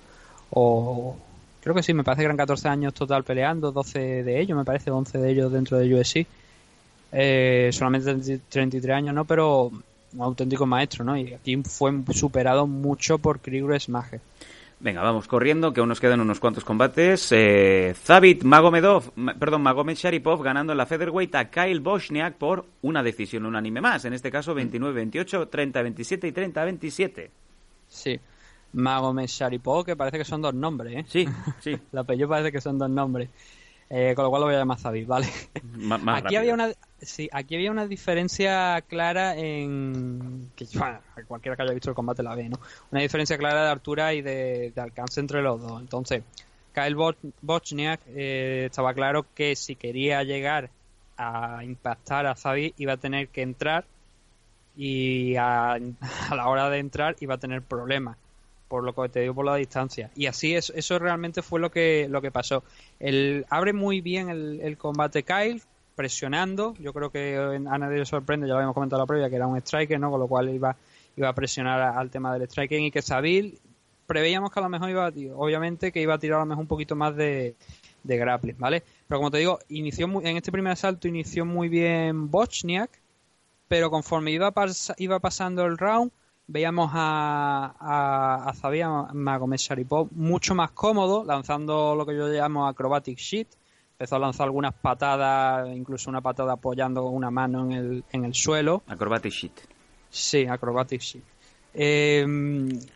o 0.51 1.15
creo 1.61 1.73
que 1.73 1.81
sí, 1.81 1.93
me 1.93 2.03
parece 2.03 2.21
que 2.21 2.25
eran 2.25 2.37
14 2.37 2.67
años 2.67 2.93
total 2.93 3.23
peleando, 3.23 3.71
12 3.71 4.23
de 4.23 4.41
ellos, 4.41 4.57
me 4.57 4.65
parece, 4.65 4.91
11 4.91 5.17
de 5.17 5.31
ellos 5.31 5.51
dentro 5.51 5.77
de 5.77 5.95
UFC. 5.95 6.27
Eh, 7.11 7.69
solamente 7.71 8.39
33 8.49 8.95
años, 8.95 9.15
¿no? 9.15 9.23
Pero 9.23 9.71
un 10.15 10.21
auténtico 10.21 10.65
maestro, 10.65 11.03
¿no? 11.03 11.17
Y 11.17 11.33
aquí 11.33 11.61
fue 11.63 11.91
superado 12.11 12.65
mucho 12.67 13.17
por 13.19 13.39
Chris 13.39 13.89
Mager. 13.89 14.21
Venga, 14.79 15.01
vamos 15.01 15.27
corriendo, 15.27 15.71
que 15.73 15.79
aún 15.79 15.89
nos 15.89 15.99
quedan 16.01 16.19
unos 16.19 16.39
cuantos 16.39 16.65
combates. 16.65 17.31
Eh, 17.31 17.95
Zabit 17.97 18.43
Magomedov, 18.43 19.11
ma- 19.15 19.33
perdón, 19.33 19.61
Magomed 19.63 19.95
Sharipov 19.95 20.43
ganando 20.43 20.73
en 20.73 20.77
la 20.77 20.85
featherweight 20.85 21.33
a 21.35 21.49
Kyle 21.49 21.79
Bochniak 21.79 22.35
por 22.35 22.65
una 22.81 23.01
decisión 23.01 23.45
unánime 23.45 23.79
más. 23.79 24.03
En 24.05 24.13
este 24.13 24.29
caso 24.29 24.53
29-28, 24.53 25.49
30-27 25.49 26.27
y 26.27 26.31
30-27. 26.33 27.29
Sí. 27.87 28.19
Magomed 28.73 29.27
Sharipov, 29.27 29.85
que 29.85 29.95
parece 29.95 30.17
que 30.17 30.25
son 30.25 30.41
dos 30.41 30.53
nombres, 30.53 30.97
¿eh? 30.97 31.05
Sí, 31.07 31.25
sí. 31.61 31.71
El 31.93 31.99
apellido 31.99 32.27
parece 32.27 32.51
que 32.51 32.59
son 32.61 32.77
dos 32.77 32.89
nombres. 32.89 33.29
Eh, 33.89 34.13
con 34.15 34.23
lo 34.23 34.29
cual 34.31 34.41
lo 34.41 34.45
voy 34.47 34.55
a 34.55 34.59
llamar 34.59 34.79
Zabit, 34.79 35.07
¿vale? 35.07 35.27
Más 35.63 36.01
aquí 36.01 36.35
rápido. 36.35 36.39
había 36.39 36.53
una 36.53 36.71
sí, 36.99 37.29
aquí 37.31 37.55
había 37.55 37.71
una 37.71 37.87
diferencia 37.87 38.81
clara 38.87 39.35
en 39.35 40.51
que 40.55 40.65
bueno, 40.73 40.99
cualquiera 41.27 41.55
que 41.55 41.61
haya 41.63 41.73
visto 41.73 41.89
el 41.89 41.95
combate 41.95 42.23
la 42.23 42.35
ve, 42.35 42.49
¿no? 42.49 42.59
Una 42.91 43.01
diferencia 43.01 43.37
clara 43.37 43.63
de 43.63 43.69
altura 43.69 44.13
y 44.13 44.21
de, 44.21 44.71
de 44.75 44.81
alcance 44.81 45.19
entre 45.19 45.41
los 45.43 45.61
dos. 45.61 45.79
Entonces, 45.81 46.23
Kyle 46.73 46.95
Bo- 46.95 47.15
Bochniak 47.41 48.01
eh, 48.07 48.65
estaba 48.65 48.93
claro 48.93 49.25
que 49.35 49.55
si 49.55 49.75
quería 49.75 50.23
llegar 50.23 50.69
a 51.17 51.63
impactar 51.63 52.25
a 52.25 52.35
Zabi 52.35 52.73
iba 52.77 52.93
a 52.93 52.97
tener 52.97 53.27
que 53.29 53.43
entrar 53.43 53.85
y 54.75 55.35
a, 55.35 55.73
a 56.29 56.35
la 56.35 56.47
hora 56.47 56.69
de 56.69 56.79
entrar 56.79 57.15
iba 57.19 57.35
a 57.35 57.37
tener 57.37 57.61
problemas 57.61 58.17
por 58.67 58.83
lo 58.83 58.93
que 58.93 59.09
te 59.09 59.21
digo 59.21 59.33
por 59.33 59.45
la 59.45 59.55
distancia. 59.55 60.11
Y 60.15 60.25
así 60.25 60.55
es, 60.55 60.71
eso 60.75 60.99
realmente 60.99 61.41
fue 61.41 61.59
lo 61.59 61.71
que 61.71 62.07
lo 62.09 62.21
que 62.21 62.31
pasó. 62.31 62.63
El 62.99 63.45
abre 63.49 63.73
muy 63.73 64.01
bien 64.01 64.29
el, 64.29 64.77
combate 64.77 65.23
Kyle 65.23 65.61
presionando. 65.95 66.73
Yo 66.79 66.93
creo 66.93 67.09
que 67.09 67.37
a 67.37 67.77
nadie 67.77 67.99
le 67.99 68.05
sorprende 68.05 68.47
ya 68.47 68.53
lo 68.53 68.57
habíamos 68.57 68.73
comentado 68.73 69.01
en 69.01 69.03
la 69.03 69.07
previa 69.07 69.29
que 69.29 69.35
era 69.35 69.47
un 69.47 69.57
striker 69.57 69.99
no 69.99 70.11
con 70.11 70.19
lo 70.19 70.27
cual 70.27 70.49
iba 70.49 70.75
iba 71.17 71.29
a 71.29 71.33
presionar 71.33 71.81
al 71.81 72.09
tema 72.09 72.33
del 72.37 72.49
striking 72.49 72.83
y 72.83 72.91
que 72.91 73.01
Sabil 73.01 73.57
preveíamos 74.05 74.51
que 74.51 74.59
a 74.59 74.63
lo 74.63 74.69
mejor 74.69 74.89
iba 74.89 75.07
obviamente 75.35 75.91
que 75.93 76.01
iba 76.01 76.13
a 76.13 76.19
tirar 76.19 76.39
a 76.39 76.41
lo 76.41 76.47
mejor 76.47 76.63
un 76.63 76.67
poquito 76.67 76.95
más 76.97 77.15
de, 77.15 77.55
de 78.03 78.17
grappling 78.17 78.57
vale 78.59 78.83
pero 79.07 79.19
como 79.19 79.31
te 79.31 79.37
digo 79.37 79.59
inició 79.69 80.09
muy- 80.09 80.27
en 80.27 80.35
este 80.35 80.51
primer 80.51 80.73
asalto 80.73 81.07
inició 81.07 81.45
muy 81.45 81.69
bien 81.69 82.29
Bochniak 82.29 82.89
pero 83.67 83.89
conforme 83.89 84.31
iba, 84.31 84.53
iba 84.97 85.19
pasando 85.19 85.65
el 85.65 85.77
round, 85.77 86.11
veíamos 86.47 86.91
a, 86.93 87.75
a, 87.79 88.49
a 88.49 88.53
Zabia 88.53 88.89
Magomed 89.13 89.57
Sharipov 89.57 90.09
mucho 90.11 90.55
más 90.55 90.71
cómodo, 90.71 91.23
lanzando 91.23 91.95
lo 91.95 92.05
que 92.05 92.15
yo 92.15 92.27
llamo 92.27 92.67
acrobatic 92.67 93.17
shit, 93.17 93.47
empezó 93.91 94.17
a 94.17 94.19
lanzar 94.19 94.45
algunas 94.45 94.73
patadas, 94.73 95.67
incluso 95.75 96.09
una 96.09 96.21
patada 96.21 96.53
apoyando 96.53 97.05
una 97.05 97.31
mano 97.31 97.65
en 97.65 97.71
el, 97.71 98.03
en 98.11 98.25
el 98.25 98.33
suelo. 98.33 98.83
Acrobatic 98.87 99.31
shit. 99.31 99.59
Sí, 100.09 100.45
acrobatic 100.45 101.01
shit. 101.01 101.23
Eh, 101.73 102.25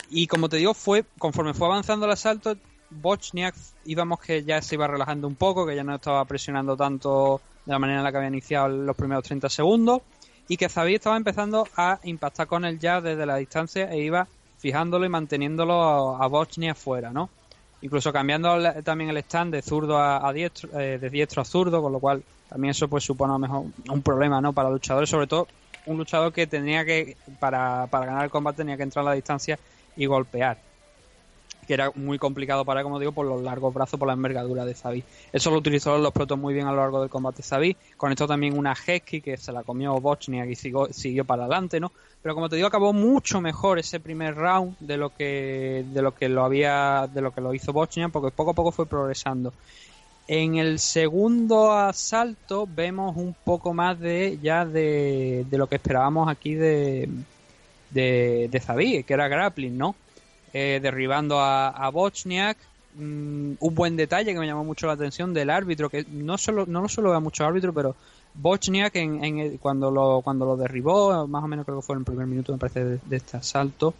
y 0.10 0.28
como 0.28 0.48
te 0.48 0.58
digo, 0.58 0.74
fue 0.74 1.04
conforme 1.18 1.54
fue 1.54 1.68
avanzando 1.68 2.06
el 2.06 2.12
asalto, 2.12 2.56
Bochniak 2.90 3.56
íbamos 3.86 4.20
que 4.20 4.44
ya 4.44 4.62
se 4.62 4.76
iba 4.76 4.88
relajando 4.88 5.28
un 5.28 5.36
poco, 5.36 5.66
que 5.66 5.76
ya 5.76 5.84
no 5.84 5.96
estaba 5.96 6.24
presionando 6.26 6.76
tanto 6.76 7.42
de 7.66 7.72
la 7.72 7.80
manera 7.80 8.00
en 8.00 8.04
la 8.04 8.12
que 8.12 8.18
había 8.18 8.30
iniciado 8.30 8.70
los 8.70 8.96
primeros 8.96 9.24
30 9.24 9.50
segundos 9.50 10.02
y 10.50 10.58
que 10.58 10.68
Zabi 10.68 10.96
estaba 10.96 11.16
empezando 11.16 11.68
a 11.78 12.00
impactar 12.04 12.48
con 12.48 12.66
el 12.66 12.80
jab 12.80 13.04
desde 13.04 13.26
la 13.26 13.38
distancia 13.38 13.90
e 13.90 14.00
iba 14.00 14.28
fijándolo 14.58 15.06
y 15.06 15.10
manteniéndolo 15.10 15.82
a, 16.18 16.26
a 16.26 16.28
Bochniak 16.28 16.76
fuera, 16.76 17.12
¿no? 17.12 17.30
Incluso 17.82 18.12
cambiando 18.12 18.58
también 18.84 19.12
el 19.12 19.18
stand 19.18 19.54
de 19.54 19.62
zurdo 19.62 19.98
a, 19.98 20.28
a 20.28 20.34
diestro, 20.34 20.78
eh, 20.78 20.98
de 20.98 21.10
diestro 21.10 21.44
a 21.44 21.46
zurdo, 21.46 21.82
con 21.82 21.94
lo 21.94 22.00
cual 22.00 22.22
también 22.50 22.72
eso 22.72 22.90
pues 22.90 23.06
supone 23.06 23.32
a 23.32 23.36
lo 23.36 23.40
mejor 23.40 23.66
un 23.90 24.02
problema, 24.02 24.42
¿no? 24.42 24.52
Para 24.52 24.70
luchadores, 24.70 25.10
sobre 25.10 25.28
todo 25.28 25.48
un 25.86 25.98
luchador 25.98 26.34
que 26.34 26.48
tenía 26.48 26.84
que, 26.84 27.16
para, 27.40 27.88
para 27.88 28.08
ganar 28.08 28.24
el 28.26 28.30
combate, 28.30 28.58
tenía 28.58 28.76
que 28.76 28.84
entrar 28.84 29.06
a 29.06 29.10
la 29.10 29.16
distancia 29.16 29.58
y 29.96 30.08
golpear. 30.08 30.58
Que 31.70 31.76
era 31.76 31.92
muy 31.94 32.18
complicado 32.18 32.66
para, 32.66 32.82
como 32.82 32.98
digo, 32.98 33.12
por 33.12 33.28
los 33.28 33.44
largos 33.44 33.72
brazos, 33.72 34.00
por 34.00 34.08
la 34.08 34.16
envergadura 34.16 34.66
de 34.66 34.74
Zabi. 34.74 35.04
Eso 35.32 35.52
lo 35.52 35.60
utilizó 35.60 36.00
los 36.00 36.12
protos 36.12 36.36
muy 36.36 36.52
bien 36.52 36.66
a 36.66 36.72
lo 36.72 36.78
largo 36.78 37.00
del 37.00 37.12
combate 37.12 37.44
Zabi. 37.44 37.78
Conectó 37.96 38.26
también 38.26 38.58
una 38.58 38.74
Hesky 38.74 39.22
que 39.22 39.38
se 39.38 39.52
la 39.52 39.62
comió 39.62 39.94
Bochniak 40.02 40.50
y 40.50 40.56
siguió, 40.56 40.88
siguió 40.92 41.26
para 41.26 41.44
adelante, 41.44 41.80
¿no? 41.80 41.92
Pero 42.24 42.34
como 42.34 42.50
te 42.50 42.56
digo, 42.56 42.68
acabó 42.68 42.92
mucho 42.92 43.40
mejor 43.40 43.78
ese 43.78 44.00
primer 44.00 44.34
round 44.34 44.78
de 44.80 44.98
lo 44.98 45.16
que 45.16 45.86
de 45.94 46.02
lo 46.02 46.16
que 46.16 46.28
lo 46.28 46.44
había 46.44 47.08
de 47.14 47.22
lo 47.22 47.32
que 47.32 47.42
lo 47.42 47.54
hizo 47.54 47.72
Bochniak 47.72 48.12
porque 48.12 48.36
poco 48.36 48.50
a 48.50 48.56
poco 48.56 48.72
fue 48.72 48.88
progresando. 48.88 49.54
En 50.28 50.56
el 50.56 50.80
segundo 50.80 51.72
asalto 51.72 52.68
vemos 52.68 53.16
un 53.16 53.36
poco 53.44 53.76
más 53.76 54.00
de 54.00 54.40
ya 54.42 54.66
de, 54.66 55.46
de 55.48 55.58
lo 55.60 55.68
que 55.68 55.76
esperábamos 55.76 56.30
aquí 56.30 56.56
de 56.56 57.08
de, 57.92 58.50
de 58.52 59.04
que 59.04 59.14
era 59.14 59.28
grappling, 59.28 59.78
¿no? 59.78 59.96
Eh, 60.54 60.80
derribando 60.82 61.40
a, 61.40 61.70
a 61.70 61.90
Bochniak. 61.90 62.58
Mm, 62.96 63.54
un 63.60 63.76
buen 63.76 63.96
detalle 63.96 64.34
que 64.34 64.40
me 64.40 64.48
llamó 64.48 64.64
mucho 64.64 64.88
la 64.88 64.94
atención 64.94 65.34
del 65.34 65.52
árbitro, 65.52 65.90
que 65.90 66.06
no 66.10 66.38
solo 66.40 66.66
no 66.66 66.82
lo 66.82 66.90
suelo 66.90 67.12
ver 67.12 67.22
mucho 67.22 67.46
árbitro, 67.46 67.72
pero 67.72 67.96
Bochniak 68.34 68.96
en, 68.96 69.58
cuando 69.58 69.92
lo 69.92 70.22
cuando 70.24 70.46
lo 70.46 70.58
derribó, 70.58 71.28
más 71.28 71.44
o 71.44 71.48
menos 71.48 71.66
creo 71.66 71.80
que 71.80 71.86
fue 71.86 71.96
en 71.96 72.00
el 72.00 72.06
primer 72.06 72.26
minuto, 72.26 72.52
me 72.52 72.58
parece, 72.58 72.84
de, 72.84 73.16
este 73.16 73.38
asalto, 73.38 73.94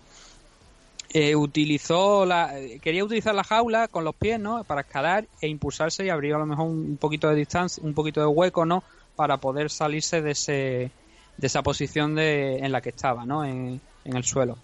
eh, 1.12 1.36
utilizó 1.36 2.26
la 2.26 2.52
quería 2.82 3.04
utilizar 3.04 3.36
la 3.36 3.44
jaula 3.44 3.88
con 3.88 4.04
los 4.04 4.16
pies, 4.16 4.40
¿no? 4.40 4.64
Para 4.64 4.82
escalar 4.82 5.28
e 5.40 5.48
impulsarse 5.48 6.06
y 6.06 6.10
abrir 6.10 6.34
a 6.34 6.40
lo 6.40 6.48
mejor 6.48 6.66
un, 6.66 6.98
poquito 6.98 7.30
de 7.30 7.36
distancia, 7.36 7.84
un 7.84 7.94
poquito 7.94 8.22
de 8.22 8.28
hueco, 8.28 8.66
¿no? 8.66 8.84
Para 9.16 9.38
poder 9.38 9.70
salirse 9.70 10.22
de 10.24 10.32
ese 10.32 10.92
de 11.38 11.48
esa 11.48 11.62
posición 11.62 12.16
de, 12.16 12.58
en 12.58 12.72
la 12.72 12.82
que 12.82 12.90
estaba, 12.90 13.24
¿no? 13.26 13.46
En 13.46 13.80
el 14.04 14.24
suelo. 14.24 14.58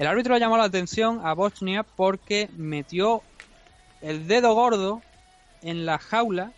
El 0.00 0.06
árbitro 0.06 0.32
le 0.32 0.40
llamó 0.40 0.56
la 0.56 0.64
atención 0.64 1.20
a 1.22 1.34
Bosnia 1.34 1.84
porque 1.94 2.48
metió 2.56 3.22
el 4.00 4.26
dedo 4.26 4.54
gordo 4.54 5.02
en 5.60 5.84
la 5.84 5.98
jaula, 5.98 6.52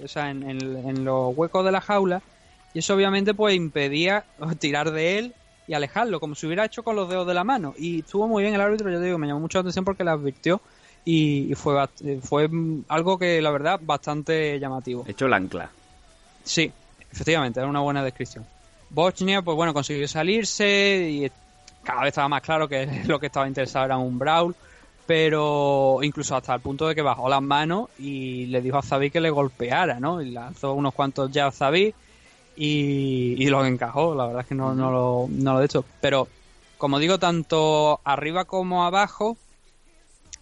o 0.00 0.06
sea, 0.06 0.30
en, 0.30 0.48
en- 0.48 0.88
en 0.88 1.04
los 1.04 1.36
huecos 1.36 1.64
de 1.64 1.72
la 1.72 1.80
jaula, 1.80 2.22
y 2.72 2.78
eso 2.78 2.94
obviamente 2.94 3.34
pues 3.34 3.56
impedía 3.56 4.24
tirar 4.60 4.92
de 4.92 5.18
él 5.18 5.34
y 5.66 5.74
alejarlo, 5.74 6.20
como 6.20 6.36
si 6.36 6.46
hubiera 6.46 6.64
hecho 6.66 6.84
con 6.84 6.94
los 6.94 7.08
dedos 7.08 7.26
de 7.26 7.34
la 7.34 7.42
mano. 7.42 7.74
Y 7.76 7.98
estuvo 7.98 8.28
muy 8.28 8.44
bien 8.44 8.54
el 8.54 8.60
árbitro, 8.60 8.88
yo 8.92 9.00
te 9.00 9.06
digo, 9.06 9.18
me 9.18 9.26
llamó 9.26 9.40
mucho 9.40 9.58
la 9.58 9.62
atención 9.62 9.84
porque 9.84 10.04
le 10.04 10.10
advirtió 10.10 10.60
y, 11.04 11.50
y 11.50 11.54
fue, 11.56 11.74
fue 12.22 12.48
algo 12.86 13.18
que 13.18 13.42
la 13.42 13.50
verdad 13.50 13.80
bastante 13.82 14.60
llamativo. 14.60 15.04
Hecho 15.08 15.26
el 15.26 15.32
ancla. 15.32 15.68
Sí, 16.44 16.70
efectivamente, 17.10 17.58
era 17.58 17.68
una 17.68 17.80
buena 17.80 18.04
descripción. 18.04 18.46
Bosnia, 18.88 19.42
pues 19.42 19.56
bueno, 19.56 19.74
consiguió 19.74 20.06
salirse 20.06 21.08
y 21.10 21.24
cada 21.84 22.00
vez 22.00 22.08
estaba 22.08 22.28
más 22.28 22.42
claro 22.42 22.68
que 22.68 22.86
lo 23.06 23.20
que 23.20 23.26
estaba 23.26 23.46
interesado 23.46 23.84
era 23.84 23.96
un 23.96 24.18
brawl, 24.18 24.54
pero 25.06 25.98
incluso 26.02 26.34
hasta 26.34 26.54
el 26.54 26.60
punto 26.60 26.88
de 26.88 26.94
que 26.94 27.02
bajó 27.02 27.28
las 27.28 27.42
manos 27.42 27.90
y 27.98 28.46
le 28.46 28.60
dijo 28.60 28.78
a 28.78 28.82
Zabi 28.82 29.10
que 29.10 29.20
le 29.20 29.30
golpeara, 29.30 30.00
¿no? 30.00 30.22
Y 30.22 30.30
lanzó 30.30 30.72
unos 30.72 30.94
cuantos 30.94 31.30
ya 31.30 31.46
a 31.46 31.52
Zabi 31.52 31.94
y, 32.56 33.34
y 33.38 33.46
lo 33.46 33.64
encajó, 33.64 34.14
la 34.14 34.26
verdad 34.26 34.42
es 34.42 34.48
que 34.48 34.54
no, 34.54 34.74
no, 34.74 34.90
lo, 34.90 35.26
no 35.28 35.54
lo 35.54 35.62
he 35.62 35.66
hecho. 35.66 35.84
Pero, 36.00 36.28
como 36.78 36.98
digo, 36.98 37.18
tanto 37.18 38.00
arriba 38.04 38.44
como 38.44 38.84
abajo 38.84 39.36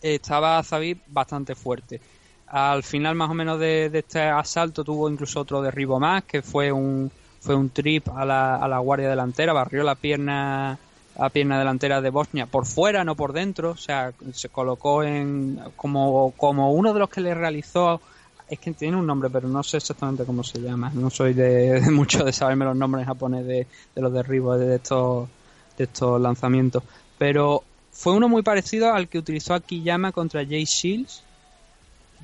estaba 0.00 0.62
Zabi 0.62 1.00
bastante 1.08 1.54
fuerte. 1.54 2.00
Al 2.46 2.82
final, 2.82 3.14
más 3.14 3.30
o 3.30 3.34
menos, 3.34 3.58
de, 3.58 3.88
de 3.88 4.00
este 4.00 4.20
asalto 4.20 4.84
tuvo 4.84 5.08
incluso 5.08 5.40
otro 5.40 5.62
derribo 5.62 5.98
más, 5.98 6.24
que 6.24 6.42
fue 6.42 6.70
un, 6.70 7.10
fue 7.40 7.54
un 7.54 7.70
trip 7.70 8.08
a 8.10 8.24
la, 8.24 8.56
a 8.56 8.68
la 8.68 8.78
guardia 8.78 9.08
delantera, 9.08 9.52
barrió 9.52 9.82
la 9.82 9.94
pierna 9.94 10.78
la 11.18 11.30
pierna 11.30 11.58
delantera 11.58 12.00
de 12.00 12.10
Bosnia 12.10 12.46
por 12.46 12.66
fuera, 12.66 13.04
no 13.04 13.14
por 13.14 13.32
dentro, 13.32 13.70
o 13.70 13.76
sea, 13.76 14.12
se 14.32 14.48
colocó 14.48 15.02
en 15.04 15.60
como, 15.76 16.32
como 16.36 16.72
uno 16.72 16.92
de 16.92 17.00
los 17.00 17.10
que 17.10 17.20
le 17.20 17.34
realizó, 17.34 18.00
es 18.48 18.58
que 18.58 18.72
tiene 18.72 18.96
un 18.96 19.06
nombre, 19.06 19.30
pero 19.30 19.48
no 19.48 19.62
sé 19.62 19.78
exactamente 19.78 20.24
cómo 20.24 20.42
se 20.42 20.60
llama, 20.60 20.90
no 20.94 21.10
soy 21.10 21.34
de, 21.34 21.80
mucho 21.90 22.24
de 22.24 22.32
saberme 22.32 22.64
los 22.64 22.76
nombres 22.76 23.06
japoneses 23.06 23.46
de, 23.46 23.66
de 23.94 24.02
los 24.02 24.12
derribos 24.12 24.58
de 24.58 24.76
estos, 24.76 25.28
de 25.76 25.84
estos 25.84 26.20
lanzamientos, 26.20 26.82
pero 27.18 27.62
fue 27.92 28.14
uno 28.14 28.28
muy 28.28 28.42
parecido 28.42 28.92
al 28.92 29.08
que 29.08 29.18
utilizó 29.18 29.54
Akiyama 29.54 30.12
contra 30.12 30.44
Jay 30.44 30.64
Shields, 30.64 31.22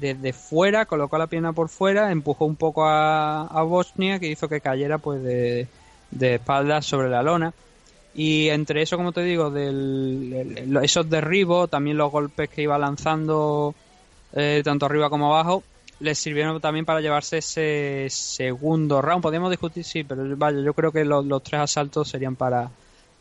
desde 0.01 0.32
fuera, 0.32 0.86
colocó 0.86 1.18
la 1.18 1.26
pierna 1.26 1.53
por 1.53 1.68
fuera, 1.68 2.12
empujó 2.12 2.45
un 2.45 2.57
poco 2.57 2.84
a, 2.86 3.47
a 3.47 3.62
Bosnia, 3.62 4.18
que 4.18 4.28
hizo 4.28 4.49
que 4.49 4.61
cayera 4.61 4.99
pues 4.99 5.22
de, 5.22 5.66
de 6.11 6.36
espaldas 6.36 6.86
sobre 6.86 7.09
la 7.09 7.22
lona. 7.22 7.53
Y 8.14 8.48
entre 8.48 8.82
eso, 8.82 8.96
como 8.96 9.12
te 9.12 9.22
digo, 9.22 9.50
del, 9.50 10.32
el- 10.56 10.76
esos 10.82 11.09
derribos, 11.09 11.70
también 11.70 11.96
los 11.96 12.11
golpes 12.11 12.48
que 12.48 12.62
iba 12.62 12.78
lanzando 12.78 13.74
eh, 14.32 14.62
tanto 14.64 14.86
arriba 14.86 15.11
como 15.11 15.26
abajo, 15.34 15.62
les 16.00 16.18
sirvieron 16.18 16.61
también 16.61 16.84
para 16.84 17.00
llevarse 17.00 17.38
ese 17.38 18.06
segundo 18.11 19.02
round. 19.02 19.22
Podríamos 19.22 19.50
discutir, 19.50 19.84
sí, 19.84 20.04
pero 20.04 20.24
vaya, 20.36 20.61
yo 20.61 20.74
creo 20.74 20.92
que 20.92 21.04
los, 21.04 21.24
los 21.24 21.42
tres 21.42 21.61
asaltos 21.62 22.09
serían 22.09 22.36
para, 22.36 22.70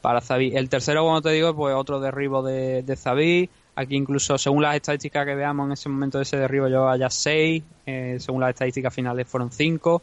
para 0.01 0.21
Zabi. 0.21 0.55
El 0.55 0.69
tercero, 0.69 1.03
como 1.03 1.21
te 1.21 1.31
digo, 1.31 1.55
pues 1.55 1.75
otro 1.75 1.99
derribo 1.99 2.41
de, 2.43 2.83
de 2.83 2.95
Zabi. 2.95 3.49
Aquí 3.75 3.95
incluso, 3.95 4.37
según 4.37 4.63
las 4.63 4.75
estadísticas 4.75 5.25
que 5.25 5.35
veamos 5.35 5.67
en 5.67 5.73
ese 5.73 5.89
momento 5.89 6.17
de 6.17 6.23
ese 6.23 6.37
derribo, 6.37 6.67
llevaba 6.67 6.97
ya 6.97 7.09
seis. 7.09 7.63
eh, 7.85 8.17
según 8.19 8.41
las 8.41 8.49
estadísticas 8.51 8.93
finales 8.93 9.27
fueron 9.27 9.51
cinco. 9.51 10.01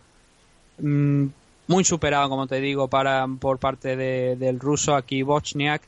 Mm, 0.79 1.27
muy 1.67 1.85
superado, 1.85 2.29
como 2.29 2.47
te 2.47 2.61
digo, 2.61 2.89
para 2.89 3.27
por 3.41 3.59
parte 3.59 3.97
de- 3.97 4.37
del 4.37 4.61
ruso 4.61 4.95
aquí 4.95 5.23
Bochniak. 5.23 5.83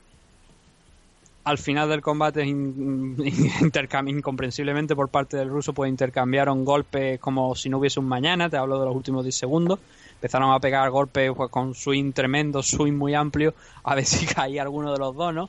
Al 1.45 1.59
final 1.59 1.89
del 1.89 2.01
combate, 2.03 2.45
in- 2.45 3.15
incomprensiblemente 4.09 4.97
por 4.97 5.09
parte 5.09 5.37
del 5.37 5.49
ruso, 5.49 5.73
pues 5.73 5.89
intercambiaron 5.89 6.65
golpes 6.65 7.21
como 7.21 7.55
si 7.55 7.69
no 7.69 7.79
hubiese 7.79 8.01
un 8.01 8.07
mañana. 8.09 8.51
Te 8.51 8.57
hablo 8.57 8.81
de 8.81 8.87
los 8.87 8.97
últimos 8.97 9.23
10 9.25 9.37
segundos. 9.37 9.79
Empezaron 10.15 10.51
a 10.53 10.59
pegar 10.59 10.91
golpes 10.91 11.31
pues, 11.37 11.51
con 11.51 11.75
swing 11.75 12.13
tremendo, 12.13 12.63
swing 12.63 12.95
muy 12.95 13.15
amplio, 13.15 13.55
a 13.85 13.95
ver 13.95 14.05
si 14.07 14.27
caía 14.27 14.63
alguno 14.63 14.93
de 14.93 14.99
los 14.99 15.15
dos, 15.15 15.33
¿no? 15.33 15.49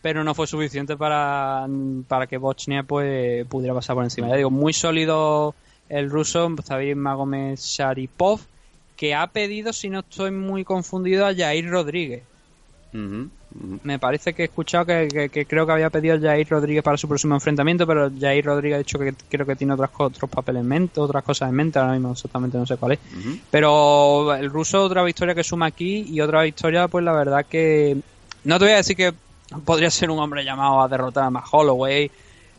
Pero 0.00 0.22
no 0.24 0.34
fue 0.34 0.46
suficiente 0.46 0.96
para, 0.96 1.66
para 2.08 2.26
que 2.26 2.38
Bochnia 2.38 2.84
pues, 2.84 3.44
pudiera 3.46 3.74
pasar 3.74 3.94
por 3.94 4.04
encima. 4.04 4.28
Ya 4.28 4.36
digo, 4.36 4.50
muy 4.50 4.72
sólido 4.72 5.54
el 5.88 6.08
ruso, 6.10 6.48
David 6.66 6.94
Magomed 6.96 7.56
Sharipov, 7.58 8.40
que 8.96 9.14
ha 9.14 9.26
pedido, 9.26 9.72
si 9.72 9.88
no 9.90 10.00
estoy 10.00 10.30
muy 10.30 10.64
confundido, 10.64 11.26
a 11.26 11.34
Jair 11.34 11.68
Rodríguez. 11.70 12.22
Me 13.82 13.98
parece 13.98 14.32
que 14.32 14.42
he 14.42 14.44
escuchado 14.46 14.86
que, 14.86 15.08
que- 15.08 15.28
que 15.28 15.44
creo 15.46 15.66
que 15.66 15.72
había 15.72 15.90
pedido 15.90 16.14
a 16.16 16.20
Jair 16.20 16.48
Rodríguez 16.48 16.82
para 16.82 16.96
su 16.96 17.08
próximo 17.08 17.34
enfrentamiento, 17.34 17.86
pero 17.86 18.10
Jair 18.18 18.44
Rodríguez 18.44 18.76
ha 18.76 18.78
dicho 18.78 18.98
que 18.98 19.14
creo 19.28 19.44
que 19.46 19.56
tiene 19.56 19.74
otras, 19.74 19.90
otros 19.98 20.30
papeles 20.30 20.62
en 20.62 20.68
mente, 20.68 21.00
otras 21.00 21.22
cosas 21.24 21.48
en 21.50 21.56
mente, 21.56 21.78
ahora 21.78 21.92
mismo 21.92 22.12
exactamente 22.12 22.56
no 22.58 22.66
sé 22.66 22.76
cuál 22.76 22.92
es. 22.92 22.98
Pero 23.50 24.34
el 24.34 24.50
ruso, 24.50 24.82
otra 24.82 25.02
victoria 25.02 25.34
que 25.34 25.44
suma 25.44 25.66
aquí 25.66 26.06
y 26.08 26.20
otra 26.20 26.42
victoria, 26.42 26.88
pues 26.88 27.04
la 27.04 27.12
verdad 27.12 27.44
que 27.46 27.96
no 28.44 28.58
te 28.58 28.64
voy 28.64 28.72
a 28.74 28.76
decir 28.78 28.96
que 28.96 29.12
podría 29.64 29.90
ser 29.90 30.10
un 30.10 30.18
hombre 30.18 30.44
llamado 30.44 30.80
a 30.82 30.88
derrotar 30.88 31.24
a 31.24 31.30
Matt 31.30 31.44
Holloway, 31.52 32.10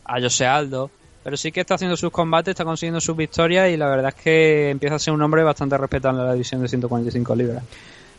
a 0.06 0.20
Jose 0.22 0.46
Aldo, 0.46 0.90
pero 1.28 1.36
sí 1.36 1.52
que 1.52 1.60
está 1.60 1.76
haciendo 1.76 1.98
sus 1.98 2.10
combates, 2.10 2.54
está 2.54 2.64
consiguiendo 2.64 3.02
sus 3.02 3.18
victorias 3.18 3.70
y 3.70 3.76
la 3.76 3.90
verdad 3.90 4.14
es 4.16 4.24
que 4.24 4.70
empieza 4.70 4.96
a 4.96 5.00
ser 5.00 5.14
un 5.14 5.22
hombre 5.22 5.44
bastante 5.44 5.78
respetable 5.78 6.22
en 6.22 6.28
la 6.28 6.32
división 6.32 6.62
de 6.62 6.70
145 6.70 7.36
libras. 7.36 7.66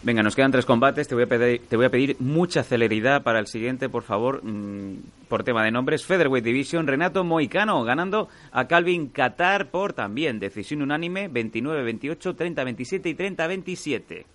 Venga, 0.02 0.22
nos 0.22 0.36
quedan 0.36 0.52
tres 0.52 0.66
combates. 0.66 1.08
Te 1.08 1.14
voy 1.14 1.24
a 1.24 1.26
pedir, 1.26 1.62
te 1.66 1.78
voy 1.78 1.86
a 1.86 1.90
pedir 1.90 2.16
mucha 2.18 2.62
celeridad 2.62 3.22
para 3.22 3.38
el 3.38 3.46
siguiente, 3.46 3.88
por 3.88 4.02
favor, 4.02 4.44
mm, 4.44 4.96
por 5.26 5.42
tema 5.42 5.64
de 5.64 5.70
nombres. 5.70 6.04
Featherweight 6.04 6.44
Division, 6.44 6.86
Renato 6.86 7.24
Moicano 7.24 7.82
ganando 7.82 8.28
a 8.52 8.68
Calvin 8.68 9.08
Qatar 9.08 9.70
por 9.70 9.94
también 9.94 10.38
decisión 10.38 10.82
unánime 10.82 11.30
29-28, 11.30 12.36
30-27 12.36 13.08
y 13.08 13.14
30-27. 13.14 14.26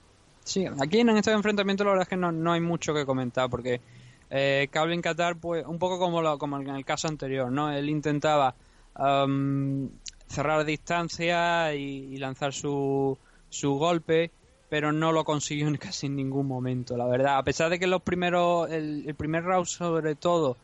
Sí, 0.45 0.65
aquí 0.81 0.99
en 0.99 1.09
este 1.09 1.31
enfrentamiento 1.31 1.83
la 1.83 1.91
verdad 1.91 2.03
es 2.05 2.09
que 2.09 2.17
no, 2.17 2.31
no 2.31 2.53
hay 2.53 2.61
mucho 2.61 2.91
que 2.95 3.05
comentar 3.05 3.51
porque 3.51 3.81
eh, 4.35 4.67
Calvin 4.71 5.01
Qatar, 5.01 5.37
pues 5.39 5.63
un 5.67 5.77
poco 5.79 5.99
como, 5.99 6.21
lo- 6.21 6.37
como 6.39 6.57
en 6.59 6.69
el 6.69 6.85
caso 6.85 7.07
anterior, 7.07 7.51
¿no? 7.51 7.71
Él 7.71 7.87
intentaba 7.89 8.55
am, 8.95 9.89
cerrar 10.27 10.65
distancia 10.65 11.73
y, 11.75 12.17
lanzar 12.17 12.51
su, 12.53 13.17
su 13.49 13.73
golpe, 13.75 14.31
pero 14.69 14.91
no 14.91 15.11
lo 15.11 15.23
consiguió 15.23 15.67
en 15.67 15.77
casi 15.77 16.07
en 16.07 16.15
ningún 16.15 16.47
momento, 16.47 16.97
la 16.97 17.05
verdad. 17.05 17.37
A 17.37 17.43
pesar 17.43 17.69
de 17.69 17.77
que 17.79 17.85
los 17.87 18.01
primeros, 18.01 18.71
el, 18.71 19.13
primer 19.15 19.43
round 19.43 19.67
sobre 19.67 20.15
todo, 20.15 20.57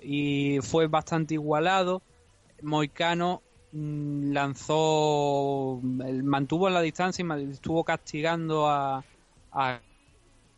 y 0.00 0.58
fue 0.62 0.88
bastante 0.88 1.34
igualado, 1.34 2.02
Moicano 2.62 3.42
mm, 3.72 4.32
lanzó, 4.32 5.80
mantuvo 5.82 6.68
la 6.70 6.80
distancia 6.82 7.24
y 7.38 7.50
estuvo 7.52 7.84
castigando 7.84 8.68
a, 8.68 9.04
a, 9.52 9.80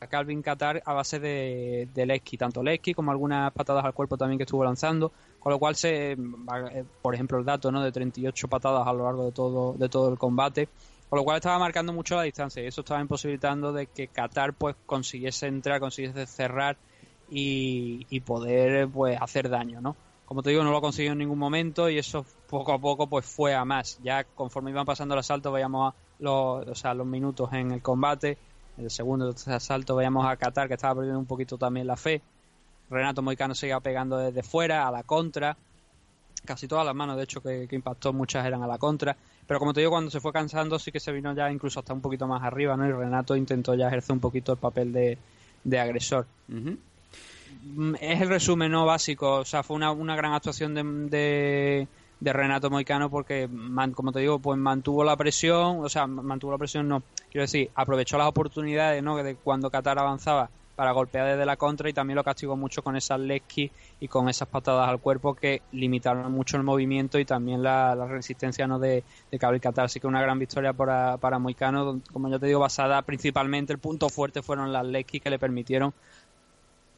a 0.04 0.06
Calvin 0.06 0.42
Qatar 0.42 0.82
a 0.84 0.92
base 0.92 1.18
de, 1.18 1.88
de 1.92 2.06
Lesky, 2.06 2.36
tanto 2.36 2.62
Lesky 2.62 2.94
como 2.94 3.10
algunas 3.10 3.52
patadas 3.52 3.84
al 3.84 3.94
cuerpo 3.94 4.16
también 4.16 4.38
que 4.38 4.44
estuvo 4.44 4.64
lanzando, 4.64 5.12
con 5.38 5.52
lo 5.52 5.58
cual 5.58 5.74
se, 5.74 6.12
eh, 6.12 6.84
por 7.02 7.14
ejemplo 7.14 7.38
el 7.38 7.44
dato 7.44 7.72
¿no? 7.72 7.82
de 7.82 7.92
38 7.92 8.48
patadas 8.48 8.86
a 8.86 8.92
lo 8.92 9.04
largo 9.04 9.26
de 9.26 9.32
todo, 9.32 9.74
de 9.74 9.88
todo 9.88 10.10
el 10.10 10.18
combate, 10.18 10.68
con 11.08 11.18
lo 11.18 11.24
cual 11.24 11.36
estaba 11.36 11.58
marcando 11.58 11.92
mucho 11.92 12.16
la 12.16 12.22
distancia 12.22 12.62
y 12.62 12.66
eso 12.66 12.82
estaba 12.82 13.00
imposibilitando 13.00 13.72
de 13.72 13.86
que 13.86 14.08
Qatar 14.08 14.54
pues 14.54 14.76
consiguiese 14.86 15.46
entrar, 15.46 15.80
consiguiese 15.80 16.26
cerrar 16.26 16.76
y, 17.30 18.06
y 18.10 18.20
poder 18.20 18.88
pues 18.88 19.20
hacer 19.20 19.48
daño, 19.48 19.80
¿no? 19.80 19.96
Como 20.24 20.42
te 20.42 20.50
digo, 20.50 20.64
no 20.64 20.70
lo 20.70 20.80
consiguió 20.80 21.12
en 21.12 21.18
ningún 21.18 21.38
momento 21.38 21.90
y 21.90 21.98
eso 21.98 22.24
poco 22.48 22.72
a 22.72 22.78
poco 22.78 23.06
pues 23.06 23.26
fue 23.26 23.54
a 23.54 23.64
más. 23.64 23.98
Ya 24.02 24.24
conforme 24.24 24.70
iban 24.70 24.86
pasando 24.86 25.14
los 25.14 25.26
asaltos 25.26 25.52
veíamos 25.52 25.92
a 25.92 25.96
los, 26.18 26.66
o 26.66 26.74
sea, 26.74 26.94
los 26.94 27.06
minutos 27.06 27.52
en 27.52 27.72
el 27.72 27.82
combate, 27.82 28.38
el 28.78 28.90
segundo 28.90 29.34
asalto 29.46 29.96
veíamos 29.96 30.26
a 30.26 30.36
Qatar 30.36 30.68
que 30.68 30.74
estaba 30.74 30.96
perdiendo 30.96 31.18
un 31.18 31.26
poquito 31.26 31.58
también 31.58 31.86
la 31.86 31.96
fe. 31.96 32.22
Renato 32.90 33.22
Moicano 33.22 33.54
seguía 33.54 33.80
pegando 33.80 34.18
desde 34.18 34.42
fuera, 34.42 34.86
a 34.86 34.90
la 34.90 35.02
contra. 35.02 35.56
Casi 36.44 36.68
todas 36.68 36.84
las 36.84 36.94
manos, 36.94 37.16
de 37.16 37.24
hecho, 37.24 37.40
que, 37.40 37.66
que 37.68 37.76
impactó, 37.76 38.12
muchas 38.12 38.44
eran 38.44 38.62
a 38.62 38.66
la 38.66 38.78
contra. 38.78 39.16
Pero 39.46 39.58
como 39.58 39.72
te 39.72 39.80
digo, 39.80 39.92
cuando 39.92 40.10
se 40.10 40.20
fue 40.20 40.32
cansando, 40.32 40.78
sí 40.78 40.92
que 40.92 41.00
se 41.00 41.12
vino 41.12 41.34
ya 41.34 41.50
incluso 41.50 41.80
hasta 41.80 41.94
un 41.94 42.00
poquito 42.00 42.26
más 42.26 42.42
arriba, 42.42 42.76
¿no? 42.76 42.86
Y 42.86 42.92
Renato 42.92 43.36
intentó 43.36 43.74
ya 43.74 43.88
ejercer 43.88 44.12
un 44.12 44.20
poquito 44.20 44.52
el 44.52 44.58
papel 44.58 44.92
de, 44.92 45.18
de 45.64 45.78
agresor. 45.78 46.26
Mm, 46.48 47.94
es 48.00 48.20
el 48.20 48.28
resumen 48.28 48.70
no 48.70 48.84
básico 48.84 49.36
o 49.36 49.44
sea 49.44 49.62
fue 49.62 49.76
una, 49.76 49.90
una 49.90 50.14
gran 50.16 50.34
actuación 50.34 50.74
de, 50.74 50.82
de, 51.08 51.88
de 52.24 52.32
Renato 52.32 52.70
Moicano 52.70 53.10
porque 53.10 53.48
como 53.94 54.10
te 54.10 54.20
digo 54.20 54.38
pues 54.38 54.58
mantuvo 54.58 55.04
la 55.04 55.16
presión 55.16 55.84
o 55.84 55.88
sea 55.88 56.06
mantuvo 56.06 56.52
la 56.52 56.58
presión 56.58 56.88
no. 56.88 57.02
Quiero 57.30 57.42
decir 57.42 57.70
aprovechó 57.74 58.18
las 58.18 58.28
oportunidades 58.28 59.02
no 59.02 59.16
de 59.16 59.36
cuando 59.36 59.70
Qatar 59.70 59.98
avanzaba 59.98 60.48
para 60.74 60.92
golpear 60.92 61.28
desde 61.28 61.46
la 61.46 61.56
contra 61.56 61.88
y 61.88 61.92
también 61.92 62.16
lo 62.16 62.24
castigó 62.24 62.56
mucho 62.56 62.82
con 62.82 62.96
esas 62.96 63.20
lesky 63.20 63.70
y 64.00 64.08
con 64.08 64.28
esas 64.28 64.48
patadas 64.48 64.88
al 64.88 64.98
cuerpo 64.98 65.34
que 65.34 65.62
limitaron 65.72 66.32
mucho 66.32 66.56
el 66.56 66.62
movimiento 66.62 67.18
y 67.18 67.24
también 67.24 67.62
la, 67.62 67.94
resistencia 68.06 68.66
no 68.66 68.78
de, 68.78 69.04
de 69.30 69.38
Cable 69.38 69.60
Qatar. 69.60 69.84
Así 69.84 70.00
que 70.00 70.06
una 70.06 70.20
gran 70.20 70.38
victoria 70.38 70.72
para, 70.72 71.16
para 71.18 71.38
Moicano 71.38 72.00
como 72.12 72.28
ya 72.28 72.38
te 72.38 72.46
digo 72.46 72.60
basada 72.60 73.02
principalmente 73.02 73.72
el 73.72 73.78
punto 73.78 74.08
fuerte 74.08 74.42
fueron 74.42 74.72
las 74.72 74.84
lesky 74.84 75.20
que 75.20 75.30
le 75.30 75.38
permitieron 75.38 75.94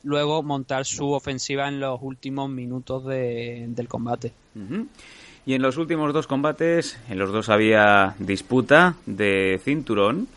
luego 0.07 0.43
montar 0.43 0.85
su 0.87 1.11
ofensiva 1.11 1.69
en 1.69 1.81
los 1.81 1.99
últimos 2.01 2.49
minutos 2.49 3.05
de- 3.05 3.67
del 3.69 3.89
combate. 3.89 4.33
Y 5.45 5.55
en 5.55 5.63
los 5.63 5.77
últimos 5.77 6.13
dos 6.15 6.27
combates, 6.27 6.99
en 7.11 7.19
los 7.19 7.31
dos 7.33 7.49
había 7.49 8.15
disputa 8.19 8.95
de 9.05 9.61
cinturón, 9.63 10.29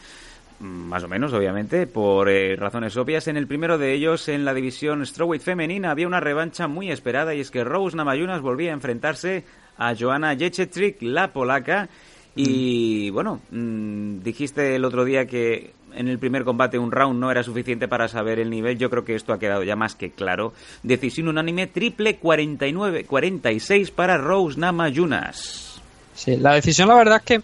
mm, 0.60 0.66
más 0.66 1.04
o 1.04 1.08
menos, 1.08 1.32
obviamente, 1.34 1.88
por 1.88 2.30
eh, 2.30 2.56
razones 2.56 2.98
obvias. 2.98 3.28
En 3.28 3.38
el 3.38 3.48
primero 3.48 3.78
de 3.78 3.94
ellos, 3.94 4.28
en 4.28 4.44
la 4.44 4.54
división 4.54 5.06
Strawweight 5.06 5.42
femenina, 5.44 5.92
había 5.92 6.08
una 6.08 6.20
revancha 6.20 6.68
muy 6.68 6.92
esperada 6.92 7.34
y 7.34 7.40
es 7.40 7.50
que 7.52 7.64
Rose 7.64 7.96
Namajunas 7.96 8.42
volvía 8.42 8.72
a 8.72 8.74
enfrentarse 8.74 9.46
a 9.78 9.96
Joanna 9.96 10.36
Jędrzejczyk, 10.36 11.02
la 11.02 11.32
polaca. 11.32 11.88
Y 12.36 13.10
bueno, 13.10 13.40
mm, 13.52 14.20
dijiste 14.24 14.76
el 14.76 14.86
otro 14.86 15.04
día 15.06 15.26
que 15.26 15.72
en 16.00 16.08
el 16.08 16.18
primer 16.18 16.46
combate 16.46 16.80
un 16.80 16.94
round 16.94 17.20
no 17.20 17.30
era 17.30 17.44
suficiente 17.44 17.90
para 17.90 18.08
saber 18.08 18.40
el 18.40 18.50
nivel. 18.50 18.78
Yo 18.78 18.90
creo 18.90 19.04
que 19.04 19.16
esto 19.16 19.34
ha 19.34 19.40
quedado 19.40 19.64
ya 19.64 19.76
más 19.76 19.96
que 19.96 20.12
claro. 20.12 20.54
Decisión 20.82 21.28
unánime 21.28 21.68
triple 21.68 22.22
49-46 22.22 23.92
para 23.92 24.18
Rose 24.18 24.58
Namajunas. 24.58 25.82
Sí, 26.16 26.38
la 26.38 26.54
decisión 26.54 26.88
la 26.88 26.96
verdad 26.96 27.18
es 27.18 27.24
que 27.26 27.42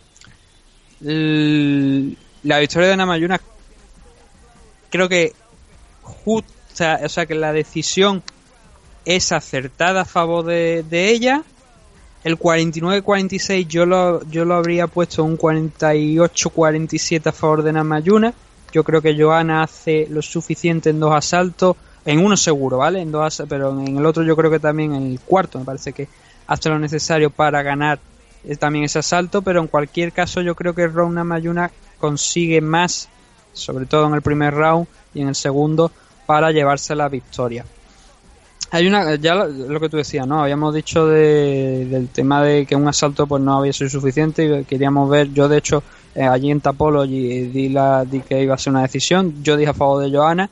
la 2.44 2.60
victoria 2.60 2.88
de 2.88 2.96
Namayuna 2.96 3.42
creo 4.90 5.10
que 5.10 5.34
justa, 6.02 7.02
o 7.04 7.10
sea 7.10 7.26
que 7.26 7.36
la 7.36 7.52
decisión 7.52 8.24
es 9.04 9.34
acertada 9.34 10.04
a 10.04 10.06
favor 10.06 10.46
de, 10.46 10.84
de 10.84 11.10
ella. 11.10 11.44
El 12.24 12.40
49-46 12.40 13.68
yo 13.68 13.86
lo, 13.86 14.24
yo 14.30 14.46
lo 14.46 14.56
habría 14.56 14.88
puesto 14.88 15.26
un 15.26 15.38
48-47 15.38 17.28
a 17.28 17.32
favor 17.34 17.62
de 17.62 17.74
Namayuna. 17.74 18.34
Yo 18.76 18.84
creo 18.84 19.02
que 19.02 19.16
Joana 19.18 19.64
hace 19.64 20.06
lo 20.10 20.22
suficiente 20.22 20.90
en 20.90 21.00
dos 21.00 21.16
asaltos. 21.16 21.78
En 22.04 22.20
uno 22.20 22.36
seguro, 22.36 22.80
¿vale? 22.80 23.00
En 23.00 23.10
dos 23.10 23.42
pero 23.48 23.72
en 23.72 23.96
el 23.98 24.06
otro 24.06 24.22
yo 24.22 24.36
creo 24.36 24.52
que 24.52 24.60
también 24.60 24.94
en 24.94 25.12
el 25.12 25.20
cuarto 25.22 25.58
me 25.58 25.64
parece 25.64 25.94
que 25.94 26.10
hace 26.46 26.68
lo 26.68 26.78
necesario 26.78 27.30
para 27.30 27.64
ganar 27.64 28.00
eh, 28.44 28.58
también 28.58 28.84
ese 28.84 29.00
asalto. 29.00 29.42
Pero 29.42 29.62
en 29.62 29.68
cualquier 29.68 30.12
caso 30.12 30.42
yo 30.42 30.56
creo 30.56 30.76
que 30.76 30.88
Ron 30.88 31.14
Namayuna 31.14 31.72
consigue 32.02 32.60
más, 32.60 33.08
sobre 33.54 33.86
todo 33.86 34.08
en 34.08 34.14
el 34.14 34.22
primer 34.22 34.54
round 34.54 34.88
y 35.14 35.22
en 35.22 35.30
el 35.30 35.36
segundo, 35.36 35.90
para 36.26 36.52
llevarse 36.52 36.96
la 36.96 37.08
victoria. 37.08 37.64
Hay 38.72 38.88
una, 38.88 39.16
ya 39.16 39.36
lo, 39.36 39.48
lo 39.48 39.80
que 39.80 39.90
tú 39.90 39.98
decías, 39.98 40.28
¿no? 40.28 40.42
Habíamos 40.42 40.74
dicho 40.74 41.08
de- 41.08 41.86
del 41.86 42.10
tema 42.10 42.44
de 42.44 42.66
que 42.66 42.76
un 42.76 42.88
asalto 42.88 43.28
pues 43.28 43.42
no 43.42 43.58
había 43.58 43.72
sido 43.72 43.90
suficiente 43.90 44.46
y 44.46 44.66
queríamos 44.66 45.10
ver, 45.10 45.32
yo 45.34 45.48
de 45.48 45.58
hecho 45.58 45.84
eh, 46.16 46.24
allí 46.24 46.52
en 46.52 46.62
Tapology 46.62 47.48
di, 47.48 47.70
la, 47.70 48.04
di 48.06 48.22
que 48.22 48.42
iba 48.42 48.56
a 48.56 48.58
ser 48.58 48.72
una 48.72 48.82
decisión, 48.82 49.44
yo 49.44 49.56
dije 49.56 49.70
a 49.70 49.74
favor 49.74 50.04
de 50.04 50.16
Joana, 50.16 50.50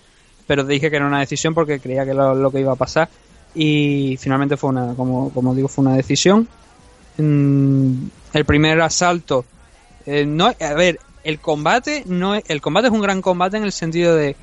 pero 0.48 0.64
dije 0.64 0.90
que 0.90 0.96
era 0.98 1.08
una 1.08 1.20
decisión 1.20 1.54
porque 1.54 1.80
creía 1.80 2.06
que 2.06 2.12
era 2.12 2.34
lo 2.34 2.52
que 2.52 2.60
iba 2.60 2.74
a 2.74 2.76
pasar 2.76 3.10
y 3.56 4.16
finalmente 4.20 4.58
fue 4.58 4.70
una, 4.70 4.94
como, 4.96 5.30
como 5.32 5.54
digo, 5.56 5.68
fue 5.68 5.84
una 5.86 5.96
decisión. 5.96 6.48
Mm, 7.18 7.94
el 8.34 8.46
primer 8.46 8.82
asalto, 8.82 9.46
eh, 10.06 10.26
no, 10.26 10.48
a 10.60 10.74
ver, 10.74 11.00
el 11.24 11.40
combate 11.40 12.04
no 12.08 12.36
es, 12.36 12.44
el 12.48 12.62
combate 12.62 12.88
es 12.88 12.94
un 12.94 13.02
gran 13.02 13.22
combate 13.22 13.58
en 13.58 13.64
el 13.64 13.72
sentido 13.72 14.16
de 14.16 14.36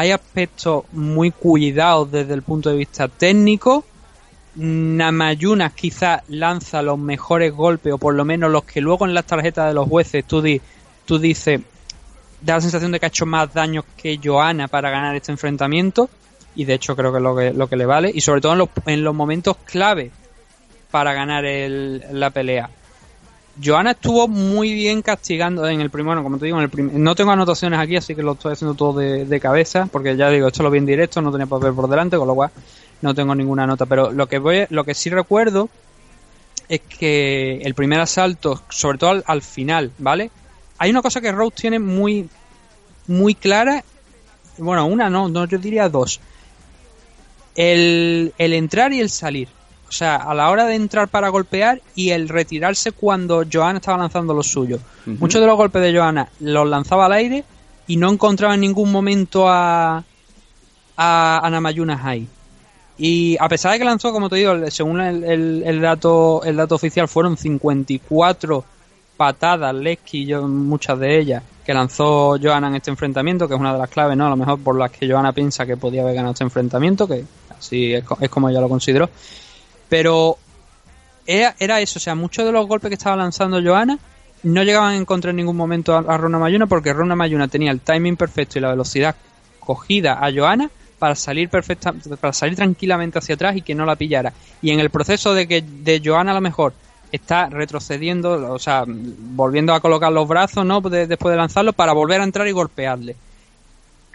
hay 0.00 0.12
aspectos 0.12 0.84
muy 0.92 1.30
cuidados 1.30 2.10
desde 2.10 2.32
el 2.32 2.42
punto 2.42 2.70
de 2.70 2.76
vista 2.76 3.06
técnico. 3.08 3.84
Namayunas 4.54 5.72
quizás 5.74 6.22
lanza 6.28 6.82
los 6.82 6.98
mejores 6.98 7.52
golpes, 7.52 7.92
o 7.92 7.98
por 7.98 8.14
lo 8.14 8.24
menos 8.24 8.50
los 8.50 8.64
que 8.64 8.80
luego 8.80 9.06
en 9.06 9.12
las 9.14 9.26
tarjetas 9.26 9.68
de 9.68 9.74
los 9.74 9.86
jueces 9.88 10.24
tú, 10.24 10.40
di- 10.42 10.60
tú 11.04 11.18
dices, 11.18 11.60
da 12.40 12.54
la 12.54 12.60
sensación 12.60 12.92
de 12.92 12.98
que 12.98 13.06
ha 13.06 13.08
hecho 13.08 13.26
más 13.26 13.52
daño 13.52 13.84
que 13.96 14.18
Joana 14.22 14.68
para 14.68 14.90
ganar 14.90 15.14
este 15.16 15.32
enfrentamiento. 15.32 16.08
Y 16.56 16.64
de 16.64 16.74
hecho 16.74 16.96
creo 16.96 17.12
que 17.12 17.18
es 17.18 17.22
lo 17.22 17.36
que, 17.36 17.52
lo 17.52 17.68
que 17.68 17.76
le 17.76 17.86
vale. 17.86 18.10
Y 18.12 18.22
sobre 18.22 18.40
todo 18.40 18.52
en 18.54 18.58
los, 18.58 18.68
en 18.86 19.04
los 19.04 19.14
momentos 19.14 19.56
clave 19.64 20.10
para 20.90 21.12
ganar 21.12 21.44
el- 21.44 22.02
la 22.12 22.30
pelea. 22.30 22.70
Joana 23.62 23.92
estuvo 23.92 24.28
muy 24.28 24.72
bien 24.72 25.02
castigando 25.02 25.66
en 25.68 25.80
el 25.80 25.90
primero, 25.90 26.22
como 26.22 26.38
te 26.38 26.46
digo, 26.46 26.58
en 26.58 26.64
el 26.64 26.70
prim- 26.70 26.90
no 26.94 27.14
tengo 27.14 27.32
anotaciones 27.32 27.78
aquí, 27.78 27.96
así 27.96 28.14
que 28.14 28.22
lo 28.22 28.32
estoy 28.32 28.52
haciendo 28.52 28.74
todo 28.74 28.98
de, 28.98 29.40
cabeza, 29.40 29.86
porque 29.90 30.16
ya 30.16 30.30
digo, 30.30 30.48
esto 30.48 30.62
lo 30.62 30.70
vi 30.70 30.78
en 30.78 30.86
directo, 30.86 31.20
no 31.20 31.32
tenía 31.32 31.46
papel 31.46 31.74
por 31.74 31.88
delante, 31.88 32.16
con 32.16 32.28
lo 32.28 32.34
cual 32.34 32.50
no 33.02 33.14
tengo 33.14 33.34
ninguna 33.34 33.66
nota. 33.66 33.86
Pero 33.86 34.12
lo 34.12 34.28
que 34.28 34.38
voy, 34.38 34.66
lo 34.70 34.84
que 34.84 34.94
sí 34.94 35.10
recuerdo 35.10 35.68
es 36.68 36.80
que 36.80 37.60
el 37.62 37.74
primer 37.74 38.00
asalto, 38.00 38.62
sobre 38.70 38.98
todo 38.98 39.10
al, 39.10 39.24
al 39.26 39.42
final, 39.42 39.90
¿vale? 39.98 40.30
Hay 40.78 40.90
una 40.90 41.02
cosa 41.02 41.20
que 41.20 41.32
Rose 41.32 41.56
tiene 41.60 41.78
muy, 41.78 42.28
muy 43.08 43.34
clara, 43.34 43.84
bueno, 44.58 44.86
una 44.86 45.10
no, 45.10 45.28
no 45.28 45.46
yo 45.46 45.58
diría 45.58 45.88
dos. 45.88 46.20
El, 47.56 48.32
el 48.38 48.52
entrar 48.54 48.92
y 48.92 49.00
el 49.00 49.10
salir. 49.10 49.48
O 49.90 49.92
sea, 49.92 50.16
a 50.16 50.32
la 50.34 50.48
hora 50.50 50.66
de 50.66 50.76
entrar 50.76 51.08
para 51.08 51.28
golpear 51.30 51.82
y 51.96 52.10
el 52.10 52.28
retirarse 52.28 52.92
cuando 52.92 53.44
Johanna 53.52 53.80
estaba 53.80 53.98
lanzando 53.98 54.32
los 54.32 54.46
suyos. 54.46 54.80
Muchos 55.04 55.40
de 55.40 55.46
los 55.48 55.56
golpes 55.56 55.82
de 55.82 55.92
Johanna 55.92 56.28
los 56.38 56.66
lanzaba 56.68 57.06
al 57.06 57.12
aire 57.12 57.42
y 57.88 57.96
no 57.96 58.08
encontraba 58.08 58.54
en 58.54 58.60
ningún 58.60 58.92
momento 58.92 59.48
a, 59.48 60.04
a, 60.96 61.40
a 61.46 61.50
Namayunas 61.50 62.04
ahí. 62.04 62.28
Y 62.98 63.36
a 63.40 63.48
pesar 63.48 63.72
de 63.72 63.78
que 63.80 63.84
lanzó, 63.84 64.12
como 64.12 64.28
te 64.28 64.36
digo, 64.36 64.54
según 64.70 65.00
el, 65.00 65.24
el- 65.24 65.62
el 65.66 65.80
dato 65.80 66.42
el 66.44 66.56
dato 66.56 66.76
oficial, 66.76 67.08
fueron 67.08 67.36
54 67.36 68.64
patadas, 69.16 69.74
Lesky, 69.74 70.24
yo, 70.24 70.46
muchas 70.46 70.98
de 70.98 71.18
ellas, 71.18 71.42
que 71.64 71.74
lanzó 71.74 72.36
Johanna 72.40 72.68
en 72.68 72.76
este 72.76 72.90
enfrentamiento, 72.90 73.48
que 73.48 73.54
es 73.54 73.60
una 73.60 73.72
de 73.72 73.78
las 73.78 73.90
claves, 73.90 74.16
¿no? 74.16 74.26
A 74.26 74.30
lo 74.30 74.36
mejor 74.36 74.58
por 74.60 74.78
las 74.78 74.90
que 74.90 75.10
Johanna 75.10 75.32
piensa 75.32 75.66
que 75.66 75.76
podía 75.76 76.02
haber 76.02 76.14
ganado 76.14 76.32
este 76.32 76.44
enfrentamiento, 76.44 77.08
que 77.08 77.24
así 77.58 77.92
es, 77.94 78.04
es 78.20 78.30
como 78.30 78.48
ella 78.48 78.60
lo 78.60 78.68
consideró. 78.68 79.10
Pero 79.90 80.38
era, 81.26 81.54
era 81.58 81.80
eso, 81.82 81.98
o 81.98 82.00
sea, 82.00 82.14
muchos 82.14 82.46
de 82.46 82.52
los 82.52 82.66
golpes 82.66 82.88
que 82.88 82.94
estaba 82.94 83.16
lanzando 83.16 83.60
Johanna 83.62 83.98
no 84.42 84.62
llegaban 84.62 84.94
a 84.94 84.96
encontrar 84.96 85.30
en 85.30 85.36
ningún 85.36 85.56
momento 85.56 85.94
a, 85.94 85.98
a 85.98 86.16
Rona 86.16 86.38
Mayuna 86.38 86.66
porque 86.66 86.94
Rona 86.94 87.14
Mayuna 87.14 87.48
tenía 87.48 87.70
el 87.70 87.80
timing 87.80 88.16
perfecto 88.16 88.58
y 88.58 88.62
la 88.62 88.70
velocidad 88.70 89.14
cogida 89.58 90.14
a 90.24 90.32
Johanna 90.32 90.70
para 90.98 91.14
salir 91.14 91.48
perfecta, 91.50 91.92
para 92.20 92.32
salir 92.32 92.56
tranquilamente 92.56 93.18
hacia 93.18 93.34
atrás 93.34 93.56
y 93.56 93.62
que 93.62 93.74
no 93.74 93.84
la 93.84 93.96
pillara. 93.96 94.32
Y 94.62 94.70
en 94.70 94.80
el 94.80 94.88
proceso 94.90 95.34
de 95.34 95.46
que 95.46 95.62
de 95.62 96.00
Johanna 96.04 96.30
a 96.32 96.34
lo 96.34 96.40
mejor 96.40 96.72
está 97.12 97.48
retrocediendo, 97.48 98.52
o 98.52 98.58
sea, 98.58 98.84
volviendo 98.86 99.74
a 99.74 99.80
colocar 99.80 100.12
los 100.12 100.28
brazos, 100.28 100.64
¿no? 100.64 100.80
De- 100.80 101.06
después 101.06 101.32
de 101.32 101.38
lanzarlo 101.38 101.72
para 101.72 101.92
volver 101.92 102.20
a 102.20 102.24
entrar 102.24 102.46
y 102.46 102.52
golpearle. 102.52 103.16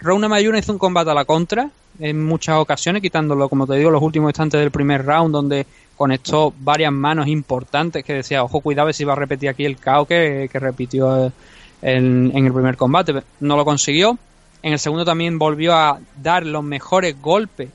Rona 0.06 0.28
Mayuna 0.28 0.58
hizo 0.58 0.72
un 0.72 0.78
combate 0.78 1.10
a 1.10 1.14
la 1.14 1.24
contra 1.24 1.68
en 1.98 2.24
muchas 2.24 2.56
ocasiones, 2.58 3.02
quitándolo, 3.02 3.48
como 3.48 3.66
te 3.66 3.74
digo, 3.74 3.90
los 3.90 4.02
últimos 4.02 4.30
instantes 4.30 4.60
del 4.60 4.70
primer 4.70 5.04
round, 5.04 5.32
donde 5.32 5.66
conectó 5.96 6.52
varias 6.60 6.92
manos 6.92 7.26
importantes 7.26 8.04
que 8.04 8.12
decía, 8.14 8.44
ojo, 8.44 8.60
cuidado 8.60 8.92
si 8.92 9.04
va 9.04 9.14
a 9.14 9.16
repetir 9.16 9.48
aquí 9.48 9.64
el 9.64 9.78
KO 9.78 10.04
que, 10.06 10.48
que 10.52 10.58
repitió 10.60 11.26
eh, 11.26 11.32
en, 11.82 12.30
el 12.34 12.52
primer 12.52 12.76
combate. 12.76 13.14
No 13.40 13.56
lo 13.56 13.64
consiguió. 13.64 14.18
En 14.62 14.72
el 14.74 14.78
segundo 14.78 15.04
también 15.04 15.38
volvió 15.38 15.74
a 15.74 15.98
dar 16.22 16.44
los 16.44 16.62
mejores 16.62 17.20
golpes 17.20 17.70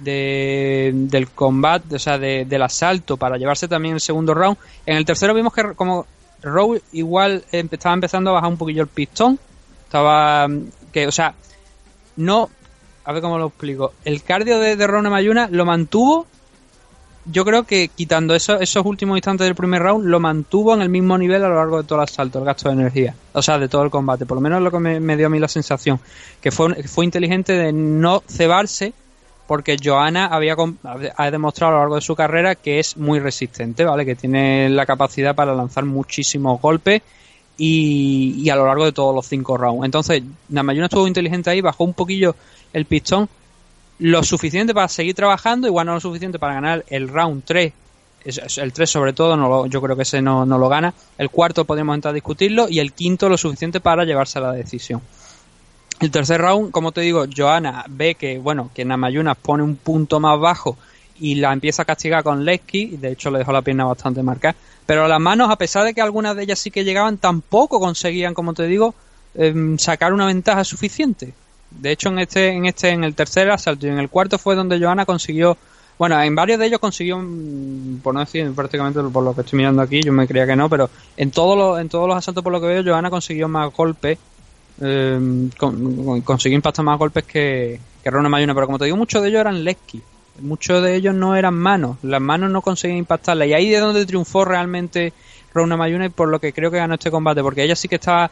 de, 0.00 0.90
del 0.94 1.30
combate, 1.30 1.94
o 1.96 1.98
sea, 1.98 2.18
de- 2.18 2.44
del 2.44 2.62
asalto 2.62 3.16
para 3.16 3.36
llevarse 3.36 3.68
también 3.68 3.94
el 3.94 4.00
segundo 4.00 4.34
round. 4.34 4.56
En 4.86 4.96
el 4.96 5.04
tercero 5.04 5.32
vimos 5.34 5.52
que 5.54 5.74
como 5.74 6.06
Rowe 6.42 6.80
igual 6.92 7.44
estaba 7.52 7.94
empezando 7.94 8.30
a 8.30 8.34
bajar 8.34 8.50
un 8.50 8.56
poquillo 8.58 8.82
el 8.82 8.88
pistón. 8.88 9.38
Estaba, 9.84 10.48
mm, 10.48 10.60
que, 10.92 11.06
o 11.06 11.12
sea, 11.12 11.34
no, 12.16 12.48
a 13.04 13.12
ver 13.12 13.22
cómo 13.22 13.38
lo 13.38 13.46
explico. 13.48 13.92
El 14.04 14.22
cardio 14.22 14.58
de, 14.58 14.76
de 14.76 14.86
Rona 14.86 15.10
Mayuna 15.10 15.48
lo 15.50 15.64
mantuvo. 15.64 16.26
Yo 17.26 17.44
creo 17.44 17.62
que 17.64 17.88
quitando 17.88 18.34
eso- 18.34 18.60
esos 18.60 18.84
últimos 18.84 19.16
instantes 19.16 19.46
del 19.46 19.54
primer 19.54 19.82
round, 19.82 20.04
lo 20.06 20.20
mantuvo 20.20 20.74
en 20.74 20.82
el 20.82 20.90
mismo 20.90 21.16
nivel 21.16 21.42
a 21.42 21.48
lo 21.48 21.54
largo 21.54 21.78
de 21.80 21.88
todo 21.88 21.98
el 22.00 22.04
asalto, 22.04 22.38
el 22.38 22.44
gasto 22.44 22.68
de 22.68 22.74
energía. 22.74 23.14
O 23.32 23.40
sea, 23.40 23.58
de 23.58 23.68
todo 23.68 23.82
el 23.82 23.90
combate. 23.90 24.26
Por 24.26 24.36
lo 24.36 24.40
menos 24.42 24.60
lo 24.60 24.70
que 24.70 24.78
me, 24.78 25.16
dio 25.16 25.26
a 25.26 25.30
mí 25.30 25.38
la 25.38 25.48
sensación. 25.48 25.98
Que 26.42 26.50
fue, 26.50 26.82
fue 26.84 27.04
inteligente 27.06 27.54
de 27.54 27.72
no 27.72 28.22
cebarse 28.28 28.92
porque 29.46 29.76
Johanna 29.82 30.26
había 30.26 30.54
ha 31.16 31.30
demostrado 31.30 31.72
a 31.72 31.74
lo 31.76 31.80
largo 31.80 31.94
de 31.96 32.00
su 32.00 32.14
carrera 32.16 32.54
que 32.54 32.78
es 32.78 32.96
muy 32.96 33.20
resistente, 33.20 33.84
¿vale? 33.84 34.06
Que 34.06 34.14
tiene 34.16 34.68
la 34.70 34.86
capacidad 34.86 35.34
para 35.34 35.54
lanzar 35.54 35.84
muchísimos 35.84 36.60
golpes 36.60 37.02
y, 37.56 38.48
a 38.50 38.56
lo 38.56 38.66
largo 38.66 38.84
de 38.84 38.92
todos 38.92 39.14
los 39.14 39.26
cinco 39.26 39.56
rounds. 39.56 39.84
Entonces, 39.84 40.22
Namayuna 40.48 40.86
estuvo 40.86 41.06
inteligente 41.06 41.50
ahí, 41.50 41.60
bajó 41.60 41.84
un 41.84 41.94
poquillo 41.94 42.34
el 42.72 42.84
pistón, 42.86 43.28
lo 44.00 44.22
suficiente 44.24 44.74
para 44.74 44.88
seguir 44.88 45.14
trabajando, 45.14 45.68
igual 45.68 45.86
no 45.86 45.94
lo 45.94 46.00
suficiente 46.00 46.38
para 46.38 46.54
ganar 46.54 46.84
el 46.88 47.08
round 47.08 47.44
3. 47.44 47.72
Es- 48.24 48.38
es- 48.38 48.58
El 48.58 48.72
3 48.72 48.90
sobre 48.90 49.12
todo, 49.12 49.36
no 49.36 49.48
lo- 49.48 49.66
yo 49.66 49.80
creo 49.82 49.96
que 49.96 50.02
ese 50.02 50.20
no, 50.22 50.44
no 50.46 50.58
lo 50.58 50.68
gana. 50.68 50.92
El 51.18 51.30
cuarto 51.30 51.64
podemos 51.64 51.94
entrar 51.94 52.10
a 52.10 52.14
discutirlo 52.14 52.68
y 52.68 52.80
el 52.80 52.92
quinto 52.92 53.28
lo 53.28 53.36
suficiente 53.36 53.80
para 53.80 54.04
llevarse 54.04 54.38
a 54.38 54.42
la 54.42 54.52
decisión. 54.52 55.00
El 56.00 56.10
tercer 56.10 56.40
round, 56.40 56.72
como 56.72 56.90
te 56.90 57.02
digo, 57.02 57.24
Johanna 57.34 57.84
ve 57.88 58.16
que, 58.16 58.38
bueno, 58.38 58.70
que 58.74 58.84
Namayuna 58.84 59.34
pone 59.36 59.62
un 59.62 59.76
punto 59.76 60.18
más 60.18 60.40
bajo 60.40 60.76
y 61.20 61.36
la 61.36 61.52
empieza 61.52 61.82
a 61.82 61.84
castigar 61.84 62.22
con 62.22 62.44
Lesky, 62.44 62.96
de 62.96 63.12
hecho 63.12 63.30
le 63.30 63.38
dejó 63.38 63.52
la 63.52 63.62
pierna 63.62 63.84
bastante 63.84 64.22
marcada. 64.22 64.54
Pero 64.86 65.08
las 65.08 65.20
manos, 65.20 65.50
a 65.50 65.56
pesar 65.56 65.84
de 65.84 65.94
que 65.94 66.00
algunas 66.02 66.36
de 66.36 66.42
ellas 66.42 66.58
sí 66.58 66.70
que 66.70 66.84
llegaban, 66.84 67.18
tampoco 67.18 67.80
conseguían, 67.80 68.34
como 68.34 68.52
te 68.54 68.66
digo, 68.66 68.94
em, 69.34 69.78
sacar 69.78 70.12
una 70.12 70.26
ventaja 70.26 70.62
suficiente. 70.64 71.32
De 71.70 71.90
hecho, 71.92 72.08
en 72.10 72.18
este, 72.18 72.48
en 72.48 72.66
este, 72.66 72.90
en 72.90 73.02
el 73.04 73.14
tercer 73.14 73.50
asalto 73.50 73.86
y 73.86 73.90
en 73.90 73.98
el 73.98 74.08
cuarto 74.08 74.38
fue 74.38 74.54
donde 74.54 74.78
Johanna 74.78 75.06
consiguió, 75.06 75.56
bueno, 75.98 76.20
en 76.22 76.34
varios 76.34 76.58
de 76.58 76.66
ellos 76.66 76.78
consiguió, 76.80 77.18
mm, 77.18 77.98
por 78.02 78.14
no 78.14 78.20
decir 78.20 78.50
prácticamente 78.54 79.00
por 79.02 79.22
lo 79.24 79.34
que 79.34 79.40
estoy 79.40 79.56
mirando 79.56 79.80
aquí, 79.82 80.02
yo 80.02 80.12
me 80.12 80.26
creía 80.28 80.46
que 80.46 80.54
no, 80.56 80.68
pero 80.68 80.90
en 81.16 81.30
todos 81.30 81.56
los, 81.56 81.80
en 81.80 81.88
todos 81.88 82.06
los 82.06 82.16
asaltos 82.16 82.42
por 82.44 82.52
lo 82.52 82.60
que 82.60 82.66
veo, 82.66 82.82
Johanna 82.84 83.10
consiguió 83.10 83.48
más 83.48 83.72
golpes 83.72 84.18
eh, 84.80 85.48
con- 85.56 86.04
con- 86.04 86.20
consiguió 86.22 86.56
impactar 86.56 86.84
más 86.84 86.98
golpes 86.98 87.24
que, 87.24 87.80
que 88.02 88.10
Rona 88.10 88.28
Mayuna, 88.28 88.54
pero 88.54 88.66
como 88.66 88.78
te 88.78 88.84
digo, 88.86 88.96
muchos 88.96 89.22
de 89.22 89.28
ellos 89.28 89.40
eran 89.40 89.62
Lesky. 89.64 90.02
Muchos 90.40 90.82
de 90.82 90.96
ellos 90.96 91.14
no 91.14 91.36
eran 91.36 91.54
manos, 91.54 91.96
las 92.02 92.20
manos 92.20 92.50
no 92.50 92.60
conseguían 92.60 92.98
impactarla. 92.98 93.46
Y 93.46 93.54
ahí 93.54 93.74
es 93.74 93.80
donde 93.80 94.04
triunfó 94.04 94.44
realmente 94.44 95.12
Rona 95.52 95.76
Mayuna 95.76 96.06
y 96.06 96.08
por 96.08 96.28
lo 96.28 96.40
que 96.40 96.52
creo 96.52 96.70
que 96.70 96.78
ganó 96.78 96.94
este 96.94 97.10
combate, 97.10 97.40
porque 97.42 97.62
ella 97.62 97.76
sí 97.76 97.88
que 97.88 97.96
estaba 97.96 98.30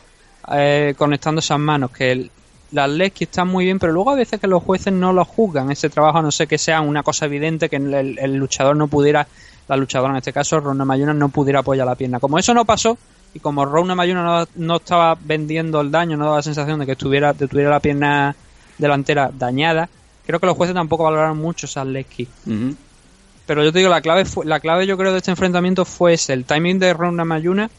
eh, 0.52 0.94
conectando 0.98 1.38
esas 1.38 1.58
manos, 1.60 1.92
que 1.92 2.10
el- 2.10 2.30
las 2.72 2.88
Lesky 2.90 3.24
están 3.24 3.46
muy 3.48 3.64
bien, 3.66 3.78
pero 3.78 3.92
luego 3.92 4.10
a 4.10 4.14
veces 4.16 4.40
que 4.40 4.46
los 4.48 4.62
jueces 4.62 4.92
no 4.92 5.12
lo 5.12 5.24
juzgan, 5.24 5.70
ese 5.70 5.88
trabajo, 5.90 6.18
a 6.18 6.22
no 6.22 6.32
sé 6.32 6.46
que 6.48 6.58
sea 6.58 6.80
una 6.80 7.02
cosa 7.04 7.26
evidente, 7.26 7.68
que 7.68 7.76
el, 7.76 8.18
el 8.18 8.34
luchador 8.34 8.74
no 8.76 8.88
pudiera, 8.88 9.26
la 9.68 9.76
luchadora 9.76 10.10
en 10.12 10.16
este 10.16 10.32
caso, 10.32 10.58
Rona 10.58 10.84
Mayuna, 10.84 11.14
no 11.14 11.28
pudiera 11.28 11.60
apoyar 11.60 11.86
la 11.86 11.94
pierna. 11.94 12.18
Como 12.18 12.38
eso 12.38 12.52
no 12.54 12.64
pasó, 12.64 12.98
y 13.34 13.38
como 13.40 13.64
Rona 13.64 13.94
Mayuna 13.94 14.24
no, 14.24 14.48
no 14.56 14.76
estaba 14.76 15.16
vendiendo 15.22 15.80
el 15.80 15.90
daño, 15.92 16.16
no 16.16 16.24
daba 16.24 16.36
la 16.38 16.42
sensación 16.42 16.80
de 16.80 16.86
que 16.86 16.92
estuviera, 16.92 17.32
de 17.34 17.46
tuviera 17.46 17.70
la 17.70 17.78
pierna 17.80 18.34
delantera 18.78 19.30
dañada, 19.32 19.88
creo 20.26 20.40
que 20.40 20.46
los 20.46 20.56
jueces 20.56 20.74
tampoco 20.74 21.04
valoraron 21.04 21.38
mucho 21.38 21.66
esas 21.66 21.86
Lesky. 21.86 22.28
Ujú. 22.46 22.74
Pero 23.46 23.64
yo 23.64 23.72
te 23.72 23.78
digo, 23.80 23.90
la 23.90 24.00
clave, 24.00 24.24
fue, 24.24 24.46
la 24.46 24.60
clave 24.60 24.86
yo 24.86 24.96
creo 24.96 25.12
de 25.12 25.18
este 25.18 25.30
enfrentamiento 25.30 25.84
fue 25.84 26.14
ese, 26.14 26.32
el 26.32 26.44
timing 26.44 26.78
de 26.78 26.94
Rona 26.94 27.24
Mayuna 27.24 27.70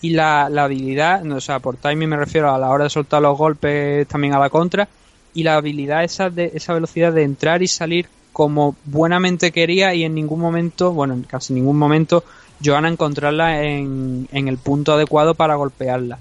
y 0.00 0.10
la, 0.10 0.48
la 0.50 0.64
habilidad, 0.64 1.22
no, 1.22 1.36
o 1.36 1.40
sea, 1.40 1.60
por 1.60 1.76
timing 1.76 2.08
me 2.08 2.16
refiero 2.16 2.52
a 2.52 2.58
la 2.58 2.68
hora 2.68 2.84
de 2.84 2.90
soltar 2.90 3.22
los 3.22 3.38
golpes 3.38 4.06
también 4.08 4.34
a 4.34 4.38
la 4.38 4.50
contra, 4.50 4.88
y 5.32 5.42
la 5.42 5.54
habilidad 5.56 6.04
esa, 6.04 6.30
de, 6.30 6.50
esa 6.54 6.74
velocidad 6.74 7.12
de 7.12 7.22
entrar 7.22 7.62
y 7.62 7.68
salir 7.68 8.08
como 8.32 8.76
buenamente 8.84 9.52
quería 9.52 9.94
y 9.94 10.04
en 10.04 10.14
ningún 10.14 10.40
momento, 10.40 10.92
bueno, 10.92 11.14
en 11.14 11.22
casi 11.22 11.54
ningún 11.54 11.78
momento, 11.78 12.24
Johanna 12.62 12.88
encontrarla 12.88 13.62
en, 13.62 14.28
en 14.32 14.48
el 14.48 14.58
punto 14.58 14.92
adecuado 14.92 15.34
para 15.34 15.54
golpearla. 15.54 16.18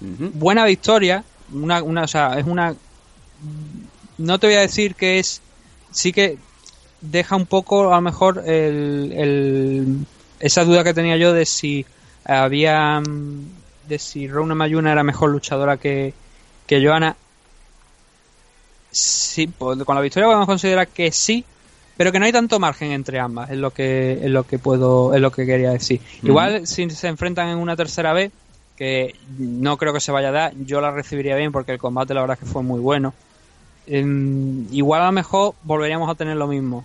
Buena 0.00 0.64
victoria, 0.64 1.24
una, 1.52 1.82
una, 1.82 2.02
o 2.02 2.08
sea, 2.08 2.38
es 2.38 2.46
una... 2.46 2.74
No 4.18 4.38
te 4.38 4.46
voy 4.48 4.56
a 4.56 4.60
decir 4.60 4.94
que 4.94 5.18
es... 5.18 5.40
Sí 5.90 6.12
que 6.12 6.36
deja 7.00 7.36
un 7.36 7.46
poco, 7.46 7.92
a 7.92 7.96
lo 7.96 8.02
mejor, 8.02 8.42
el, 8.46 9.12
el- 9.16 9.96
esa 10.40 10.64
duda 10.64 10.84
que 10.84 10.94
tenía 10.94 11.16
yo 11.16 11.32
de 11.32 11.46
si 11.46 11.86
había... 12.24 13.00
de 13.88 13.98
si 13.98 14.28
Rona 14.28 14.54
Mayuna 14.54 14.92
era 14.92 15.02
mejor 15.02 15.30
luchadora 15.30 15.76
que, 15.76 16.12
que 16.66 16.84
Johanna. 16.84 17.16
Sí, 18.90 19.46
pues, 19.46 19.82
con 19.84 19.94
la 19.94 20.00
victoria 20.02 20.26
podemos 20.26 20.46
considerar 20.46 20.88
que 20.88 21.12
sí, 21.12 21.44
pero 21.96 22.10
que 22.10 22.18
no 22.18 22.24
hay 22.24 22.32
tanto 22.32 22.58
margen 22.58 22.92
entre 22.92 23.18
ambas, 23.18 23.50
es 23.50 23.58
lo 23.58 23.70
que, 23.70 24.12
es 24.22 24.30
lo 24.30 24.44
que 24.46 24.58
puedo, 24.58 25.14
es 25.14 25.20
lo 25.20 25.30
que 25.30 25.46
quería 25.46 25.72
decir. 25.72 26.00
Igual 26.22 26.66
si 26.66 26.88
se 26.90 27.08
enfrentan 27.08 27.48
en 27.48 27.58
una 27.58 27.76
tercera 27.76 28.12
vez, 28.12 28.32
que 28.76 29.14
no 29.38 29.76
creo 29.76 29.92
que 29.92 30.00
se 30.00 30.12
vaya 30.12 30.28
a 30.28 30.32
dar, 30.32 30.52
yo 30.64 30.80
la 30.80 30.90
recibiría 30.90 31.36
bien 31.36 31.52
porque 31.52 31.72
el 31.72 31.78
combate 31.78 32.14
la 32.14 32.20
verdad 32.22 32.38
es 32.40 32.46
que 32.46 32.52
fue 32.52 32.62
muy 32.62 32.80
bueno. 32.80 33.12
Igual 33.90 35.02
a 35.02 35.06
lo 35.06 35.12
mejor 35.12 35.54
volveríamos 35.62 36.10
a 36.10 36.14
tener 36.14 36.36
lo 36.36 36.46
mismo 36.46 36.84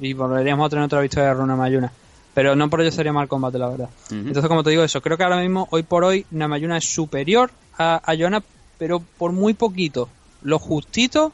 y 0.00 0.12
volveríamos 0.12 0.66
a 0.66 0.70
tener 0.70 0.84
otra 0.84 1.00
victoria 1.00 1.30
de 1.30 1.34
Runa 1.34 1.56
Mayuna. 1.56 1.92
Pero 2.32 2.56
no 2.56 2.68
por 2.68 2.80
ello 2.80 2.90
sería 2.90 3.12
mal 3.12 3.28
combate, 3.28 3.58
la 3.58 3.68
verdad. 3.68 3.88
Entonces, 4.10 4.46
como 4.46 4.64
te 4.64 4.70
digo 4.70 4.82
eso, 4.82 5.00
creo 5.00 5.16
que 5.16 5.22
ahora 5.22 5.40
mismo, 5.40 5.68
hoy 5.70 5.84
por 5.84 6.04
hoy, 6.04 6.26
Namayuna 6.30 6.78
es 6.78 6.84
superior 6.84 7.50
a, 7.78 8.00
a 8.04 8.16
Johanna, 8.16 8.42
pero 8.78 9.00
por 9.00 9.32
muy 9.32 9.54
poquito. 9.54 10.08
Lo 10.42 10.58
justito 10.58 11.32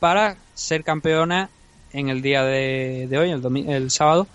para 0.00 0.36
ser 0.54 0.82
campeona 0.82 1.48
en 1.92 2.08
el 2.08 2.22
día 2.22 2.42
de, 2.42 3.06
de 3.08 3.18
hoy, 3.18 3.30
el, 3.30 3.68
el 3.68 3.90
sábado. 3.90 4.26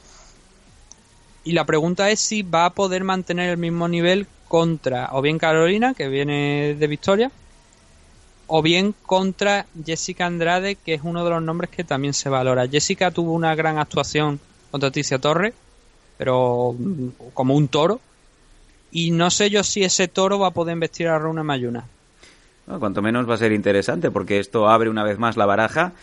Y 1.44 1.52
la 1.54 1.66
pregunta 1.66 2.10
es 2.10 2.20
si 2.20 2.42
va 2.42 2.66
a 2.66 2.70
poder 2.70 3.04
mantener 3.04 3.50
el 3.50 3.58
mismo 3.58 3.88
nivel 3.88 4.28
contra 4.48 5.10
o 5.12 5.22
bien 5.22 5.38
Carolina, 5.38 5.94
que 5.94 6.08
viene 6.08 6.76
de 6.78 6.88
victoria, 6.88 7.32
o 8.48 8.62
bien 8.62 8.96
contra 9.06 9.66
Jessica 9.86 10.26
Andrade, 10.26 10.76
que 10.76 10.94
es 10.94 11.02
uno 11.04 11.24
de 11.24 11.30
los 11.30 11.42
nombres 11.42 11.70
que 11.70 11.84
también 11.84 12.14
se 12.14 12.30
valora. 12.30 12.68
Jessica 12.68 13.12
tuvo 13.12 13.34
una 13.34 13.54
gran 13.56 13.78
actuación 13.78 14.40
contra 14.72 14.92
Ticia 14.92 15.20
Torres, 15.20 15.54
pero 16.18 16.74
mm, 16.78 17.08
como 17.34 17.56
un 17.56 17.68
toro. 17.68 18.00
Y 18.92 19.12
no 19.12 19.30
sé 19.30 19.50
yo 19.50 19.64
si 19.64 19.84
ese 19.84 20.08
toro 20.08 20.40
va 20.40 20.48
a 20.48 20.52
poder 20.52 20.78
vestir 20.78 21.08
a 21.10 21.20
Runa 21.20 21.44
Mayuna. 21.44 21.86
Bueno, 22.66 22.80
cuanto 22.80 23.02
menos 23.02 23.30
va 23.30 23.36
a 23.36 23.38
ser 23.38 23.52
interesante 23.52 24.12
porque 24.12 24.40
esto 24.40 24.68
abre 24.70 24.90
una 24.90 25.04
vez 25.04 25.20
más 25.20 25.38
la 25.38 25.46
baraja. 25.46 25.94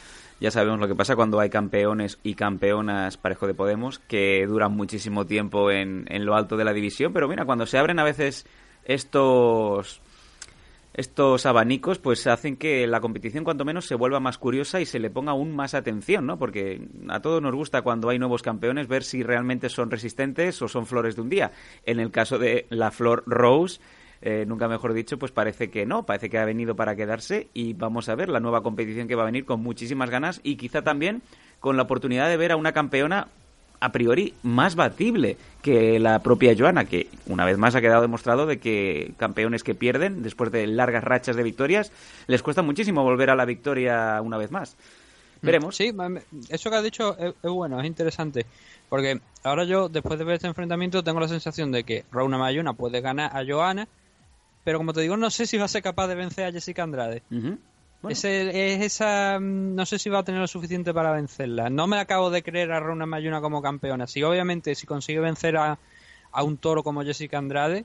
Ya 0.41 0.51
sabemos 0.51 0.79
lo 0.81 0.89
que 0.89 0.95
pasa 0.95 1.17
cuando 1.17 1.41
hay 1.41 1.49
campeones 1.49 2.19
y 2.23 2.35
campeonas 2.35 3.17
parejo 3.17 3.47
de 3.47 3.55
Podemos 3.55 4.01
que 4.01 4.45
duran 4.47 4.73
muchísimo 4.73 5.27
tiempo 5.27 5.71
en, 5.71 6.05
en 6.09 6.27
lo 6.27 6.35
alto 6.35 6.57
de 6.57 6.65
la 6.65 6.75
división. 6.75 7.13
Pero 7.15 7.29
mira, 7.29 7.47
cuando 7.47 7.65
se 7.67 7.79
abren 7.79 7.99
a 7.99 8.05
veces 8.05 8.45
estos 8.85 10.03
estos 10.95 11.45
abanicos 11.45 11.99
pues 11.99 12.27
hacen 12.29 12.57
que 12.57 12.87
la 12.87 13.01
competición 13.01 13.43
cuanto 13.43 13.65
menos 13.65 13.87
se 13.87 13.97
vuelva 13.97 14.21
más 14.21 14.39
curiosa 14.39 14.81
y 14.81 14.87
se 14.87 15.01
le 15.01 15.11
ponga 15.11 15.33
aún 15.33 15.55
más 15.55 15.75
atención, 15.75 16.25
¿no? 16.25 16.39
Porque 16.39 16.87
a 17.09 17.21
todos 17.21 17.43
nos 17.43 17.55
gusta 17.55 17.83
cuando 17.83 18.09
hay 18.09 18.19
nuevos 18.21 18.43
campeones 18.43 18.87
ver 18.87 19.03
si 19.03 19.25
realmente 19.25 19.69
son 19.69 19.91
resistentes 19.91 20.63
o 20.63 20.69
son 20.69 20.87
flores 20.87 21.17
de 21.17 21.23
un 21.23 21.29
día. 21.29 21.51
En 21.85 21.99
el 21.99 22.13
caso 22.13 22.39
de 22.39 22.67
la 22.71 22.93
flor 22.93 23.25
Rose, 23.27 23.81
eh, 24.23 24.45
nunca 24.47 24.69
mejor 24.69 24.95
dicho, 24.95 25.19
pues 25.19 25.33
parece 25.33 25.69
que 25.69 25.85
no, 25.85 26.07
parece 26.07 26.31
que 26.31 26.39
ha 26.39 26.45
venido 26.45 26.77
para 26.77 26.95
quedarse 26.95 27.49
y 27.53 27.73
vamos 27.73 28.09
a 28.09 28.15
ver 28.15 28.29
la 28.29 28.39
nueva 28.39 28.63
competición 28.63 29.09
que 29.09 29.17
va 29.17 29.23
a 29.23 29.27
venir 29.27 29.45
con 29.45 29.61
muchísimas 29.61 30.11
ganas 30.11 30.41
y 30.45 30.57
quizá 30.57 30.83
también 30.83 31.23
con 31.59 31.77
la 31.77 31.83
oportunidad 31.83 32.29
de 32.29 32.37
ver 32.37 32.53
a 32.53 32.57
una 32.57 32.73
campeona 32.73 33.29
a 33.81 33.93
priori 33.93 34.35
más 34.43 34.77
batible 34.77 35.37
que 35.63 35.99
la 35.99 36.21
propia 36.21 36.55
Joana, 36.57 36.85
que 36.85 37.09
una 37.27 37.45
vez 37.45 37.59
más 37.59 37.75
ha 37.75 37.81
quedado 37.81 38.03
demostrado 38.03 38.47
de 38.47 38.59
que 38.59 39.13
campeones 39.17 39.63
que 39.63 39.75
pierden 39.75 40.23
después 40.23 40.51
de 40.53 40.67
largas 40.67 41.05
rachas 41.05 41.37
de 41.37 41.43
victorias 41.43 41.93
les 42.27 42.43
cuesta 42.43 42.63
muchísimo 42.63 43.03
volver 43.03 43.31
a 43.31 43.37
la 43.37 43.45
victoria 43.45 44.21
una 44.23 44.39
vez 44.39 44.51
más. 44.51 44.77
Veremos. 45.43 45.77
Sí, 45.77 45.93
eso 46.49 46.71
que 46.71 46.77
has 46.77 46.83
dicho 46.83 47.19
es, 47.19 47.35
es 47.43 47.51
bueno, 47.51 47.79
es 47.81 47.87
interesante. 47.87 48.47
Porque 48.89 49.21
ahora 49.43 49.65
yo, 49.65 49.89
después 49.89 50.19
de 50.19 50.25
ver 50.25 50.37
este 50.37 50.47
enfrentamiento, 50.47 51.03
tengo 51.03 51.21
la 51.21 51.29
sensación 51.29 51.73
de 51.73 51.85
que 51.85 52.05
Rauna 52.11 52.39
Mayuna 52.39 52.73
puede 52.75 53.01
ganar 53.01 53.37
a 53.37 53.45
Johanna, 53.47 53.89
pero 54.65 54.79
como 54.79 54.93
te 54.93 55.03
digo, 55.03 55.17
no 55.17 55.31
sé 55.31 55.47
si 55.47 55.59
va 55.59 55.67
a 55.67 55.69
ser 55.69 55.83
capaz 55.83 56.09
de 56.09 56.15
vencer 56.15 56.47
a 56.47 56.53
Jessica 56.53 56.83
Andrade. 56.83 57.23
Es 58.11 58.25
esa. 58.25 59.39
mm, 59.41 59.75
No 59.75 59.87
sé 59.87 59.99
si 59.99 60.11
va 60.11 60.21
a 60.21 60.25
tener 60.25 60.41
lo 60.41 60.47
suficiente 60.47 60.93
para 60.93 61.13
vencerla. 61.13 61.71
No 61.71 61.87
me 61.87 61.99
acabo 61.99 62.31
de 62.31 62.43
creer 62.43 62.73
a 62.73 62.81
Rauna 62.81 63.07
Mayuna 63.07 63.41
como 63.41 63.63
campeona. 63.63 64.07
Si 64.07 64.23
obviamente, 64.23 64.75
si 64.75 64.87
consigue 64.87 65.21
vencer 65.21 65.57
a, 65.57 65.79
a 66.33 66.43
un 66.43 66.57
toro 66.57 66.83
como 66.83 67.03
Jessica 67.03 67.39
Andrade, 67.39 67.85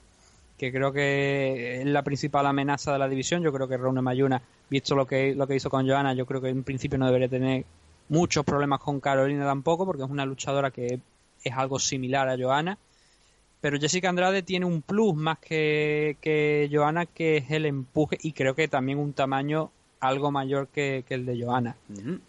que 0.58 0.72
creo 0.72 0.92
que 0.92 1.82
es 1.82 1.86
la 1.86 2.04
principal 2.04 2.46
amenaza 2.46 2.92
de 2.92 3.00
la 3.00 3.08
división, 3.08 3.42
yo 3.42 3.54
creo 3.54 3.68
que 3.68 3.78
Rauna 3.78 4.02
Mayuna, 4.02 4.42
visto 4.70 4.96
lo 4.96 5.06
que, 5.08 5.34
lo 5.34 5.48
que 5.48 5.56
hizo 5.56 5.70
con 5.70 5.88
Johanna, 5.88 6.14
yo 6.14 6.26
creo 6.26 6.42
que 6.42 6.50
en 6.50 6.64
principio 6.64 6.98
no 6.98 7.06
debería 7.06 7.30
tener 7.30 7.64
muchos 8.10 8.44
problemas 8.44 8.80
con 8.80 9.00
Carolina 9.00 9.46
tampoco, 9.46 9.86
porque 9.86 10.04
es 10.04 10.10
una 10.10 10.26
luchadora 10.26 10.72
que 10.72 11.00
es 11.44 11.54
algo 11.54 11.80
similar 11.80 12.28
a 12.28 12.38
Johanna. 12.38 12.78
Pero 13.62 13.78
Jessica 13.78 14.10
Andrade 14.10 14.42
tiene 14.42 14.66
un 14.66 14.82
plus 14.82 15.16
más 15.16 15.38
que, 15.40 16.18
que 16.22 16.70
Johanna, 16.72 17.06
que 17.06 17.38
es 17.38 17.52
el 17.52 17.66
empuje 17.66 18.18
y 18.22 18.32
creo 18.32 18.56
que 18.56 18.68
también 18.68 18.98
un 19.00 19.14
tamaño 19.14 19.72
algo 20.00 20.32
mayor 20.32 20.68
que, 20.68 21.04
que 21.08 21.16
el 21.16 21.26
de 21.26 21.44
Johanna. 21.44 21.76
Ujú. 21.90 22.20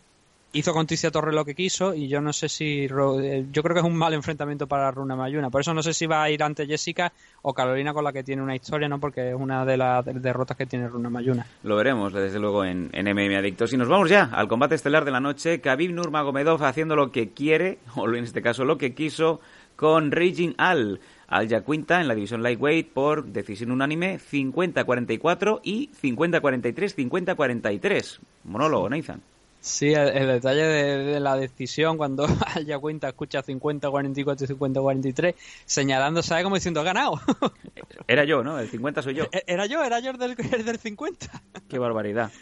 Hizo 0.53 0.73
con 0.73 0.85
Ticia 0.85 1.13
Torres 1.13 1.33
lo 1.33 1.45
que 1.45 1.55
quiso 1.55 1.95
y 1.95 2.09
yo 2.09 2.21
no 2.21 2.33
sé 2.33 2.49
si... 2.49 2.87
Eh, 2.91 3.47
Yo 3.53 3.63
creo 3.63 3.73
que 3.73 3.79
es 3.79 3.87
un 3.87 3.95
mal 3.95 4.13
enfrentamiento 4.15 4.67
para 4.67 4.91
Runa 4.91 5.15
Mayuna. 5.15 5.49
Por 5.49 5.61
eso 5.61 5.73
no 5.73 5.81
sé 5.81 5.95
si 5.95 6.07
va 6.07 6.25
a 6.25 6.31
ir 6.31 6.43
ante 6.43 6.67
Jessica 6.67 7.13
o 7.43 7.55
Carolina 7.55 7.95
con 7.95 8.03
la 8.03 8.13
que 8.13 8.25
tiene 8.25 8.43
una 8.43 8.57
historia, 8.57 8.89
¿no? 8.89 8.99
Porque 8.99 9.29
es 9.29 9.35
una 9.37 9.65
de 9.65 9.77
las 9.77 10.05
de- 10.05 10.15
derrotas 10.15 10.57
que 10.57 10.67
tiene 10.67 10.89
Runa 10.89 11.09
Mayuna. 11.09 11.47
Lo 11.63 11.77
veremos, 11.77 12.13
desde 12.13 12.41
luego, 12.41 12.65
en, 12.65 12.91
en 12.93 13.07
MM 13.07 13.37
Adictos. 13.37 13.73
Y 13.73 13.77
nos 13.77 13.87
vamos 13.89 14.11
ya 14.11 14.25
al 14.33 14.49
combate 14.49 14.75
estelar 14.75 15.05
de 15.05 15.13
la 15.13 15.21
noche. 15.21 15.61
Khabib 15.61 15.93
Nurmagomedov 15.93 16.65
haciendo 16.65 16.97
lo 16.97 17.13
que 17.13 17.31
quiere, 17.31 17.79
o 17.95 18.09
en 18.13 18.25
este 18.25 18.43
caso 18.43 18.65
lo 18.65 18.77
que 18.77 18.93
quiso, 18.93 19.41
con 19.77 20.11
Raging 20.11 20.55
Al. 20.59 20.99
Al 21.31 21.49
Yaquinta 21.49 22.01
en 22.01 22.09
la 22.09 22.15
división 22.15 22.43
Lightweight 22.43 22.93
por 22.93 23.25
decisión 23.25 23.71
unánime 23.71 24.19
50-44 24.19 25.61
y 25.63 25.89
50-43, 26.03 26.95
50-43. 26.95 28.19
Monólogo, 28.45 28.89
Nathan. 28.91 29.23
Sí, 29.61 29.93
el, 29.93 30.09
el 30.09 30.27
detalle 30.27 30.63
de, 30.63 30.99
de 31.05 31.21
la 31.21 31.37
decisión 31.37 31.99
cuando 31.99 32.27
Aya 32.57 32.79
Cuenta 32.79 33.09
escucha 33.09 33.43
50-44 33.45 34.43
y 34.43 34.55
50-43 34.55 35.35
señalando, 35.67 36.23
¿sabe? 36.23 36.43
Como 36.43 36.57
diciendo, 36.57 36.81
"He 36.81 36.85
ganado. 36.85 37.21
Era 38.09 38.25
yo, 38.25 38.43
¿no? 38.43 38.59
El 38.59 38.69
50 38.69 39.03
soy 39.03 39.15
yo. 39.15 39.25
E- 39.31 39.45
era 39.47 39.67
yo, 39.67 39.85
era 39.85 40.01
yo 40.01 40.11
el 40.11 40.19
del, 40.19 40.35
el 40.53 40.65
del 40.65 40.79
50. 40.79 41.43
Qué 41.69 41.79
barbaridad. 41.79 42.33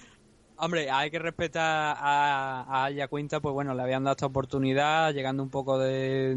Hombre, 0.56 0.90
hay 0.90 1.10
que 1.10 1.18
respetar 1.18 1.96
a, 2.00 2.62
a 2.66 2.84
Aya 2.86 3.06
Cuenta, 3.08 3.40
pues 3.40 3.52
bueno, 3.52 3.74
le 3.74 3.82
habían 3.82 4.02
dado 4.04 4.12
esta 4.12 4.26
oportunidad, 4.26 5.12
llegando 5.12 5.42
un 5.42 5.50
poco 5.50 5.78
de 5.78 6.34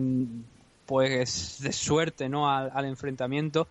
pues 0.92 1.60
de 1.62 1.72
suerte, 1.72 2.28
¿no? 2.28 2.50
Al, 2.50 2.84
enfrentamiento. 2.84 3.70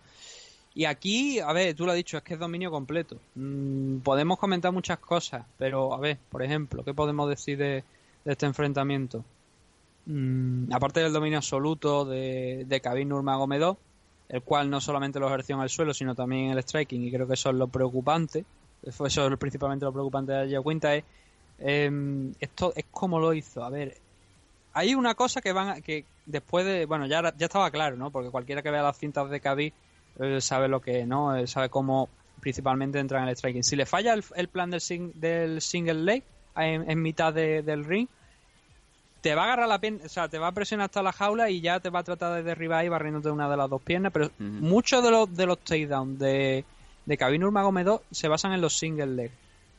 Y 0.73 0.85
aquí, 0.85 1.39
a 1.39 1.53
ver, 1.53 1.75
tú 1.75 1.85
lo 1.85 1.91
has 1.91 1.95
dicho, 1.95 2.17
es 2.17 2.23
que 2.23 2.33
es 2.33 2.39
dominio 2.39 2.71
completo. 2.71 3.17
Mm, 3.35 3.97
podemos 3.97 4.39
comentar 4.39 4.71
muchas 4.71 4.97
cosas, 4.97 5.45
pero 5.59 5.93
a 5.93 5.99
ver, 5.99 6.17
por 6.31 6.41
ejemplo, 6.41 6.83
¿qué 6.83 6.95
podemos 6.95 7.29
decir 7.29 7.59
de, 7.59 7.83
este 8.25 8.47
enfrentamiento? 8.47 9.23
Mm, 10.07 10.73
aparte 10.73 11.01
del 11.01 11.13
dominio 11.13 11.37
absoluto 11.37 12.05
de, 12.05 12.65
de 12.67 12.81
Khabib 12.81 13.05
Nurmagomedov, 13.05 13.77
el 14.27 14.41
cual 14.41 14.71
no 14.71 14.81
solamente 14.81 15.19
lo 15.19 15.27
ejerció 15.27 15.57
en 15.57 15.61
el 15.61 15.69
suelo, 15.69 15.93
sino 15.93 16.15
también 16.15 16.45
en 16.45 16.57
el 16.57 16.63
striking, 16.63 17.03
y 17.03 17.11
creo 17.11 17.27
que 17.27 17.35
eso 17.35 17.51
es 17.51 17.55
lo 17.55 17.67
preocupante. 17.67 18.45
Eso 18.81 19.05
es 19.05 19.37
principalmente 19.37 19.85
lo 19.85 19.93
preocupante 19.93 20.31
de 20.31 20.39
Aya 20.39 20.61
Cuenta 20.61 20.95
es 20.95 21.03
em, 21.59 22.33
esto 22.39 22.73
es 22.75 22.85
como 22.89 23.19
lo 23.19 23.31
hizo. 23.31 23.63
A 23.63 23.69
ver, 23.69 23.95
hay 24.73 24.95
una 24.95 25.15
cosa 25.15 25.41
que 25.41 25.51
van 25.53 25.69
a- 25.69 25.81
que 25.81 26.05
después 26.25 26.65
de 26.65 26.85
bueno 26.85 27.05
ya 27.07 27.21
ya 27.37 27.45
estaba 27.45 27.69
claro, 27.71 27.97
¿no? 27.97 28.09
Porque 28.11 28.29
cualquiera 28.29 28.61
que 28.61 28.71
vea 28.71 28.83
las 28.83 28.97
cintas 28.97 29.29
de 29.29 29.39
Khabib 29.39 29.73
eh, 30.19 30.41
sabe 30.41 30.67
lo 30.67 30.81
que, 30.81 31.05
¿no? 31.05 31.35
Eh, 31.35 31.47
sabe 31.47 31.69
cómo 31.69 32.09
principalmente 32.39 32.99
entra 32.99 33.21
en 33.21 33.29
el 33.29 33.35
striking. 33.35 33.63
Si 33.63 33.75
le 33.75 33.85
falla 33.85 34.13
el, 34.13 34.23
el 34.35 34.47
plan 34.47 34.69
del, 34.71 34.79
sing- 34.81 35.13
del 35.13 35.61
single 35.61 35.93
leg 36.03 36.23
en, 36.55 36.89
en 36.89 37.01
mitad 37.01 37.33
de- 37.33 37.61
del 37.61 37.85
ring, 37.85 38.07
te 39.21 39.35
va 39.35 39.43
a 39.43 39.45
agarrar 39.45 39.67
la 39.67 39.79
pierna, 39.79 39.99
o 40.05 40.09
sea, 40.09 40.27
te 40.27 40.39
va 40.39 40.47
a 40.47 40.51
presionar 40.51 40.85
hasta 40.85 41.03
la 41.03 41.11
jaula 41.11 41.49
y 41.49 41.61
ya 41.61 41.79
te 41.79 41.89
va 41.91 41.99
a 41.99 42.03
tratar 42.03 42.33
de 42.33 42.43
derribar 42.43 42.83
y 42.83 42.89
barriéndote 42.89 43.29
una 43.29 43.47
de 43.49 43.55
las 43.57 43.69
dos 43.69 43.81
piernas, 43.81 44.11
pero 44.11 44.31
muchos 44.61 45.03
de 45.03 45.11
los 45.11 45.35
de 45.35 45.45
los 45.45 45.59
takedowns 45.59 46.17
de 46.19 46.65
de 47.05 47.17
Khabib 47.17 47.39
Nurmagomedov 47.41 48.01
se 48.11 48.27
basan 48.27 48.53
en 48.53 48.61
los 48.61 48.77
single 48.77 49.07
leg. 49.07 49.31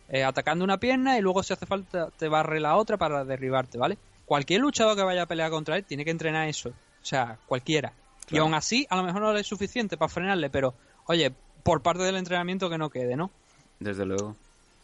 Eh, 0.08 0.22
atacando 0.24 0.64
una 0.64 0.76
pierna 0.78 1.16
y 1.18 1.22
luego 1.22 1.42
si 1.42 1.52
hace 1.52 1.66
falta 1.66 2.10
te 2.18 2.28
barre 2.28 2.60
la 2.60 2.76
otra 2.76 2.96
para 2.98 3.24
derribarte, 3.24 3.78
¿vale? 3.78 3.96
Cualquier 4.26 4.60
luchador 4.60 4.96
que 4.96 5.02
vaya 5.02 5.22
a 5.22 5.26
pelear 5.26 5.50
contra 5.50 5.76
él 5.76 5.84
tiene 5.84 6.04
que 6.04 6.10
entrenar 6.10 6.48
eso. 6.48 6.70
O 6.70 7.04
sea, 7.04 7.38
cualquiera. 7.46 7.92
Y 8.30 8.38
aún 8.38 8.54
así, 8.54 8.86
a 8.88 8.96
lo 8.96 9.02
mejor 9.02 9.20
no 9.20 9.32
le 9.32 9.40
es 9.40 9.46
suficiente 9.46 9.96
para 9.96 10.08
frenarle, 10.08 10.48
pero, 10.48 10.74
oye, 11.06 11.32
por 11.62 11.82
parte 11.82 12.02
del 12.02 12.16
entrenamiento 12.16 12.70
que 12.70 12.78
no 12.78 12.88
quede, 12.88 13.16
¿no? 13.16 13.30
Desde 13.78 14.06
luego. 14.06 14.36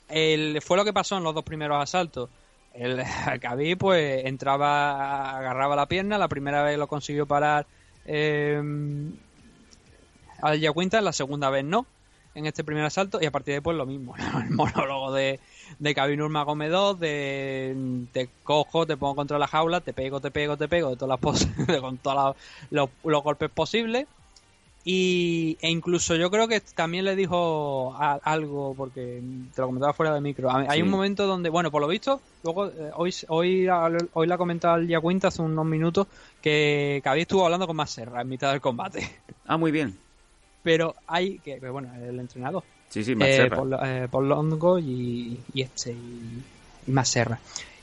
El, 0.08 0.60
fue 0.60 0.76
lo 0.76 0.84
que 0.84 0.92
pasó 0.92 1.16
en 1.16 1.24
los 1.24 1.34
dos 1.34 1.44
primeros 1.44 1.82
asaltos. 1.82 2.28
El 2.74 3.02
Khabib, 3.40 3.78
pues, 3.78 4.24
entraba, 4.26 5.38
agarraba 5.38 5.76
la 5.76 5.86
pierna, 5.86 6.18
la 6.18 6.28
primera 6.28 6.62
vez 6.62 6.78
lo 6.78 6.86
consiguió 6.88 7.26
parar 7.26 7.66
eh, 8.04 8.60
al 10.40 10.60
Yacuinta, 10.60 11.00
la 11.00 11.12
segunda 11.12 11.50
vez 11.50 11.64
no, 11.64 11.86
en 12.34 12.46
este 12.46 12.64
primer 12.64 12.84
asalto, 12.84 13.18
y 13.20 13.26
a 13.26 13.30
partir 13.30 13.52
de 13.52 13.56
ahí, 13.56 13.60
pues, 13.60 13.76
lo 13.76 13.86
mismo, 13.86 14.16
¿no? 14.32 14.40
el 14.40 14.50
monólogo 14.50 15.12
de, 15.12 15.40
de 15.78 15.94
Khabib 15.94 16.18
Nurmagomedov, 16.18 16.98
de 16.98 17.76
te 18.12 18.28
cojo, 18.42 18.86
te 18.86 18.96
pongo 18.96 19.14
contra 19.16 19.38
la 19.38 19.46
jaula, 19.46 19.80
te 19.80 19.92
pego, 19.92 20.20
te 20.20 20.30
pego, 20.30 20.56
te 20.56 20.68
pego, 20.68 20.90
de 20.90 20.96
todas 20.96 21.18
las 21.20 21.46
con 21.80 21.98
todos 21.98 22.16
la- 22.16 22.36
los, 22.70 22.90
los 23.04 23.22
golpes 23.22 23.50
posibles. 23.50 24.06
Y, 24.84 25.58
e 25.60 25.70
incluso 25.70 26.14
yo 26.16 26.30
creo 26.30 26.48
que 26.48 26.60
también 26.60 27.04
le 27.04 27.14
dijo 27.14 27.92
a- 27.94 28.20
algo, 28.22 28.74
porque 28.74 29.20
te 29.54 29.60
lo 29.60 29.66
comentaba 29.66 29.92
fuera 29.92 30.14
de 30.14 30.20
micro. 30.22 30.50
Hay 30.50 30.78
Sí. 30.78 30.82
un 30.82 30.88
momento 30.88 31.26
donde, 31.26 31.50
bueno, 31.50 31.70
por 31.70 31.82
lo 31.82 31.88
visto, 31.88 32.22
luego 32.42 32.68
eh, 32.68 32.90
hoy, 32.94 33.12
hoy, 33.28 33.68
hoy 34.14 34.26
le 34.26 34.34
ha 34.34 34.38
comentado 34.38 34.76
el 34.76 34.88
Yacuinta 34.88 35.28
hace 35.28 35.42
unos 35.42 35.66
minutos 35.66 36.06
que 36.40 37.00
Khabib 37.04 37.22
estuvo 37.22 37.44
hablando 37.44 37.66
con 37.66 37.76
más 37.76 37.90
Serra 37.90 38.22
en 38.22 38.28
mitad 38.28 38.50
del 38.52 38.60
combate. 38.62 39.06
Ah, 39.44 39.58
muy 39.58 39.72
bien. 39.72 39.98
Pero 40.62 40.94
hay 41.06 41.38
que, 41.40 41.60
que, 41.60 41.68
bueno, 41.68 41.92
el 41.94 42.18
entrenador. 42.18 42.62
Sí, 42.88 43.04
sí, 43.04 43.14
Eh. 43.20 43.50
Paul, 43.50 43.74
eh, 43.82 44.08
Longo 44.28 44.78
y, 44.78 45.38
y 45.52 45.62
este 45.62 45.92
y, 45.92 46.42
y. 46.86 46.90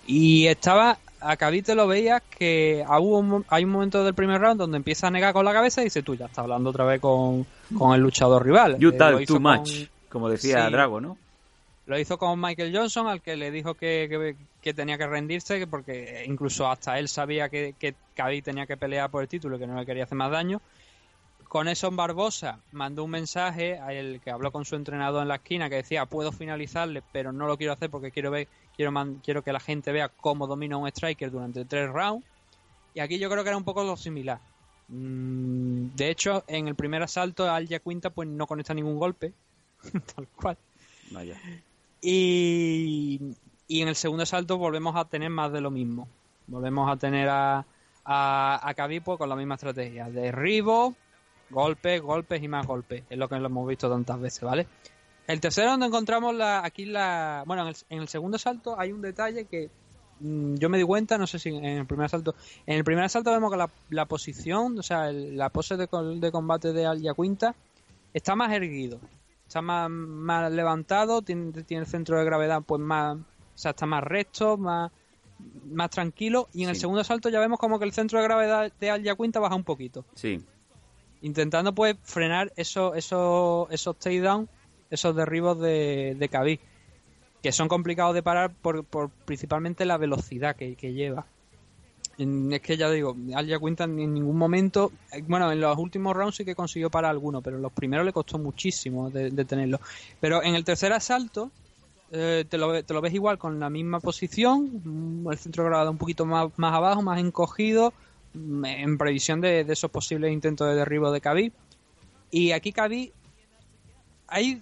Y 0.07 0.48
estaba, 0.48 0.98
a 1.19 1.38
Khabib 1.38 1.64
te 1.64 1.76
lo 1.76 1.88
veías 1.88 2.22
que 2.38 2.84
hubo 2.88 3.19
un 3.19 3.45
hay 3.49 3.64
un 3.64 3.72
momento 3.72 4.03
del 4.03 4.14
primer 4.14 4.40
round 4.41 4.60
donde 4.60 4.77
empieza 4.77 5.07
a 5.07 5.11
negar 5.11 5.34
con 5.34 5.45
la 5.45 5.53
cabeza 5.53 5.82
y 5.82 5.86
dice 5.86 6.03
tú 6.03 6.15
ya 6.15 6.26
estás 6.26 6.40
hablando 6.40 6.69
otra 6.69 6.86
vez 6.86 6.99
con, 7.02 7.45
con 7.77 7.94
el 7.95 8.02
luchador 8.02 8.44
rival. 8.45 8.77
You 8.80 8.90
Eh, 8.90 9.26
too 9.26 9.36
con- 9.36 9.44
much, 9.44 9.88
como 10.10 10.30
decía 10.30 10.65
Sí. 10.65 10.72
Drago, 10.72 11.02
¿no? 11.02 11.18
Lo 11.88 11.99
hizo 11.99 12.18
con 12.18 12.41
Michael 12.41 12.76
Johnson, 12.76 13.07
al 13.07 13.22
que 13.22 13.36
le 13.36 13.52
dijo 13.52 13.76
que, 13.76 14.07
que- 14.10 14.36
que 14.61 14.73
tenía 14.73 14.98
que 14.98 15.06
rendirse, 15.06 15.60
que 15.60 15.68
porque 15.68 16.23
incluso 16.27 16.68
hasta 16.68 16.98
él 16.98 17.07
sabía 17.07 17.48
que, 17.49 17.76
que 17.77 17.94
Khabib 18.15 18.44
tenía 18.44 18.65
que 18.65 18.76
pelear 18.77 19.11
por 19.11 19.22
el 19.22 19.27
título 19.30 19.56
y 19.56 19.60
que 19.60 19.68
no 19.68 19.80
le 19.80 19.86
quería 19.86 20.06
hacer 20.06 20.18
más 20.18 20.32
daño. 20.32 20.61
Con 21.56 21.69
eso 21.69 21.88
en 21.88 21.95
Barbosa 21.95 22.60
mandó 22.73 23.06
un 23.06 23.11
mensaje 23.11 23.80
a 23.80 23.94
el 23.94 24.19
que 24.19 24.30
habló 24.30 24.52
con 24.52 24.65
su 24.65 24.76
entrenador 24.76 25.22
en 25.22 25.30
la 25.30 25.36
esquina 25.36 25.69
que 25.69 25.76
decía 25.77 26.06
puedo 26.06 26.34
finalizarle, 26.34 27.02
pero 27.14 27.32
no 27.32 27.48
lo 27.48 27.56
quiero 27.57 27.72
hacer 27.72 27.90
porque 27.90 28.11
quiero 28.11 28.30
ver, 28.30 28.49
quiero 28.76 28.91
man- 28.91 29.22
quiero 29.23 29.41
que 29.41 29.53
la 29.53 29.61
gente 29.61 29.94
vea 29.94 30.10
cómo 30.10 30.48
domina 30.48 30.76
un 30.76 30.86
striker 30.90 31.32
durante 31.32 31.64
tres 31.64 31.90
rounds. 31.90 32.26
Y 32.94 32.99
aquí 32.99 33.18
yo 33.19 33.30
creo 33.30 33.41
que 33.44 33.52
era 33.52 33.56
un 33.56 33.64
poco 33.64 33.86
lo 33.86 33.95
similar. 33.95 34.38
Mm, 34.90 35.95
De 35.95 36.10
hecho, 36.10 36.44
en 36.48 36.68
el 36.68 36.76
primer 36.76 37.02
asalto 37.03 37.49
Al 37.49 37.69
Quinta 37.69 38.10
pues 38.10 38.27
no 38.27 38.48
conecta 38.48 38.73
ningún 38.73 38.99
golpe, 38.99 39.32
tal 40.14 40.27
cual. 40.36 40.57
Vaya. 41.11 41.40
Y, 42.02 43.18
y 43.69 43.82
en 43.82 43.88
el 43.88 43.95
segundo 43.95 44.23
asalto 44.23 44.57
volvemos 44.57 44.94
a 44.98 45.06
tener 45.06 45.30
más 45.30 45.53
de 45.53 45.61
lo 45.61 45.72
mismo. 45.72 46.10
Volvemos 46.48 46.91
a 46.91 46.98
tener 46.98 47.30
a, 47.30 47.65
a, 48.03 48.60
a 48.61 48.73
Khabib, 48.73 49.03
pues, 49.03 49.18
con 49.18 49.30
la 49.30 49.38
misma 49.38 49.56
estrategia. 49.56 50.10
Derribo, 50.10 50.95
golpes, 51.50 52.02
golpes 52.02 52.42
y 52.44 52.48
más 52.48 52.66
golpes. 52.66 53.04
Es 53.10 53.18
lo 53.18 53.28
que 53.30 53.38
lo 53.40 53.46
hemos 53.48 53.68
visto 53.68 53.90
tantas 53.90 54.20
veces, 54.20 54.42
¿vale? 54.42 54.68
El 55.28 55.40
tercero 55.40 55.72
donde 55.72 55.88
encontramos 55.88 56.36
la, 56.36 56.64
aquí 56.64 56.86
la... 56.86 57.44
Bueno, 57.48 57.64
en 57.64 57.70
el, 57.70 57.76
en 57.90 58.00
el 58.02 58.08
segundo 58.08 58.36
asalto 58.36 58.80
hay 58.80 58.92
un 58.92 59.02
detalle 59.02 59.46
que 59.46 59.70
mm, 60.20 60.56
yo 60.56 60.70
me 60.70 60.78
di 60.78 60.84
cuenta, 60.84 61.18
no 61.18 61.26
sé 61.28 61.40
si 61.40 61.50
en 61.50 61.66
el 61.66 61.86
primer 61.86 62.06
asalto... 62.06 62.36
En 62.68 62.78
el 62.78 62.84
primer 62.84 63.04
asalto 63.06 63.32
vemos 63.32 63.52
que 63.52 63.58
la, 63.58 63.70
la 63.90 64.06
posición, 64.06 64.78
o 64.78 64.84
sea, 64.84 65.10
el- 65.10 65.36
la 65.38 65.50
pose 65.50 65.78
de, 65.78 65.88
de 66.20 66.32
combate 66.32 66.74
de 66.74 66.86
Al 66.86 67.02
Quinta 67.16 67.56
está 68.14 68.36
más 68.36 68.52
erguido. 68.54 69.00
Está 69.48 69.62
más, 69.62 69.90
más 69.90 70.52
levantado, 70.52 71.22
tiene, 71.22 71.52
tiene 71.64 71.82
el 71.86 71.90
centro 71.90 72.20
de 72.20 72.26
gravedad 72.26 72.62
pues 72.66 72.82
más... 72.82 73.18
O 73.18 73.58
sea, 73.58 73.72
está 73.72 73.86
más 73.88 74.04
recto, 74.04 74.58
más, 74.58 74.92
más 75.72 75.90
tranquilo. 75.90 76.50
Y 76.54 76.64
en 76.64 76.70
el 76.70 76.76
segundo 76.76 77.02
asalto 77.02 77.30
ya 77.30 77.40
vemos 77.40 77.58
como 77.58 77.80
que 77.80 77.86
el 77.86 77.94
centro 77.94 78.20
de 78.20 78.26
gravedad 78.26 78.72
de 78.80 78.90
Al 78.92 79.18
Quinta 79.18 79.40
baja 79.40 79.56
un 79.56 79.64
poquito 79.64 80.06
Sí. 80.14 80.40
Intentando 81.26 81.73
pues 81.73 81.95
frenar 82.03 82.52
esos 82.56 82.95
esos 82.95 83.68
esos 83.72 83.97
takedowns, 83.97 84.47
esos 84.89 85.15
derribos 85.15 85.60
de, 85.60 86.15
de 86.18 86.30
Khabib. 86.30 86.60
que 87.41 87.52
son 87.52 87.68
complicados 87.68 88.14
de 88.15 88.23
parar 88.23 88.52
por, 88.61 88.84
por 88.85 89.10
principalmente 89.26 89.85
la 89.85 89.97
velocidad 89.97 90.56
que, 90.56 90.76
que 90.76 90.93
lleva. 90.93 91.26
Es 92.18 92.61
que 92.61 92.77
ya 92.77 92.89
digo, 92.89 93.14
Al 93.35 93.60
Quinta 93.60 93.84
en 93.84 94.14
ningún 94.14 94.38
momento, 94.38 94.91
eh, 95.11 95.22
bueno, 95.27 95.52
en 95.52 95.60
los 95.60 95.77
últimos 95.77 96.15
rounds 96.15 96.38
sí 96.38 96.45
que 96.45 96.56
consiguió 96.56 96.89
parar 96.89 97.11
alguno, 97.11 97.41
pero 97.41 97.57
en 97.57 97.61
los 97.61 97.73
primeros 97.73 98.06
le 98.06 98.14
costó 98.14 98.38
muchísimo 98.39 99.10
de- 99.10 99.31
detenerlo. 99.31 99.80
Pero 100.22 100.41
en 100.41 100.56
el 100.56 100.64
tercer 100.64 100.93
asalto 100.93 101.52
eh, 102.11 102.45
te, 102.47 102.57
lo, 102.57 102.81
te 102.84 102.93
lo 102.93 103.02
ves 103.02 103.14
igual 103.14 103.38
con 103.38 103.60
la 103.60 103.69
misma 103.69 103.99
posición, 103.99 104.81
mm, 104.84 105.30
el 105.30 105.38
centro 105.38 105.65
grabado 105.65 105.91
un 105.91 105.97
poquito 105.97 106.26
más, 106.26 106.47
más 106.57 106.73
abajo, 106.73 107.02
más 107.02 107.19
encogido, 107.19 107.91
en 108.36 108.98
previsión 108.98 109.41
de, 109.41 109.62
esos 109.62 109.90
posibles 109.90 110.32
intentos 110.32 110.68
de 110.68 110.76
derribo 110.76 111.12
de 111.12 111.22
Khabib. 111.22 111.53
Y 112.32 112.52
aquí 112.52 112.72
Khabib 112.72 113.12
hay 114.28 114.62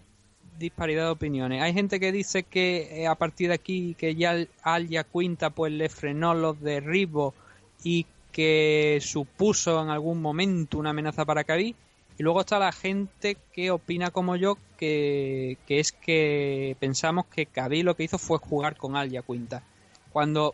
disparidad 0.59 1.05
de 1.05 1.11
opiniones. 1.11 1.61
Hay 1.61 1.73
gente 1.73 1.99
que 1.99 2.11
dice 2.11 2.43
que 2.43 3.01
eh, 3.01 3.07
a 3.07 3.15
partir 3.15 3.49
de 3.49 3.55
aquí 3.55 3.95
que 3.95 4.15
ya 4.15 4.35
Al 4.61 4.87
Quinta 4.87 5.49
pues 5.49 5.73
le 5.73 5.89
frenó 5.89 6.33
los 6.33 6.59
derribos 6.61 7.33
y 7.83 8.05
que 8.31 8.99
supuso 9.01 9.81
en 9.81 9.89
algún 9.89 10.21
momento 10.21 10.77
una 10.77 10.91
amenaza 10.91 11.25
para 11.25 11.43
Khabib. 11.43 11.75
Y 12.17 12.21
luego 12.21 12.41
está 12.41 12.59
la 12.59 12.71
gente 12.71 13.37
que 13.51 13.71
opina 13.71 14.11
como 14.11 14.35
yo 14.35 14.57
que, 14.77 15.57
que 15.65 15.79
es 15.79 15.91
que 15.91 16.77
pensamos 16.79 17.25
que 17.25 17.47
Khabib 17.47 17.85
lo 17.85 17.95
que 17.95 18.03
hizo 18.03 18.19
fue 18.19 18.37
jugar 18.37 18.77
con 18.77 18.95
Al 18.95 19.09
Quinta. 19.23 19.63
Cuando 20.11 20.53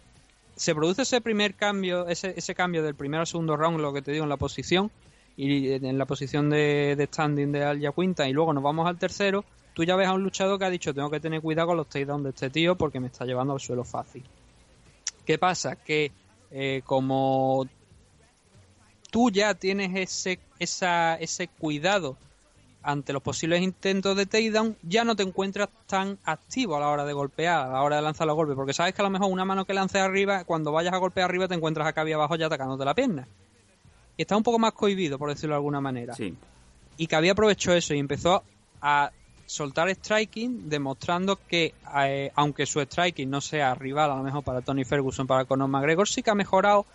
se 0.59 0.75
produce 0.75 1.03
ese 1.03 1.21
primer 1.21 1.55
cambio, 1.55 2.05
ese, 2.09 2.33
ese 2.35 2.53
cambio 2.53 2.83
del 2.83 2.93
primero 2.93 3.21
al 3.21 3.27
segundo 3.27 3.55
round, 3.55 3.79
lo 3.79 3.93
que 3.93 4.01
te 4.01 4.11
digo 4.11 4.25
en 4.25 4.29
la 4.29 4.35
posición, 4.35 4.91
y 5.37 5.71
en 5.71 5.97
la 5.97 6.05
posición 6.05 6.49
de, 6.49 6.95
de 6.97 7.05
standing 7.05 7.53
de 7.53 7.63
Al 7.63 7.93
Quinta, 7.95 8.27
y 8.27 8.33
luego 8.33 8.51
nos 8.51 8.61
vamos 8.61 8.85
al 8.85 8.97
tercero, 8.97 9.45
tú 9.73 9.85
ya 9.85 9.95
ves 9.95 10.09
a 10.09 10.13
un 10.13 10.21
luchador 10.21 10.59
que 10.59 10.65
ha 10.65 10.69
dicho 10.69 10.93
tengo 10.93 11.09
que 11.09 11.21
tener 11.21 11.39
cuidado 11.39 11.69
con 11.69 11.77
los 11.77 11.87
takedowns 11.87 12.25
de 12.25 12.29
este 12.31 12.49
tío 12.49 12.75
porque 12.75 12.99
me 12.99 13.07
está 13.07 13.23
llevando 13.23 13.53
al 13.53 13.61
suelo 13.61 13.85
fácil. 13.85 14.21
¿Qué 15.25 15.37
pasa? 15.37 15.77
Que 15.77 16.11
eh, 16.51 16.81
como 16.83 17.65
tú 19.09 19.31
ya 19.31 19.53
tienes 19.53 19.95
ese, 19.95 20.39
esa, 20.59 21.15
ese 21.15 21.47
cuidado 21.47 22.17
ante 22.81 23.13
los 23.13 23.21
posibles 23.21 23.61
intentos 23.61 24.15
de 24.15 24.25
takedown, 24.25 24.75
ya 24.83 25.03
no 25.03 25.15
te 25.15 25.23
encuentras 25.23 25.69
tan 25.87 26.17
activo 26.23 26.77
a 26.77 26.79
la 26.79 26.89
hora 26.89 27.05
de 27.05 27.13
golpear, 27.13 27.67
a 27.67 27.71
la 27.73 27.81
hora 27.83 27.97
de 27.97 28.01
lanzar 28.01 28.27
los 28.27 28.35
golpes, 28.35 28.55
porque 28.55 28.73
sabes 28.73 28.93
que 28.93 29.01
a 29.01 29.03
lo 29.03 29.09
mejor 29.09 29.29
una 29.31 29.45
mano 29.45 29.65
que 29.65 29.73
lances 29.73 30.01
arriba, 30.01 30.43
cuando 30.45 30.71
vayas 30.71 30.93
a 30.93 30.97
golpear 30.97 31.25
arriba 31.25 31.47
te 31.47 31.55
encuentras 31.55 31.87
acá 31.87 32.01
abajo 32.01 32.35
ya 32.35 32.47
atacándote 32.47 32.85
la 32.85 32.93
pierna. 32.93 33.27
Y 34.17 34.21
está 34.21 34.35
un 34.35 34.43
poco 34.43 34.59
más 34.59 34.73
cohibido, 34.73 35.17
por 35.17 35.29
decirlo 35.29 35.55
de 35.55 35.57
alguna 35.57 35.81
manera. 35.81 36.13
Sí. 36.13 36.35
Y 36.97 37.07
Khabib 37.07 37.31
aprovechó 37.31 37.73
eso 37.73 37.93
y 37.93 37.99
empezó 37.99 38.43
a 38.81 39.11
soltar 39.45 39.89
striking, 39.89 40.69
demostrando 40.69 41.37
que 41.47 41.73
eh, 41.97 42.31
aunque 42.35 42.65
su 42.65 42.81
striking 42.81 43.29
no 43.29 43.41
sea 43.41 43.73
rival 43.73 44.11
a 44.11 44.15
lo 44.15 44.23
mejor 44.23 44.43
para 44.43 44.61
Tony 44.61 44.85
Ferguson, 44.85 45.25
para 45.25 45.45
Conor 45.45 45.69
McGregor, 45.69 46.07
sí 46.07 46.21
que 46.21 46.29
ha 46.29 46.35
mejorado 46.35 46.85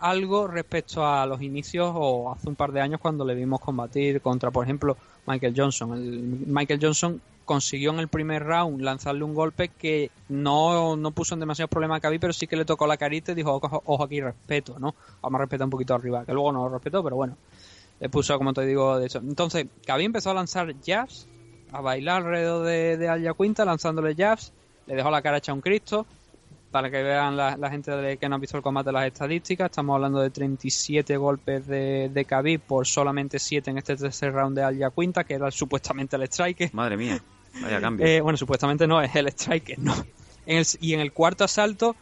algo 0.00 0.46
respecto 0.46 1.06
a 1.06 1.26
los 1.26 1.42
inicios 1.42 1.92
o 1.94 2.32
hace 2.32 2.48
un 2.48 2.56
par 2.56 2.72
de 2.72 2.80
años 2.80 3.00
cuando 3.00 3.24
le 3.24 3.34
vimos 3.34 3.60
combatir 3.60 4.20
contra, 4.20 4.50
por 4.50 4.64
ejemplo, 4.64 4.96
Michael 5.26 5.54
Johnson. 5.56 5.92
El, 5.94 6.20
Michael 6.46 6.80
Johnson 6.82 7.20
consiguió 7.44 7.90
en 7.90 7.98
el 7.98 8.08
primer 8.08 8.44
round 8.44 8.80
lanzarle 8.80 9.24
un 9.24 9.34
golpe 9.34 9.68
que 9.68 10.10
no, 10.28 10.96
no 10.96 11.10
puso 11.10 11.34
en 11.34 11.40
demasiados 11.40 11.70
problemas 11.70 11.98
a 11.98 12.00
Khabib, 12.00 12.20
pero 12.20 12.32
sí 12.32 12.46
que 12.46 12.56
le 12.56 12.64
tocó 12.64 12.86
la 12.86 12.96
carita 12.96 13.32
y 13.32 13.34
dijo, 13.34 13.60
ojo, 13.60 14.04
aquí, 14.04 14.20
respeto, 14.20 14.78
¿no? 14.78 14.94
Vamos 15.20 15.38
a 15.38 15.42
respetar 15.42 15.66
un 15.66 15.70
poquito 15.70 15.94
arriba, 15.94 16.24
que 16.24 16.32
luego 16.32 16.52
no 16.52 16.64
lo 16.64 16.70
respetó, 16.70 17.02
pero 17.02 17.16
bueno, 17.16 17.36
le 17.98 18.08
puso, 18.08 18.36
como 18.38 18.54
te 18.54 18.64
digo, 18.64 18.98
de 18.98 19.06
eso. 19.06 19.18
Entonces, 19.18 19.66
Khabib 19.84 20.06
empezó 20.06 20.30
a 20.30 20.34
lanzar 20.34 20.72
jabs, 20.84 21.26
a 21.72 21.80
bailar 21.80 22.22
alrededor 22.22 22.66
de, 22.66 22.96
de 22.96 23.08
Al 23.08 23.36
Quinta, 23.36 23.64
lanzándole 23.64 24.14
jabs, 24.14 24.52
le 24.86 24.94
dejó 24.94 25.10
la 25.10 25.20
cara 25.20 25.38
hecha 25.38 25.52
un 25.52 25.60
Cristo, 25.60 26.06
para 26.70 26.90
que 26.90 27.02
vean 27.02 27.36
la, 27.36 27.56
la 27.56 27.70
gente 27.70 27.90
de- 27.90 28.16
que 28.16 28.28
no 28.28 28.36
ha 28.36 28.38
visto 28.38 28.56
el 28.56 28.62
combate 28.62 28.92
las 28.92 29.06
estadísticas, 29.06 29.66
estamos 29.70 29.94
hablando 29.94 30.20
de 30.20 30.30
37 30.30 31.16
golpes 31.16 31.66
de, 31.66 32.08
de 32.12 32.24
Khabib 32.24 32.60
por 32.60 32.86
solamente 32.86 33.38
7 33.38 33.70
en 33.70 33.78
este 33.78 33.96
tercer 33.96 34.32
round 34.32 34.56
de 34.56 34.62
Al 34.62 34.92
Quinta, 34.94 35.24
que 35.24 35.34
era 35.34 35.50
supuestamente 35.50 36.16
el 36.16 36.22
striker. 36.22 36.70
Madre 36.72 36.96
mía, 36.96 37.20
vaya 37.60 37.80
cambio. 37.80 38.06
Eh, 38.06 38.20
bueno, 38.20 38.36
supuestamente 38.36 38.86
no, 38.86 39.02
es 39.02 39.14
el 39.16 39.26
striker, 39.28 39.78
¿no? 39.78 39.94
En 40.46 40.58
el- 40.58 40.66
y 40.80 40.94
en 40.94 41.00
el 41.00 41.12
cuarto 41.12 41.44
asalto, 41.44 41.96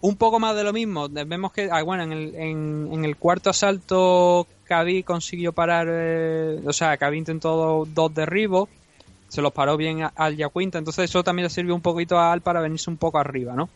un 0.00 0.16
poco 0.16 0.40
más 0.40 0.56
de 0.56 0.64
lo 0.64 0.72
mismo. 0.72 1.08
Vemos 1.08 1.52
que, 1.52 1.68
ah, 1.70 1.82
bueno, 1.82 2.02
en 2.02 2.12
el, 2.12 2.34
en, 2.34 2.88
en 2.92 3.04
el 3.04 3.16
cuarto 3.16 3.50
asalto, 3.50 4.46
Khabib 4.66 5.04
consiguió 5.04 5.52
parar, 5.52 5.86
eh, 5.90 6.60
o 6.66 6.72
sea, 6.72 6.96
Khabib 6.96 7.18
intentó 7.18 7.56
do- 7.56 7.86
dos 7.92 8.12
derribos, 8.14 8.68
se 9.28 9.40
los 9.42 9.52
paró 9.52 9.76
bien 9.76 10.00
al 10.14 10.36
Yacuinta, 10.36 10.78
entonces 10.78 11.04
eso 11.08 11.22
también 11.22 11.44
le 11.44 11.50
sirvió 11.50 11.74
un 11.74 11.80
poquito 11.80 12.18
a 12.18 12.32
Al 12.32 12.40
para 12.40 12.60
venirse 12.60 12.90
un 12.90 12.96
poco 12.96 13.18
arriba, 13.18 13.54
¿no? 13.54 13.68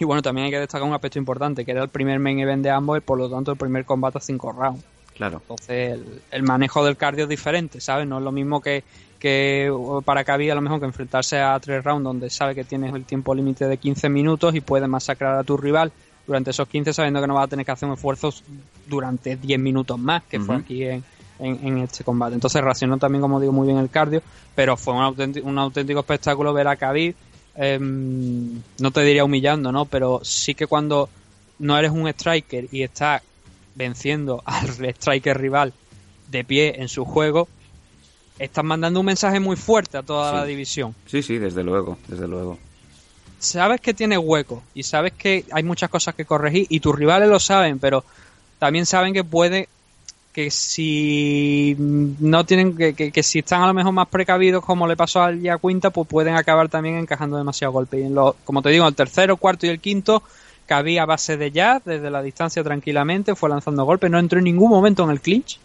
Y 0.00 0.04
bueno, 0.04 0.22
también 0.22 0.46
hay 0.46 0.50
que 0.50 0.58
destacar 0.58 0.88
un 0.88 0.94
aspecto 0.94 1.18
importante, 1.18 1.64
que 1.64 1.70
era 1.70 1.82
el 1.82 1.90
primer 1.90 2.18
main 2.18 2.38
event 2.40 2.62
de 2.62 2.70
ambos 2.70 2.98
y 2.98 3.00
por 3.00 3.18
lo 3.18 3.28
tanto 3.28 3.52
el 3.52 3.58
primer 3.58 3.84
combate 3.84 4.18
a 4.18 4.20
cinco 4.20 4.50
rounds. 4.50 4.82
Claro. 5.14 5.38
Entonces, 5.42 5.92
el, 5.92 6.22
el 6.30 6.42
manejo 6.42 6.82
del 6.82 6.96
cardio 6.96 7.24
es 7.24 7.28
diferente, 7.28 7.80
¿sabes? 7.80 8.06
No 8.08 8.18
es 8.18 8.24
lo 8.24 8.32
mismo 8.32 8.62
que, 8.62 8.82
que 9.18 9.70
para 10.06 10.24
Khabib 10.24 10.50
a 10.50 10.54
lo 10.54 10.62
mejor 10.62 10.80
que 10.80 10.86
enfrentarse 10.86 11.38
a 11.38 11.60
tres 11.60 11.84
rounds 11.84 12.02
donde 12.02 12.30
sabe 12.30 12.54
que 12.54 12.64
tienes 12.64 12.94
el 12.94 13.04
tiempo 13.04 13.34
límite 13.34 13.68
de 13.68 13.76
15 13.76 14.08
minutos 14.08 14.54
y 14.54 14.62
puedes 14.62 14.88
masacrar 14.88 15.36
a 15.36 15.44
tu 15.44 15.58
rival 15.58 15.92
durante 16.26 16.50
esos 16.50 16.66
15 16.66 16.94
sabiendo 16.94 17.20
que 17.20 17.26
no 17.26 17.34
vas 17.34 17.44
a 17.44 17.48
tener 17.48 17.66
que 17.66 17.72
hacer 17.72 17.86
un 17.86 17.94
esfuerzo 17.94 18.32
durante 18.86 19.36
10 19.36 19.60
minutos 19.60 19.98
más, 19.98 20.22
que 20.22 20.40
fue 20.40 20.56
aquí 20.56 20.84
en, 20.84 21.04
en, 21.38 21.66
en 21.66 21.78
este 21.78 22.02
combate. 22.04 22.34
Entonces 22.34 22.62
racionó 22.62 22.96
también, 22.96 23.20
como 23.20 23.38
digo, 23.38 23.52
muy 23.52 23.66
bien 23.66 23.78
el 23.78 23.90
cardio, 23.90 24.22
pero 24.54 24.78
fue 24.78 24.94
un 24.94 25.02
auténtico, 25.02 25.46
un 25.46 25.58
auténtico 25.58 26.00
espectáculo 26.00 26.54
ver 26.54 26.68
a 26.68 26.76
Khabib, 26.76 27.14
em, 27.60 28.62
no 28.78 28.90
te 28.90 29.02
diría 29.02 29.24
humillando, 29.24 29.70
¿no? 29.70 29.84
Pero 29.84 30.20
sí 30.24 30.54
que 30.54 30.66
cuando 30.66 31.08
no 31.58 31.76
eres 31.78 31.90
un 31.90 32.08
striker 32.08 32.66
y 32.72 32.82
estás 32.82 33.22
venciendo 33.74 34.42
al 34.46 34.68
striker 34.94 35.38
rival 35.38 35.72
de 36.28 36.42
pie 36.44 36.74
en 36.80 36.88
su 36.88 37.04
juego, 37.04 37.48
estás 38.38 38.64
mandando 38.64 39.00
un 39.00 39.06
mensaje 39.06 39.40
muy 39.40 39.56
fuerte 39.56 39.98
a 39.98 40.02
toda 40.02 40.30
Sí. 40.30 40.36
la 40.36 40.44
división. 40.46 40.94
Sí, 41.06 41.22
sí, 41.22 41.38
desde 41.38 41.62
luego, 41.62 41.98
desde 42.08 42.26
luego. 42.26 42.58
Sabes 43.38 43.80
que 43.80 43.94
tiene 43.94 44.16
hueco 44.18 44.62
y 44.74 44.82
sabes 44.82 45.12
que 45.12 45.44
hay 45.52 45.62
muchas 45.62 45.90
cosas 45.90 46.14
que 46.14 46.24
corregir 46.24 46.66
y 46.70 46.80
tus 46.80 46.94
rivales 46.94 47.28
lo 47.28 47.40
saben, 47.40 47.78
pero 47.78 48.04
también 48.58 48.86
saben 48.86 49.12
que 49.14 49.24
puede 49.24 49.68
que 50.32 50.50
si 50.50 51.74
no 51.78 52.44
tienen 52.44 52.76
que, 52.76 52.94
que, 52.94 53.10
que 53.10 53.22
si 53.22 53.40
están 53.40 53.62
a 53.62 53.66
lo 53.66 53.74
mejor 53.74 53.92
más 53.92 54.08
precavidos 54.08 54.64
como 54.64 54.86
le 54.86 54.96
pasó 54.96 55.22
al 55.22 55.40
Yacuinta 55.40 55.90
pues 55.90 56.06
pueden 56.06 56.36
acabar 56.36 56.68
también 56.68 56.96
encajando 56.98 57.36
demasiado 57.36 57.72
golpe 57.72 57.98
y 58.00 58.04
en 58.04 58.14
los, 58.14 58.34
como 58.44 58.62
te 58.62 58.70
digo 58.70 58.86
el 58.86 58.94
tercero 58.94 59.36
cuarto 59.36 59.66
y 59.66 59.70
el 59.70 59.80
quinto 59.80 60.22
cabía 60.66 61.02
a 61.02 61.06
base 61.06 61.36
de 61.36 61.50
jab 61.50 61.82
desde 61.84 62.10
la 62.10 62.22
distancia 62.22 62.62
tranquilamente 62.62 63.34
fue 63.34 63.48
lanzando 63.50 63.84
golpes 63.84 64.08
no 64.10 64.18
entró 64.20 64.38
en 64.38 64.44
ningún 64.44 64.70
momento 64.70 65.02
en 65.04 65.10
el 65.10 65.20
clinch 65.20 65.58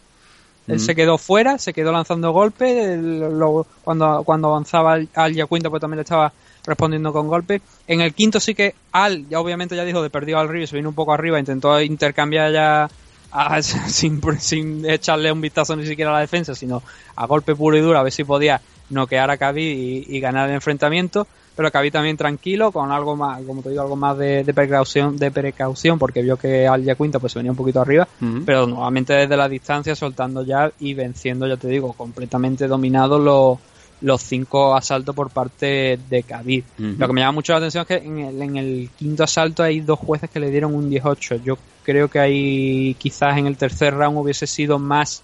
él 0.67 0.77
Mm. 0.77 0.79
se 0.79 0.95
quedó 0.95 1.19
fuera, 1.19 1.59
se 1.59 1.73
quedó 1.73 1.91
lanzando 1.91 2.31
golpes. 2.31 2.97
lo- 2.99 3.67
cuando, 3.83 4.23
cuando 4.25 4.47
avanzaba 4.47 4.93
al, 5.13 5.33
Yacuinta, 5.35 5.69
pues 5.69 5.79
también 5.79 5.97
le 5.97 6.01
estaba 6.01 6.33
respondiendo 6.65 7.13
con 7.13 7.27
golpes. 7.27 7.61
En 7.85 8.01
el 8.01 8.15
quinto 8.15 8.39
sí 8.39 8.55
que 8.55 8.73
Al, 8.91 9.29
ya 9.29 9.39
obviamente 9.39 9.75
ya 9.75 9.85
dijo, 9.85 10.01
de 10.01 10.09
perdido 10.09 10.39
al 10.39 10.49
río, 10.49 10.65
se 10.65 10.75
vino 10.75 10.89
un 10.89 10.95
poco 10.95 11.13
arriba, 11.13 11.37
intentó 11.39 11.79
intercambiar 11.79 12.51
ya 12.51 12.89
a- 13.31 13.61
sin, 13.61 14.21
sin 14.39 14.89
echarle 14.89 15.31
un 15.31 15.41
vistazo 15.41 15.75
ni 15.75 15.85
siquiera 15.85 16.11
a 16.11 16.15
la 16.15 16.19
defensa, 16.21 16.55
sino 16.55 16.81
a 17.15 17.25
golpe 17.25 17.55
puro 17.55 17.77
y 17.77 17.81
duro, 17.81 17.97
a 17.99 18.03
ver 18.03 18.11
si 18.11 18.23
podía 18.23 18.61
noquear 18.89 19.31
a 19.31 19.37
Khabib 19.37 19.63
y, 19.63 20.05
y 20.09 20.19
ganar 20.19 20.49
el 20.49 20.55
enfrentamiento. 20.55 21.27
Pero 21.55 21.71
Khabib 21.71 21.93
también 21.93 22.17
tranquilo, 22.17 22.73
con 22.73 22.91
algo 22.91 23.15
más, 23.15 23.41
como 23.43 23.61
te 23.61 23.69
digo, 23.69 23.81
algo 23.81 23.95
más 23.95 24.17
de, 24.17 24.43
de 24.43 24.53
precaución, 24.53 25.15
de 25.17 25.31
precaución, 25.31 25.97
porque 25.97 26.21
vio 26.21 26.35
que 26.35 26.67
Al 26.67 26.83
Yacuinta 26.83 27.17
pues 27.19 27.31
se 27.31 27.39
venía 27.39 27.51
un 27.53 27.57
poquito 27.57 27.79
arriba 27.79 28.05
pero 28.43 28.67
nuevamente 28.67 29.13
desde 29.13 29.37
la 29.37 29.47
distancia 29.47 29.95
soltando 29.95 30.43
ya 30.43 30.69
y 30.81 30.93
venciendo, 30.93 31.47
ya 31.47 31.55
te 31.55 31.69
digo, 31.69 31.93
completamente 31.93 32.67
dominados 32.67 33.21
los, 33.21 33.57
los 34.01 34.21
cinco 34.21 34.75
asaltos 34.75 35.15
por 35.15 35.29
parte 35.29 35.97
de 36.09 36.23
Khabib. 36.23 36.63
Lo 36.77 37.07
que 37.07 37.13
me 37.13 37.21
llama 37.21 37.33
mucho 37.33 37.53
la 37.53 37.59
atención 37.59 37.81
es 37.83 37.87
que 37.87 38.05
en 38.05 38.19
el, 38.19 38.41
en 38.41 38.57
el 38.57 38.89
quinto 38.97 39.23
asalto 39.23 39.63
hay 39.63 39.79
dos 39.79 39.99
jueces 39.99 40.29
que 40.29 40.39
le 40.39 40.51
dieron 40.51 40.75
un 40.75 40.89
18. 40.89 41.37
Yo 41.37 41.57
creo 41.83 42.09
que 42.09 42.19
ahí 42.19 42.95
quizás 42.99 43.37
en 43.37 43.47
el 43.47 43.57
tercer 43.57 43.93
round 43.93 44.17
hubiese 44.17 44.47
sido 44.47 44.79
más 44.79 45.23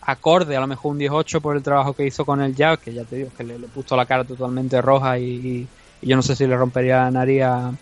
acorde, 0.00 0.56
a 0.56 0.60
lo 0.60 0.66
mejor 0.66 0.92
un 0.92 0.98
18 0.98 1.40
por 1.40 1.56
el 1.56 1.62
trabajo 1.62 1.92
que 1.92 2.06
hizo 2.06 2.24
con 2.24 2.40
el 2.40 2.54
jab, 2.54 2.78
que 2.78 2.92
ya 2.92 3.04
te 3.04 3.16
digo, 3.16 3.30
que 3.36 3.44
le, 3.44 3.58
le 3.58 3.68
puso 3.68 3.96
la 3.96 4.06
cara 4.06 4.24
totalmente 4.24 4.80
roja 4.80 5.18
y 5.18 5.66
yo 6.02 6.16
no 6.16 6.22
sé 6.22 6.34
si 6.34 6.46
le 6.46 6.56
rompería 6.56 7.04
la 7.04 7.10
nariz 7.10 7.42
a, 7.42 7.72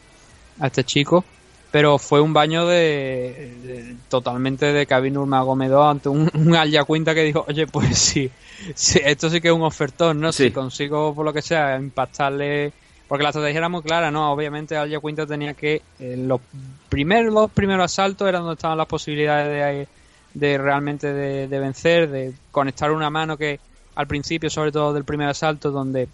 a 0.60 0.66
este 0.66 0.84
chico 0.84 1.24
pero 1.70 1.98
fue 1.98 2.20
un 2.20 2.32
baño 2.32 2.66
de, 2.66 3.54
de- 3.62 3.96
totalmente 4.08 4.72
de 4.72 4.86
Khabib 4.86 5.12
Nurmagomedov 5.12 5.82
ante 5.88 6.08
un, 6.08 6.30
un 6.34 6.56
Al 6.56 6.70
Yacuinta 6.70 7.14
que 7.14 7.22
dijo, 7.22 7.44
oye, 7.48 7.66
pues 7.66 7.96
sí, 7.98 8.30
sí, 8.74 9.00
esto 9.04 9.30
sí 9.30 9.40
que 9.40 9.48
es 9.48 9.54
un 9.54 9.62
ofertón, 9.62 10.20
¿no? 10.20 10.32
Sí. 10.32 10.44
Si 10.44 10.50
consigo, 10.50 11.14
por 11.14 11.24
lo 11.24 11.32
que 11.32 11.42
sea, 11.42 11.76
impactarle... 11.76 12.72
Porque 13.08 13.24
la 13.24 13.30
estrategia 13.30 13.58
era 13.58 13.68
muy 13.68 13.82
clara, 13.82 14.10
¿no? 14.12 14.32
Obviamente 14.32 14.76
Al 14.76 14.88
Yacuinta 14.88 15.26
tenía 15.26 15.54
que... 15.54 15.82
En 15.98 16.28
los 16.28 16.40
primeros, 16.88 17.32
los 17.34 17.50
primeros 17.50 17.84
asaltos 17.84 18.28
eran 18.28 18.42
donde 18.42 18.54
estaban 18.54 18.78
las 18.78 18.86
posibilidades 18.86 19.88
de, 20.34 20.48
de 20.48 20.58
realmente 20.58 21.12
de, 21.12 21.48
de 21.48 21.58
vencer, 21.58 22.08
de 22.08 22.32
conectar 22.52 22.92
una 22.92 23.10
mano 23.10 23.36
que 23.36 23.58
al 23.96 24.06
principio, 24.06 24.48
sobre 24.48 24.70
todo 24.70 24.92
del 24.92 25.04
primer 25.04 25.28
asalto, 25.28 25.72
donde 25.72 26.08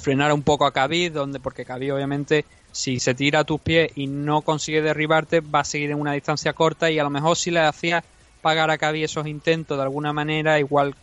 frenar 0.00 0.32
un 0.32 0.42
poco 0.42 0.66
a 0.66 0.72
Khabib, 0.72 1.12
donde 1.12 1.38
porque 1.40 1.64
Khabib 1.64 1.94
obviamente 1.94 2.44
si 2.72 3.00
se 3.00 3.14
tira 3.14 3.40
a 3.40 3.44
tus 3.44 3.60
pies 3.60 3.92
y 3.96 4.06
no 4.06 4.42
consigue 4.42 4.82
derribarte 4.82 5.40
va 5.40 5.60
a 5.60 5.64
seguir 5.64 5.90
en 5.90 6.00
una 6.00 6.12
distancia 6.12 6.52
corta 6.52 6.90
y 6.90 6.98
a 6.98 7.04
lo 7.04 7.10
mejor 7.10 7.36
si 7.36 7.50
le 7.50 7.60
hacías 7.60 8.04
pagar 8.42 8.70
a 8.70 8.78
Khabib 8.78 9.04
esos 9.04 9.26
intentos 9.26 9.76
de 9.76 9.82
alguna 9.82 10.12
manera 10.12 10.58
igual 10.58 10.94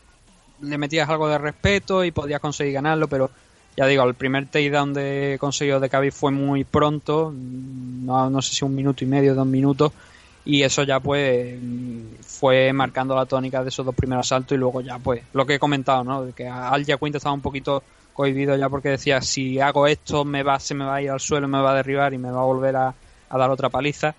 le 0.62 0.78
metías 0.78 1.10
algo 1.10 1.28
de 1.28 1.38
respeto 1.38 2.04
y 2.04 2.12
podías 2.12 2.40
conseguir 2.40 2.74
ganarlo, 2.74 3.08
pero 3.08 3.30
ya 3.76 3.86
digo, 3.88 4.04
el 4.04 4.14
primer 4.14 4.46
takedown 4.46 4.94
de 4.94 5.38
consiguió 5.40 5.80
de 5.80 5.90
Khabib 5.90 6.14
fue 6.14 6.32
muy 6.32 6.64
pronto, 6.64 7.34
no, 7.36 8.30
no 8.30 8.42
sé 8.42 8.56
si 8.56 8.64
un 8.64 8.74
minuto 8.74 9.04
y 9.04 9.08
medio, 9.08 9.36
dos 9.36 9.46
minutos, 9.46 9.92
y 10.46 10.62
eso 10.62 10.84
ya 10.84 11.00
pues 11.00 11.60
fue 12.22 12.72
marcando 12.72 13.16
la 13.16 13.26
tónica 13.26 13.64
de 13.64 13.70
esos 13.70 13.86
dos 13.86 13.96
primeros 13.96 14.28
asaltos 14.28 14.56
y 14.56 14.60
luego 14.60 14.80
ya 14.82 15.00
pues 15.00 15.24
lo 15.34 15.46
que 15.46 15.56
he 15.56 15.60
comentado, 15.60 16.04
¿no? 16.04 16.24
De 16.24 16.34
que 16.34 16.48
Al 16.48 16.86
Jaquinta 16.86 17.18
estaba 17.18 17.34
un 17.34 17.42
poquito 17.42 17.84
cohibido 18.16 18.56
ya 18.56 18.70
porque 18.70 18.90
decía 18.90 19.22
si 19.22 19.60
hago 19.60 19.86
esto 19.88 20.24
me 20.24 20.42
va, 20.42 20.58
se 20.60 20.74
me 20.74 20.86
va 20.86 20.96
a 20.96 21.02
ir 21.02 21.12
al 21.12 21.20
suelo, 21.20 21.48
me 21.50 21.60
va 21.60 21.72
a 21.74 21.76
derribar 21.76 22.14
y 22.14 22.18
me 22.18 22.32
va 22.32 22.42
a 22.42 22.46
volver 22.46 22.76
a, 22.78 22.96
a 23.30 23.38
dar 23.38 23.50
otra 23.52 23.70
paliza 23.70 24.16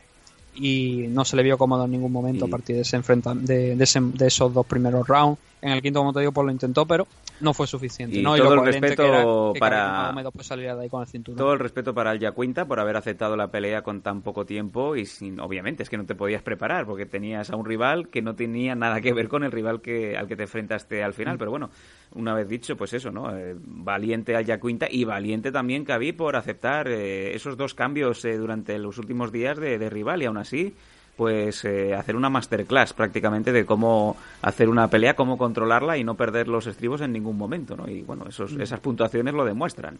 y 0.55 1.07
no 1.09 1.25
se 1.25 1.37
le 1.37 1.43
vio 1.43 1.59
cómodo 1.59 1.85
en 1.87 1.91
ningún 1.93 2.13
momento 2.13 2.45
a 2.45 2.49
partir 2.49 2.77
de, 2.77 2.83
ese 2.83 2.97
enfrenta- 2.99 3.35
de, 3.35 3.75
de 3.75 3.85
ese- 3.85 4.01
de 4.01 4.27
esos 4.27 4.53
dos 4.53 4.67
primeros 4.67 5.07
rounds. 5.07 5.39
En 5.63 5.71
el 5.73 5.83
quinto, 5.83 6.01
como 6.01 6.13
te 6.13 6.21
digo, 6.21 6.33
pues 6.33 6.45
lo 6.45 6.53
intentó, 6.53 6.87
pero 6.87 7.07
no 7.41 7.53
fue 7.53 7.67
suficiente. 7.67 8.19
Y 8.19 8.23
¿no? 8.23 8.37
todo 8.37 8.55
lo 8.57 8.63
el 8.63 8.67
respeto 8.73 9.03
que 9.03 9.09
era 9.09 9.25
que 9.53 9.59
para- 9.59 10.13
pues, 10.33 10.49
de 10.49 10.71
ahí 10.71 10.89
con 10.89 11.03
el 11.03 11.09
cinturón. 11.09 11.39
Todo 11.39 11.53
el 11.53 11.59
respeto 11.59 11.93
para 11.95 12.13
el 12.13 12.19
Yacuinta 12.21 12.67
por 12.67 12.81
haber 12.81 12.97
aceptado 12.97 13.37
la 13.37 13.51
pelea 13.51 13.83
con 13.83 14.01
tan 14.01 14.23
poco 14.23 14.47
tiempo 14.47 14.97
y 14.97 15.07
sin, 15.07 15.41
obviamente 15.41 15.83
es 15.83 15.91
que 15.91 15.97
no 15.99 16.07
te 16.07 16.15
podías 16.15 16.43
preparar 16.43 16.87
porque 16.87 17.05
tenías 17.05 17.51
a 17.51 17.57
un 17.57 17.67
rival 17.67 18.09
que 18.09 18.23
no 18.23 18.35
tenía 18.37 18.75
nada 18.75 19.01
que 19.01 19.13
ver 19.13 19.29
con 19.29 19.45
el 19.45 19.53
rival 19.53 19.81
que 19.81 20.17
al 20.17 20.29
que 20.29 20.37
te 20.37 20.45
enfrentaste 20.45 21.03
al 21.03 21.11
Mm. 21.11 21.15
final. 21.15 21.39
Pero 21.39 21.51
bueno, 21.51 21.71
una 22.15 22.35
vez 22.35 22.49
dicho, 22.49 22.77
pues 22.77 22.93
eso, 22.93 23.11
¿no? 23.11 23.37
Eh, 23.37 23.55
valiente 23.59 24.37
al 24.37 24.45
Yacuinta 24.45 24.87
y 24.91 25.05
valiente 25.05 25.53
también 25.53 25.85
Khabib 25.85 26.17
por 26.17 26.37
aceptar 26.37 26.89
eh, 26.89 27.35
esos 27.35 27.57
dos 27.57 27.75
cambios 27.75 28.25
eh, 28.25 28.37
durante 28.37 28.79
los 28.79 28.99
últimos 28.99 29.33
días 29.33 29.59
de, 29.59 29.79
de 29.79 29.91
rival 29.91 30.23
y 30.23 30.27
aún 30.27 30.39
así 30.39 30.75
pues 31.17 31.65
eh, 31.65 31.95
hacer 31.95 32.15
una 32.15 32.29
masterclass 32.29 32.93
prácticamente 32.93 33.51
de 33.51 33.65
cómo 33.65 34.17
hacer 34.43 34.69
una 34.69 34.89
pelea, 34.89 35.17
cómo 35.17 35.39
controlarla 35.39 35.97
y 35.97 36.05
no 36.05 36.15
perder 36.15 36.47
los 36.47 36.67
estribos 36.67 37.01
en 37.01 37.13
ningún 37.13 37.39
momento, 37.39 37.77
¿no? 37.77 37.89
Y 37.89 38.03
bueno, 38.03 38.27
esos, 38.29 38.53
esas 38.53 38.81
puntuaciones 38.81 39.33
lo 39.35 39.45
demuestran. 39.45 39.99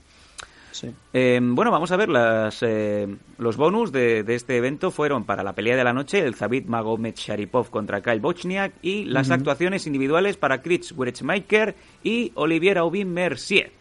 Sí. 0.77 0.95
Eh, 1.15 1.41
bueno, 1.43 1.71
vamos 1.71 1.91
a 1.91 1.97
ver 1.97 2.11
las, 2.11 2.59
eh, 2.63 3.09
los 3.39 3.57
bonus 3.57 3.93
de, 3.93 4.23
de 4.25 4.35
este 4.35 4.57
evento 4.59 4.91
fueron 4.91 5.25
para 5.25 5.43
la 5.43 5.55
pelea 5.55 5.75
de 5.75 5.85
la 5.85 5.95
noche 5.95 6.19
el 6.19 6.35
Zabit 6.35 6.67
Magomed 6.67 7.15
Sharipov 7.15 7.71
contra 7.71 8.03
Kyle 8.03 8.21
Bochniak 8.21 8.75
y 8.83 9.05
las 9.05 9.31
actuaciones 9.31 9.87
individuales 9.87 10.37
para 10.37 10.61
Chris 10.61 10.93
Werechmaker 10.93 11.75
y 12.05 12.31
Olivier 12.35 12.77
Aubin 12.79 13.11
Mercier. 13.13 13.73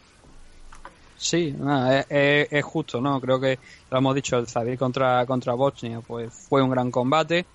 Sí, 1.17 1.53
nada, 1.57 1.99
es, 1.99 2.05
es- 2.09 2.47
es 2.53 2.63
justo, 2.63 3.01
¿no? 3.01 3.19
Creo 3.19 3.39
que 3.39 3.57
lo 3.91 3.97
hemos 3.97 4.15
dicho, 4.15 4.37
el 4.37 4.47
Zabir 4.47 4.77
contra, 4.77 5.25
contra 5.25 5.53
pues 6.01 6.33
fue 6.33 6.61
un 6.61 6.69
gran 6.69 6.91
combate. 6.91 7.45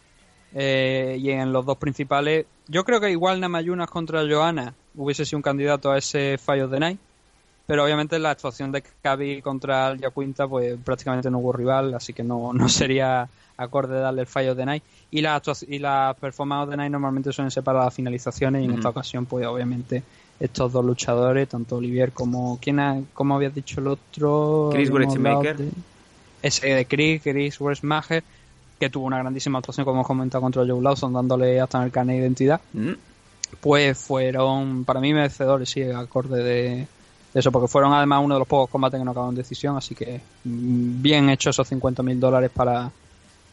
Eh, 0.53 1.17
y 1.21 1.31
en 1.31 1.53
los 1.53 1.65
dos 1.65 1.77
principales, 1.79 2.45
yo 2.67 2.85
creo 2.85 3.01
que 3.01 3.11
igual 3.11 3.41
Namayunas 3.41 3.89
contra 3.89 4.23
Johanna 4.29 4.75
hubiese 4.97 5.25
sido 5.25 5.39
un 5.39 5.43
candidato 5.43 5.93
a 5.93 5.99
ese 5.99 6.37
of 6.63 6.71
the 6.73 6.81
Night. 6.81 6.99
Pero 7.71 7.85
obviamente 7.85 8.19
la 8.19 8.31
actuación 8.31 8.73
de 8.73 8.83
Kabi 8.83 9.43
contra 9.43 9.93
el 9.93 10.01
Yacuinta, 10.01 10.49
pues 10.49 10.77
prácticamente 10.85 11.31
no 11.31 11.39
hubo 11.39 11.53
rival, 11.53 11.95
así 11.95 12.13
que 12.13 12.25
no, 12.25 12.53
no 12.53 12.69
sería 12.69 13.29
acorde 13.57 14.01
darle 14.01 14.23
el 14.23 14.49
of 14.51 14.57
the 14.57 14.67
Night. 14.67 14.83
Y 15.13 15.21
las 15.21 15.63
y 15.69 15.79
las 15.79 16.17
performances 16.17 16.71
the 16.73 16.77
Night 16.77 16.91
normalmente 16.91 17.33
suelen 17.33 17.53
ser 17.53 17.63
para 17.63 17.85
las 17.85 17.95
finalizaciones, 17.95 18.63
y 18.63 18.65
en 18.65 18.73
esta 18.73 18.89
ocasión, 18.89 19.25
pues 19.25 19.47
obviamente 19.47 20.03
estos 20.41 20.73
dos 20.73 20.85
luchadores, 20.85 21.49
tanto 21.49 21.77
Olivier 21.77 22.11
como. 22.11 22.59
¿Quién 22.61 22.81
ha, 22.81 23.01
cómo 23.15 23.37
habías 23.37 23.55
dicho 23.55 23.79
el 23.81 23.87
otro? 23.87 24.71
Chris 24.73 24.89
de- 24.89 25.71
Ese 26.43 26.75
de 26.75 26.87
Chris, 26.87 27.23
Chris 27.23 27.61
Westmacher, 27.61 28.25
que 28.81 28.91
tuvo 28.91 29.07
una 29.07 29.19
grandísima 29.19 29.61
actuación, 29.61 29.85
como 29.85 29.99
hemos 29.99 30.09
comentado, 30.09 30.43
contra 30.43 30.67
Joe 30.67 30.83
Lawson, 30.83 31.13
dándole 31.13 31.61
hasta 31.61 31.79
en 31.79 31.85
el 31.85 31.93
carnet 31.93 32.17
de 32.17 32.23
identidad 32.23 32.61
Mm. 32.73 32.95
pues 33.61 33.97
fueron 33.97 34.85
para 34.85 34.99
mí 34.99 35.15
merecedores, 35.15 35.71
sí, 35.71 35.83
acorde 35.83 36.43
de, 36.43 36.87
de 37.33 37.41
eso, 37.41 37.53
porque 37.53 37.69
fueron 37.69 37.93
además 37.93 38.23
uno 38.25 38.35
de 38.35 38.41
los 38.41 38.49
pocos 38.49 38.71
combates 38.71 38.99
que 38.99 39.05
no 39.05 39.13
acabaron 39.13 39.35
en 39.35 39.39
decisión, 39.43 39.77
así 39.77 39.95
que 39.95 40.21
mm, 40.45 41.01
bien 41.03 41.31
hecho 41.31 41.51
esos 41.51 41.67
50 41.69 42.03
mil 42.03 42.19
dólares 42.19 42.51
para, 42.53 42.91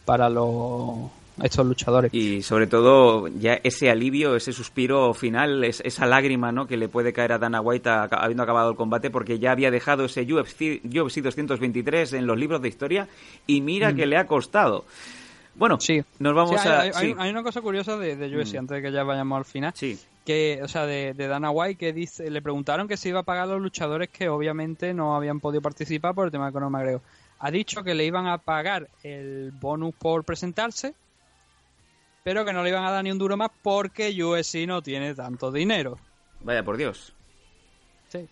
para 0.06 0.30
los, 0.30 0.98
estos 1.44 1.66
luchadores. 1.66 2.12
Y 2.14 2.42
sobre 2.42 2.66
todo 2.66 3.28
ya 3.28 3.60
ese 3.64 3.92
alivio, 3.92 4.36
ese 4.36 4.52
suspiro 4.54 5.14
final, 5.14 5.64
es- 5.64 5.82
esa 5.86 6.06
lágrima 6.08 6.52
¿no? 6.52 6.66
que 6.66 6.76
le 6.78 6.90
puede 6.90 7.14
caer 7.14 7.34
a 7.34 7.38
Dana 7.38 7.62
White 7.62 7.88
a- 7.90 8.04
habiendo 8.06 8.42
acabado 8.44 8.72
el 8.72 8.76
combate 8.76 9.12
porque 9.12 9.38
ya 9.38 9.52
había 9.52 9.70
dejado 9.70 10.06
ese 10.06 10.22
UFC, 10.24 10.82
UFC 10.84 11.22
223 11.22 12.14
en 12.14 12.26
los 12.26 12.38
libros 12.38 12.62
de 12.62 12.70
historia 12.70 13.08
y 13.46 13.62
mira 13.62 13.94
que 13.94 14.08
le 14.08 14.18
ha 14.18 14.26
costado. 14.26 14.86
Bueno, 15.56 15.76
Mm. 15.78 15.82
Sí. 15.82 16.02
nos 16.20 16.34
vamos 16.36 16.60
Sí, 16.62 16.68
a... 16.68 16.82
hay, 16.82 16.92
hay- 16.96 17.08
sí. 17.12 17.16
hay 17.18 17.30
una 17.30 17.44
cosa 17.44 17.62
curiosa 17.62 17.98
de, 17.98 18.16
de 18.16 18.28
UFC, 18.36 18.56
Mm. 18.56 18.60
antes 18.60 18.76
de 18.78 18.82
que 18.82 18.92
ya 18.92 19.04
vayamos 19.04 19.38
al 19.38 19.46
final, 19.46 19.72
Sí. 19.76 20.00
Que, 20.28 20.60
o 20.62 20.68
sea, 20.68 20.86
de, 20.86 21.14
de 21.14 21.28
Dana 21.28 21.52
White, 21.52 21.78
que 21.78 21.94
dice, 21.94 22.30
le 22.30 22.42
preguntaron 22.42 22.86
que 22.90 22.98
se 22.98 23.08
iba 23.08 23.22
a 23.22 23.24
pagar 23.24 23.44
a 23.46 23.54
los 23.54 23.62
luchadores 23.62 24.10
que 24.10 24.28
obviamente 24.28 24.94
no 24.94 25.16
habían 25.16 25.40
podido 25.40 25.62
participar 25.62 26.14
por 26.14 26.26
el 26.26 26.32
tema 26.34 26.48
de 26.48 26.52
Conor 26.52 26.70
McGregor. 26.70 27.02
Ha 27.40 27.50
dicho 27.50 27.82
que 27.82 27.96
le 27.96 28.04
iban 28.04 28.28
a 28.28 28.38
pagar 28.38 28.90
el 29.04 29.52
bonus 29.58 29.96
por 29.96 30.26
presentarse, 30.26 30.94
pero 32.26 32.44
que 32.44 32.52
no 32.52 32.62
le 32.62 32.70
iban 32.72 32.84
a 32.84 32.92
dar 32.92 33.06
ni 33.06 33.12
un 33.12 33.18
duro 33.18 33.38
más 33.38 33.52
porque 33.62 34.10
UFC 34.22 34.68
no 34.68 34.82
tiene 34.82 35.16
tanto 35.16 35.50
dinero. 35.50 35.98
Vaya 36.42 36.62
por 36.62 36.76
Dios. 36.76 37.14
Sí. 38.10 38.28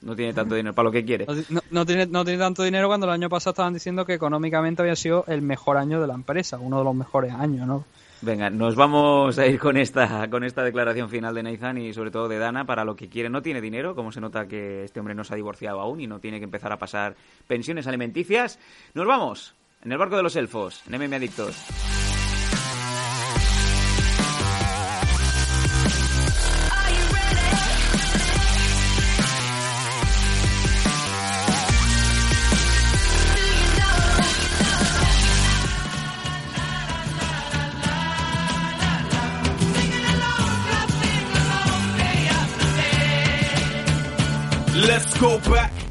No 0.00 0.16
tiene 0.16 0.32
tanto 0.32 0.54
dinero 0.54 0.74
para 0.74 0.84
lo 0.84 0.92
que 0.92 1.04
quiere. 1.04 1.26
No, 1.28 1.34
no- 1.50 1.60
no 1.70 1.84
tiene, 1.86 2.06
no 2.06 2.24
tiene 2.24 2.38
tanto 2.38 2.62
dinero 2.62 2.88
cuando 2.88 3.04
el 3.06 3.12
año 3.12 3.28
pasado 3.28 3.50
estaban 3.52 3.74
diciendo 3.74 4.06
que 4.06 4.14
económicamente 4.14 4.80
había 4.80 4.96
sido 4.96 5.24
el 5.28 5.42
mejor 5.42 5.76
año 5.76 6.00
de 6.00 6.06
la 6.06 6.14
empresa, 6.14 6.56
uno 6.58 6.78
de 6.78 6.84
los 6.84 6.94
mejores 6.94 7.32
años, 7.34 7.66
¿no? 7.66 7.84
Venga, 8.24 8.48
nos 8.48 8.74
vamos 8.74 9.38
a 9.38 9.46
ir 9.46 9.58
con 9.58 9.76
esta, 9.76 10.30
con 10.30 10.44
esta 10.44 10.62
declaración 10.62 11.10
final 11.10 11.34
de 11.34 11.42
Nathan 11.42 11.76
y 11.76 11.92
sobre 11.92 12.10
todo 12.10 12.26
de 12.26 12.38
Dana 12.38 12.64
para 12.64 12.82
lo 12.82 12.96
que 12.96 13.10
quiere. 13.10 13.28
No 13.28 13.42
tiene 13.42 13.60
dinero, 13.60 13.94
como 13.94 14.12
se 14.12 14.20
nota 14.22 14.48
que 14.48 14.84
este 14.84 14.98
hombre 14.98 15.14
no 15.14 15.24
se 15.24 15.34
ha 15.34 15.36
divorciado 15.36 15.78
aún 15.78 16.00
y 16.00 16.06
no 16.06 16.20
tiene 16.20 16.38
que 16.38 16.44
empezar 16.44 16.72
a 16.72 16.78
pasar 16.78 17.16
pensiones 17.46 17.86
alimenticias. 17.86 18.58
Nos 18.94 19.06
vamos 19.06 19.54
en 19.82 19.92
el 19.92 19.98
barco 19.98 20.16
de 20.16 20.22
los 20.22 20.36
elfos, 20.36 20.82
en 20.88 20.98
MM 20.98 21.14
Adictos. 21.14 22.13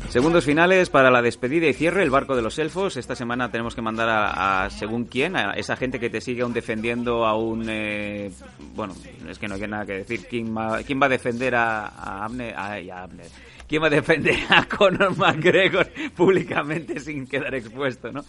Segundos 0.10 0.46
finales 0.46 0.92
para 0.92 1.10
la 1.10 1.24
despedida 1.24 1.66
y 1.68 1.74
cierre, 1.74 2.04
el 2.04 2.12
barco 2.12 2.36
de 2.36 2.44
los 2.44 2.60
elfos. 2.60 2.96
Esta 2.98 3.16
semana 3.16 3.50
tenemos 3.50 3.74
que 3.74 3.82
mandar 3.82 4.08
a, 4.10 4.70
según 4.70 5.06
quién, 5.06 5.36
a 5.36 5.54
esa 5.54 5.76
gente 5.76 6.00
que 6.00 6.12
te 6.12 6.22
sigue 6.22 6.44
aún 6.44 6.54
defendiendo 6.54 7.26
a 7.26 7.36
un... 7.36 7.66
eh, 7.68 8.32
bueno, 8.76 8.94
es 9.28 9.40
que 9.40 9.48
no 9.48 9.56
hay 9.56 9.62
nada 9.62 9.88
que 9.88 9.94
decir. 9.94 10.28
¿Quién 10.30 10.56
va, 10.56 10.84
quién 10.84 11.02
va 11.02 11.08
a 11.08 11.10
defender 11.10 11.56
a, 11.56 11.88
a 11.88 12.26
a 12.26 12.28
Abner. 12.28 13.28
¿Quién 13.68 13.82
va 13.82 13.88
a 13.88 13.90
defender 13.90 14.38
a 14.50 14.66
Conor 14.78 15.18
McGregor 15.18 15.90
públicamente 16.16 17.00
sin 17.00 17.26
quedar 17.26 17.56
expuesto, 17.56 18.12
no? 18.12 18.24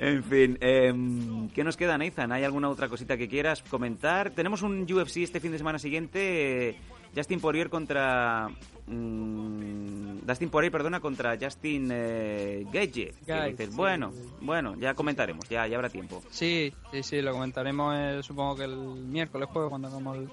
En 0.00 0.24
fin, 0.24 0.58
em, 0.60 1.48
¿qué 1.50 1.62
nos 1.62 1.76
queda, 1.76 1.96
Nathan? 1.96 2.32
¿Hay 2.32 2.42
alguna 2.42 2.68
otra 2.68 2.88
cosita 2.88 3.16
que 3.16 3.28
quieras 3.28 3.62
comentar? 3.62 4.30
Tenemos 4.30 4.62
un 4.62 4.82
UFC 4.92 5.18
este 5.18 5.38
fin 5.38 5.52
de 5.52 5.58
semana 5.58 5.78
siguiente. 5.78 6.70
eh, 6.70 6.76
Justin 7.14 7.40
Poirier 7.40 7.68
contra... 7.68 8.48
mm, 8.86 10.20
Dustin 10.26 10.50
Poirier, 10.50 10.72
perdona, 10.72 11.00
contra 11.00 11.36
Justin 11.40 11.88
eh. 11.92 12.66
Que 12.70 12.78
Gaethje, 12.78 13.14
dices, 13.50 13.70
sí. 13.70 13.76
bueno, 13.76 14.12
bueno, 14.40 14.74
ya 14.76 14.94
comentaremos, 14.94 15.48
ya, 15.48 15.66
ya 15.66 15.76
habrá 15.76 15.88
tiempo. 15.88 16.22
Sí, 16.30 16.72
sí, 16.90 17.02
sí, 17.02 17.20
lo 17.22 17.32
comentaremos 17.32 17.94
eh, 17.98 18.20
supongo 18.22 18.56
que 18.56 18.64
el 18.64 18.76
miércoles 18.76 19.48
jueves 19.52 19.68
cuando 19.70 19.88
hagamos 19.88 20.16
el, 20.18 20.28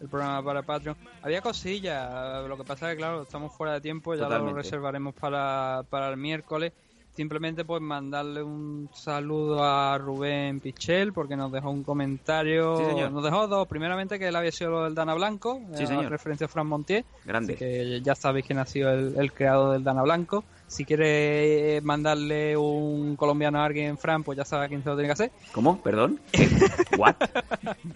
el 0.00 0.08
programa 0.08 0.42
para 0.44 0.62
Patreon. 0.62 0.96
Había 1.22 1.40
cosillas, 1.40 2.46
lo 2.48 2.56
que 2.56 2.64
pasa 2.64 2.88
es 2.90 2.94
que 2.94 2.98
claro, 2.98 3.22
estamos 3.22 3.52
fuera 3.52 3.74
de 3.74 3.80
tiempo, 3.80 4.14
ya 4.14 4.22
Totalmente. 4.24 4.52
lo 4.52 4.56
reservaremos 4.58 5.14
para, 5.14 5.84
para 5.90 6.08
el 6.10 6.16
miércoles. 6.16 6.72
Simplemente 7.16 7.64
pues 7.64 7.80
mandarle 7.80 8.42
un 8.42 8.88
saludo 8.92 9.62
a 9.62 9.96
Rubén 9.98 10.58
Pichel 10.58 11.12
porque 11.12 11.36
nos 11.36 11.52
dejó 11.52 11.70
un 11.70 11.84
comentario, 11.84 12.76
Sí, 12.76 12.84
señor. 12.86 13.12
nos 13.12 13.22
dejó 13.22 13.46
dos, 13.46 13.68
primeramente 13.68 14.18
que 14.18 14.26
él 14.28 14.34
había 14.34 14.50
sido 14.50 14.82
del 14.82 14.96
Dana 14.96 15.14
Blanco, 15.14 15.60
Sí, 15.76 15.84
eh, 15.84 15.86
señor. 15.86 16.10
referencia 16.10 16.46
a 16.46 16.48
Fran 16.48 16.66
Montier, 16.66 17.04
Grande. 17.24 17.52
Así 17.54 17.58
que 17.64 18.00
ya 18.02 18.16
sabéis 18.16 18.46
quién 18.46 18.58
ha 18.58 18.66
sido 18.66 18.90
el, 18.90 19.14
el 19.16 19.32
creador 19.32 19.74
del 19.74 19.84
Dana 19.84 20.02
Blanco. 20.02 20.42
Si 20.66 20.84
quiere 20.84 21.80
mandarle 21.82 22.56
un 22.56 23.14
colombiano 23.14 23.60
a 23.60 23.64
alguien, 23.66 23.96
Fran, 23.96 24.24
pues 24.24 24.36
ya 24.36 24.44
sabe 24.44 24.64
a 24.64 24.68
quién 24.68 24.82
se 24.82 24.88
lo 24.88 24.96
tiene 24.96 25.06
que 25.08 25.12
hacer. 25.12 25.30
¿Cómo? 25.52 25.80
¿Perdón? 25.82 26.18
¿What? 26.98 27.14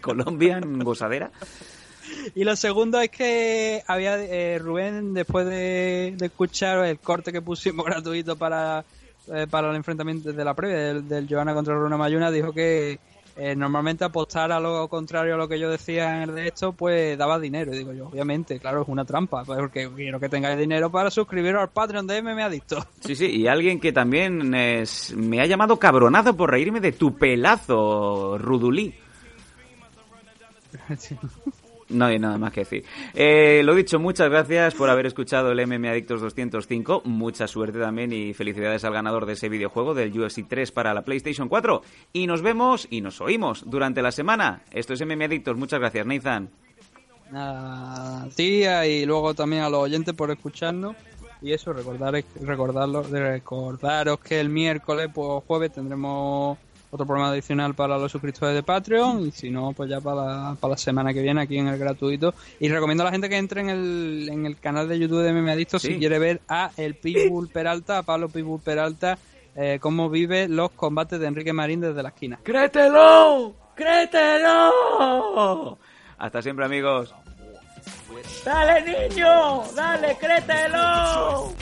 ¿Colombian? 0.00 0.78
¿Gozadera? 0.84 1.30
Y 2.34 2.44
lo 2.44 2.54
segundo 2.56 3.00
es 3.00 3.10
que 3.10 3.82
había 3.86 4.16
eh, 4.22 4.58
Rubén, 4.58 5.12
después 5.12 5.46
de, 5.46 6.14
de 6.16 6.26
escuchar 6.26 6.84
el 6.86 6.98
corte 6.98 7.32
que 7.32 7.42
pusimos 7.42 7.84
gratuito 7.86 8.36
para, 8.36 8.84
eh, 9.32 9.46
para 9.50 9.70
el 9.70 9.76
enfrentamiento 9.76 10.32
de 10.32 10.44
la 10.44 10.54
previa 10.54 10.76
del, 10.78 11.08
del 11.08 11.26
Joana 11.28 11.54
contra 11.54 11.74
Runa 11.74 11.96
Mayuna, 11.96 12.30
dijo 12.30 12.52
que 12.52 12.98
eh, 13.40 13.54
normalmente 13.54 14.02
apostar 14.04 14.50
a 14.50 14.58
lo 14.58 14.88
contrario 14.88 15.34
a 15.34 15.36
lo 15.36 15.46
que 15.46 15.60
yo 15.60 15.70
decía 15.70 16.16
en 16.16 16.28
el 16.30 16.34
de 16.34 16.48
esto, 16.48 16.72
pues 16.72 17.16
daba 17.16 17.38
dinero. 17.38 17.72
Y 17.72 17.78
digo 17.78 17.92
yo, 17.92 18.08
obviamente, 18.08 18.58
claro, 18.58 18.82
es 18.82 18.88
una 18.88 19.04
trampa, 19.04 19.44
porque 19.44 19.88
quiero 19.94 20.18
que 20.18 20.28
tengáis 20.28 20.58
dinero 20.58 20.90
para 20.90 21.08
suscribiros 21.10 21.62
al 21.62 21.68
Patreon 21.70 22.06
de 22.06 22.20
MMA 22.20 22.46
Adicto. 22.46 22.84
Sí, 23.00 23.14
sí, 23.14 23.26
y 23.26 23.46
alguien 23.46 23.78
que 23.78 23.92
también 23.92 24.52
es- 24.54 25.14
me 25.16 25.40
ha 25.40 25.46
llamado 25.46 25.78
cabronazo 25.78 26.36
por 26.36 26.50
reírme 26.50 26.80
de 26.80 26.90
tu 26.92 27.16
pelazo, 27.16 28.38
Rudulí. 28.38 28.92
No 31.90 32.04
hay 32.04 32.18
nada 32.18 32.36
más 32.36 32.52
que 32.52 32.60
decir. 32.60 32.84
Eh, 33.14 33.62
lo 33.64 33.74
dicho, 33.74 33.98
muchas 33.98 34.28
gracias 34.28 34.74
por 34.74 34.90
haber 34.90 35.06
escuchado 35.06 35.52
el 35.52 35.66
MM 35.66 35.88
Adictos 35.88 36.20
205. 36.20 37.02
Mucha 37.04 37.46
suerte 37.46 37.78
también 37.78 38.12
y 38.12 38.34
felicidades 38.34 38.84
al 38.84 38.92
ganador 38.92 39.24
de 39.24 39.32
ese 39.32 39.48
videojuego 39.48 39.94
del 39.94 40.18
UFC 40.18 40.46
3 40.46 40.70
para 40.72 40.92
la 40.92 41.02
PlayStation 41.02 41.48
4. 41.48 41.82
Y 42.12 42.26
nos 42.26 42.42
vemos 42.42 42.86
y 42.90 43.00
nos 43.00 43.20
oímos 43.20 43.64
durante 43.66 44.02
la 44.02 44.12
semana. 44.12 44.62
Esto 44.70 44.92
es 44.92 45.00
MM 45.00 45.24
Adictos. 45.24 45.56
Muchas 45.56 45.80
gracias, 45.80 46.06
Nathan. 46.06 46.50
a 47.32 48.26
tía 48.36 48.86
y 48.86 49.06
luego 49.06 49.32
también 49.34 49.62
a 49.62 49.70
los 49.70 49.80
oyentes 49.80 50.14
por 50.14 50.30
escucharnos. 50.30 50.94
Y 51.40 51.52
eso, 51.52 51.72
recordar, 51.72 52.22
recordarlo, 52.42 53.02
recordaros 53.02 54.18
que 54.20 54.40
el 54.40 54.48
miércoles, 54.48 55.08
pues 55.14 55.44
jueves, 55.46 55.72
tendremos 55.72 56.58
otro 56.90 57.06
programa 57.06 57.30
adicional 57.32 57.74
para 57.74 57.98
los 57.98 58.10
suscriptores 58.10 58.54
de 58.54 58.62
Patreon. 58.62 59.26
Y 59.28 59.32
si 59.32 59.50
no, 59.50 59.72
pues 59.72 59.90
ya 59.90 60.00
para 60.00 60.24
la, 60.24 60.56
para 60.58 60.72
la 60.72 60.76
semana 60.78 61.12
que 61.12 61.22
viene 61.22 61.42
aquí 61.42 61.58
en 61.58 61.68
el 61.68 61.78
gratuito. 61.78 62.34
Y 62.60 62.68
recomiendo 62.68 63.02
a 63.02 63.06
la 63.06 63.12
gente 63.12 63.28
que 63.28 63.36
entre 63.36 63.60
en 63.60 63.70
el, 63.70 64.28
en 64.30 64.46
el 64.46 64.56
canal 64.58 64.88
de 64.88 64.98
YouTube 64.98 65.22
de 65.22 65.32
MMA 65.32 65.52
Adicto 65.52 65.78
Sí. 65.78 65.88
si 65.94 65.98
quiere 65.98 66.18
ver 66.18 66.40
a 66.48 66.70
el 66.76 66.94
Pitbull 66.94 67.48
Peralta, 67.48 67.98
a 67.98 68.02
Pablo 68.02 68.28
Pitbull 68.28 68.60
Peralta, 68.60 69.18
eh, 69.56 69.78
cómo 69.80 70.08
vive 70.08 70.48
los 70.48 70.70
combates 70.70 71.18
de 71.20 71.26
Enrique 71.26 71.52
Marín 71.52 71.80
desde 71.80 72.02
la 72.02 72.10
esquina. 72.10 72.38
¡Créetelo! 72.42 73.54
¡Créetelo! 73.74 75.78
Hasta 76.18 76.42
siempre, 76.42 76.64
amigos. 76.64 77.14
Dale, 78.44 79.08
niño, 79.10 79.62
dale, 79.74 80.16
créetelo. 80.18 81.52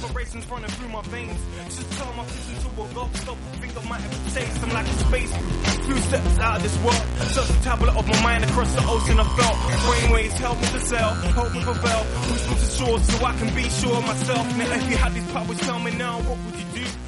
Inspiration's 0.00 0.48
running 0.48 0.70
through 0.70 0.88
my 0.90 1.02
veins. 1.10 1.40
Just 1.74 1.90
turn 1.98 2.16
my 2.16 2.24
fist 2.24 2.54
into 2.54 2.82
a 2.82 2.94
ghost, 2.94 3.16
stop, 3.16 3.36
I 3.36 3.88
might 3.88 4.00
have 4.00 4.34
taste. 4.34 4.62
I'm 4.62 4.70
like 4.70 4.86
a 4.86 4.92
space, 4.92 5.36
few 5.86 5.96
steps 5.96 6.38
out 6.38 6.56
of 6.58 6.62
this 6.62 6.78
world. 6.84 7.02
Search 7.34 7.48
the 7.48 7.64
tablet 7.64 7.96
of 7.96 8.06
my 8.06 8.22
mind 8.22 8.44
across 8.44 8.72
the 8.76 8.82
ocean 8.86 9.18
I 9.18 9.24
felt. 9.24 9.56
Brainwaves 9.58 10.38
help 10.38 10.60
me 10.60 10.66
to 10.68 10.80
sell, 10.80 11.14
help 11.14 11.52
me 11.52 11.62
prevail. 11.62 12.06
Push 12.30 12.48
me 12.48 12.54
to 12.54 12.66
shore 12.78 12.98
so 13.00 13.26
I 13.26 13.32
can 13.38 13.54
be 13.56 13.68
sure 13.68 13.96
of 13.96 14.06
myself. 14.06 14.56
Now 14.56 14.72
if 14.72 14.88
you 14.88 14.96
had 14.96 15.14
these 15.14 15.32
powers, 15.32 15.58
tell 15.60 15.80
me 15.80 15.90
now, 15.90 16.20
what 16.20 16.38
would 16.38 16.54
you 16.54 16.84
do? 16.84 17.07